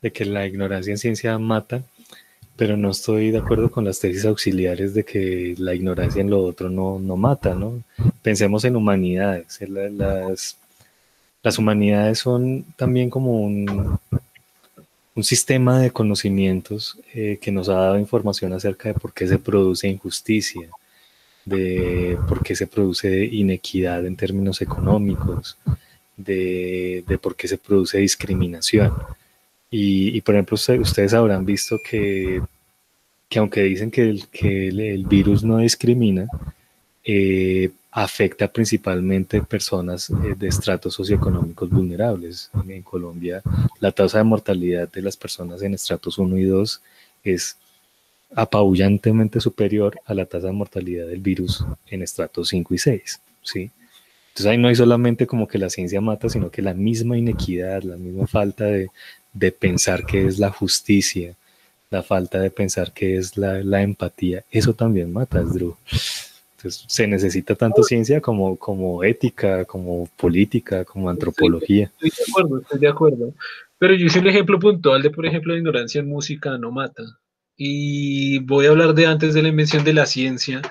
de 0.00 0.12
que 0.12 0.24
la 0.24 0.46
ignorancia 0.46 0.90
en 0.90 0.98
ciencia 0.98 1.38
mata 1.38 1.82
pero 2.56 2.76
no 2.76 2.90
estoy 2.90 3.30
de 3.30 3.38
acuerdo 3.38 3.70
con 3.70 3.84
las 3.84 3.98
tesis 3.98 4.24
auxiliares 4.24 4.94
de 4.94 5.04
que 5.04 5.54
la 5.58 5.74
ignorancia 5.74 6.20
en 6.20 6.30
lo 6.30 6.44
otro 6.44 6.68
no, 6.68 6.98
no 6.98 7.16
mata, 7.16 7.54
¿no? 7.54 7.82
Pensemos 8.22 8.64
en 8.64 8.76
humanidades. 8.76 9.58
Las, 9.68 10.58
las 11.42 11.58
humanidades 11.58 12.20
son 12.20 12.64
también 12.76 13.10
como 13.10 13.40
un, 13.40 13.98
un 15.14 15.24
sistema 15.24 15.80
de 15.80 15.90
conocimientos 15.90 16.98
eh, 17.14 17.38
que 17.40 17.52
nos 17.52 17.68
ha 17.68 17.74
dado 17.74 17.98
información 17.98 18.52
acerca 18.52 18.88
de 18.88 18.94
por 18.94 19.12
qué 19.12 19.26
se 19.26 19.38
produce 19.38 19.88
injusticia, 19.88 20.68
de 21.44 22.16
por 22.28 22.42
qué 22.42 22.54
se 22.54 22.66
produce 22.66 23.24
inequidad 23.24 24.06
en 24.06 24.16
términos 24.16 24.62
económicos, 24.62 25.58
de, 26.16 27.04
de 27.06 27.18
por 27.18 27.36
qué 27.36 27.48
se 27.48 27.58
produce 27.58 27.98
discriminación. 27.98 28.92
Y, 29.74 30.20
por 30.20 30.34
ejemplo, 30.34 30.54
ustedes 30.54 31.14
habrán 31.14 31.46
visto 31.46 31.80
que, 31.82 32.42
que 33.30 33.38
aunque 33.38 33.62
dicen 33.62 33.90
que 33.90 34.02
el, 34.02 34.28
que 34.28 34.68
el, 34.68 35.06
virus 35.06 35.42
no 35.44 35.58
discrimina, 35.58 36.26
eh, 37.02 37.70
afecta 37.92 38.48
principalmente 38.48 39.42
personas 39.42 40.08
eh, 40.10 40.34
de 40.36 40.48
estratos 40.48 40.94
socioeconómicos 40.94 41.68
vulnerables. 41.68 42.50
En 42.66 42.82
Colombia, 42.82 43.42
la 43.80 43.92
tasa 43.92 44.18
de 44.18 44.24
mortalidad 44.24 44.90
de 44.90 45.02
las 45.02 45.16
personas 45.16 45.62
en 45.62 45.74
estratos 45.74 46.18
1 46.18 46.38
y 46.38 46.44
2 46.44 46.80
es 47.24 47.56
apabullantemente 48.34 49.40
superior 49.40 50.00
a 50.06 50.14
la 50.14 50.24
tasa 50.24 50.46
de 50.46 50.54
mortalidad 50.54 51.06
del 51.06 51.20
virus 51.20 51.64
en 51.86 52.02
estratos 52.02 52.48
5 52.48 52.74
y 52.74 52.78
6. 52.78 53.20
¿sí? 53.42 53.70
Entonces 54.28 54.46
ahí 54.46 54.56
no 54.56 54.68
hay 54.68 54.74
solamente 54.76 55.26
como 55.26 55.46
que 55.46 55.58
la 55.58 55.68
ciencia 55.68 56.00
mata, 56.00 56.30
sino 56.30 56.50
que 56.50 56.62
la 56.62 56.72
misma 56.72 57.18
inequidad, 57.18 57.82
la 57.82 57.96
misma 57.96 58.26
falta 58.26 58.64
de, 58.64 58.88
de 59.34 59.52
pensar 59.52 60.06
que 60.06 60.26
es 60.26 60.38
la 60.38 60.50
justicia, 60.50 61.34
la 61.90 62.02
falta 62.02 62.40
de 62.40 62.50
pensar 62.50 62.92
que 62.92 63.18
es 63.18 63.36
la, 63.36 63.82
empatía, 63.82 64.44
eso 64.50 64.72
también 64.72 65.12
mata, 65.12 65.42
Drew. 65.42 65.76
Entonces 66.62 66.84
se 66.86 67.06
necesita 67.08 67.54
tanto 67.56 67.82
ciencia 67.82 68.20
como, 68.20 68.56
como 68.56 69.02
ética, 69.02 69.64
como 69.64 70.08
política, 70.16 70.84
como 70.84 71.10
antropología. 71.10 71.90
Estoy, 72.00 72.10
de 72.10 72.30
acuerdo, 72.30 72.60
estoy 72.60 72.78
de 72.78 72.88
acuerdo. 72.88 73.34
Pero 73.78 73.94
yo 73.94 74.06
hice 74.06 74.20
un 74.20 74.28
ejemplo 74.28 74.60
puntual 74.60 75.02
de, 75.02 75.10
por 75.10 75.26
ejemplo, 75.26 75.52
la 75.52 75.58
ignorancia 75.58 76.00
en 76.00 76.08
música 76.08 76.56
no 76.58 76.70
mata. 76.70 77.02
Y 77.56 78.38
voy 78.40 78.66
a 78.66 78.70
hablar 78.70 78.94
de 78.94 79.06
antes 79.06 79.34
de 79.34 79.42
la 79.42 79.48
invención 79.48 79.82
de 79.82 79.94
la 79.94 80.06
ciencia 80.06 80.62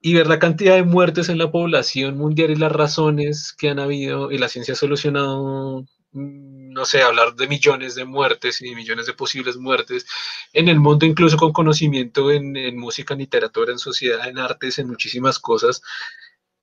y 0.00 0.14
ver 0.14 0.28
la 0.28 0.38
cantidad 0.38 0.76
de 0.76 0.84
muertes 0.84 1.28
en 1.28 1.38
la 1.38 1.50
población 1.50 2.16
mundial 2.16 2.50
y 2.50 2.56
las 2.56 2.72
razones 2.72 3.52
que 3.52 3.70
han 3.70 3.80
habido 3.80 4.30
y 4.30 4.38
la 4.38 4.48
ciencia 4.48 4.74
ha 4.74 4.76
solucionado 4.76 5.84
Mm, 6.12 6.51
no 6.72 6.84
sé, 6.84 7.02
hablar 7.02 7.34
de 7.34 7.48
millones 7.48 7.94
de 7.94 8.04
muertes 8.04 8.60
y 8.62 8.74
millones 8.74 9.06
de 9.06 9.14
posibles 9.14 9.56
muertes 9.56 10.06
en 10.52 10.68
el 10.68 10.80
mundo, 10.80 11.06
incluso 11.06 11.36
con 11.36 11.52
conocimiento 11.52 12.30
en, 12.30 12.76
música, 12.76 13.14
en 13.14 13.20
literatura, 13.20 13.72
en 13.72 13.78
sociedad, 13.78 14.28
en 14.28 14.38
artes, 14.38 14.78
en 14.78 14.88
muchísimas 14.88 15.38
cosas. 15.38 15.82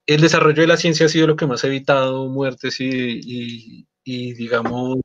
El 0.06 0.22
desarrollo 0.22 0.62
de 0.62 0.68
la 0.68 0.78
ciencia 0.78 1.06
ha 1.06 1.10
sido 1.10 1.28
lo 1.28 1.36
que 1.36 1.48
más 1.48 1.64
ha 1.64 1.68
evitado 1.68 2.28
muertes 2.28 2.78
y, 2.80 3.86
digamos, 4.04 4.98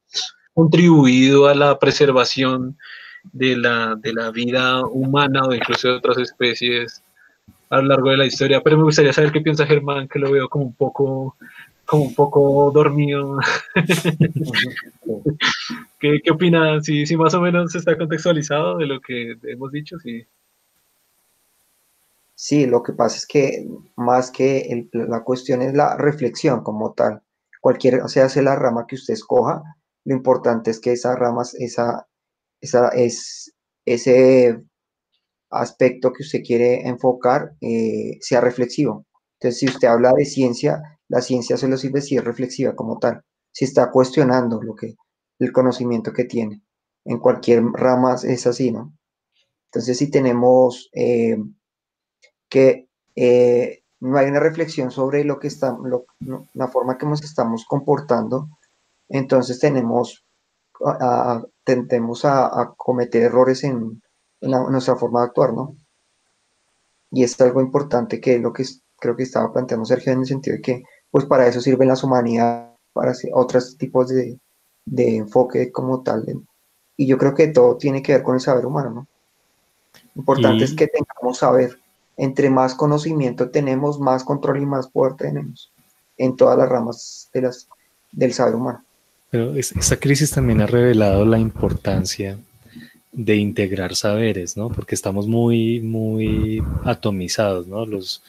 contribuido 0.55 1.49
a 1.49 1.55
la 1.55 1.79
preservación 1.79 2.79
de 3.33 3.57
la, 3.57 3.97
de 3.97 4.13
la 4.13 4.31
vida 4.31 4.85
humana 4.87 5.45
o 5.45 5.55
incluso 5.55 5.89
de 5.89 5.95
otras 5.95 6.19
especies 6.19 7.03
a 7.71 7.79
lo 7.79 7.89
largo 7.89 8.11
de 8.11 8.17
la 8.17 8.27
historia. 8.27 8.61
Pero 8.63 8.77
me 8.77 8.85
gustaría 8.85 9.13
saber 9.13 9.33
qué 9.33 9.41
piensa 9.41 9.67
Germán, 9.67 10.09
que 10.09 10.19
lo 10.19 10.31
veo 10.31 10.49
como 10.49 10.65
un 10.67 10.75
poco 10.75 11.37
como 11.86 12.05
un 12.05 12.15
poco 12.15 12.70
dormido. 12.73 13.39
¿Qué, 16.01 16.20
¿Qué, 16.23 16.31
opina? 16.31 16.81
Si, 16.82 17.06
si 17.06 17.16
más 17.16 17.35
o 17.35 17.40
menos 17.40 17.74
está 17.74 17.97
contextualizado 17.97 18.78
de 18.78 18.86
lo 18.86 19.01
que 19.01 19.36
hemos 19.44 19.73
dicho, 19.73 19.98
sí. 19.98 20.27
Sí, 22.35 22.66
lo 22.66 22.82
que 22.82 22.93
pasa 22.93 23.16
es 23.16 23.27
que 23.27 23.66
más 23.97 24.31
que 24.31 24.89
la 24.93 25.23
cuestión 25.23 25.62
es 25.62 25.74
la 25.74 25.97
reflexión 25.97 26.62
como 26.62 26.93
tal. 26.93 27.23
Cualquier, 27.61 28.06
sea, 28.09 28.28
sea 28.28 28.43
la 28.43 28.56
rama 28.56 28.86
que 28.86 28.97
usted 28.97 29.15
escoja, 29.15 29.62
lo 30.05 30.15
importante 30.15 30.70
es 30.70 30.81
que 30.81 30.93
esa 30.93 31.16
rama, 31.16 31.43
esa, 31.59 32.06
esa, 32.61 32.89
es, 32.89 33.55
ese 33.86 34.62
aspecto 35.51 36.12
que 36.12 36.23
usted 36.23 36.43
quiere 36.44 36.86
enfocar 36.89 37.55
eh, 37.61 38.19
sea 38.20 38.40
reflexivo. 38.40 39.06
Entonces, 39.45 39.61
si 39.61 39.66
usted 39.66 39.89
habla 39.89 40.15
de 40.15 40.25
ciencia, 40.25 40.99
la 41.07 41.21
ciencia 41.21 41.59
solo 41.59 41.77
sirve 41.77 42.01
si 42.01 42.16
es 42.16 42.25
reflexiva 42.25 42.75
como 42.75 42.99
tal, 42.99 43.23
si 43.53 43.66
está 43.66 43.91
cuestionando 43.91 44.62
lo 44.62 44.75
que, 44.75 44.95
el 45.39 45.53
conocimiento 45.53 46.15
que 46.15 46.25
tiene. 46.25 46.62
En 47.05 47.19
cualquier 47.19 47.62
rama 47.75 48.15
es 48.23 48.47
así, 48.47 48.73
¿no? 48.73 48.95
Entonces, 49.66 49.99
si 49.99 50.11
tenemos 50.11 50.89
eh, 50.95 51.37
que 52.49 52.89
eh, 53.16 53.83
no 54.01 54.16
hay 54.16 54.31
una 54.31 54.41
reflexión 54.41 54.91
sobre 54.91 55.25
lo 55.25 55.39
que 55.39 55.49
está, 55.49 55.77
la 56.55 56.69
forma 56.69 56.97
que 56.97 57.05
nos 57.05 57.23
estamos 57.23 57.66
comportando, 57.66 58.49
entonces 59.11 59.59
tenemos, 59.61 60.25
tendemos 61.65 62.25
a, 62.25 62.73
cometer 62.79 63.25
errores 63.25 63.62
en, 63.65 64.01
nuestra 64.41 64.97
forma 64.97 65.21
de 65.21 65.27
actuar, 65.27 65.53
¿no? 65.53 65.77
y 67.15 67.23
es 67.23 67.41
algo 67.41 67.61
importante 67.61 68.21
que 68.21 68.37
es 68.37 68.41
lo 68.41 68.53
que 68.53 68.65
creo 69.05 69.17
que 69.17 69.25
estaba 69.25 69.53
planteando 69.53 69.85
Sergio 69.85 70.13
en 70.13 70.21
el 70.21 70.27
sentido 70.27 70.57
de 70.57 70.63
que 70.63 70.83
pues 71.11 71.27
para 71.27 71.47
eso 71.47 71.61
sirven 71.61 71.89
las 71.89 72.03
humanidades, 72.03 72.71
para 72.95 73.13
otros 73.35 73.77
tipos 73.77 74.09
de, 74.09 74.39
de 74.87 75.17
enfoque 75.17 75.71
como 75.71 76.03
tal. 76.03 76.25
Y 76.97 77.07
yo 77.07 77.19
creo 77.19 77.35
que 77.35 77.49
todo 77.49 77.77
tiene 77.77 78.03
que 78.03 78.13
ver 78.13 78.23
con 78.23 78.35
el 78.35 78.41
saber 78.41 78.65
humano, 78.65 78.91
¿no? 78.91 79.07
Importante 80.15 80.65
es 80.65 80.75
que 80.75 80.87
tengamos 80.87 81.39
saber. 81.39 81.79
Entre 82.17 82.49
más 82.49 82.75
conocimiento 82.75 83.51
tenemos, 83.51 84.01
más 84.01 84.25
control 84.25 84.63
y 84.63 84.67
más 84.67 84.89
poder 84.89 85.15
tenemos 85.15 85.71
en 86.17 86.37
todas 86.37 86.57
las 86.57 86.69
ramas 86.69 87.29
de 87.35 87.43
las, 87.43 87.69
del 88.11 88.33
saber 88.33 88.55
humano. 88.55 88.83
Pero 89.31 89.55
esta 89.57 89.97
crisis 89.97 90.31
también 90.31 90.61
ha 90.63 90.67
revelado 90.67 91.25
la 91.25 91.39
importancia 91.39 92.39
de 93.13 93.37
integrar 93.37 93.95
saberes, 93.97 94.57
¿no? 94.57 94.71
Porque 94.71 94.95
estamos 94.95 95.27
muy, 95.27 95.81
muy 95.81 96.63
atomizados, 96.85 97.67
¿no? 97.67 97.85
Los 97.85 98.23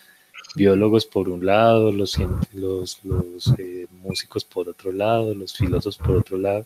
biólogos 0.55 1.05
por 1.05 1.29
un 1.29 1.45
lado, 1.45 1.91
los, 1.91 2.17
los, 2.53 2.99
los 3.03 3.53
eh, 3.57 3.87
músicos 4.01 4.43
por 4.43 4.69
otro 4.69 4.91
lado, 4.91 5.33
los 5.33 5.53
filósofos 5.53 5.97
por 5.97 6.17
otro 6.17 6.37
lado. 6.37 6.65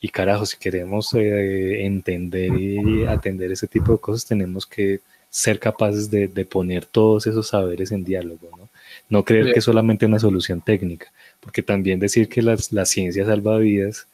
Y 0.00 0.08
carajo, 0.08 0.46
si 0.46 0.56
queremos 0.58 1.12
eh, 1.14 1.84
entender 1.84 2.52
y 2.58 3.04
atender 3.04 3.50
ese 3.52 3.66
tipo 3.66 3.92
de 3.92 3.98
cosas, 3.98 4.26
tenemos 4.26 4.66
que 4.66 5.00
ser 5.30 5.58
capaces 5.58 6.10
de, 6.10 6.28
de 6.28 6.44
poner 6.44 6.84
todos 6.84 7.26
esos 7.26 7.48
saberes 7.48 7.92
en 7.92 8.04
diálogo, 8.04 8.48
¿no? 8.56 8.68
No 9.10 9.24
creer 9.24 9.52
que 9.52 9.58
es 9.58 9.64
solamente 9.64 10.06
una 10.06 10.18
solución 10.18 10.60
técnica, 10.60 11.12
porque 11.40 11.62
también 11.62 11.98
decir 11.98 12.28
que 12.28 12.42
las, 12.42 12.72
la 12.72 12.84
ciencia 12.84 13.24
salva 13.24 13.58
vidas, 13.58 14.06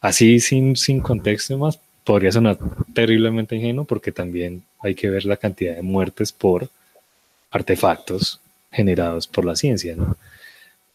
así 0.00 0.40
sin, 0.40 0.76
sin 0.76 1.00
contexto 1.00 1.56
más, 1.58 1.80
podría 2.04 2.32
sonar 2.32 2.58
terriblemente 2.94 3.56
ingenuo 3.56 3.84
porque 3.84 4.12
también 4.12 4.62
hay 4.80 4.94
que 4.94 5.10
ver 5.10 5.24
la 5.24 5.36
cantidad 5.36 5.76
de 5.76 5.82
muertes 5.82 6.32
por 6.32 6.68
artefactos 7.50 8.40
generados 8.70 9.26
por 9.26 9.44
la 9.44 9.56
ciencia, 9.56 9.96
¿no? 9.96 10.16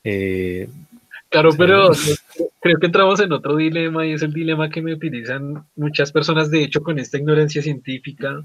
Eh, 0.04 0.70
claro, 1.30 1.52
pero 1.58 1.92
creo 2.62 2.78
que 2.80 2.86
entramos 2.86 3.20
en 3.20 3.32
otro 3.32 3.56
dilema 3.56 4.06
y 4.06 4.14
es 4.14 4.22
el 4.22 4.34
dilema 4.34 4.70
que 4.70 4.82
me 4.82 4.94
utilizan 4.94 5.66
muchas 5.76 6.12
personas, 6.12 6.50
de 6.50 6.64
hecho, 6.64 6.82
con 6.82 7.00
esta 7.00 7.18
ignorancia 7.18 7.62
científica. 7.62 8.42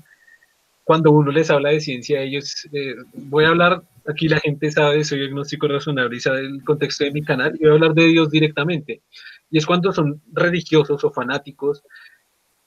Cuando 0.85 1.13
uno 1.13 1.31
les 1.31 1.51
habla 1.51 1.71
de 1.71 1.81
ciencia, 1.81 2.21
ellos, 2.21 2.67
eh, 2.73 2.95
voy 3.15 3.45
a 3.45 3.49
hablar, 3.49 3.83
aquí 4.09 4.29
la 4.29 4.41
gente 4.41 4.73
sabe, 4.73 5.05
soy 5.05 5.25
agnóstico 5.25 5.69
razonable 5.69 6.17
y 6.17 6.21
sabe 6.21 6.41
el 6.41 6.65
contexto 6.65 7.05
de 7.05 7.13
mi 7.13 7.23
canal, 7.23 7.55
y 7.55 7.61
voy 7.61 7.71
a 7.71 7.73
hablar 7.75 7.95
de 7.95 8.07
Dios 8.07 8.31
directamente. 8.31 9.03
Y 9.51 9.59
es 9.59 9.67
cuando 9.67 9.93
son 9.93 10.21
religiosos 10.33 11.05
o 11.05 11.13
fanáticos 11.13 11.83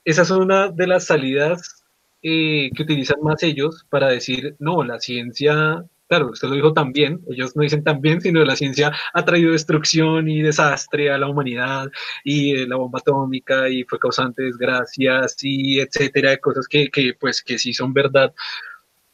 esa 0.06 0.24
es 0.24 0.32
una 0.32 0.70
de 0.70 0.88
las 0.88 1.06
salidas 1.06 1.83
eh, 2.24 2.72
que 2.76 2.84
utilizan 2.84 3.22
más 3.22 3.44
ellos 3.44 3.86
para 3.90 4.08
decir, 4.08 4.56
no, 4.60 4.84
la 4.84 5.00
ciencia, 5.00 5.86
claro, 6.08 6.32
usted 6.32 6.48
lo 6.48 6.56
dijo 6.56 6.74
también, 6.74 7.22
ellos 7.30 7.56
no 7.56 7.64
dicen 7.64 7.84
también, 7.84 8.22
sino 8.22 8.44
la 8.44 8.56
ciencia 8.56 8.92
ha 9.14 9.26
traído 9.26 9.52
destrucción 9.52 10.30
y 10.30 10.42
desastre 10.42 11.12
a 11.12 11.18
la 11.18 11.28
humanidad 11.28 11.92
y 12.24 12.56
eh, 12.56 12.68
la 12.68 12.78
bomba 12.78 13.00
atómica 13.00 13.70
y 13.70 13.84
fue 13.84 14.00
causante 14.00 14.42
de 14.42 14.48
desgracias 14.48 15.36
y 15.42 15.80
etcétera, 15.80 16.38
cosas 16.38 16.68
que, 16.68 16.90
que, 16.90 17.14
pues, 17.20 17.44
que 17.44 17.60
sí 17.60 17.74
son 17.74 17.94
verdad 17.94 18.34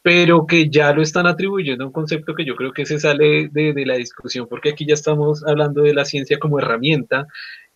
pero 0.02 0.46
que 0.46 0.70
ya 0.70 0.92
lo 0.92 1.02
están 1.02 1.26
atribuyendo 1.26 1.84
a 1.84 1.86
un 1.88 1.92
concepto 1.92 2.34
que 2.34 2.44
yo 2.44 2.56
creo 2.56 2.72
que 2.72 2.86
se 2.86 2.98
sale 2.98 3.48
de, 3.48 3.74
la 3.86 3.96
discusión, 3.96 4.46
porque 4.48 4.70
aquí 4.70 4.86
ya 4.86 4.94
estamos 4.94 5.44
hablando 5.46 5.82
de 5.82 5.94
la 5.94 6.04
ciencia 6.04 6.38
como 6.38 6.58
herramienta 6.58 7.26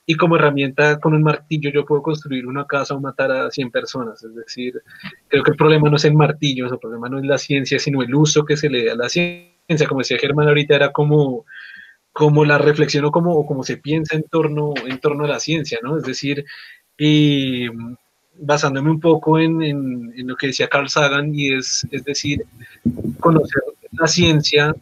y 0.06 0.16
como 0.16 0.36
herramienta 0.36 1.00
con 1.00 1.14
un 1.14 1.22
martillo 1.22 1.70
yo 1.70 1.84
puedo 1.84 2.02
construir 2.02 2.46
una 2.46 2.66
casa 2.66 2.94
o 2.94 3.00
matar 3.00 3.30
a 3.32 3.50
100 3.50 3.70
personas. 3.70 4.22
Es 4.22 4.34
decir, 4.34 4.82
creo 5.28 5.42
que 5.42 5.50
el 5.52 5.56
problema 5.56 5.88
no 5.88 5.96
es 5.96 6.04
el 6.04 6.14
martillo, 6.14 6.66
el 6.66 6.78
problema 6.78 7.08
no 7.08 7.18
es 7.18 7.24
la 7.24 7.38
ciencia, 7.38 7.78
sino 7.78 8.02
el 8.02 8.14
uso 8.14 8.44
que 8.44 8.56
se 8.56 8.68
le 8.68 8.84
da 8.84 8.92
a 8.92 8.96
la 8.96 9.08
ciencia. 9.08 9.88
Como 9.88 10.00
decía 10.00 10.18
Germán 10.18 10.48
ahorita, 10.48 10.74
era 10.74 10.92
como, 10.92 11.46
como 12.12 12.44
la 12.44 12.58
reflexión 12.58 13.06
o 13.06 13.10
como, 13.10 13.46
como 13.46 13.62
se 13.62 13.78
piensa 13.78 14.16
en 14.16 14.24
torno, 14.24 14.74
en 14.86 14.98
torno 14.98 15.24
a 15.24 15.28
la 15.28 15.40
ciencia, 15.40 15.78
¿no? 15.82 15.96
Es 15.96 16.04
decir, 16.04 16.44
y 16.98 17.68
basándome 18.36 18.90
un 18.90 19.00
poco 19.00 19.38
en, 19.38 19.62
en, 19.62 20.12
en 20.16 20.26
lo 20.26 20.36
que 20.36 20.48
decía 20.48 20.68
Carl 20.68 20.88
Sagan, 20.88 21.34
y 21.34 21.54
es, 21.54 21.86
es 21.90 22.04
decir, 22.04 22.44
conocer 23.20 23.62
la 23.92 24.06
ciencia 24.06 24.74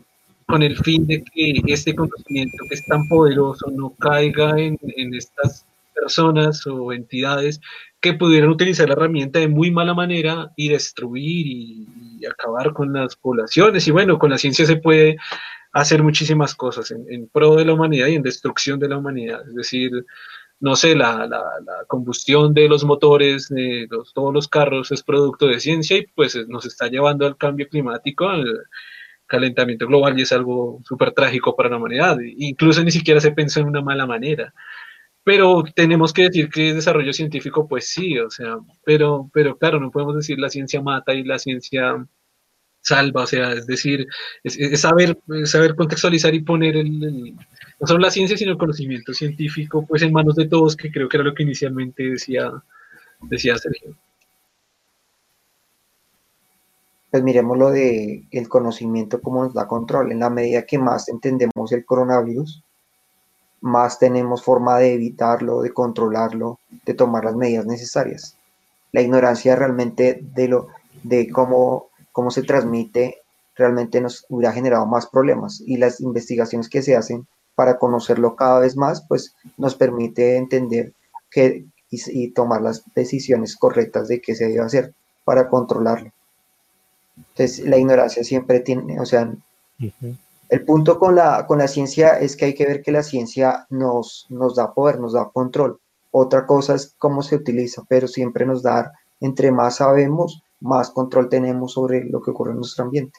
con 0.52 0.62
el 0.62 0.76
fin 0.76 1.06
de 1.06 1.24
que 1.24 1.62
este 1.66 1.94
conocimiento 1.94 2.58
que 2.68 2.74
es 2.74 2.84
tan 2.84 3.08
poderoso 3.08 3.70
no 3.70 3.94
caiga 3.98 4.52
en, 4.58 4.78
estas 5.14 5.64
personas 5.94 6.66
o 6.66 6.92
entidades 6.92 7.58
que 8.02 8.12
pudieran 8.12 8.50
utilizar 8.50 8.86
la 8.86 8.92
herramienta 8.92 9.38
de 9.38 9.48
muy 9.48 9.70
mala 9.70 9.94
manera 9.94 10.52
y 10.54 10.68
destruir 10.68 11.46
y, 11.46 12.26
acabar 12.30 12.74
con 12.74 12.92
las 12.92 13.16
poblaciones. 13.16 13.88
Y 13.88 13.92
bueno, 13.92 14.18
con 14.18 14.28
la 14.28 14.36
ciencia 14.36 14.66
se 14.66 14.76
puede 14.76 15.16
hacer 15.72 16.02
muchísimas 16.02 16.54
cosas 16.54 16.90
en, 16.90 17.28
pro 17.28 17.56
de 17.56 17.64
la 17.64 17.72
humanidad 17.72 18.08
y 18.08 18.16
en 18.16 18.22
destrucción 18.22 18.78
de 18.78 18.88
la 18.90 18.98
humanidad. 18.98 19.40
Es 19.48 19.54
decir, 19.54 20.04
no 20.60 20.76
sé, 20.76 20.94
la, 20.94 21.26
la, 21.26 21.42
combustión 21.88 22.52
de 22.52 22.68
los 22.68 22.84
motores 22.84 23.48
de 23.48 23.86
los, 23.90 24.12
todos 24.12 24.34
los 24.34 24.48
carros 24.48 24.92
es 24.92 25.02
producto 25.02 25.46
de 25.46 25.60
ciencia 25.60 25.96
y 25.96 26.06
pues 26.14 26.36
nos 26.46 26.66
está 26.66 26.88
llevando 26.88 27.26
al 27.26 27.38
cambio 27.38 27.66
climático. 27.70 28.28
Calentamiento 29.32 29.86
global 29.86 30.18
y 30.18 30.22
es 30.22 30.32
algo 30.32 30.80
súper 30.84 31.12
trágico 31.12 31.56
para 31.56 31.70
la 31.70 31.78
humanidad. 31.78 32.18
Incluso 32.36 32.84
ni 32.84 32.90
siquiera 32.90 33.18
se 33.18 33.32
pensó 33.32 33.60
en 33.60 33.68
una 33.68 33.80
mala 33.80 34.06
manera. 34.06 34.52
Pero 35.24 35.64
tenemos 35.74 36.12
que 36.12 36.24
decir 36.24 36.50
que 36.50 36.74
desarrollo 36.74 37.12
científico, 37.14 37.66
pues 37.66 37.88
sí, 37.88 38.18
o 38.18 38.28
sea, 38.30 38.56
pero, 38.84 39.30
pero 39.32 39.56
claro, 39.56 39.80
no 39.80 39.90
podemos 39.90 40.16
decir 40.16 40.38
la 40.38 40.50
ciencia 40.50 40.82
mata 40.82 41.14
y 41.14 41.24
la 41.24 41.38
ciencia 41.38 42.06
salva, 42.80 43.22
o 43.22 43.26
sea, 43.26 43.52
es 43.52 43.66
decir, 43.66 44.06
es, 44.44 44.80
saber, 44.80 45.16
es 45.42 45.50
saber 45.50 45.76
contextualizar 45.76 46.34
y 46.34 46.40
poner 46.42 46.76
el, 46.76 47.02
el, 47.04 47.34
no 47.80 47.86
solo 47.86 48.00
la 48.00 48.10
ciencia, 48.10 48.36
sino 48.36 48.52
el 48.52 48.59
conocimiento 48.59 49.14
científico, 49.14 49.86
pues 49.86 50.02
en 50.02 50.12
manos 50.12 50.34
de 50.34 50.48
todos, 50.48 50.76
que 50.76 50.90
creo 50.90 51.09
que 51.09 51.16
era 51.16 51.24
lo 51.24 51.34
que 51.34 51.44
inicialmente 51.44 52.02
decía, 52.02 52.50
decía 53.22 53.56
Sergio. 53.56 53.96
Pues 57.12 57.22
miremos 57.22 57.59
lo 57.59 57.70
de 57.70 58.24
el 58.30 58.48
conocimiento 58.48 59.20
como 59.20 59.44
nos 59.44 59.52
da 59.52 59.68
control. 59.68 60.12
En 60.12 60.20
la 60.20 60.30
medida 60.30 60.64
que 60.64 60.78
más 60.78 61.10
entendemos 61.10 61.70
el 61.70 61.84
coronavirus, 61.84 62.64
más 63.60 63.98
tenemos 63.98 64.43
forma 64.43 64.78
de 64.78 64.94
evitarlo, 64.94 65.60
de 65.60 65.74
controlarlo, 65.74 66.59
de 66.86 66.94
tomar 66.94 67.26
las 67.26 67.36
medidas 67.36 67.66
necesarias. 67.66 68.39
La 68.93 69.02
ignorancia 69.02 69.55
realmente 69.56 70.20
de 70.22 70.48
lo 70.48 70.68
de 71.02 71.28
cómo, 71.30 71.90
cómo 72.12 72.30
se 72.30 72.44
transmite 72.44 73.18
realmente 73.56 74.01
nos 74.01 74.24
hubiera 74.30 74.55
generado 74.55 74.86
más 74.86 75.06
problemas 75.06 75.62
y 75.66 75.76
las 75.76 76.01
investigaciones 76.01 76.70
que 76.70 76.80
se 76.80 76.97
hacen 76.97 77.26
para 77.55 77.78
conocerlo 77.78 78.36
cada 78.36 78.60
vez 78.60 78.74
más, 78.74 79.05
pues 79.06 79.34
nos 79.59 79.74
permite 79.74 80.39
entender 80.39 80.94
que, 81.30 81.66
y, 81.90 82.01
y 82.24 82.30
tomar 82.30 82.62
las 82.62 82.82
decisiones 82.94 83.55
correctas 83.55 84.09
de 84.09 84.22
qué 84.22 84.34
se 84.34 84.48
debe 84.48 84.60
hacer 84.60 84.94
para 85.26 85.51
controlarlo. 85.51 86.10
Entonces, 87.16 87.66
la 87.66 87.76
ignorancia 87.76 88.24
siempre 88.24 88.60
tiene, 88.60 89.01
o 89.01 89.06
sea, 89.06 89.24
uh 89.24 89.84
-huh. 89.84 90.16
el 90.48 90.64
punto 90.64 90.98
con 90.98 91.14
la, 91.14 91.47
con 91.47 91.59
la 91.59 91.68
ciencia 91.68 92.18
es 92.18 92.36
que 92.36 92.47
hay 92.47 92.55
que 92.55 92.66
ver 92.66 92.82
que 92.82 92.93
la 92.93 93.02
ciencia 93.02 93.66
nos, 93.70 94.26
nos 94.30 94.56
da 94.56 94.72
poder, 94.72 94.98
nos 94.98 95.12
da 95.12 95.30
control. 95.32 95.78
Otra 96.10 96.47
cosa 96.47 96.74
es 96.74 96.94
cómo 96.98 97.22
se 97.22 97.36
utiliza, 97.36 97.82
pero 97.89 98.06
siempre 98.06 98.44
nos 98.44 98.62
da, 98.62 98.93
entre 99.20 99.51
más 99.51 99.76
sabemos, 99.76 100.43
más 100.60 100.90
control 100.90 101.28
tenemos 101.28 101.72
sobre 101.72 102.05
lo 102.05 102.20
que 102.22 102.30
ocurre 102.30 102.52
en 102.52 102.59
nuestro 102.59 102.84
ambiente. 102.84 103.18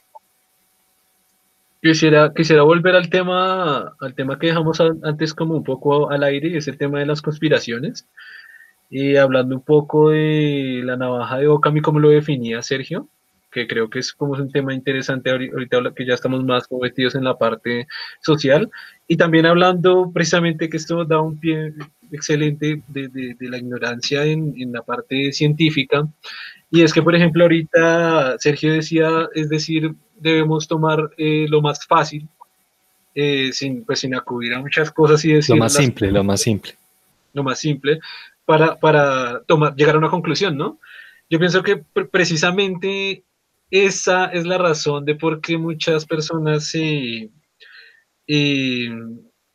Quisiera, 1.81 2.31
quisiera 2.33 2.63
volver 2.63 2.95
al 2.95 3.09
tema, 3.09 3.93
al 3.99 4.15
tema 4.15 4.39
que 4.39 4.47
dejamos 4.47 4.79
antes 4.79 5.33
como 5.33 5.55
un 5.55 5.63
poco 5.63 6.09
al 6.09 6.23
aire, 6.23 6.47
y 6.49 6.57
es 6.57 6.67
el 6.67 6.77
tema 6.77 6.99
de 6.99 7.05
las 7.05 7.21
conspiraciones. 7.21 8.07
Y 8.89 9.17
hablando 9.17 9.55
un 9.55 9.61
poco 9.61 10.11
de 10.11 10.81
la 10.83 10.95
navaja 10.95 11.39
de 11.39 11.47
Ockham 11.47 11.75
y 11.75 11.81
cómo 11.81 11.99
lo 11.99 12.09
definía 12.09 12.61
Sergio, 12.61 13.07
que 13.53 13.67
creo 13.67 13.89
que 13.89 13.99
es 13.99 14.11
como 14.11 14.35
es 14.35 14.41
un 14.41 14.51
tema 14.51 14.73
interesante 14.73 15.29
ahorita 15.29 15.93
que 15.95 16.05
ya 16.05 16.15
estamos 16.15 16.43
más 16.43 16.67
metidos 16.71 17.15
en 17.15 17.23
la 17.23 17.37
parte 17.37 17.87
social. 18.21 18.69
Y 19.07 19.15
también 19.15 19.45
hablando 19.45 20.11
precisamente 20.13 20.69
que 20.69 20.77
esto 20.77 21.05
da 21.05 21.21
un 21.21 21.39
pie 21.39 21.73
excelente 22.11 22.81
de, 22.87 23.07
de, 23.07 23.35
de 23.39 23.49
la 23.49 23.57
ignorancia 23.57 24.25
en, 24.25 24.53
en, 24.57 24.71
la 24.71 24.81
parte 24.81 25.31
científica. 25.31 26.07
Y 26.71 26.81
es 26.81 26.91
que 26.91 27.01
por 27.01 27.15
ejemplo 27.15 27.43
ahorita 27.43 28.37
Sergio 28.39 28.73
decía 28.73 29.29
es 29.33 29.49
decir 29.49 29.93
debemos 30.17 30.67
tomar 30.67 31.11
eh, 31.17 31.45
lo 31.47 31.61
más 31.61 31.85
fácil 31.85 32.27
eh, 33.13 33.51
sin 33.53 33.85
pues 33.85 33.99
sin 33.99 34.15
acudir 34.15 34.55
a 34.55 34.59
muchas 34.59 34.89
cosas 34.91 35.23
y 35.25 35.33
decir 35.33 35.55
lo 35.55 35.59
más 35.59 35.73
simple 35.73 36.11
lo 36.11 36.23
más 36.23 36.41
simple. 36.41 36.73
Lo 37.33 37.43
más 37.43 37.59
simple 37.59 37.99
para 38.45 38.79
para 38.79 39.41
tomar 39.41 39.75
llegar 39.75 39.95
a 39.95 39.99
una 39.99 40.09
conclusión 40.09 40.57
no 40.57 40.79
yo 41.29 41.39
pienso 41.39 41.63
que 41.63 41.77
precisamente 42.11 43.23
esa 43.73 44.25
es 44.25 44.45
la 44.45 44.59
razón 44.59 45.03
de 45.03 45.15
por 45.15 45.41
qué 45.41 45.57
muchas 45.57 46.05
personas 46.05 46.71
eh, 46.75 47.31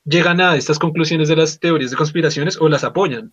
llegan 0.04 0.40
a 0.40 0.56
estas 0.56 0.76
conclusiones 0.80 1.28
de 1.28 1.36
las 1.36 1.60
teorías 1.60 1.92
de 1.92 1.96
conspiraciones 1.96 2.60
o 2.60 2.68
las 2.68 2.82
apoyan. 2.82 3.32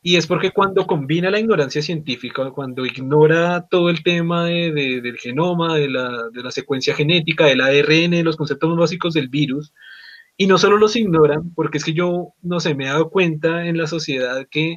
Y 0.00 0.14
es 0.14 0.28
porque 0.28 0.52
cuando 0.52 0.86
combina 0.86 1.28
la 1.28 1.40
ignorancia 1.40 1.82
científica, 1.82 2.52
cuando 2.52 2.86
ignora 2.86 3.66
todo 3.68 3.90
el 3.90 4.04
tema 4.04 4.44
del 4.44 5.18
genoma, 5.18 5.74
de 5.74 5.88
la, 5.88 6.28
de 6.32 6.40
la, 6.40 6.52
secuencia 6.52 6.94
genética, 6.94 7.46
del 7.46 7.60
ARN, 7.60 8.22
los 8.22 8.36
conceptos 8.36 8.76
básicos 8.76 9.12
del 9.12 9.28
virus, 9.28 9.72
y 10.36 10.46
no 10.46 10.56
solo 10.56 10.78
los 10.78 10.94
ignoran, 10.94 11.52
porque 11.52 11.78
es 11.78 11.84
que 11.84 11.94
yo, 11.94 12.28
no 12.42 12.60
sé, 12.60 12.76
me 12.76 12.84
he 12.84 12.88
dado 12.88 13.10
cuenta 13.10 13.66
en 13.66 13.76
la 13.76 13.88
sociedad 13.88 14.46
que 14.48 14.76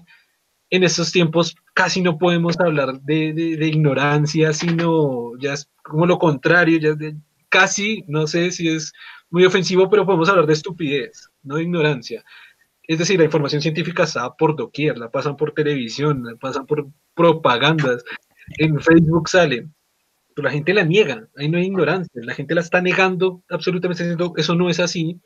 en 0.71 0.83
estos 0.83 1.11
tiempos 1.11 1.55
casi 1.79 2.01
no 2.01 2.17
podemos 2.17 2.59
hablar 2.59 2.99
de, 3.03 3.31
de, 3.31 3.65
ignorancia, 3.65 4.51
sino 4.51 5.31
ya 5.39 5.53
es 5.53 5.69
como 5.81 6.05
lo 6.05 6.19
contrario, 6.19 6.77
ya 6.77 6.93
casi, 7.47 8.03
no 8.05 8.27
sé 8.27 8.51
si 8.51 8.67
es 8.67 8.91
muy 9.29 9.45
ofensivo, 9.45 9.89
pero 9.89 10.05
podemos 10.05 10.27
hablar 10.27 10.45
de 10.45 10.51
estupidez, 10.55 11.29
no 11.41 11.55
de 11.55 11.63
ignorancia. 11.63 12.25
Es 12.83 12.99
decir, 12.99 13.17
la 13.17 13.23
información 13.23 13.61
científica 13.61 14.03
está 14.03 14.35
por 14.35 14.57
doquier, 14.57 14.97
la 14.97 15.09
pasan 15.09 15.37
por 15.37 15.53
televisión, 15.53 16.21
la 16.25 16.35
pasan 16.35 16.65
por 16.65 16.89
propagandas, 17.13 18.03
en 18.57 18.77
Facebook 18.81 19.29
sale, 19.29 19.69
pero 20.35 20.47
la 20.49 20.51
gente 20.51 20.73
la 20.73 20.83
niega, 20.83 21.29
ahí 21.37 21.47
no 21.47 21.59
hay 21.59 21.67
ignorancia, 21.67 22.11
la 22.25 22.33
gente 22.33 22.55
la 22.55 22.61
está 22.61 22.81
negando 22.81 23.41
absolutamente, 23.49 24.17
eso 24.35 24.55
no 24.55 24.69
es 24.69 24.81
así, 24.81 25.17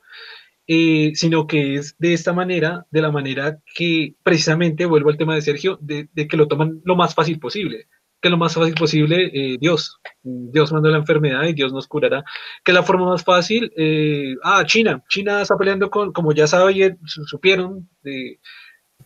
eh, 0.67 1.11
sino 1.15 1.45
que 1.45 1.75
es 1.75 1.95
de 1.99 2.13
esta 2.13 2.31
manera, 2.31 2.85
de 2.89 3.01
la 3.01 3.11
manera 3.11 3.59
que 3.75 4.15
precisamente, 4.23 4.85
vuelvo 4.85 5.09
al 5.09 5.17
tema 5.17 5.35
de 5.35 5.41
Sergio, 5.41 5.77
de, 5.81 6.07
que 6.13 6.37
lo 6.37 6.47
toman 6.47 6.81
lo 6.85 6.95
más 6.95 7.13
fácil 7.13 7.39
posible, 7.39 7.87
que 8.21 8.29
lo 8.29 8.37
más 8.37 8.53
fácil 8.53 8.73
posible, 8.73 9.29
eh, 9.33 9.57
Dios, 9.59 9.99
Dios 10.21 10.71
mandó 10.71 10.89
la 10.89 10.99
enfermedad 10.99 11.43
y 11.43 11.53
Dios 11.53 11.73
nos 11.73 11.87
curará, 11.87 12.23
que 12.63 12.71
la 12.71 12.83
forma 12.83 13.07
más 13.07 13.23
fácil, 13.23 13.73
eh, 13.75 14.35
ah, 14.43 14.63
China, 14.65 15.03
China 15.09 15.41
está 15.41 15.57
peleando 15.57 15.89
con, 15.89 16.13
como 16.13 16.31
ya 16.31 16.47
saben, 16.47 16.97
supieron, 17.05 17.89
de 18.01 18.39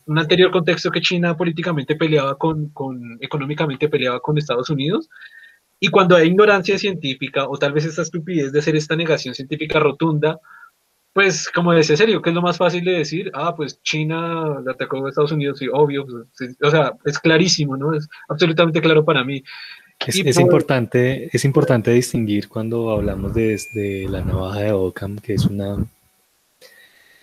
un 0.05 0.19
anterior 0.19 0.51
contexto 0.51 0.91
que 0.91 1.01
China 1.01 1.35
políticamente 1.35 1.95
peleaba 1.95 2.37
con, 2.37 2.69
con, 2.69 3.17
económicamente 3.19 3.89
peleaba 3.89 4.19
con 4.19 4.37
Estados 4.37 4.69
Unidos, 4.69 5.09
y 5.79 5.89
cuando 5.89 6.15
hay 6.15 6.27
ignorancia 6.27 6.77
científica, 6.77 7.47
o 7.47 7.57
tal 7.57 7.73
vez 7.73 7.85
esta 7.85 8.03
estupidez 8.03 8.51
de 8.51 8.59
hacer 8.59 8.75
esta 8.75 8.95
negación 8.95 9.33
científica 9.33 9.79
rotunda, 9.79 10.39
pues, 11.17 11.49
como 11.49 11.73
decía 11.73 11.97
Sergio, 11.97 12.21
¿qué 12.21 12.29
es 12.29 12.35
lo 12.35 12.43
más 12.43 12.57
fácil 12.57 12.85
de 12.85 12.91
decir? 12.91 13.31
Ah, 13.33 13.55
pues 13.55 13.81
China 13.81 14.61
le 14.63 14.71
atacó 14.71 15.03
a 15.03 15.09
Estados 15.09 15.31
Unidos, 15.31 15.57
sí, 15.57 15.65
obvio. 15.67 16.05
Pues, 16.05 16.55
o 16.61 16.69
sea, 16.69 16.93
es 17.05 17.17
clarísimo, 17.17 17.75
¿no? 17.75 17.95
Es 17.95 18.07
absolutamente 18.29 18.79
claro 18.81 19.03
para 19.03 19.23
mí. 19.23 19.43
Es, 20.05 20.37
importante, 20.37 21.27
es 21.33 21.43
importante 21.43 21.89
distinguir 21.89 22.47
cuando 22.47 22.91
hablamos 22.91 23.33
de, 23.33 24.05
la 24.07 24.21
navaja 24.21 24.59
de 24.59 24.71
Ockham, 24.73 25.17
que 25.17 25.33
es 25.33 25.45
una 25.45 25.83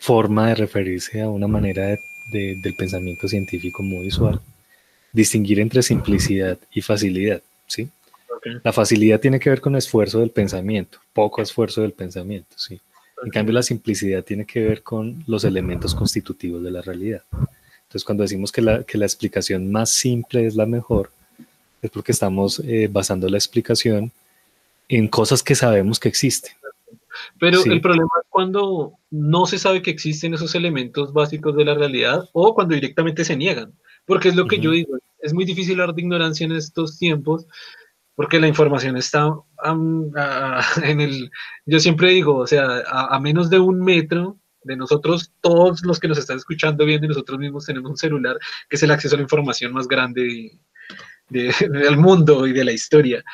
forma 0.00 0.48
de 0.48 0.56
referirse 0.56 1.22
a 1.22 1.28
una 1.28 1.46
manera 1.46 1.96
del 2.32 2.74
pensamiento 2.76 3.28
científico 3.28 3.84
muy 3.84 4.08
usual, 4.08 4.40
distinguir 5.12 5.60
entre 5.60 5.84
simplicidad 5.84 6.58
y 6.72 6.80
facilidad, 6.80 7.42
¿sí? 7.68 7.88
La 8.64 8.72
facilidad 8.72 9.20
tiene 9.20 9.38
que 9.38 9.50
ver 9.50 9.60
con 9.60 9.76
esfuerzo 9.76 10.18
del 10.18 10.30
pensamiento, 10.30 10.98
poco 11.12 11.42
esfuerzo 11.42 11.82
del 11.82 11.92
pensamiento, 11.92 12.56
¿sí? 12.56 12.80
En 13.24 13.30
cambio, 13.30 13.54
la 13.54 13.62
simplicidad 13.62 14.22
tiene 14.22 14.44
que 14.44 14.60
ver 14.60 14.82
con 14.82 15.24
los 15.26 15.44
elementos 15.44 15.94
constitutivos 15.94 16.62
de 16.62 16.70
la 16.70 16.82
realidad. 16.82 17.22
Entonces, 17.82 18.04
cuando 18.04 18.22
decimos 18.22 18.52
que 18.52 18.62
la, 18.62 18.84
que 18.84 18.98
la 18.98 19.06
explicación 19.06 19.70
más 19.70 19.90
simple 19.90 20.46
es 20.46 20.56
la 20.56 20.66
mejor, 20.66 21.10
es 21.80 21.90
porque 21.90 22.12
estamos 22.12 22.60
eh, 22.60 22.88
basando 22.90 23.28
la 23.28 23.36
explicación 23.36 24.12
en 24.88 25.08
cosas 25.08 25.42
que 25.42 25.54
sabemos 25.54 25.98
que 25.98 26.08
existen. 26.08 26.52
Pero 27.38 27.62
el 27.64 27.80
problema 27.80 28.10
es 28.20 28.28
cuando 28.28 28.94
no 29.10 29.46
se 29.46 29.58
sabe 29.58 29.82
que 29.82 29.90
existen 29.90 30.34
esos 30.34 30.54
elementos 30.54 31.12
básicos 31.12 31.56
de 31.56 31.64
la 31.64 31.74
realidad 31.74 32.28
o 32.32 32.54
cuando 32.54 32.74
directamente 32.74 33.24
se 33.24 33.36
niegan. 33.36 33.72
Porque 34.04 34.28
es 34.28 34.36
lo 34.36 34.46
que 34.46 34.58
yo 34.58 34.70
digo, 34.72 34.98
es 35.20 35.32
muy 35.32 35.44
difícil 35.44 35.80
hablar 35.80 35.94
de 35.94 36.02
ignorancia 36.02 36.44
en 36.44 36.52
estos 36.52 36.98
tiempos 36.98 37.46
porque 38.14 38.40
la 38.40 38.48
información 38.48 38.96
está 38.96 39.32
yo 41.66 41.80
siempre 41.80 42.10
digo, 42.10 42.36
o 42.36 42.46
sea, 42.46 42.82
a, 42.86 43.18
menos 43.20 43.50
de 43.50 43.58
un 43.58 43.80
metro 43.80 44.38
de 44.62 44.76
nosotros, 44.76 45.32
todos 45.40 45.82
los 45.82 45.98
que 45.98 46.08
nos 46.08 46.18
están 46.18 46.36
escuchando 46.36 46.84
bien 46.84 47.00
de 47.00 47.08
nosotros 47.08 47.38
mismos 47.38 47.66
tenemos 47.66 47.90
un 47.90 47.96
celular 47.96 48.38
que 48.68 48.76
es 48.76 48.82
el 48.82 48.90
acceso 48.90 49.14
a 49.14 49.18
la 49.18 49.22
información 49.22 49.72
más 49.72 49.88
grande 49.88 50.58
del 51.28 51.96
mundo 51.96 52.46
y 52.46 52.52
de 52.52 52.64
la 52.64 52.72
historia. 52.72 53.24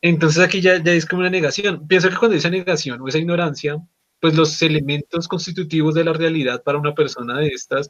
Entonces 0.00 0.42
aquí 0.42 0.60
ya, 0.60 0.82
ya 0.82 0.92
es 0.92 1.06
como 1.06 1.20
una 1.20 1.30
negación. 1.30 1.86
Pienso 1.88 2.10
que 2.10 2.16
cuando 2.16 2.34
dice 2.34 2.50
negación 2.50 3.00
o 3.00 3.08
esa 3.08 3.18
ignorancia, 3.18 3.78
pues 4.20 4.34
los 4.34 4.60
elementos 4.62 5.28
constitutivos 5.28 5.94
de 5.94 6.04
la 6.04 6.12
realidad 6.12 6.62
para 6.62 6.78
una 6.78 6.94
persona 6.94 7.38
de 7.38 7.48
estas 7.48 7.88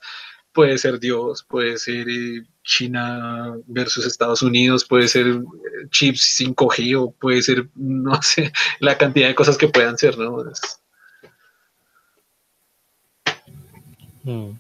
puede 0.55 0.79
ser 0.79 0.99
Dios, 0.99 1.45
puede 1.47 1.77
ser 1.77 2.09
eh, 2.09 2.45
China 2.63 3.57
versus 3.67 4.07
Estados 4.07 4.41
Unidos, 4.41 4.85
puede 4.85 5.09
ser 5.09 5.27
eh, 5.27 5.43
chips 5.91 6.41
5G 6.41 6.97
o 6.99 7.11
puede 7.11 7.43
ser, 7.43 7.69
no 7.75 8.23
sé, 8.23 8.53
la 8.79 8.97
cantidad 8.97 9.29
de 9.29 9.35
cosas 9.35 9.59
que 9.59 9.69
puedan 9.69 9.99
ser, 9.99 10.17
¿no? 10.17 10.45
Mm, 14.23 14.53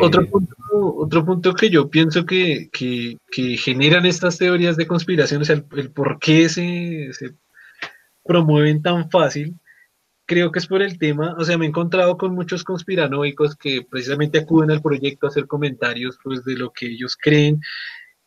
otro, 0.00 0.22
eh, 0.22 0.26
punto, 0.26 0.54
otro 0.72 1.24
punto 1.24 1.54
que 1.54 1.70
yo 1.70 1.88
pienso 1.88 2.26
que, 2.26 2.68
generan 3.56 4.04
estas 4.04 4.36
teorías 4.36 4.76
de 4.76 4.86
conspiración, 4.86 5.42
o 5.42 5.44
sea, 5.44 5.64
el, 5.76 5.90
por 5.90 6.18
qué 6.18 6.48
se, 6.48 7.08
se 7.12 7.34
promueven 8.24 8.82
tan 8.82 9.08
fácil, 9.10 9.54
creo 10.26 10.50
que 10.50 10.58
es 10.58 10.66
por 10.66 10.82
el 10.82 10.98
tema, 10.98 11.34
o 11.38 11.44
sea, 11.44 11.58
me 11.58 11.66
he 11.66 11.68
encontrado 11.68 12.16
con 12.16 12.34
muchos 12.34 12.64
conspiranoicos 12.64 13.56
que 13.56 13.82
precisamente 13.88 14.38
acuden 14.38 14.70
al 14.70 14.82
proyecto 14.82 15.26
a 15.26 15.30
hacer 15.30 15.46
comentarios 15.46 16.18
pues, 16.22 16.44
de 16.44 16.56
lo 16.56 16.72
que 16.72 16.86
ellos 16.86 17.16
creen, 17.20 17.60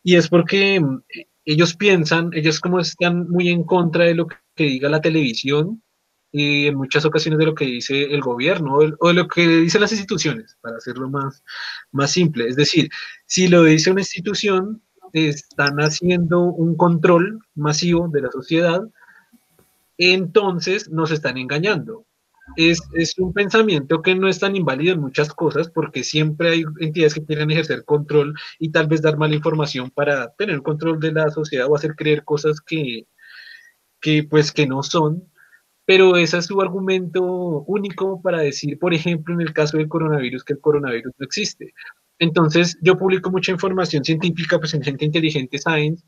y 0.02 0.16
es 0.16 0.28
porque 0.28 0.80
mm, 0.80 1.02
ellos 1.44 1.74
piensan, 1.74 2.30
ellos 2.34 2.60
como 2.60 2.80
están 2.80 3.28
muy 3.28 3.48
en 3.48 3.64
contra 3.64 4.04
de 4.04 4.14
lo 4.14 4.26
que 4.26 4.64
diga 4.64 4.88
la 4.88 5.00
televisión 5.00 5.82
y 6.30 6.66
en 6.66 6.76
muchas 6.76 7.04
ocasiones 7.04 7.38
de 7.38 7.46
lo 7.46 7.54
que 7.54 7.64
dice 7.64 8.02
el 8.02 8.20
gobierno 8.20 8.76
o, 8.98 9.08
de 9.08 9.14
lo 9.14 9.26
que 9.28 9.46
dicen 9.46 9.80
las 9.80 9.92
instituciones, 9.92 10.56
para 10.60 10.76
hacerlo 10.76 11.08
más, 11.08 11.42
más 11.90 12.12
simple. 12.12 12.48
Es 12.48 12.56
decir, 12.56 12.90
si 13.26 13.48
lo 13.48 13.64
dice 13.64 13.90
una 13.90 14.02
institución, 14.02 14.82
están 15.14 15.78
haciendo 15.78 16.40
un 16.40 16.76
control 16.76 17.40
masivo 17.54 18.08
de 18.08 18.22
la 18.22 18.30
sociedad 18.30 18.82
entonces 19.98 20.88
nos 20.90 21.10
están 21.10 21.36
engañando. 21.36 22.06
Es, 22.56 22.80
un 23.18 23.32
pensamiento 23.34 24.00
que 24.00 24.14
no 24.14 24.28
es 24.28 24.38
tan 24.38 24.56
inválido 24.56 24.94
en 24.94 25.00
muchas 25.00 25.32
cosas 25.34 25.68
porque 25.68 26.02
siempre 26.02 26.50
hay 26.50 26.64
entidades 26.80 27.14
que 27.14 27.24
quieren 27.24 27.50
ejercer 27.50 27.84
control 27.84 28.34
y 28.58 28.70
tal 28.70 28.86
vez 28.86 29.02
dar 29.02 29.18
mala 29.18 29.34
información 29.34 29.90
para 29.90 30.32
tener 30.32 30.62
control 30.62 30.98
de 30.98 31.12
la 31.12 31.30
sociedad 31.30 31.66
o 31.68 31.76
hacer 31.76 31.94
creer 31.94 32.24
cosas 32.24 32.60
que, 32.60 33.06
que 34.00 34.24
pues 34.24 34.52
que 34.52 34.66
no 34.66 34.82
son. 34.82 35.30
Pero 35.84 36.16
ese 36.16 36.38
es 36.38 36.46
su 36.46 36.60
argumento 36.60 37.22
único 37.66 38.20
para 38.22 38.40
decir, 38.40 38.78
por 38.78 38.94
ejemplo, 38.94 39.34
en 39.34 39.40
el 39.40 39.52
caso 39.52 39.78
del 39.78 39.88
coronavirus, 39.88 40.44
que 40.44 40.54
el 40.54 40.60
coronavirus 40.60 41.12
no 41.18 41.24
existe. 41.24 41.72
Entonces, 42.18 42.76
yo 42.82 42.98
publico 42.98 43.30
mucha 43.30 43.52
información 43.52 44.04
científica, 44.04 44.58
pues 44.58 44.74
en 44.74 44.82
Gente 44.82 45.04
Inteligente 45.04 45.58
Science, 45.58 46.04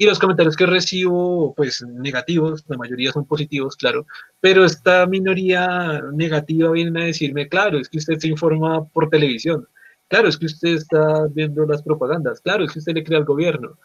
y 0.00 0.06
los 0.06 0.20
comentarios 0.20 0.54
que 0.54 0.64
recibo, 0.64 1.52
pues 1.54 1.82
negativos, 1.82 2.64
la 2.68 2.76
mayoría 2.76 3.10
son 3.10 3.26
positivos, 3.26 3.76
claro, 3.76 4.06
pero 4.40 4.64
esta 4.64 5.04
minoría 5.06 6.00
negativa 6.12 6.70
viene 6.70 7.02
a 7.02 7.06
decirme, 7.06 7.48
claro, 7.48 7.78
es 7.78 7.88
que 7.88 7.98
usted 7.98 8.16
se 8.18 8.28
informa 8.28 8.84
por 8.86 9.10
televisión, 9.10 9.66
claro, 10.06 10.28
es 10.28 10.38
que 10.38 10.46
usted 10.46 10.68
está 10.68 11.26
viendo 11.34 11.66
las 11.66 11.82
propagandas, 11.82 12.40
claro, 12.40 12.64
es 12.64 12.72
que 12.72 12.78
usted 12.78 12.94
le 12.94 13.02
cree 13.02 13.18
al 13.18 13.24
gobierno. 13.24 13.76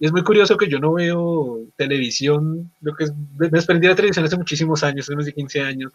Y 0.00 0.06
es 0.06 0.12
muy 0.12 0.22
curioso 0.22 0.56
que 0.56 0.68
yo 0.68 0.78
no 0.78 0.94
veo 0.94 1.60
televisión, 1.76 2.72
lo 2.80 2.94
que 2.94 3.04
es, 3.04 3.12
me 3.36 3.48
desprendí 3.48 3.88
de 3.88 3.92
la 3.92 3.96
televisión 3.96 4.24
hace 4.24 4.36
muchísimos 4.36 4.82
años, 4.82 5.10
hace 5.10 5.22
de 5.22 5.32
15 5.34 5.60
años, 5.60 5.92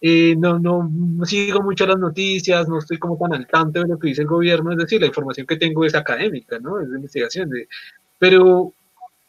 eh, 0.00 0.36
no, 0.38 0.58
no, 0.58 0.88
sigo 1.24 1.62
mucho 1.62 1.84
las 1.84 1.98
noticias, 1.98 2.68
no 2.68 2.78
estoy 2.78 2.98
como 2.98 3.18
tan 3.18 3.34
al 3.34 3.46
tanto 3.48 3.80
de 3.80 3.88
lo 3.88 3.98
que 3.98 4.08
dice 4.08 4.22
el 4.22 4.28
gobierno, 4.28 4.70
es 4.72 4.78
decir, 4.78 5.00
la 5.00 5.08
información 5.08 5.46
que 5.46 5.56
tengo 5.56 5.84
es 5.84 5.94
académica, 5.94 6.58
¿no? 6.60 6.80
Es 6.80 6.88
de 6.90 6.96
investigación, 6.96 7.50
de, 7.50 7.68
pero 8.18 8.72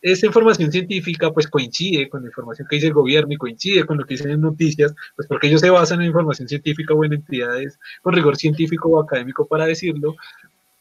esa 0.02 0.26
información 0.26 0.72
científica 0.72 1.32
pues 1.32 1.48
coincide 1.48 2.10
con 2.10 2.22
la 2.22 2.30
información 2.30 2.68
que 2.68 2.78
dice 2.78 2.88
el 2.88 2.94
gobierno 2.94 3.34
y 3.34 3.38
coincide 3.38 3.86
con 3.86 3.98
lo 3.98 4.06
que 4.06 4.16
dicen 4.16 4.32
en 4.32 4.42
noticias, 4.42 4.94
pues 5.16 5.28
porque 5.28 5.48
ellos 5.48 5.62
se 5.62 5.70
basan 5.70 6.02
en 6.02 6.08
información 6.08 6.48
científica 6.48 6.94
o 6.94 7.04
en 7.06 7.14
entidades 7.14 7.80
con 8.02 8.14
rigor 8.14 8.36
científico 8.38 8.90
o 8.90 9.02
académico 9.02 9.46
para 9.48 9.66
decirlo, 9.66 10.16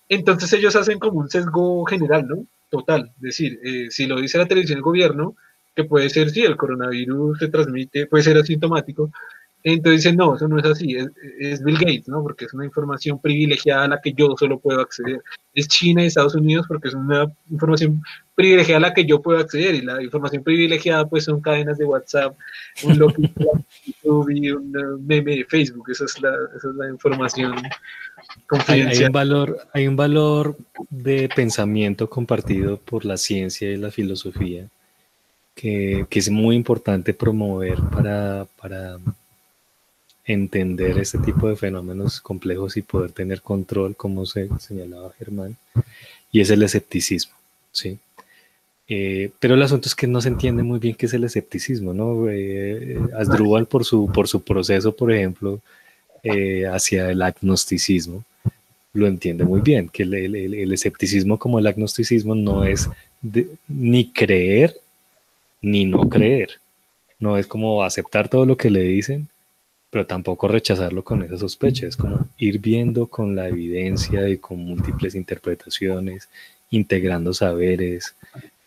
entonces 0.08 0.52
ellos 0.52 0.74
hacen 0.74 0.98
como 0.98 1.20
un 1.20 1.30
sesgo 1.30 1.84
general, 1.84 2.26
¿no? 2.26 2.46
Total, 2.70 3.12
es 3.16 3.22
decir, 3.22 3.60
eh, 3.62 3.88
si 3.90 4.06
lo 4.06 4.20
dice 4.20 4.38
la 4.38 4.46
televisión 4.46 4.76
del 4.76 4.82
gobierno, 4.82 5.36
que 5.74 5.84
puede 5.84 6.08
ser, 6.08 6.30
sí, 6.30 6.42
el 6.42 6.56
coronavirus 6.56 7.38
se 7.38 7.48
transmite, 7.48 8.06
puede 8.06 8.24
ser 8.24 8.36
asintomático, 8.36 9.10
Entonces 9.62 10.04
dicen, 10.04 10.16
no, 10.16 10.36
eso 10.36 10.48
no 10.48 10.58
es 10.58 10.64
así, 10.64 10.96
es, 11.38 11.62
Bill 11.62 11.76
Gates, 11.76 12.08
¿no? 12.08 12.22
Porque 12.22 12.46
es 12.46 12.54
una 12.54 12.64
información 12.64 13.20
privilegiada 13.20 13.84
a 13.84 13.88
la 13.88 14.00
que 14.00 14.12
yo 14.14 14.34
solo 14.38 14.58
puedo 14.58 14.80
acceder. 14.80 15.20
Es 15.54 15.68
China 15.68 16.02
y 16.02 16.06
Estados 16.06 16.34
Unidos 16.34 16.66
porque 16.66 16.88
es 16.88 16.94
una 16.94 17.30
información 17.50 18.02
privilegiada 18.34 18.78
a 18.78 18.88
la 18.88 18.94
que 18.94 19.04
yo 19.04 19.20
puedo 19.20 19.38
acceder 19.38 19.74
y 19.74 19.82
la 19.82 20.02
información 20.02 20.42
privilegiada 20.42 21.06
pues 21.06 21.24
son 21.24 21.42
cadenas 21.42 21.76
de 21.76 21.84
WhatsApp, 21.84 22.34
un 22.84 22.98
local 22.98 23.30
YouTube 23.84 24.30
y 24.30 24.50
un 24.50 24.72
meme 25.06 25.36
de 25.36 25.44
Facebook, 25.44 25.90
esa 25.90 26.06
es 26.06 26.22
la, 26.22 26.30
esa 26.56 26.68
es 26.70 26.74
la 26.76 26.88
información 26.88 27.54
confidencial. 28.46 28.98
Hay, 28.98 29.06
un 29.06 29.12
valor, 29.12 29.58
hay 29.74 29.88
un 29.88 29.96
valor 29.96 30.56
de 30.88 31.28
pensamiento 31.34 32.08
compartido 32.08 32.78
por 32.78 33.04
la 33.04 33.18
ciencia 33.18 33.70
y 33.70 33.76
la 33.76 33.90
filosofía 33.90 34.68
que, 35.54 36.06
que 36.08 36.18
es 36.18 36.30
muy 36.30 36.56
importante 36.56 37.12
promover 37.12 37.76
para, 37.92 38.46
para 38.58 38.96
entender 40.32 40.98
este 40.98 41.18
tipo 41.18 41.48
de 41.48 41.56
fenómenos 41.56 42.20
complejos 42.20 42.76
y 42.76 42.82
poder 42.82 43.12
tener 43.12 43.42
control, 43.42 43.96
como 43.96 44.26
se 44.26 44.48
señalaba 44.58 45.12
Germán, 45.18 45.56
y 46.30 46.40
es 46.40 46.50
el 46.50 46.62
escepticismo, 46.62 47.34
¿sí? 47.72 47.98
Eh, 48.88 49.30
pero 49.38 49.54
el 49.54 49.62
asunto 49.62 49.88
es 49.88 49.94
que 49.94 50.06
no 50.06 50.20
se 50.20 50.28
entiende 50.28 50.62
muy 50.62 50.78
bien 50.78 50.96
qué 50.96 51.06
es 51.06 51.14
el 51.14 51.24
escepticismo, 51.24 51.94
¿no? 51.94 52.28
Eh, 52.28 52.98
Asdrúbal 53.16 53.66
por 53.66 53.84
su, 53.84 54.10
por 54.12 54.28
su 54.28 54.42
proceso, 54.42 54.94
por 54.94 55.12
ejemplo, 55.12 55.60
eh, 56.22 56.66
hacia 56.66 57.10
el 57.10 57.22
agnosticismo, 57.22 58.24
lo 58.92 59.06
entiende 59.06 59.44
muy 59.44 59.60
bien, 59.60 59.88
que 59.88 60.02
el, 60.02 60.72
escepticismo 60.72 61.38
como 61.38 61.58
el 61.58 61.66
agnosticismo 61.66 62.34
no 62.34 62.64
es 62.64 62.88
ni 63.68 64.10
creer 64.10 64.76
ni 65.62 65.84
no 65.84 66.08
creer, 66.08 66.58
no 67.18 67.36
es 67.36 67.46
como 67.46 67.82
aceptar 67.84 68.28
todo 68.28 68.46
lo 68.46 68.56
que 68.56 68.70
le 68.70 68.80
dicen 68.80 69.28
pero 69.90 70.06
tampoco 70.06 70.48
rechazarlo 70.48 71.02
con 71.02 71.22
esa 71.22 71.36
sospecha, 71.36 71.86
es 71.86 71.96
como 71.96 72.28
ir 72.38 72.60
viendo 72.60 73.08
con 73.08 73.34
la 73.34 73.48
evidencia 73.48 74.28
y 74.28 74.38
con 74.38 74.58
múltiples 74.58 75.14
interpretaciones, 75.14 76.28
integrando 76.70 77.34
saberes, 77.34 78.14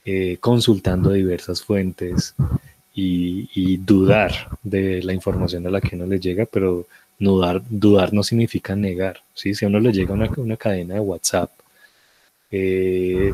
eh, 0.06 0.38
consultando 0.41 1.12
diversas 1.12 1.64
fuentes 1.64 2.36
y, 2.94 3.78
dudar 3.78 4.32
de 4.64 5.02
la 5.02 5.14
información 5.14 5.66
a 5.66 5.70
la 5.72 5.82
que 5.82 5.95
uno 5.95 6.06
le 6.06 6.20
llega, 6.20 6.45
pero 6.45 6.86
dudar, 7.18 7.62
dudar 7.70 8.14
no 8.14 8.24
significa 8.24 8.76
negar, 8.76 9.22
¿sí? 9.34 9.56
Si 9.56 9.66
a 9.66 9.68
uno 9.68 9.80
le 9.80 9.91
llega 9.91 10.14
una, 10.14 10.30
una 10.38 10.58
cadena 10.58 10.95
de 10.95 11.00
WhatsApp 11.00 11.52
eh, 12.52 13.34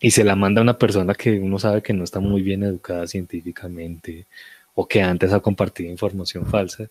y 0.00 0.10
se 0.10 0.24
la 0.24 0.36
manda 0.36 0.60
a 0.60 0.62
una 0.62 0.78
persona 0.78 1.14
que 1.14 1.38
uno 1.38 1.58
sabe 1.58 1.82
que 1.82 1.92
no 1.92 2.04
está 2.04 2.20
muy 2.20 2.42
bien 2.42 2.62
educada 2.62 3.06
científicamente, 3.06 4.26
o 4.80 4.86
que 4.86 5.02
antes 5.02 5.32
ha 5.32 5.40
compartido 5.40 5.90
información 5.90 6.46
falsa, 6.46 6.88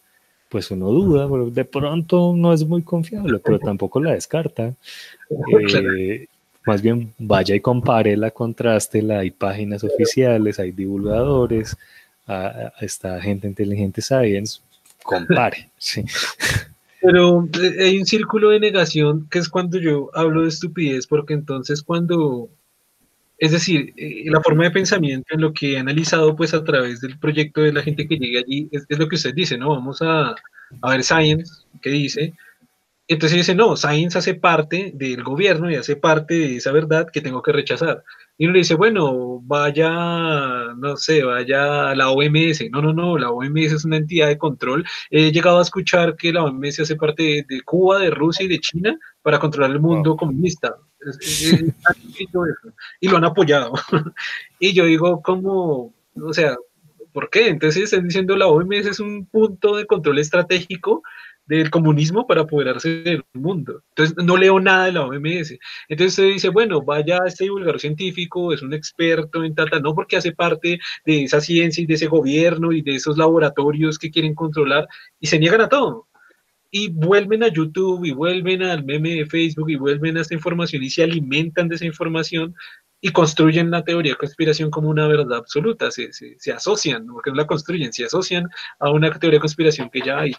pues 0.49 0.69
uno 0.71 0.87
duda, 0.87 1.25
de 1.49 1.63
pronto 1.63 2.33
no 2.35 2.51
es 2.51 2.65
muy 2.65 2.81
confiable, 2.81 3.39
pero 3.39 3.59
tampoco 3.59 4.01
la 4.01 4.11
descarta. 4.11 4.73
Eh, 5.29 6.27
más 6.65 6.81
bien 6.81 7.13
vaya 7.17 7.55
y 7.55 7.61
compárela, 7.61 8.31
contrástela, 8.31 9.19
hay 9.19 9.31
páginas 9.31 9.85
oficiales, 9.85 10.59
hay 10.59 10.71
divulgadores, 10.71 11.77
está 12.81 13.21
gente 13.21 13.47
inteligente 13.47 14.01
science, 14.01 14.59
compare. 15.03 15.69
Sí. 15.77 16.03
Pero 17.01 17.47
eh, 17.61 17.85
hay 17.85 17.99
un 17.99 18.05
círculo 18.05 18.49
de 18.49 18.59
negación 18.59 19.27
que 19.31 19.39
es 19.39 19.47
cuando 19.47 19.79
yo 19.79 20.09
hablo 20.13 20.41
de 20.41 20.49
estupidez, 20.49 21.07
porque 21.07 21.33
entonces 21.33 21.81
cuando 21.81 22.49
es 23.37 23.51
decir, 23.51 23.93
eh, 23.97 24.23
la 24.25 24.41
forma 24.41 24.63
de 24.63 24.71
pensamiento 24.71 25.33
en 25.33 25.41
lo 25.41 25.53
que 25.53 25.73
he 25.73 25.77
analizado 25.77 26.35
pues 26.35 26.53
a 26.53 26.63
través 26.63 27.01
del 27.01 27.19
proyecto 27.19 27.61
de 27.61 27.73
la 27.73 27.83
gente 27.83 28.07
que 28.07 28.17
llega 28.17 28.39
allí 28.39 28.67
es, 28.71 28.85
lo 28.97 29.07
que 29.07 29.15
usted 29.15 29.33
dice, 29.33 29.57
¿no? 29.57 29.69
Vamos 29.69 30.01
a, 30.01 30.35
a, 30.81 30.89
ver 30.89 31.03
Science, 31.03 31.65
¿qué 31.81 31.91
dice? 31.91 32.33
Entonces 33.07 33.37
dice, 33.37 33.55
no, 33.55 33.77
Science 33.77 34.17
hace 34.17 34.33
parte 34.33 34.91
del 34.95 35.23
gobierno 35.23 35.69
y 35.69 35.75
hace 35.75 35.95
parte 35.95 36.33
de 36.33 36.55
esa 36.57 36.71
verdad 36.71 37.09
que 37.11 37.21
tengo 37.21 37.41
que 37.41 37.51
rechazar. 37.51 38.03
Y 38.37 38.45
uno 38.45 38.53
le 38.53 38.59
dice, 38.59 38.75
bueno, 38.75 39.41
vaya, 39.43 39.89
no 40.77 40.95
sé, 40.95 41.23
vaya 41.23 41.89
a 41.89 41.95
la 41.95 42.11
OMS. 42.11 42.69
No, 42.71 42.81
no, 42.81 42.93
no, 42.93 43.17
la 43.17 43.31
OMS 43.31 43.73
es 43.73 43.85
una 43.85 43.97
entidad 43.97 44.27
de 44.27 44.37
control. 44.37 44.85
He 45.09 45.31
llegado 45.31 45.57
a 45.59 45.63
escuchar 45.63 46.15
que 46.15 46.31
la 46.31 46.43
OMS 46.43 46.79
hace 46.81 46.95
parte 46.95 47.45
de, 47.47 47.61
Cuba, 47.63 47.99
de 47.99 48.11
Rusia 48.11 48.45
y 48.45 48.49
de 48.49 48.59
China 48.59 48.97
para 49.23 49.39
controlar 49.39 49.71
el 49.71 49.79
mundo 49.79 50.15
comunista. 50.15 50.75
y 52.99 53.07
lo 53.07 53.17
han 53.17 53.25
apoyado. 53.25 53.73
y 54.59 54.73
yo 54.73 54.85
digo, 54.85 55.21
¿cómo? 55.23 55.95
O 56.15 56.33
sea, 56.33 56.55
¿por 57.13 57.31
qué? 57.31 57.47
Entonces 57.47 57.85
están 57.85 58.03
diciendo 58.03 58.35
la 58.35 58.45
OMS 58.45 58.85
es 58.85 58.99
un 58.99 59.25
punto 59.25 59.75
de 59.75 59.87
control 59.87 60.19
estratégico 60.19 61.01
del 61.47 61.69
comunismo 61.69 62.27
para 62.27 62.41
apoderarse 62.41 63.01
del 63.03 63.23
mundo. 63.33 63.83
Entonces, 63.89 64.15
no 64.23 64.37
leo 64.37 64.59
nada 64.59 64.85
de 64.85 64.91
la 64.91 65.05
OMS. 65.05 65.57
Entonces, 65.87 66.19
usted 66.19 66.33
dice, 66.33 66.49
bueno, 66.49 66.81
vaya 66.81 67.19
este 67.25 67.45
divulgador 67.45 67.79
científico, 67.79 68.53
es 68.53 68.61
un 68.61 68.73
experto 68.73 69.43
en 69.43 69.55
tata, 69.55 69.79
no 69.79 69.95
porque 69.95 70.17
hace 70.17 70.33
parte 70.33 70.79
de 71.05 71.23
esa 71.23 71.41
ciencia 71.41 71.81
y 71.81 71.87
de 71.87 71.95
ese 71.95 72.07
gobierno 72.07 72.71
y 72.71 72.81
de 72.81 72.95
esos 72.95 73.17
laboratorios 73.17 73.97
que 73.97 74.11
quieren 74.11 74.35
controlar 74.35 74.87
y 75.19 75.27
se 75.27 75.39
niegan 75.39 75.61
a 75.61 75.69
todo. 75.69 76.07
Y 76.69 76.89
vuelven 76.89 77.43
a 77.43 77.47
YouTube 77.47 78.03
y 78.05 78.11
vuelven 78.11 78.61
al 78.61 78.83
meme 78.83 79.15
de 79.15 79.25
Facebook 79.25 79.69
y 79.69 79.77
vuelven 79.77 80.17
a 80.17 80.21
esta 80.21 80.33
información 80.33 80.83
y 80.83 80.89
se 80.89 81.03
alimentan 81.03 81.69
de 81.69 81.75
esa 81.75 81.85
información 81.85 82.53
y 82.99 83.09
construyen 83.11 83.71
la 83.71 83.83
teoría 83.83 84.13
de 84.13 84.17
conspiración 84.17 84.71
como 84.71 84.89
una 84.89 85.07
verdad 85.07 85.37
absoluta, 85.37 85.91
se, 85.91 86.11
se, 86.11 86.51
asocian, 86.51 87.05
porque 87.05 87.29
no 87.29 87.37
la 87.37 87.47
construyen, 87.47 87.93
se 87.93 88.05
asocian 88.05 88.49
a 88.79 88.89
una 88.89 89.11
teoría 89.11 89.37
de 89.37 89.41
conspiración 89.41 89.89
que 89.89 90.01
ya 90.01 90.19
hay. 90.19 90.35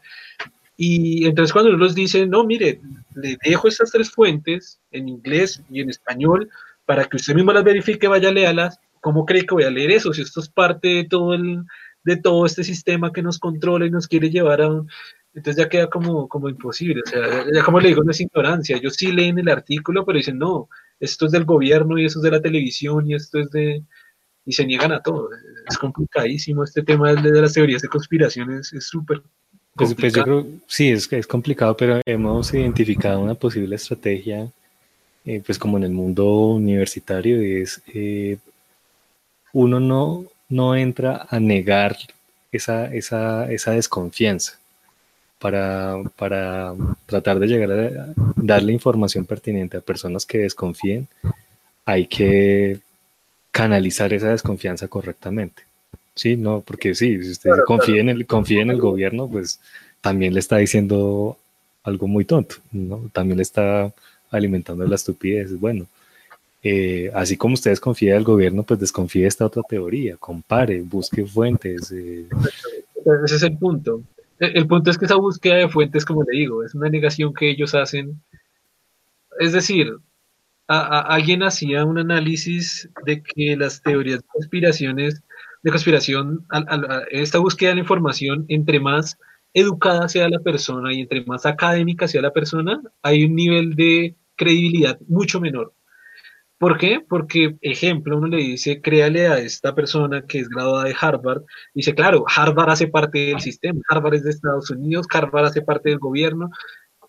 Y 0.81 1.27
entonces 1.27 1.53
cuando 1.53 1.71
uno 1.71 1.79
los 1.79 1.95
dice, 1.97 2.25
no, 2.29 2.45
mire, 2.45 2.81
le 3.17 3.37
dejo 3.45 3.67
estas 3.67 3.91
tres 3.91 4.13
fuentes 4.13 4.81
en 4.93 5.09
inglés 5.09 5.61
y 5.69 5.81
en 5.81 5.91
español 5.91 6.49
para 6.87 7.05
que 7.05 7.17
usted 7.17 7.35
mismo 7.35 7.53
las 7.53 7.65
verifique, 7.65 8.07
vaya 8.07 8.29
a 8.29 8.33
leerlas, 8.33 8.79
¿cómo 9.01 9.27
cree 9.27 9.45
que 9.45 9.57
voy 9.57 9.65
a 9.65 9.71
leer 9.71 9.91
eso? 9.91 10.13
Si 10.13 10.23
esto 10.23 10.41
es 10.41 10.49
parte 10.49 10.87
de 10.87 11.05
todo, 11.05 11.35
el, 11.35 11.65
de 12.05 12.17
todo 12.17 12.47
este 12.47 12.63
sistema 12.63 13.13
que 13.13 13.23
nos 13.23 13.41
controla 13.41 13.87
y 13.87 13.91
nos 13.91 14.07
quiere 14.07 14.31
llevar 14.31 14.63
a 14.63 14.69
un... 14.69 14.89
Entonces 15.35 15.65
ya 15.65 15.69
queda 15.69 15.91
como, 15.91 16.29
como 16.29 16.49
imposible, 16.49 17.03
o 17.05 17.09
sea, 17.09 17.45
ya 17.53 17.63
como 17.65 17.81
le 17.81 17.89
digo, 17.89 18.05
no 18.05 18.13
es 18.13 18.21
ignorancia, 18.21 18.77
ellos 18.77 18.95
sí 18.95 19.11
leen 19.11 19.39
el 19.39 19.49
artículo, 19.49 20.07
pero 20.07 20.17
dicen, 20.17 20.39
no, 20.39 20.69
esto 21.01 21.27
es 21.27 21.33
del 21.33 21.45
gobierno 21.45 21.99
y 21.99 22.05
eso 22.05 22.21
es 22.21 22.23
de 22.23 22.31
la 22.31 22.41
televisión 22.41 23.11
y 23.11 23.15
esto 23.15 23.41
es 23.41 23.51
de... 23.51 23.85
y 24.45 24.53
se 24.53 24.65
niegan 24.65 24.93
a 24.93 25.03
todo, 25.03 25.29
es 25.69 25.77
complicadísimo 25.77 26.63
este 26.63 26.83
tema 26.83 27.15
de, 27.15 27.41
las 27.43 27.53
teorías 27.53 27.83
de 27.83 27.89
conspiraciones, 27.89 28.73
es 28.73 28.87
súper 28.87 29.23
pues, 29.79 29.95
pues, 29.95 30.13
yo 30.13 30.25
creo, 30.25 30.47
sí, 30.67 30.91
es, 30.91 31.11
es 31.13 31.27
complicado, 31.27 31.77
pero 31.77 32.01
hemos 32.05 32.53
identificado 32.53 33.21
una 33.21 33.35
posible 33.35 33.77
estrategia, 33.77 34.49
eh, 35.25 35.43
pues 35.45 35.59
como 35.59 35.79
en 35.79 35.85
el 35.85 35.93
mundo 35.93 36.27
universitario, 36.49 37.41
es 37.41 37.81
eh, 37.95 38.39
uno 39.53 39.81
no, 39.81 40.25
no 40.49 40.77
entra 40.77 41.27
a 41.31 41.41
negar 41.41 41.97
esa, 42.53 42.93
esa, 42.93 43.51
esa 43.51 43.73
desconfianza 43.73 44.59
para, 45.39 45.97
para 46.17 46.75
tratar 47.07 47.39
de 47.39 47.47
llegar 47.47 47.71
a 47.71 48.15
darle 48.37 48.73
información 48.73 49.25
pertinente 49.25 49.77
a 49.77 49.81
personas 49.81 50.27
que 50.27 50.39
desconfíen, 50.39 51.09
hay 51.85 52.07
que 52.07 52.81
canalizar 53.51 54.13
esa 54.13 54.29
desconfianza 54.29 54.89
correctamente. 54.89 55.68
Sí, 56.19 56.37
no, 56.37 56.63
porque 56.67 56.97
sí, 56.97 57.23
si 57.23 57.31
usted 57.31 57.51
confía, 57.65 58.01
En 58.01 58.09
el, 58.09 58.27
confía 58.27 58.63
en 58.63 58.71
el 58.71 58.81
gobierno, 58.81 59.29
pues 59.29 59.61
también 60.01 60.35
le 60.35 60.41
está 60.41 60.57
diciendo 60.57 61.39
algo 61.85 62.09
muy 62.09 62.25
tonto, 62.25 62.57
¿no? 62.73 63.09
También 63.13 63.37
le 63.37 63.45
está 63.45 63.93
alimentando 64.29 64.85
la 64.85 64.97
estupidez. 64.97 65.57
Bueno, 65.61 65.87
eh, 66.65 67.09
así 67.15 67.37
como 67.37 67.55
usted 67.55 67.71
desconfía 67.71 68.15
del 68.15 68.25
gobierno, 68.25 68.65
pues 68.65 68.81
desconfíe 68.81 69.23
de 69.23 69.29
esta 69.29 69.47
otra 69.47 69.63
teoría, 69.63 70.17
compare, 70.17 70.81
busque 70.81 71.25
fuentes. 71.25 71.93
Eh. 71.93 72.27
Ese 73.25 73.37
es 73.37 73.43
el 73.45 73.57
punto. 73.57 74.03
El, 74.41 74.67
punto 74.67 74.91
es 74.91 74.99
que 74.99 75.05
esa 75.05 75.15
búsqueda 75.15 75.55
de 75.55 75.69
fuentes, 75.69 76.05
como 76.05 76.25
le 76.25 76.37
digo, 76.37 76.65
es 76.65 76.75
una 76.75 76.89
negación 76.89 77.33
que 77.33 77.49
ellos 77.49 77.77
hacen. 77.77 78.21
Es 79.39 79.53
decir, 79.53 79.93
alguien 80.67 81.45
hacía 81.45 81.85
un 81.85 81.99
análisis 81.99 82.89
de 83.07 83.23
que 83.23 83.57
las 83.57 83.81
teorías 83.83 84.19
de 84.19 84.27
conspiraciones 84.27 85.23
de 85.63 85.71
conspiración, 85.71 86.47
esta 87.11 87.39
búsqueda 87.39 87.71
de 87.71 87.77
la 87.77 87.83
información, 87.83 88.45
entre 88.49 88.81
más 88.81 89.19
educada 89.55 90.09
sea 90.09 90.29
la 90.29 90.41
persona 90.41 90.93
y 90.93 91.01
entre 91.01 91.25
más 91.25 91.47
académica 91.47 92.07
sea 92.07 92.23
la 92.23 92.33
persona, 92.33 92.81
hay 93.03 93.25
un 93.25 93.35
nivel 93.35 93.75
de 93.75 94.17
credibilidad 94.37 94.99
mucho 95.09 95.41
menor. 95.41 95.75
¿Por 96.59 96.77
qué? 96.77 97.01
Porque, 97.09 97.57
ejemplo, 97.61 98.19
uno 98.19 98.27
le 98.27 98.39
dice, 98.39 98.81
créale 98.81 99.29
a 99.29 99.39
esta 99.39 99.75
persona 99.75 100.27
que 100.27 100.41
es 100.41 100.49
graduada 100.49 100.85
de 100.85 100.97
Harvard, 101.01 101.43
dice, 101.73 101.95
claro, 101.95 102.25
Harvard 102.27 102.71
hace 102.71 102.89
parte 102.89 103.27
del 103.27 103.41
sistema, 103.41 103.81
Harvard 103.89 104.15
es 104.15 104.25
de 104.25 104.31
Estados 104.31 104.69
Unidos, 104.71 105.07
Harvard 105.13 105.47
hace 105.47 105.63
parte 105.63 105.91
del 105.91 106.01
gobierno, 106.01 106.51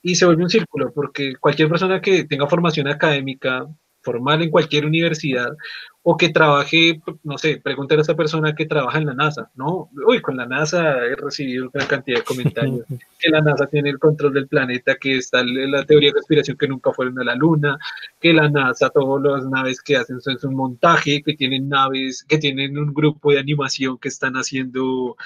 y 0.04 0.16
se 0.16 0.26
vuelve 0.26 0.44
un 0.44 0.50
círculo, 0.50 0.94
porque 0.94 1.34
cualquier 1.40 1.68
persona 1.68 2.00
que 2.00 2.26
tenga 2.26 2.48
formación 2.48 2.88
académica 2.88 3.68
formal 4.02 4.42
en 4.42 4.50
cualquier 4.50 4.86
universidad 4.86 5.56
o 6.02 6.16
que 6.16 6.30
trabaje, 6.30 7.02
no 7.24 7.38
sé, 7.38 7.60
pregúntale 7.62 8.00
a 8.00 8.04
esa 8.04 8.16
persona 8.16 8.56
que 8.56 8.66
trabaja 8.66 8.98
en 8.98 9.06
la 9.06 9.14
NASA, 9.14 9.52
¿no? 9.56 9.90
Uy, 10.08 10.22
con 10.22 10.38
la 10.38 10.46
NASA 10.46 10.98
he 11.06 11.16
recibido 11.16 11.70
una 11.74 11.88
cantidad 11.88 12.20
de 12.20 12.24
comentarios, 12.24 12.86
que 13.20 13.30
la 13.30 13.42
NASA 13.42 13.68
tiene 13.68 13.90
el 13.90 14.00
control 14.00 14.34
del 14.34 14.48
planeta, 14.48 14.96
que 14.96 15.18
está 15.18 15.44
la 15.44 15.86
teoría 15.86 16.10
de 16.10 16.14
conspiración 16.14 16.58
que 16.58 16.68
nunca 16.68 16.94
fueron 16.94 17.20
a 17.20 17.24
la 17.26 17.36
Luna, 17.36 17.78
que 18.20 18.34
la 18.34 18.50
NASA, 18.50 18.90
todas 18.90 19.22
las 19.22 19.46
naves 19.50 19.82
que 19.82 19.98
hacen 19.98 20.22
son 20.22 20.38
un 20.44 20.56
montaje, 20.56 21.22
que 21.22 21.34
tienen 21.34 21.68
naves, 21.68 22.24
que 22.24 22.38
tienen 22.38 22.78
un 22.78 22.94
grupo 22.94 23.32
de 23.32 23.40
animación 23.40 23.98
que 23.98 24.08
están 24.08 24.36
haciendo 24.36 25.18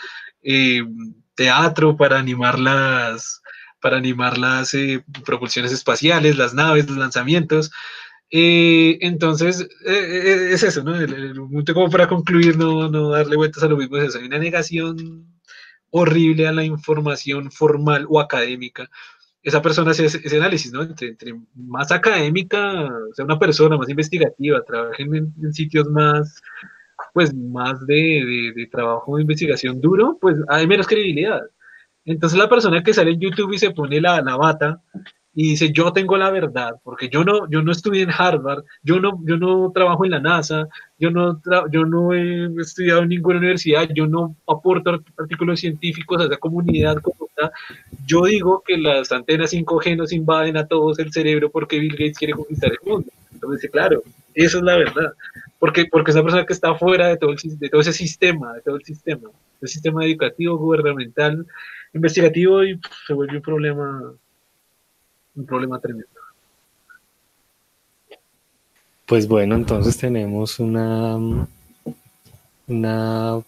eh, 0.41 0.84
teatro 1.36 1.95
para 1.95 2.20
animar 2.20 2.60
las 2.60 3.41
para 3.80 3.98
animar 3.98 4.38
las 4.38 4.74
eh, 4.76 5.04
propulsiones 5.26 5.74
espaciales, 5.74 6.38
las 6.38 6.54
naves, 6.54 6.88
los 6.88 6.98
lanzamientos. 6.98 7.70
Eh, 8.36 8.98
entonces, 9.02 9.62
eh, 9.86 10.50
es 10.54 10.64
eso, 10.64 10.84
¿no? 10.84 10.96
El, 11.00 11.36
como 11.72 11.90
para 11.92 12.08
concluir, 12.08 12.58
no, 12.58 12.90
no 12.90 13.10
darle 13.10 13.36
vueltas 13.36 13.62
a 13.62 13.68
lo 13.68 13.78
mismo, 13.78 13.98
es 13.98 14.06
eso. 14.06 14.18
Hay 14.18 14.26
una 14.26 14.40
negación 14.40 15.28
horrible 15.92 16.48
a 16.48 16.52
la 16.52 16.64
información 16.64 17.52
formal 17.52 18.08
o 18.10 18.20
académica. 18.20 18.90
Esa 19.44 19.62
persona 19.62 19.92
hace 19.92 20.06
ese, 20.06 20.38
análisis, 20.38 20.74
¿no? 20.74 20.82
Entre, 20.82 21.36
más 21.54 21.92
académica, 21.92 22.90
sea, 23.14 23.26
una 23.26 23.38
persona 23.38 23.78
más 23.78 23.90
investigativa, 23.90 24.64
trabajen 24.64 25.16
en, 25.16 25.54
sitios 25.54 25.88
más, 25.92 26.42
pues, 27.14 27.36
más 27.36 27.86
de, 27.86 28.54
de, 28.56 28.68
trabajo 28.68 29.18
de 29.18 29.22
investigación 29.22 29.80
duro, 29.80 30.18
pues 30.20 30.38
hay 30.50 30.66
menos 30.66 30.88
credibilidad. 30.88 31.42
Entonces 32.06 32.40
la 32.40 32.50
persona 32.50 32.82
que 32.84 32.96
sale 32.96 33.12
en 33.12 33.20
YouTube 33.20 33.54
y 33.54 33.60
se 33.60 33.72
pone 33.72 34.02
la, 34.02 34.22
la 34.22 34.38
bata 34.38 34.82
y 35.36 35.50
dice, 35.52 35.72
yo 35.72 35.92
tengo 35.92 36.16
la 36.16 36.30
verdad, 36.30 36.76
porque 36.84 37.10
yo 37.10 37.24
no, 37.24 37.50
yo 37.50 37.64
no 37.64 37.72
estudié 37.72 38.04
en 38.04 38.12
Harvard, 38.12 38.64
yo 38.84 39.00
no, 39.00 39.20
yo 39.26 39.38
no 39.38 39.72
trabajo 39.74 40.06
en 40.06 40.12
la 40.12 40.20
NASA, 40.20 40.68
yo 41.00 41.10
no, 41.10 41.42
yo 41.72 41.86
no 41.86 42.14
he 42.14 42.50
estudiado 42.62 43.02
en 43.02 43.10
ninguna 43.10 43.40
universidad, 43.40 43.90
yo 43.96 44.06
no 44.06 44.36
aporto 44.48 45.02
artículos 45.18 45.60
científicos 45.60 46.22
a 46.22 46.26
esa 46.26 46.38
comunidad 46.38 46.98
Yo 48.06 48.26
digo 48.26 48.64
que 48.66 48.78
las 48.78 49.12
antenas 49.12 49.54
5G 49.54 49.98
nos 49.98 50.14
invaden 50.14 50.56
a 50.58 50.68
todos 50.68 51.00
el 51.00 51.12
cerebro 51.12 51.50
porque 51.50 51.80
Bill 51.80 51.94
Gates 51.94 52.18
quiere 52.20 52.34
conquistar 52.34 52.72
el 52.72 52.90
mundo. 52.90 53.10
Entonces, 53.34 53.72
claro, 53.72 54.04
eso 54.36 54.58
es 54.60 54.64
la 54.64 54.78
verdad. 54.78 55.14
Porque, 55.58 55.86
porque 55.92 56.12
esa 56.12 56.22
persona 56.22 56.46
que 56.46 56.54
está 56.54 56.76
fuera 56.76 57.08
de 57.08 57.18
todo, 57.18 57.32
el, 57.32 57.60
de 57.60 57.70
todo 57.70 57.82
ese 57.82 57.94
sistema, 57.94 58.54
de 58.54 58.62
todo 58.62 58.76
el 58.76 58.84
sistema, 58.84 59.30
el 59.62 59.68
sistema 59.68 60.06
educativo, 60.06 60.58
gubernamental, 60.58 61.46
investigativo, 61.94 62.64
y 62.64 62.80
se 63.08 63.14
vuelve 63.14 63.38
un 63.38 63.42
problema 63.42 64.14
un 65.36 65.46
problema 65.46 65.80
tremendo. 65.80 66.08
Pues 69.06 69.28
bueno, 69.28 69.56
entonces 69.56 69.98
tenemos 69.98 70.60
una, 70.60 71.18
una 72.68 73.44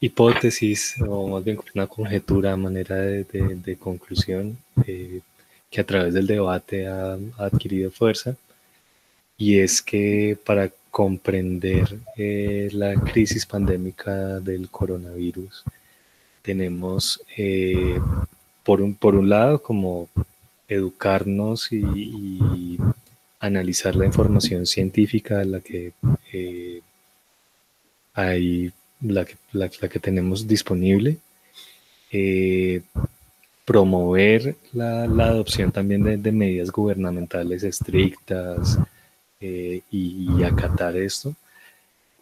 hipótesis 0.00 0.96
o 1.06 1.28
más 1.28 1.44
bien 1.44 1.58
una 1.74 1.86
conjetura 1.86 2.56
manera 2.56 2.96
de, 2.96 3.76
conclusión 3.78 4.58
eh, 4.86 5.20
que 5.70 5.80
a 5.80 5.84
través 5.84 6.14
del 6.14 6.26
debate 6.26 6.86
ha, 6.86 7.16
adquirido 7.38 7.90
fuerza 7.90 8.36
y 9.36 9.58
es 9.58 9.82
que 9.82 10.36
para 10.44 10.70
comprender 10.90 11.98
eh, 12.16 12.68
la 12.72 12.94
crisis 12.94 13.46
pandémica 13.46 14.40
del 14.40 14.68
coronavirus 14.68 15.64
tenemos 16.42 17.22
eh, 17.36 18.00
por, 18.64 18.80
un, 18.80 18.94
por 18.94 19.14
un 19.14 19.28
lado 19.28 19.62
como 19.62 20.08
educarnos 20.68 21.72
y, 21.72 22.78
analizar 23.40 23.94
la 23.94 24.04
información 24.04 24.66
científica 24.66 25.44
la 25.44 25.60
que 25.60 25.92
eh, 26.32 26.80
hay, 28.14 28.72
la 29.00 29.24
que, 29.24 29.36
la, 29.52 29.68
tenemos 29.68 30.48
disponible, 30.48 31.18
eh, 32.10 32.82
promover 33.64 34.56
la, 34.72 35.04
adopción 35.04 35.70
también 35.70 36.02
de, 36.20 36.32
medidas 36.32 36.72
gubernamentales 36.72 37.62
estrictas 37.62 38.76
eh, 39.40 39.82
y, 39.88 40.42
acatar 40.42 40.96
esto, 40.96 41.32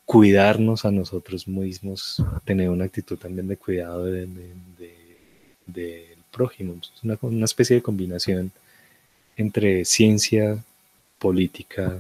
cuidarnos 0.05 0.85
a 0.85 0.91
nosotros 0.91 1.49
mismos, 1.49 2.23
tener 2.45 2.69
una 2.69 2.85
actitud 2.85 3.17
también 3.17 3.49
de 3.49 3.57
cuidado 3.57 4.05
de 4.05 4.29
prójimo. 6.37 6.75
Es 6.81 7.03
una, 7.03 7.19
una 7.23 7.47
especie 7.47 7.77
de 7.77 7.83
combinación 7.83 8.53
entre 9.37 9.85
ciencia, 9.85 10.63
política 11.19 11.99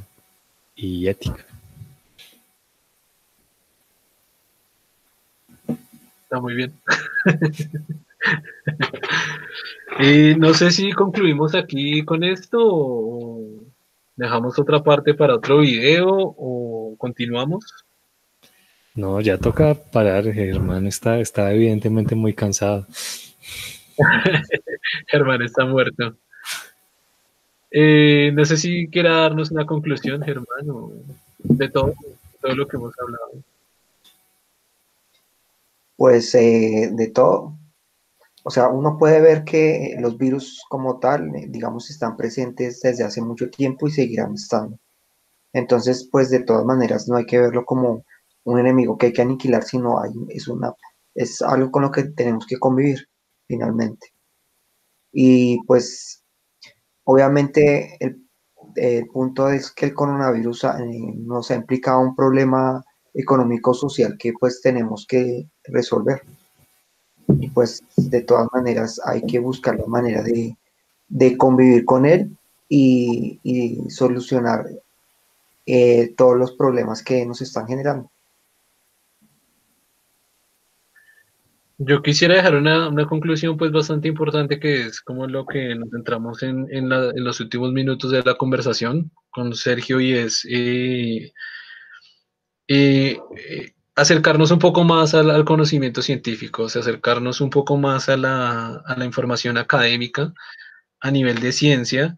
y 0.74 1.08
ética. 1.08 1.44
Está 6.22 6.40
muy 6.40 6.54
bien. 6.54 6.72
y 10.00 10.34
no 10.34 10.52
sé 10.52 10.70
si 10.70 10.92
concluimos 10.92 11.54
aquí 11.54 12.04
con 12.04 12.24
esto 12.24 12.58
o 12.60 13.42
dejamos 14.16 14.58
otra 14.58 14.82
parte 14.82 15.14
para 15.14 15.36
otro 15.36 15.60
video 15.60 16.08
o 16.10 16.94
continuamos. 16.98 17.64
No, 18.94 19.20
ya 19.20 19.36
toca 19.36 19.74
parar, 19.74 20.32
Germán 20.32 20.86
está, 20.86 21.20
está 21.20 21.52
evidentemente 21.52 22.14
muy 22.14 22.32
cansado. 22.32 22.86
Germán 25.08 25.42
está 25.42 25.64
muerto. 25.64 26.16
Eh, 27.70 28.30
no 28.32 28.44
sé 28.44 28.56
si 28.56 28.88
quiera 28.88 29.22
darnos 29.22 29.50
una 29.50 29.66
conclusión, 29.66 30.22
Germán, 30.22 30.66
de 31.38 31.68
todo, 31.68 31.94
todo 32.40 32.54
lo 32.54 32.66
que 32.66 32.76
hemos 32.76 32.94
hablado. 32.98 33.32
Pues 35.96 36.34
eh, 36.34 36.90
de 36.92 37.08
todo. 37.08 37.54
O 38.44 38.50
sea, 38.50 38.68
uno 38.68 38.96
puede 38.98 39.20
ver 39.20 39.44
que 39.44 39.96
los 39.98 40.16
virus 40.18 40.62
como 40.68 41.00
tal, 41.00 41.34
eh, 41.34 41.46
digamos, 41.48 41.90
están 41.90 42.16
presentes 42.16 42.80
desde 42.80 43.04
hace 43.04 43.20
mucho 43.20 43.50
tiempo 43.50 43.88
y 43.88 43.90
seguirán 43.90 44.34
estando. 44.34 44.78
Entonces, 45.52 46.08
pues 46.12 46.30
de 46.30 46.40
todas 46.40 46.64
maneras, 46.64 47.08
no 47.08 47.16
hay 47.16 47.26
que 47.26 47.40
verlo 47.40 47.64
como 47.64 48.04
un 48.44 48.58
enemigo 48.60 48.96
que 48.96 49.06
hay 49.06 49.12
que 49.12 49.22
aniquilar, 49.22 49.64
sino 49.64 50.00
hay, 50.00 50.12
es, 50.28 50.48
una, 50.48 50.72
es 51.14 51.42
algo 51.42 51.70
con 51.70 51.82
lo 51.82 51.90
que 51.90 52.04
tenemos 52.04 52.46
que 52.46 52.58
convivir 52.58 53.08
finalmente. 53.46 54.12
Y 55.12 55.62
pues 55.64 56.22
obviamente 57.04 57.96
el, 58.00 59.06
punto 59.12 59.48
es 59.48 59.70
que 59.70 59.86
el 59.86 59.94
coronavirus 59.94 60.64
eh, 60.64 61.14
nos 61.16 61.50
ha 61.50 61.54
implicado 61.54 62.00
un 62.00 62.14
problema 62.14 62.84
económico-social 63.14 64.18
que 64.18 64.34
pues 64.38 64.60
tenemos 64.60 65.06
que 65.08 65.48
resolver. 65.64 66.20
Y 67.28 67.48
pues 67.48 67.82
de 67.96 68.20
todas 68.22 68.48
maneras 68.52 69.00
hay 69.04 69.22
que 69.22 69.38
buscar 69.38 69.78
la 69.78 69.86
manera 69.86 70.22
de, 70.22 70.56
convivir 71.38 71.86
con 71.86 72.04
él 72.04 72.36
y, 72.68 73.40
solucionar 73.88 74.66
eh, 75.64 76.12
todos 76.16 76.36
los 76.36 76.52
problemas 76.52 77.02
que 77.02 77.24
nos 77.24 77.40
están 77.40 77.66
generando. 77.66 78.10
Yo 81.78 82.02
quisiera 82.02 82.34
dejar 82.34 82.54
una, 82.54 82.90
conclusión 83.06 83.58
pues 83.58 83.70
bastante 83.70 84.08
importante 84.08 84.58
que 84.58 84.86
es 84.86 85.00
como 85.02 85.26
lo 85.26 85.44
que 85.44 85.74
nos 85.74 85.90
centramos 85.90 86.42
en, 86.42 86.66
en, 86.70 86.88
los 86.88 87.38
últimos 87.40 87.70
minutos 87.72 88.10
de 88.10 88.22
la 88.22 88.34
conversación 88.34 89.12
con 89.30 89.54
Sergio 89.54 90.00
y 90.00 90.12
es 90.14 90.46
eh, 90.50 91.32
eh, 92.68 93.18
eh, 93.36 93.72
acercarnos 93.94 94.50
un 94.52 94.58
poco 94.58 94.84
más 94.84 95.14
al, 95.14 95.44
conocimiento 95.44 96.00
científico, 96.00 96.62
o 96.64 96.68
sea, 96.70 96.80
acercarnos 96.80 97.42
un 97.42 97.50
poco 97.50 97.76
más 97.76 98.08
a 98.08 98.16
la, 98.16 98.76
a 98.86 98.96
la 98.96 99.04
información 99.04 99.58
académica 99.58 100.32
a 101.00 101.10
nivel 101.10 101.40
de 101.40 101.52
ciencia 101.52 102.16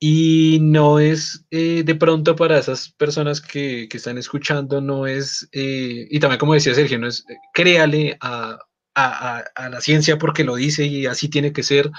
y 0.00 0.58
no 0.60 0.98
es 0.98 1.46
de 1.50 1.96
pronto 1.98 2.34
para 2.36 2.58
esas 2.58 2.90
personas 2.90 3.40
que, 3.40 3.88
que 3.88 3.96
están 3.96 4.18
escuchando, 4.18 4.80
no 4.80 5.06
es, 5.06 5.48
y 5.52 6.18
también 6.20 6.38
como 6.38 6.54
decía 6.54 6.74
Sergio, 6.74 6.98
no 6.98 7.08
es 7.08 7.24
créale 7.52 8.16
a 8.20 8.58
a, 8.98 9.68
la 9.68 9.80
ciencia 9.80 10.18
porque 10.18 10.44
lo 10.44 10.56
dice 10.56 10.86
y 10.86 11.06
así 11.06 11.28
tiene 11.28 11.52
que 11.52 11.62
ser, 11.62 11.90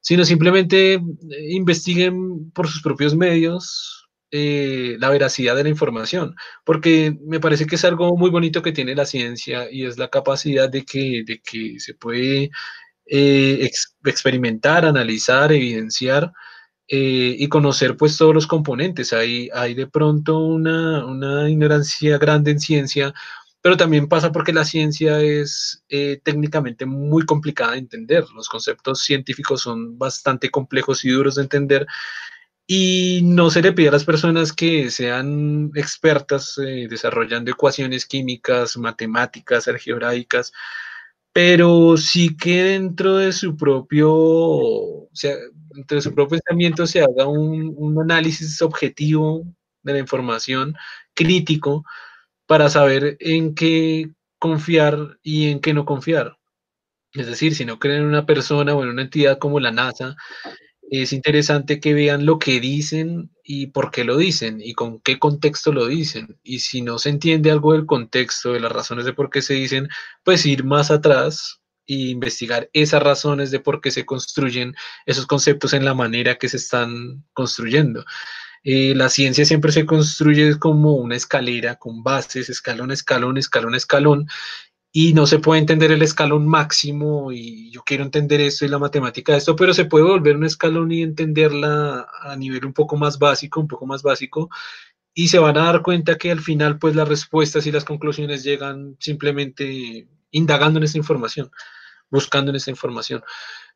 sino 0.00 0.24
simplemente 0.24 0.94
eh, 0.94 1.00
investiguen 1.50 2.50
por 2.52 2.68
sus 2.68 2.82
propios 2.82 3.14
medios 3.14 4.08
eh, 4.30 4.96
la 5.00 5.10
veracidad 5.10 5.56
de 5.56 5.64
la 5.64 5.68
información, 5.68 6.36
porque 6.64 7.16
me 7.26 7.40
parece 7.40 7.66
que 7.66 7.74
es 7.74 7.84
algo 7.84 8.16
muy 8.16 8.30
bonito 8.30 8.62
que 8.62 8.72
tiene 8.72 8.94
la 8.94 9.06
ciencia 9.06 9.66
y 9.70 9.84
es 9.86 9.98
la 9.98 10.08
capacidad 10.08 10.70
de 10.70 10.84
que, 10.84 11.24
de 11.26 11.40
que 11.40 11.80
se 11.80 11.94
puede 11.94 12.50
eh, 13.06 13.70
experimentar, 14.04 14.84
analizar, 14.84 15.52
evidenciar. 15.52 16.32
y 16.92 17.48
conocer 17.48 17.96
pues 17.96 18.16
todos 18.16 18.34
los 18.34 18.46
componentes. 18.48 19.12
Hay, 19.12 19.48
hay 19.54 19.74
de 19.74 19.86
pronto 19.86 20.38
una, 20.40 21.06
una 21.06 21.48
ignorancia 21.48 22.18
grande 22.18 22.50
en 22.50 22.58
ciencia 22.60 23.14
pero 23.62 23.76
también 23.76 24.08
pasa 24.08 24.32
porque 24.32 24.52
la 24.52 24.64
ciencia 24.64 25.20
es 25.20 25.84
eh, 25.88 26.20
técnicamente 26.24 26.86
muy 26.86 27.24
complicada 27.26 27.72
de 27.72 27.78
entender. 27.78 28.24
Los 28.34 28.48
conceptos 28.48 29.02
científicos 29.02 29.62
son 29.62 29.98
bastante 29.98 30.50
complejos 30.50 31.04
y 31.04 31.10
duros 31.10 31.34
de 31.34 31.42
entender 31.42 31.86
y 32.72 33.22
no 33.24 33.50
se 33.50 33.62
le 33.62 33.72
pide 33.72 33.88
a 33.88 33.92
las 33.92 34.04
personas 34.04 34.52
que 34.52 34.90
sean 34.90 35.72
expertas 35.74 36.56
eh, 36.58 36.86
desarrollando 36.88 37.50
ecuaciones 37.50 38.06
químicas, 38.06 38.76
matemáticas, 38.76 39.66
algebraicas, 39.66 40.52
pero 41.32 41.96
sí 41.96 42.36
que 42.36 42.62
dentro 42.62 43.16
de 43.16 43.32
su 43.32 43.56
propio, 43.56 44.12
o 44.12 45.10
sea, 45.12 45.34
dentro 45.70 45.96
de 45.96 46.02
su 46.02 46.14
propio 46.14 46.38
pensamiento 46.38 46.86
se 46.86 47.00
haga 47.00 47.26
un, 47.26 47.74
un 47.76 48.00
análisis 48.02 48.62
objetivo 48.62 49.44
de 49.82 49.94
la 49.94 49.98
información, 49.98 50.76
crítico, 51.12 51.84
para 52.50 52.68
saber 52.68 53.16
en 53.20 53.54
qué 53.54 54.10
confiar 54.40 55.20
y 55.22 55.50
en 55.50 55.60
qué 55.60 55.72
no 55.72 55.84
confiar. 55.84 56.36
Es 57.12 57.28
decir, 57.28 57.54
si 57.54 57.64
no 57.64 57.78
creen 57.78 58.00
en 58.00 58.08
una 58.08 58.26
persona 58.26 58.74
o 58.74 58.82
en 58.82 58.88
una 58.88 59.02
entidad 59.02 59.38
como 59.38 59.60
la 59.60 59.70
NASA, 59.70 60.16
es 60.90 61.12
interesante 61.12 61.78
que 61.78 61.94
vean 61.94 62.26
lo 62.26 62.40
que 62.40 62.58
dicen 62.58 63.30
y 63.44 63.68
por 63.68 63.92
qué 63.92 64.02
lo 64.02 64.16
dicen 64.16 64.60
y 64.60 64.72
con 64.72 65.00
qué 65.00 65.20
contexto 65.20 65.72
lo 65.72 65.86
dicen. 65.86 66.40
Y 66.42 66.58
si 66.58 66.82
no 66.82 66.98
se 66.98 67.10
entiende 67.10 67.52
algo 67.52 67.72
del 67.72 67.86
contexto, 67.86 68.52
de 68.54 68.58
las 68.58 68.72
razones 68.72 69.04
de 69.04 69.12
por 69.12 69.30
qué 69.30 69.42
se 69.42 69.54
dicen, 69.54 69.86
pues 70.24 70.44
ir 70.44 70.64
más 70.64 70.90
atrás 70.90 71.60
e 71.86 71.94
investigar 71.94 72.68
esas 72.72 73.00
razones 73.00 73.52
de 73.52 73.60
por 73.60 73.80
qué 73.80 73.92
se 73.92 74.04
construyen 74.04 74.74
esos 75.06 75.28
conceptos 75.28 75.72
en 75.72 75.84
la 75.84 75.94
manera 75.94 76.34
que 76.34 76.48
se 76.48 76.56
están 76.56 77.24
construyendo. 77.32 78.04
Eh, 78.62 78.94
la 78.94 79.08
ciencia 79.08 79.44
siempre 79.44 79.72
se 79.72 79.86
construye 79.86 80.58
como 80.58 80.94
una 80.94 81.16
escalera 81.16 81.76
con 81.76 82.02
bases, 82.02 82.50
escalón, 82.50 82.90
escalón, 82.90 83.38
escalón, 83.38 83.74
escalón, 83.74 84.26
y 84.92 85.14
no 85.14 85.26
se 85.26 85.38
puede 85.38 85.60
entender 85.60 85.92
el 85.92 86.02
escalón 86.02 86.46
máximo 86.48 87.32
y 87.32 87.70
yo 87.70 87.82
quiero 87.84 88.02
entender 88.04 88.40
esto 88.40 88.64
y 88.64 88.68
la 88.68 88.78
matemática 88.78 89.32
de 89.32 89.38
esto, 89.38 89.56
pero 89.56 89.72
se 89.72 89.84
puede 89.84 90.04
volver 90.04 90.36
un 90.36 90.44
escalón 90.44 90.90
y 90.92 91.02
entenderla 91.02 92.06
a 92.22 92.36
nivel 92.36 92.66
un 92.66 92.72
poco 92.72 92.96
más 92.96 93.18
básico, 93.18 93.60
un 93.60 93.68
poco 93.68 93.86
más 93.86 94.02
básico, 94.02 94.50
y 95.14 95.28
se 95.28 95.38
van 95.38 95.56
a 95.58 95.64
dar 95.64 95.82
cuenta 95.82 96.18
que 96.18 96.30
al 96.32 96.40
final 96.40 96.78
pues 96.78 96.94
las 96.96 97.08
respuestas 97.08 97.66
y 97.66 97.72
las 97.72 97.84
conclusiones 97.84 98.44
llegan 98.44 98.96
simplemente 99.00 100.08
indagando 100.32 100.78
en 100.78 100.84
esa 100.84 100.98
información, 100.98 101.50
buscando 102.10 102.50
en 102.50 102.56
esa 102.56 102.70
información. 102.70 103.22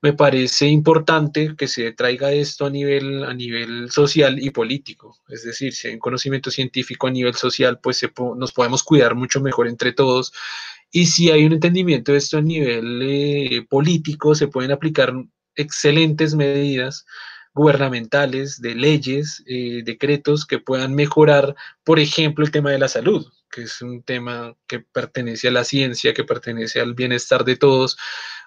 Me 0.02 0.12
parece 0.12 0.66
importante 0.66 1.54
que 1.56 1.66
se 1.66 1.92
traiga 1.92 2.32
esto 2.32 2.66
a 2.66 2.70
nivel, 2.70 3.24
a 3.24 3.32
nivel 3.32 3.90
social 3.90 4.38
y 4.38 4.50
político, 4.50 5.18
es 5.28 5.44
decir, 5.44 5.72
si 5.72 5.88
hay 5.88 5.94
un 5.94 6.00
conocimiento 6.00 6.50
científico 6.50 7.06
a 7.06 7.10
nivel 7.10 7.34
social, 7.34 7.78
pues 7.80 8.06
nos 8.36 8.52
podemos 8.52 8.82
cuidar 8.82 9.14
mucho 9.14 9.40
mejor 9.40 9.66
entre 9.66 9.92
todos. 9.92 10.32
Y 10.90 11.06
si 11.06 11.30
hay 11.30 11.44
un 11.44 11.54
entendimiento 11.54 12.12
de 12.12 12.18
esto 12.18 12.38
a 12.38 12.42
nivel 12.42 13.00
eh, 13.02 13.66
político, 13.68 14.34
se 14.34 14.48
pueden 14.48 14.70
aplicar 14.70 15.12
excelentes 15.56 16.34
medidas 16.34 17.04
gubernamentales, 17.54 18.60
de 18.60 18.74
leyes, 18.74 19.42
eh, 19.46 19.82
decretos 19.84 20.44
que 20.44 20.58
puedan 20.58 20.94
mejorar, 20.94 21.54
por 21.84 22.00
ejemplo, 22.00 22.44
el 22.44 22.50
tema 22.50 22.72
de 22.72 22.78
la 22.80 22.88
salud, 22.88 23.26
que 23.50 23.62
es 23.62 23.80
un 23.80 24.02
tema 24.02 24.56
que 24.66 24.80
pertenece 24.80 25.48
a 25.48 25.52
la 25.52 25.64
ciencia, 25.64 26.14
que 26.14 26.24
pertenece 26.24 26.80
al 26.80 26.94
bienestar 26.94 27.44
de 27.44 27.56
todos, 27.56 27.96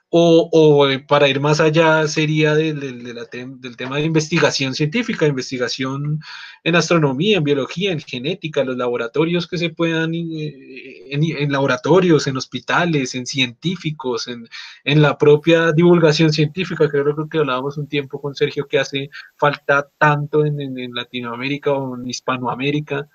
o, 0.09 0.87
para 1.07 1.27
ir 1.27 1.39
más 1.39 1.59
allá 1.59 2.07
sería 2.07 2.55
del, 2.55 2.79
del, 2.79 3.77
tema 3.77 3.97
de 3.97 4.05
investigación 4.05 4.73
científica, 4.73 5.27
investigación 5.27 6.21
en 6.63 6.75
astronomía, 6.75 7.37
en 7.37 7.43
biología, 7.43 7.91
en 7.91 7.99
genética, 7.99 8.63
los 8.63 8.77
laboratorios 8.77 9.47
que 9.47 9.57
se 9.57 9.69
puedan, 9.69 10.13
eh, 10.13 11.07
en, 11.11 11.51
laboratorios, 11.51 12.27
en 12.27 12.37
hospitales, 12.37 13.15
en 13.15 13.25
científicos, 13.25 14.27
en, 14.27 14.47
en, 14.85 15.01
la 15.01 15.17
propia 15.17 15.73
divulgación 15.73 16.31
científica, 16.31 16.89
creo 16.89 17.27
que 17.29 17.39
hablábamos 17.39 17.77
un 17.77 17.87
tiempo 17.87 18.21
con 18.21 18.33
Sergio 18.33 18.67
que 18.67 18.79
hace 18.79 19.09
falta 19.37 19.89
tanto 19.97 20.45
en, 20.45 20.57
Latinoamérica 20.93 21.73
o 21.73 21.97
en 21.97 22.07
Hispanoamérica. 22.07 23.07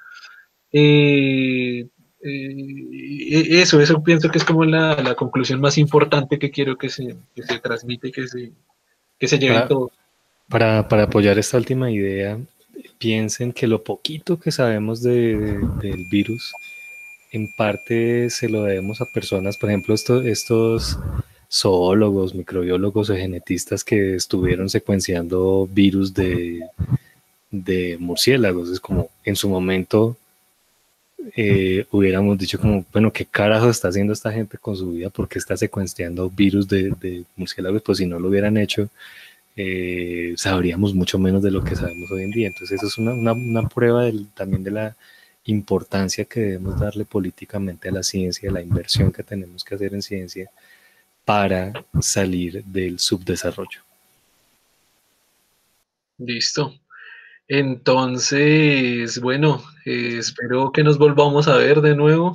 Eh, 0.72 1.86
eh, 2.22 3.60
eso, 3.60 3.80
eso 3.80 4.02
pienso 4.02 4.30
que 4.30 4.38
es 4.38 4.44
como 4.44 4.64
la, 4.64 5.14
conclusión 5.16 5.60
más 5.60 5.76
importante 5.76 6.38
que 6.38 6.50
quiero 6.50 6.76
que 6.78 6.88
se, 6.88 7.16
que 7.34 7.42
se 7.42 7.58
transmite 7.58 8.08
y 8.08 8.12
que 8.12 8.28
se, 8.28 8.52
que 9.18 9.28
se 9.28 9.38
lleve 9.38 9.54
para, 9.54 9.68
todo. 9.68 9.92
Para, 10.48 11.02
apoyar 11.02 11.38
esta 11.38 11.56
última 11.56 11.90
idea, 11.90 12.38
piensen 12.98 13.52
que 13.52 13.66
lo 13.66 13.82
poquito 13.82 14.38
que 14.38 14.52
sabemos 14.52 15.02
del 15.02 16.06
virus, 16.10 16.52
en 17.32 17.48
parte 17.56 18.30
se 18.30 18.48
lo 18.48 18.64
debemos 18.64 19.00
a 19.00 19.06
personas, 19.12 19.56
por 19.56 19.70
ejemplo, 19.70 19.94
estos 19.94 20.98
zoólogos, 21.50 22.34
microbiólogos 22.34 23.10
o 23.10 23.16
genetistas 23.16 23.82
que 23.82 24.14
estuvieron 24.14 24.70
secuenciando 24.70 25.68
virus 25.70 26.14
de, 26.14 26.60
de 27.50 27.96
murciélagos. 27.98 28.70
Es 28.70 28.80
como 28.80 29.10
en 29.24 29.36
su 29.36 29.48
momento 29.48 30.16
eh, 31.36 31.86
hubiéramos 31.90 32.38
dicho 32.38 32.58
como, 32.58 32.84
bueno, 32.92 33.12
¿qué 33.12 33.24
carajo 33.24 33.70
está 33.70 33.88
haciendo 33.88 34.12
esta 34.12 34.32
gente 34.32 34.58
con 34.58 34.76
su 34.76 34.92
vida? 34.92 35.10
porque 35.10 35.38
está 35.38 35.56
secuenciando 35.56 36.28
virus 36.30 36.68
de, 36.68 36.90
de 37.00 37.24
murciélagos? 37.36 37.82
Pues 37.82 37.98
si 37.98 38.06
no 38.06 38.18
lo 38.18 38.28
hubieran 38.28 38.56
hecho, 38.56 38.88
eh, 39.56 40.34
sabríamos 40.36 40.94
mucho 40.94 41.18
menos 41.18 41.42
de 41.42 41.50
lo 41.50 41.62
que 41.62 41.76
sabemos 41.76 42.10
hoy 42.10 42.24
en 42.24 42.30
día. 42.30 42.48
Entonces 42.48 42.78
eso 42.78 42.86
es 42.86 42.98
una, 42.98 43.32
una, 43.32 43.68
prueba 43.68 44.04
también 44.34 44.64
de 44.64 44.70
la 44.70 44.96
importancia 45.44 46.24
que 46.24 46.40
debemos 46.40 46.78
darle 46.80 47.04
políticamente 47.04 47.88
a 47.88 47.92
la 47.92 48.02
ciencia, 48.02 48.50
la 48.50 48.62
inversión 48.62 49.12
que 49.12 49.22
tenemos 49.22 49.64
que 49.64 49.74
hacer 49.74 49.94
en 49.94 50.02
ciencia 50.02 50.50
para 51.24 51.72
salir 52.00 52.64
del 52.64 52.98
subdesarrollo. 52.98 53.80
Listo. 56.18 56.74
Entonces, 57.54 59.20
bueno, 59.20 59.62
eh, 59.84 60.16
espero 60.18 60.72
que 60.72 60.82
nos 60.82 60.96
volvamos 60.96 61.48
a 61.48 61.58
ver 61.58 61.82
de 61.82 61.94
nuevo. 61.94 62.34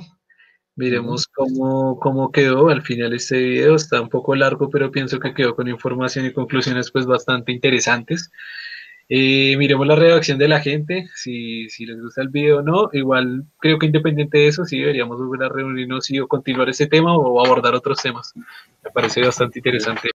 Miremos 0.76 1.26
cómo, 1.26 1.98
cómo 1.98 2.30
quedó 2.30 2.68
al 2.68 2.82
final 2.82 3.12
este 3.14 3.36
video. 3.36 3.74
Está 3.74 4.00
un 4.00 4.10
poco 4.10 4.36
largo, 4.36 4.70
pero 4.70 4.92
pienso 4.92 5.18
que 5.18 5.34
quedó 5.34 5.56
con 5.56 5.66
información 5.66 6.24
y 6.24 6.32
conclusiones 6.32 6.92
pues 6.92 7.04
bastante 7.04 7.50
interesantes. 7.50 8.30
Eh, 9.08 9.56
miremos 9.56 9.88
la 9.88 9.96
reacción 9.96 10.38
de 10.38 10.46
la 10.46 10.60
gente, 10.60 11.08
si, 11.16 11.68
si, 11.68 11.84
les 11.84 12.00
gusta 12.00 12.22
el 12.22 12.28
video 12.28 12.58
o 12.58 12.62
no. 12.62 12.88
Igual 12.92 13.44
creo 13.58 13.76
que 13.80 13.86
independiente 13.86 14.38
de 14.38 14.46
eso, 14.46 14.64
sí 14.66 14.78
deberíamos 14.78 15.18
volver 15.18 15.46
a 15.46 15.52
reunirnos 15.52 16.08
y 16.12 16.20
o 16.20 16.28
continuar 16.28 16.68
ese 16.68 16.86
tema 16.86 17.16
o 17.16 17.44
abordar 17.44 17.74
otros 17.74 18.00
temas. 18.00 18.32
Me 18.84 18.90
parece 18.92 19.20
bastante 19.22 19.58
interesante. 19.58 20.02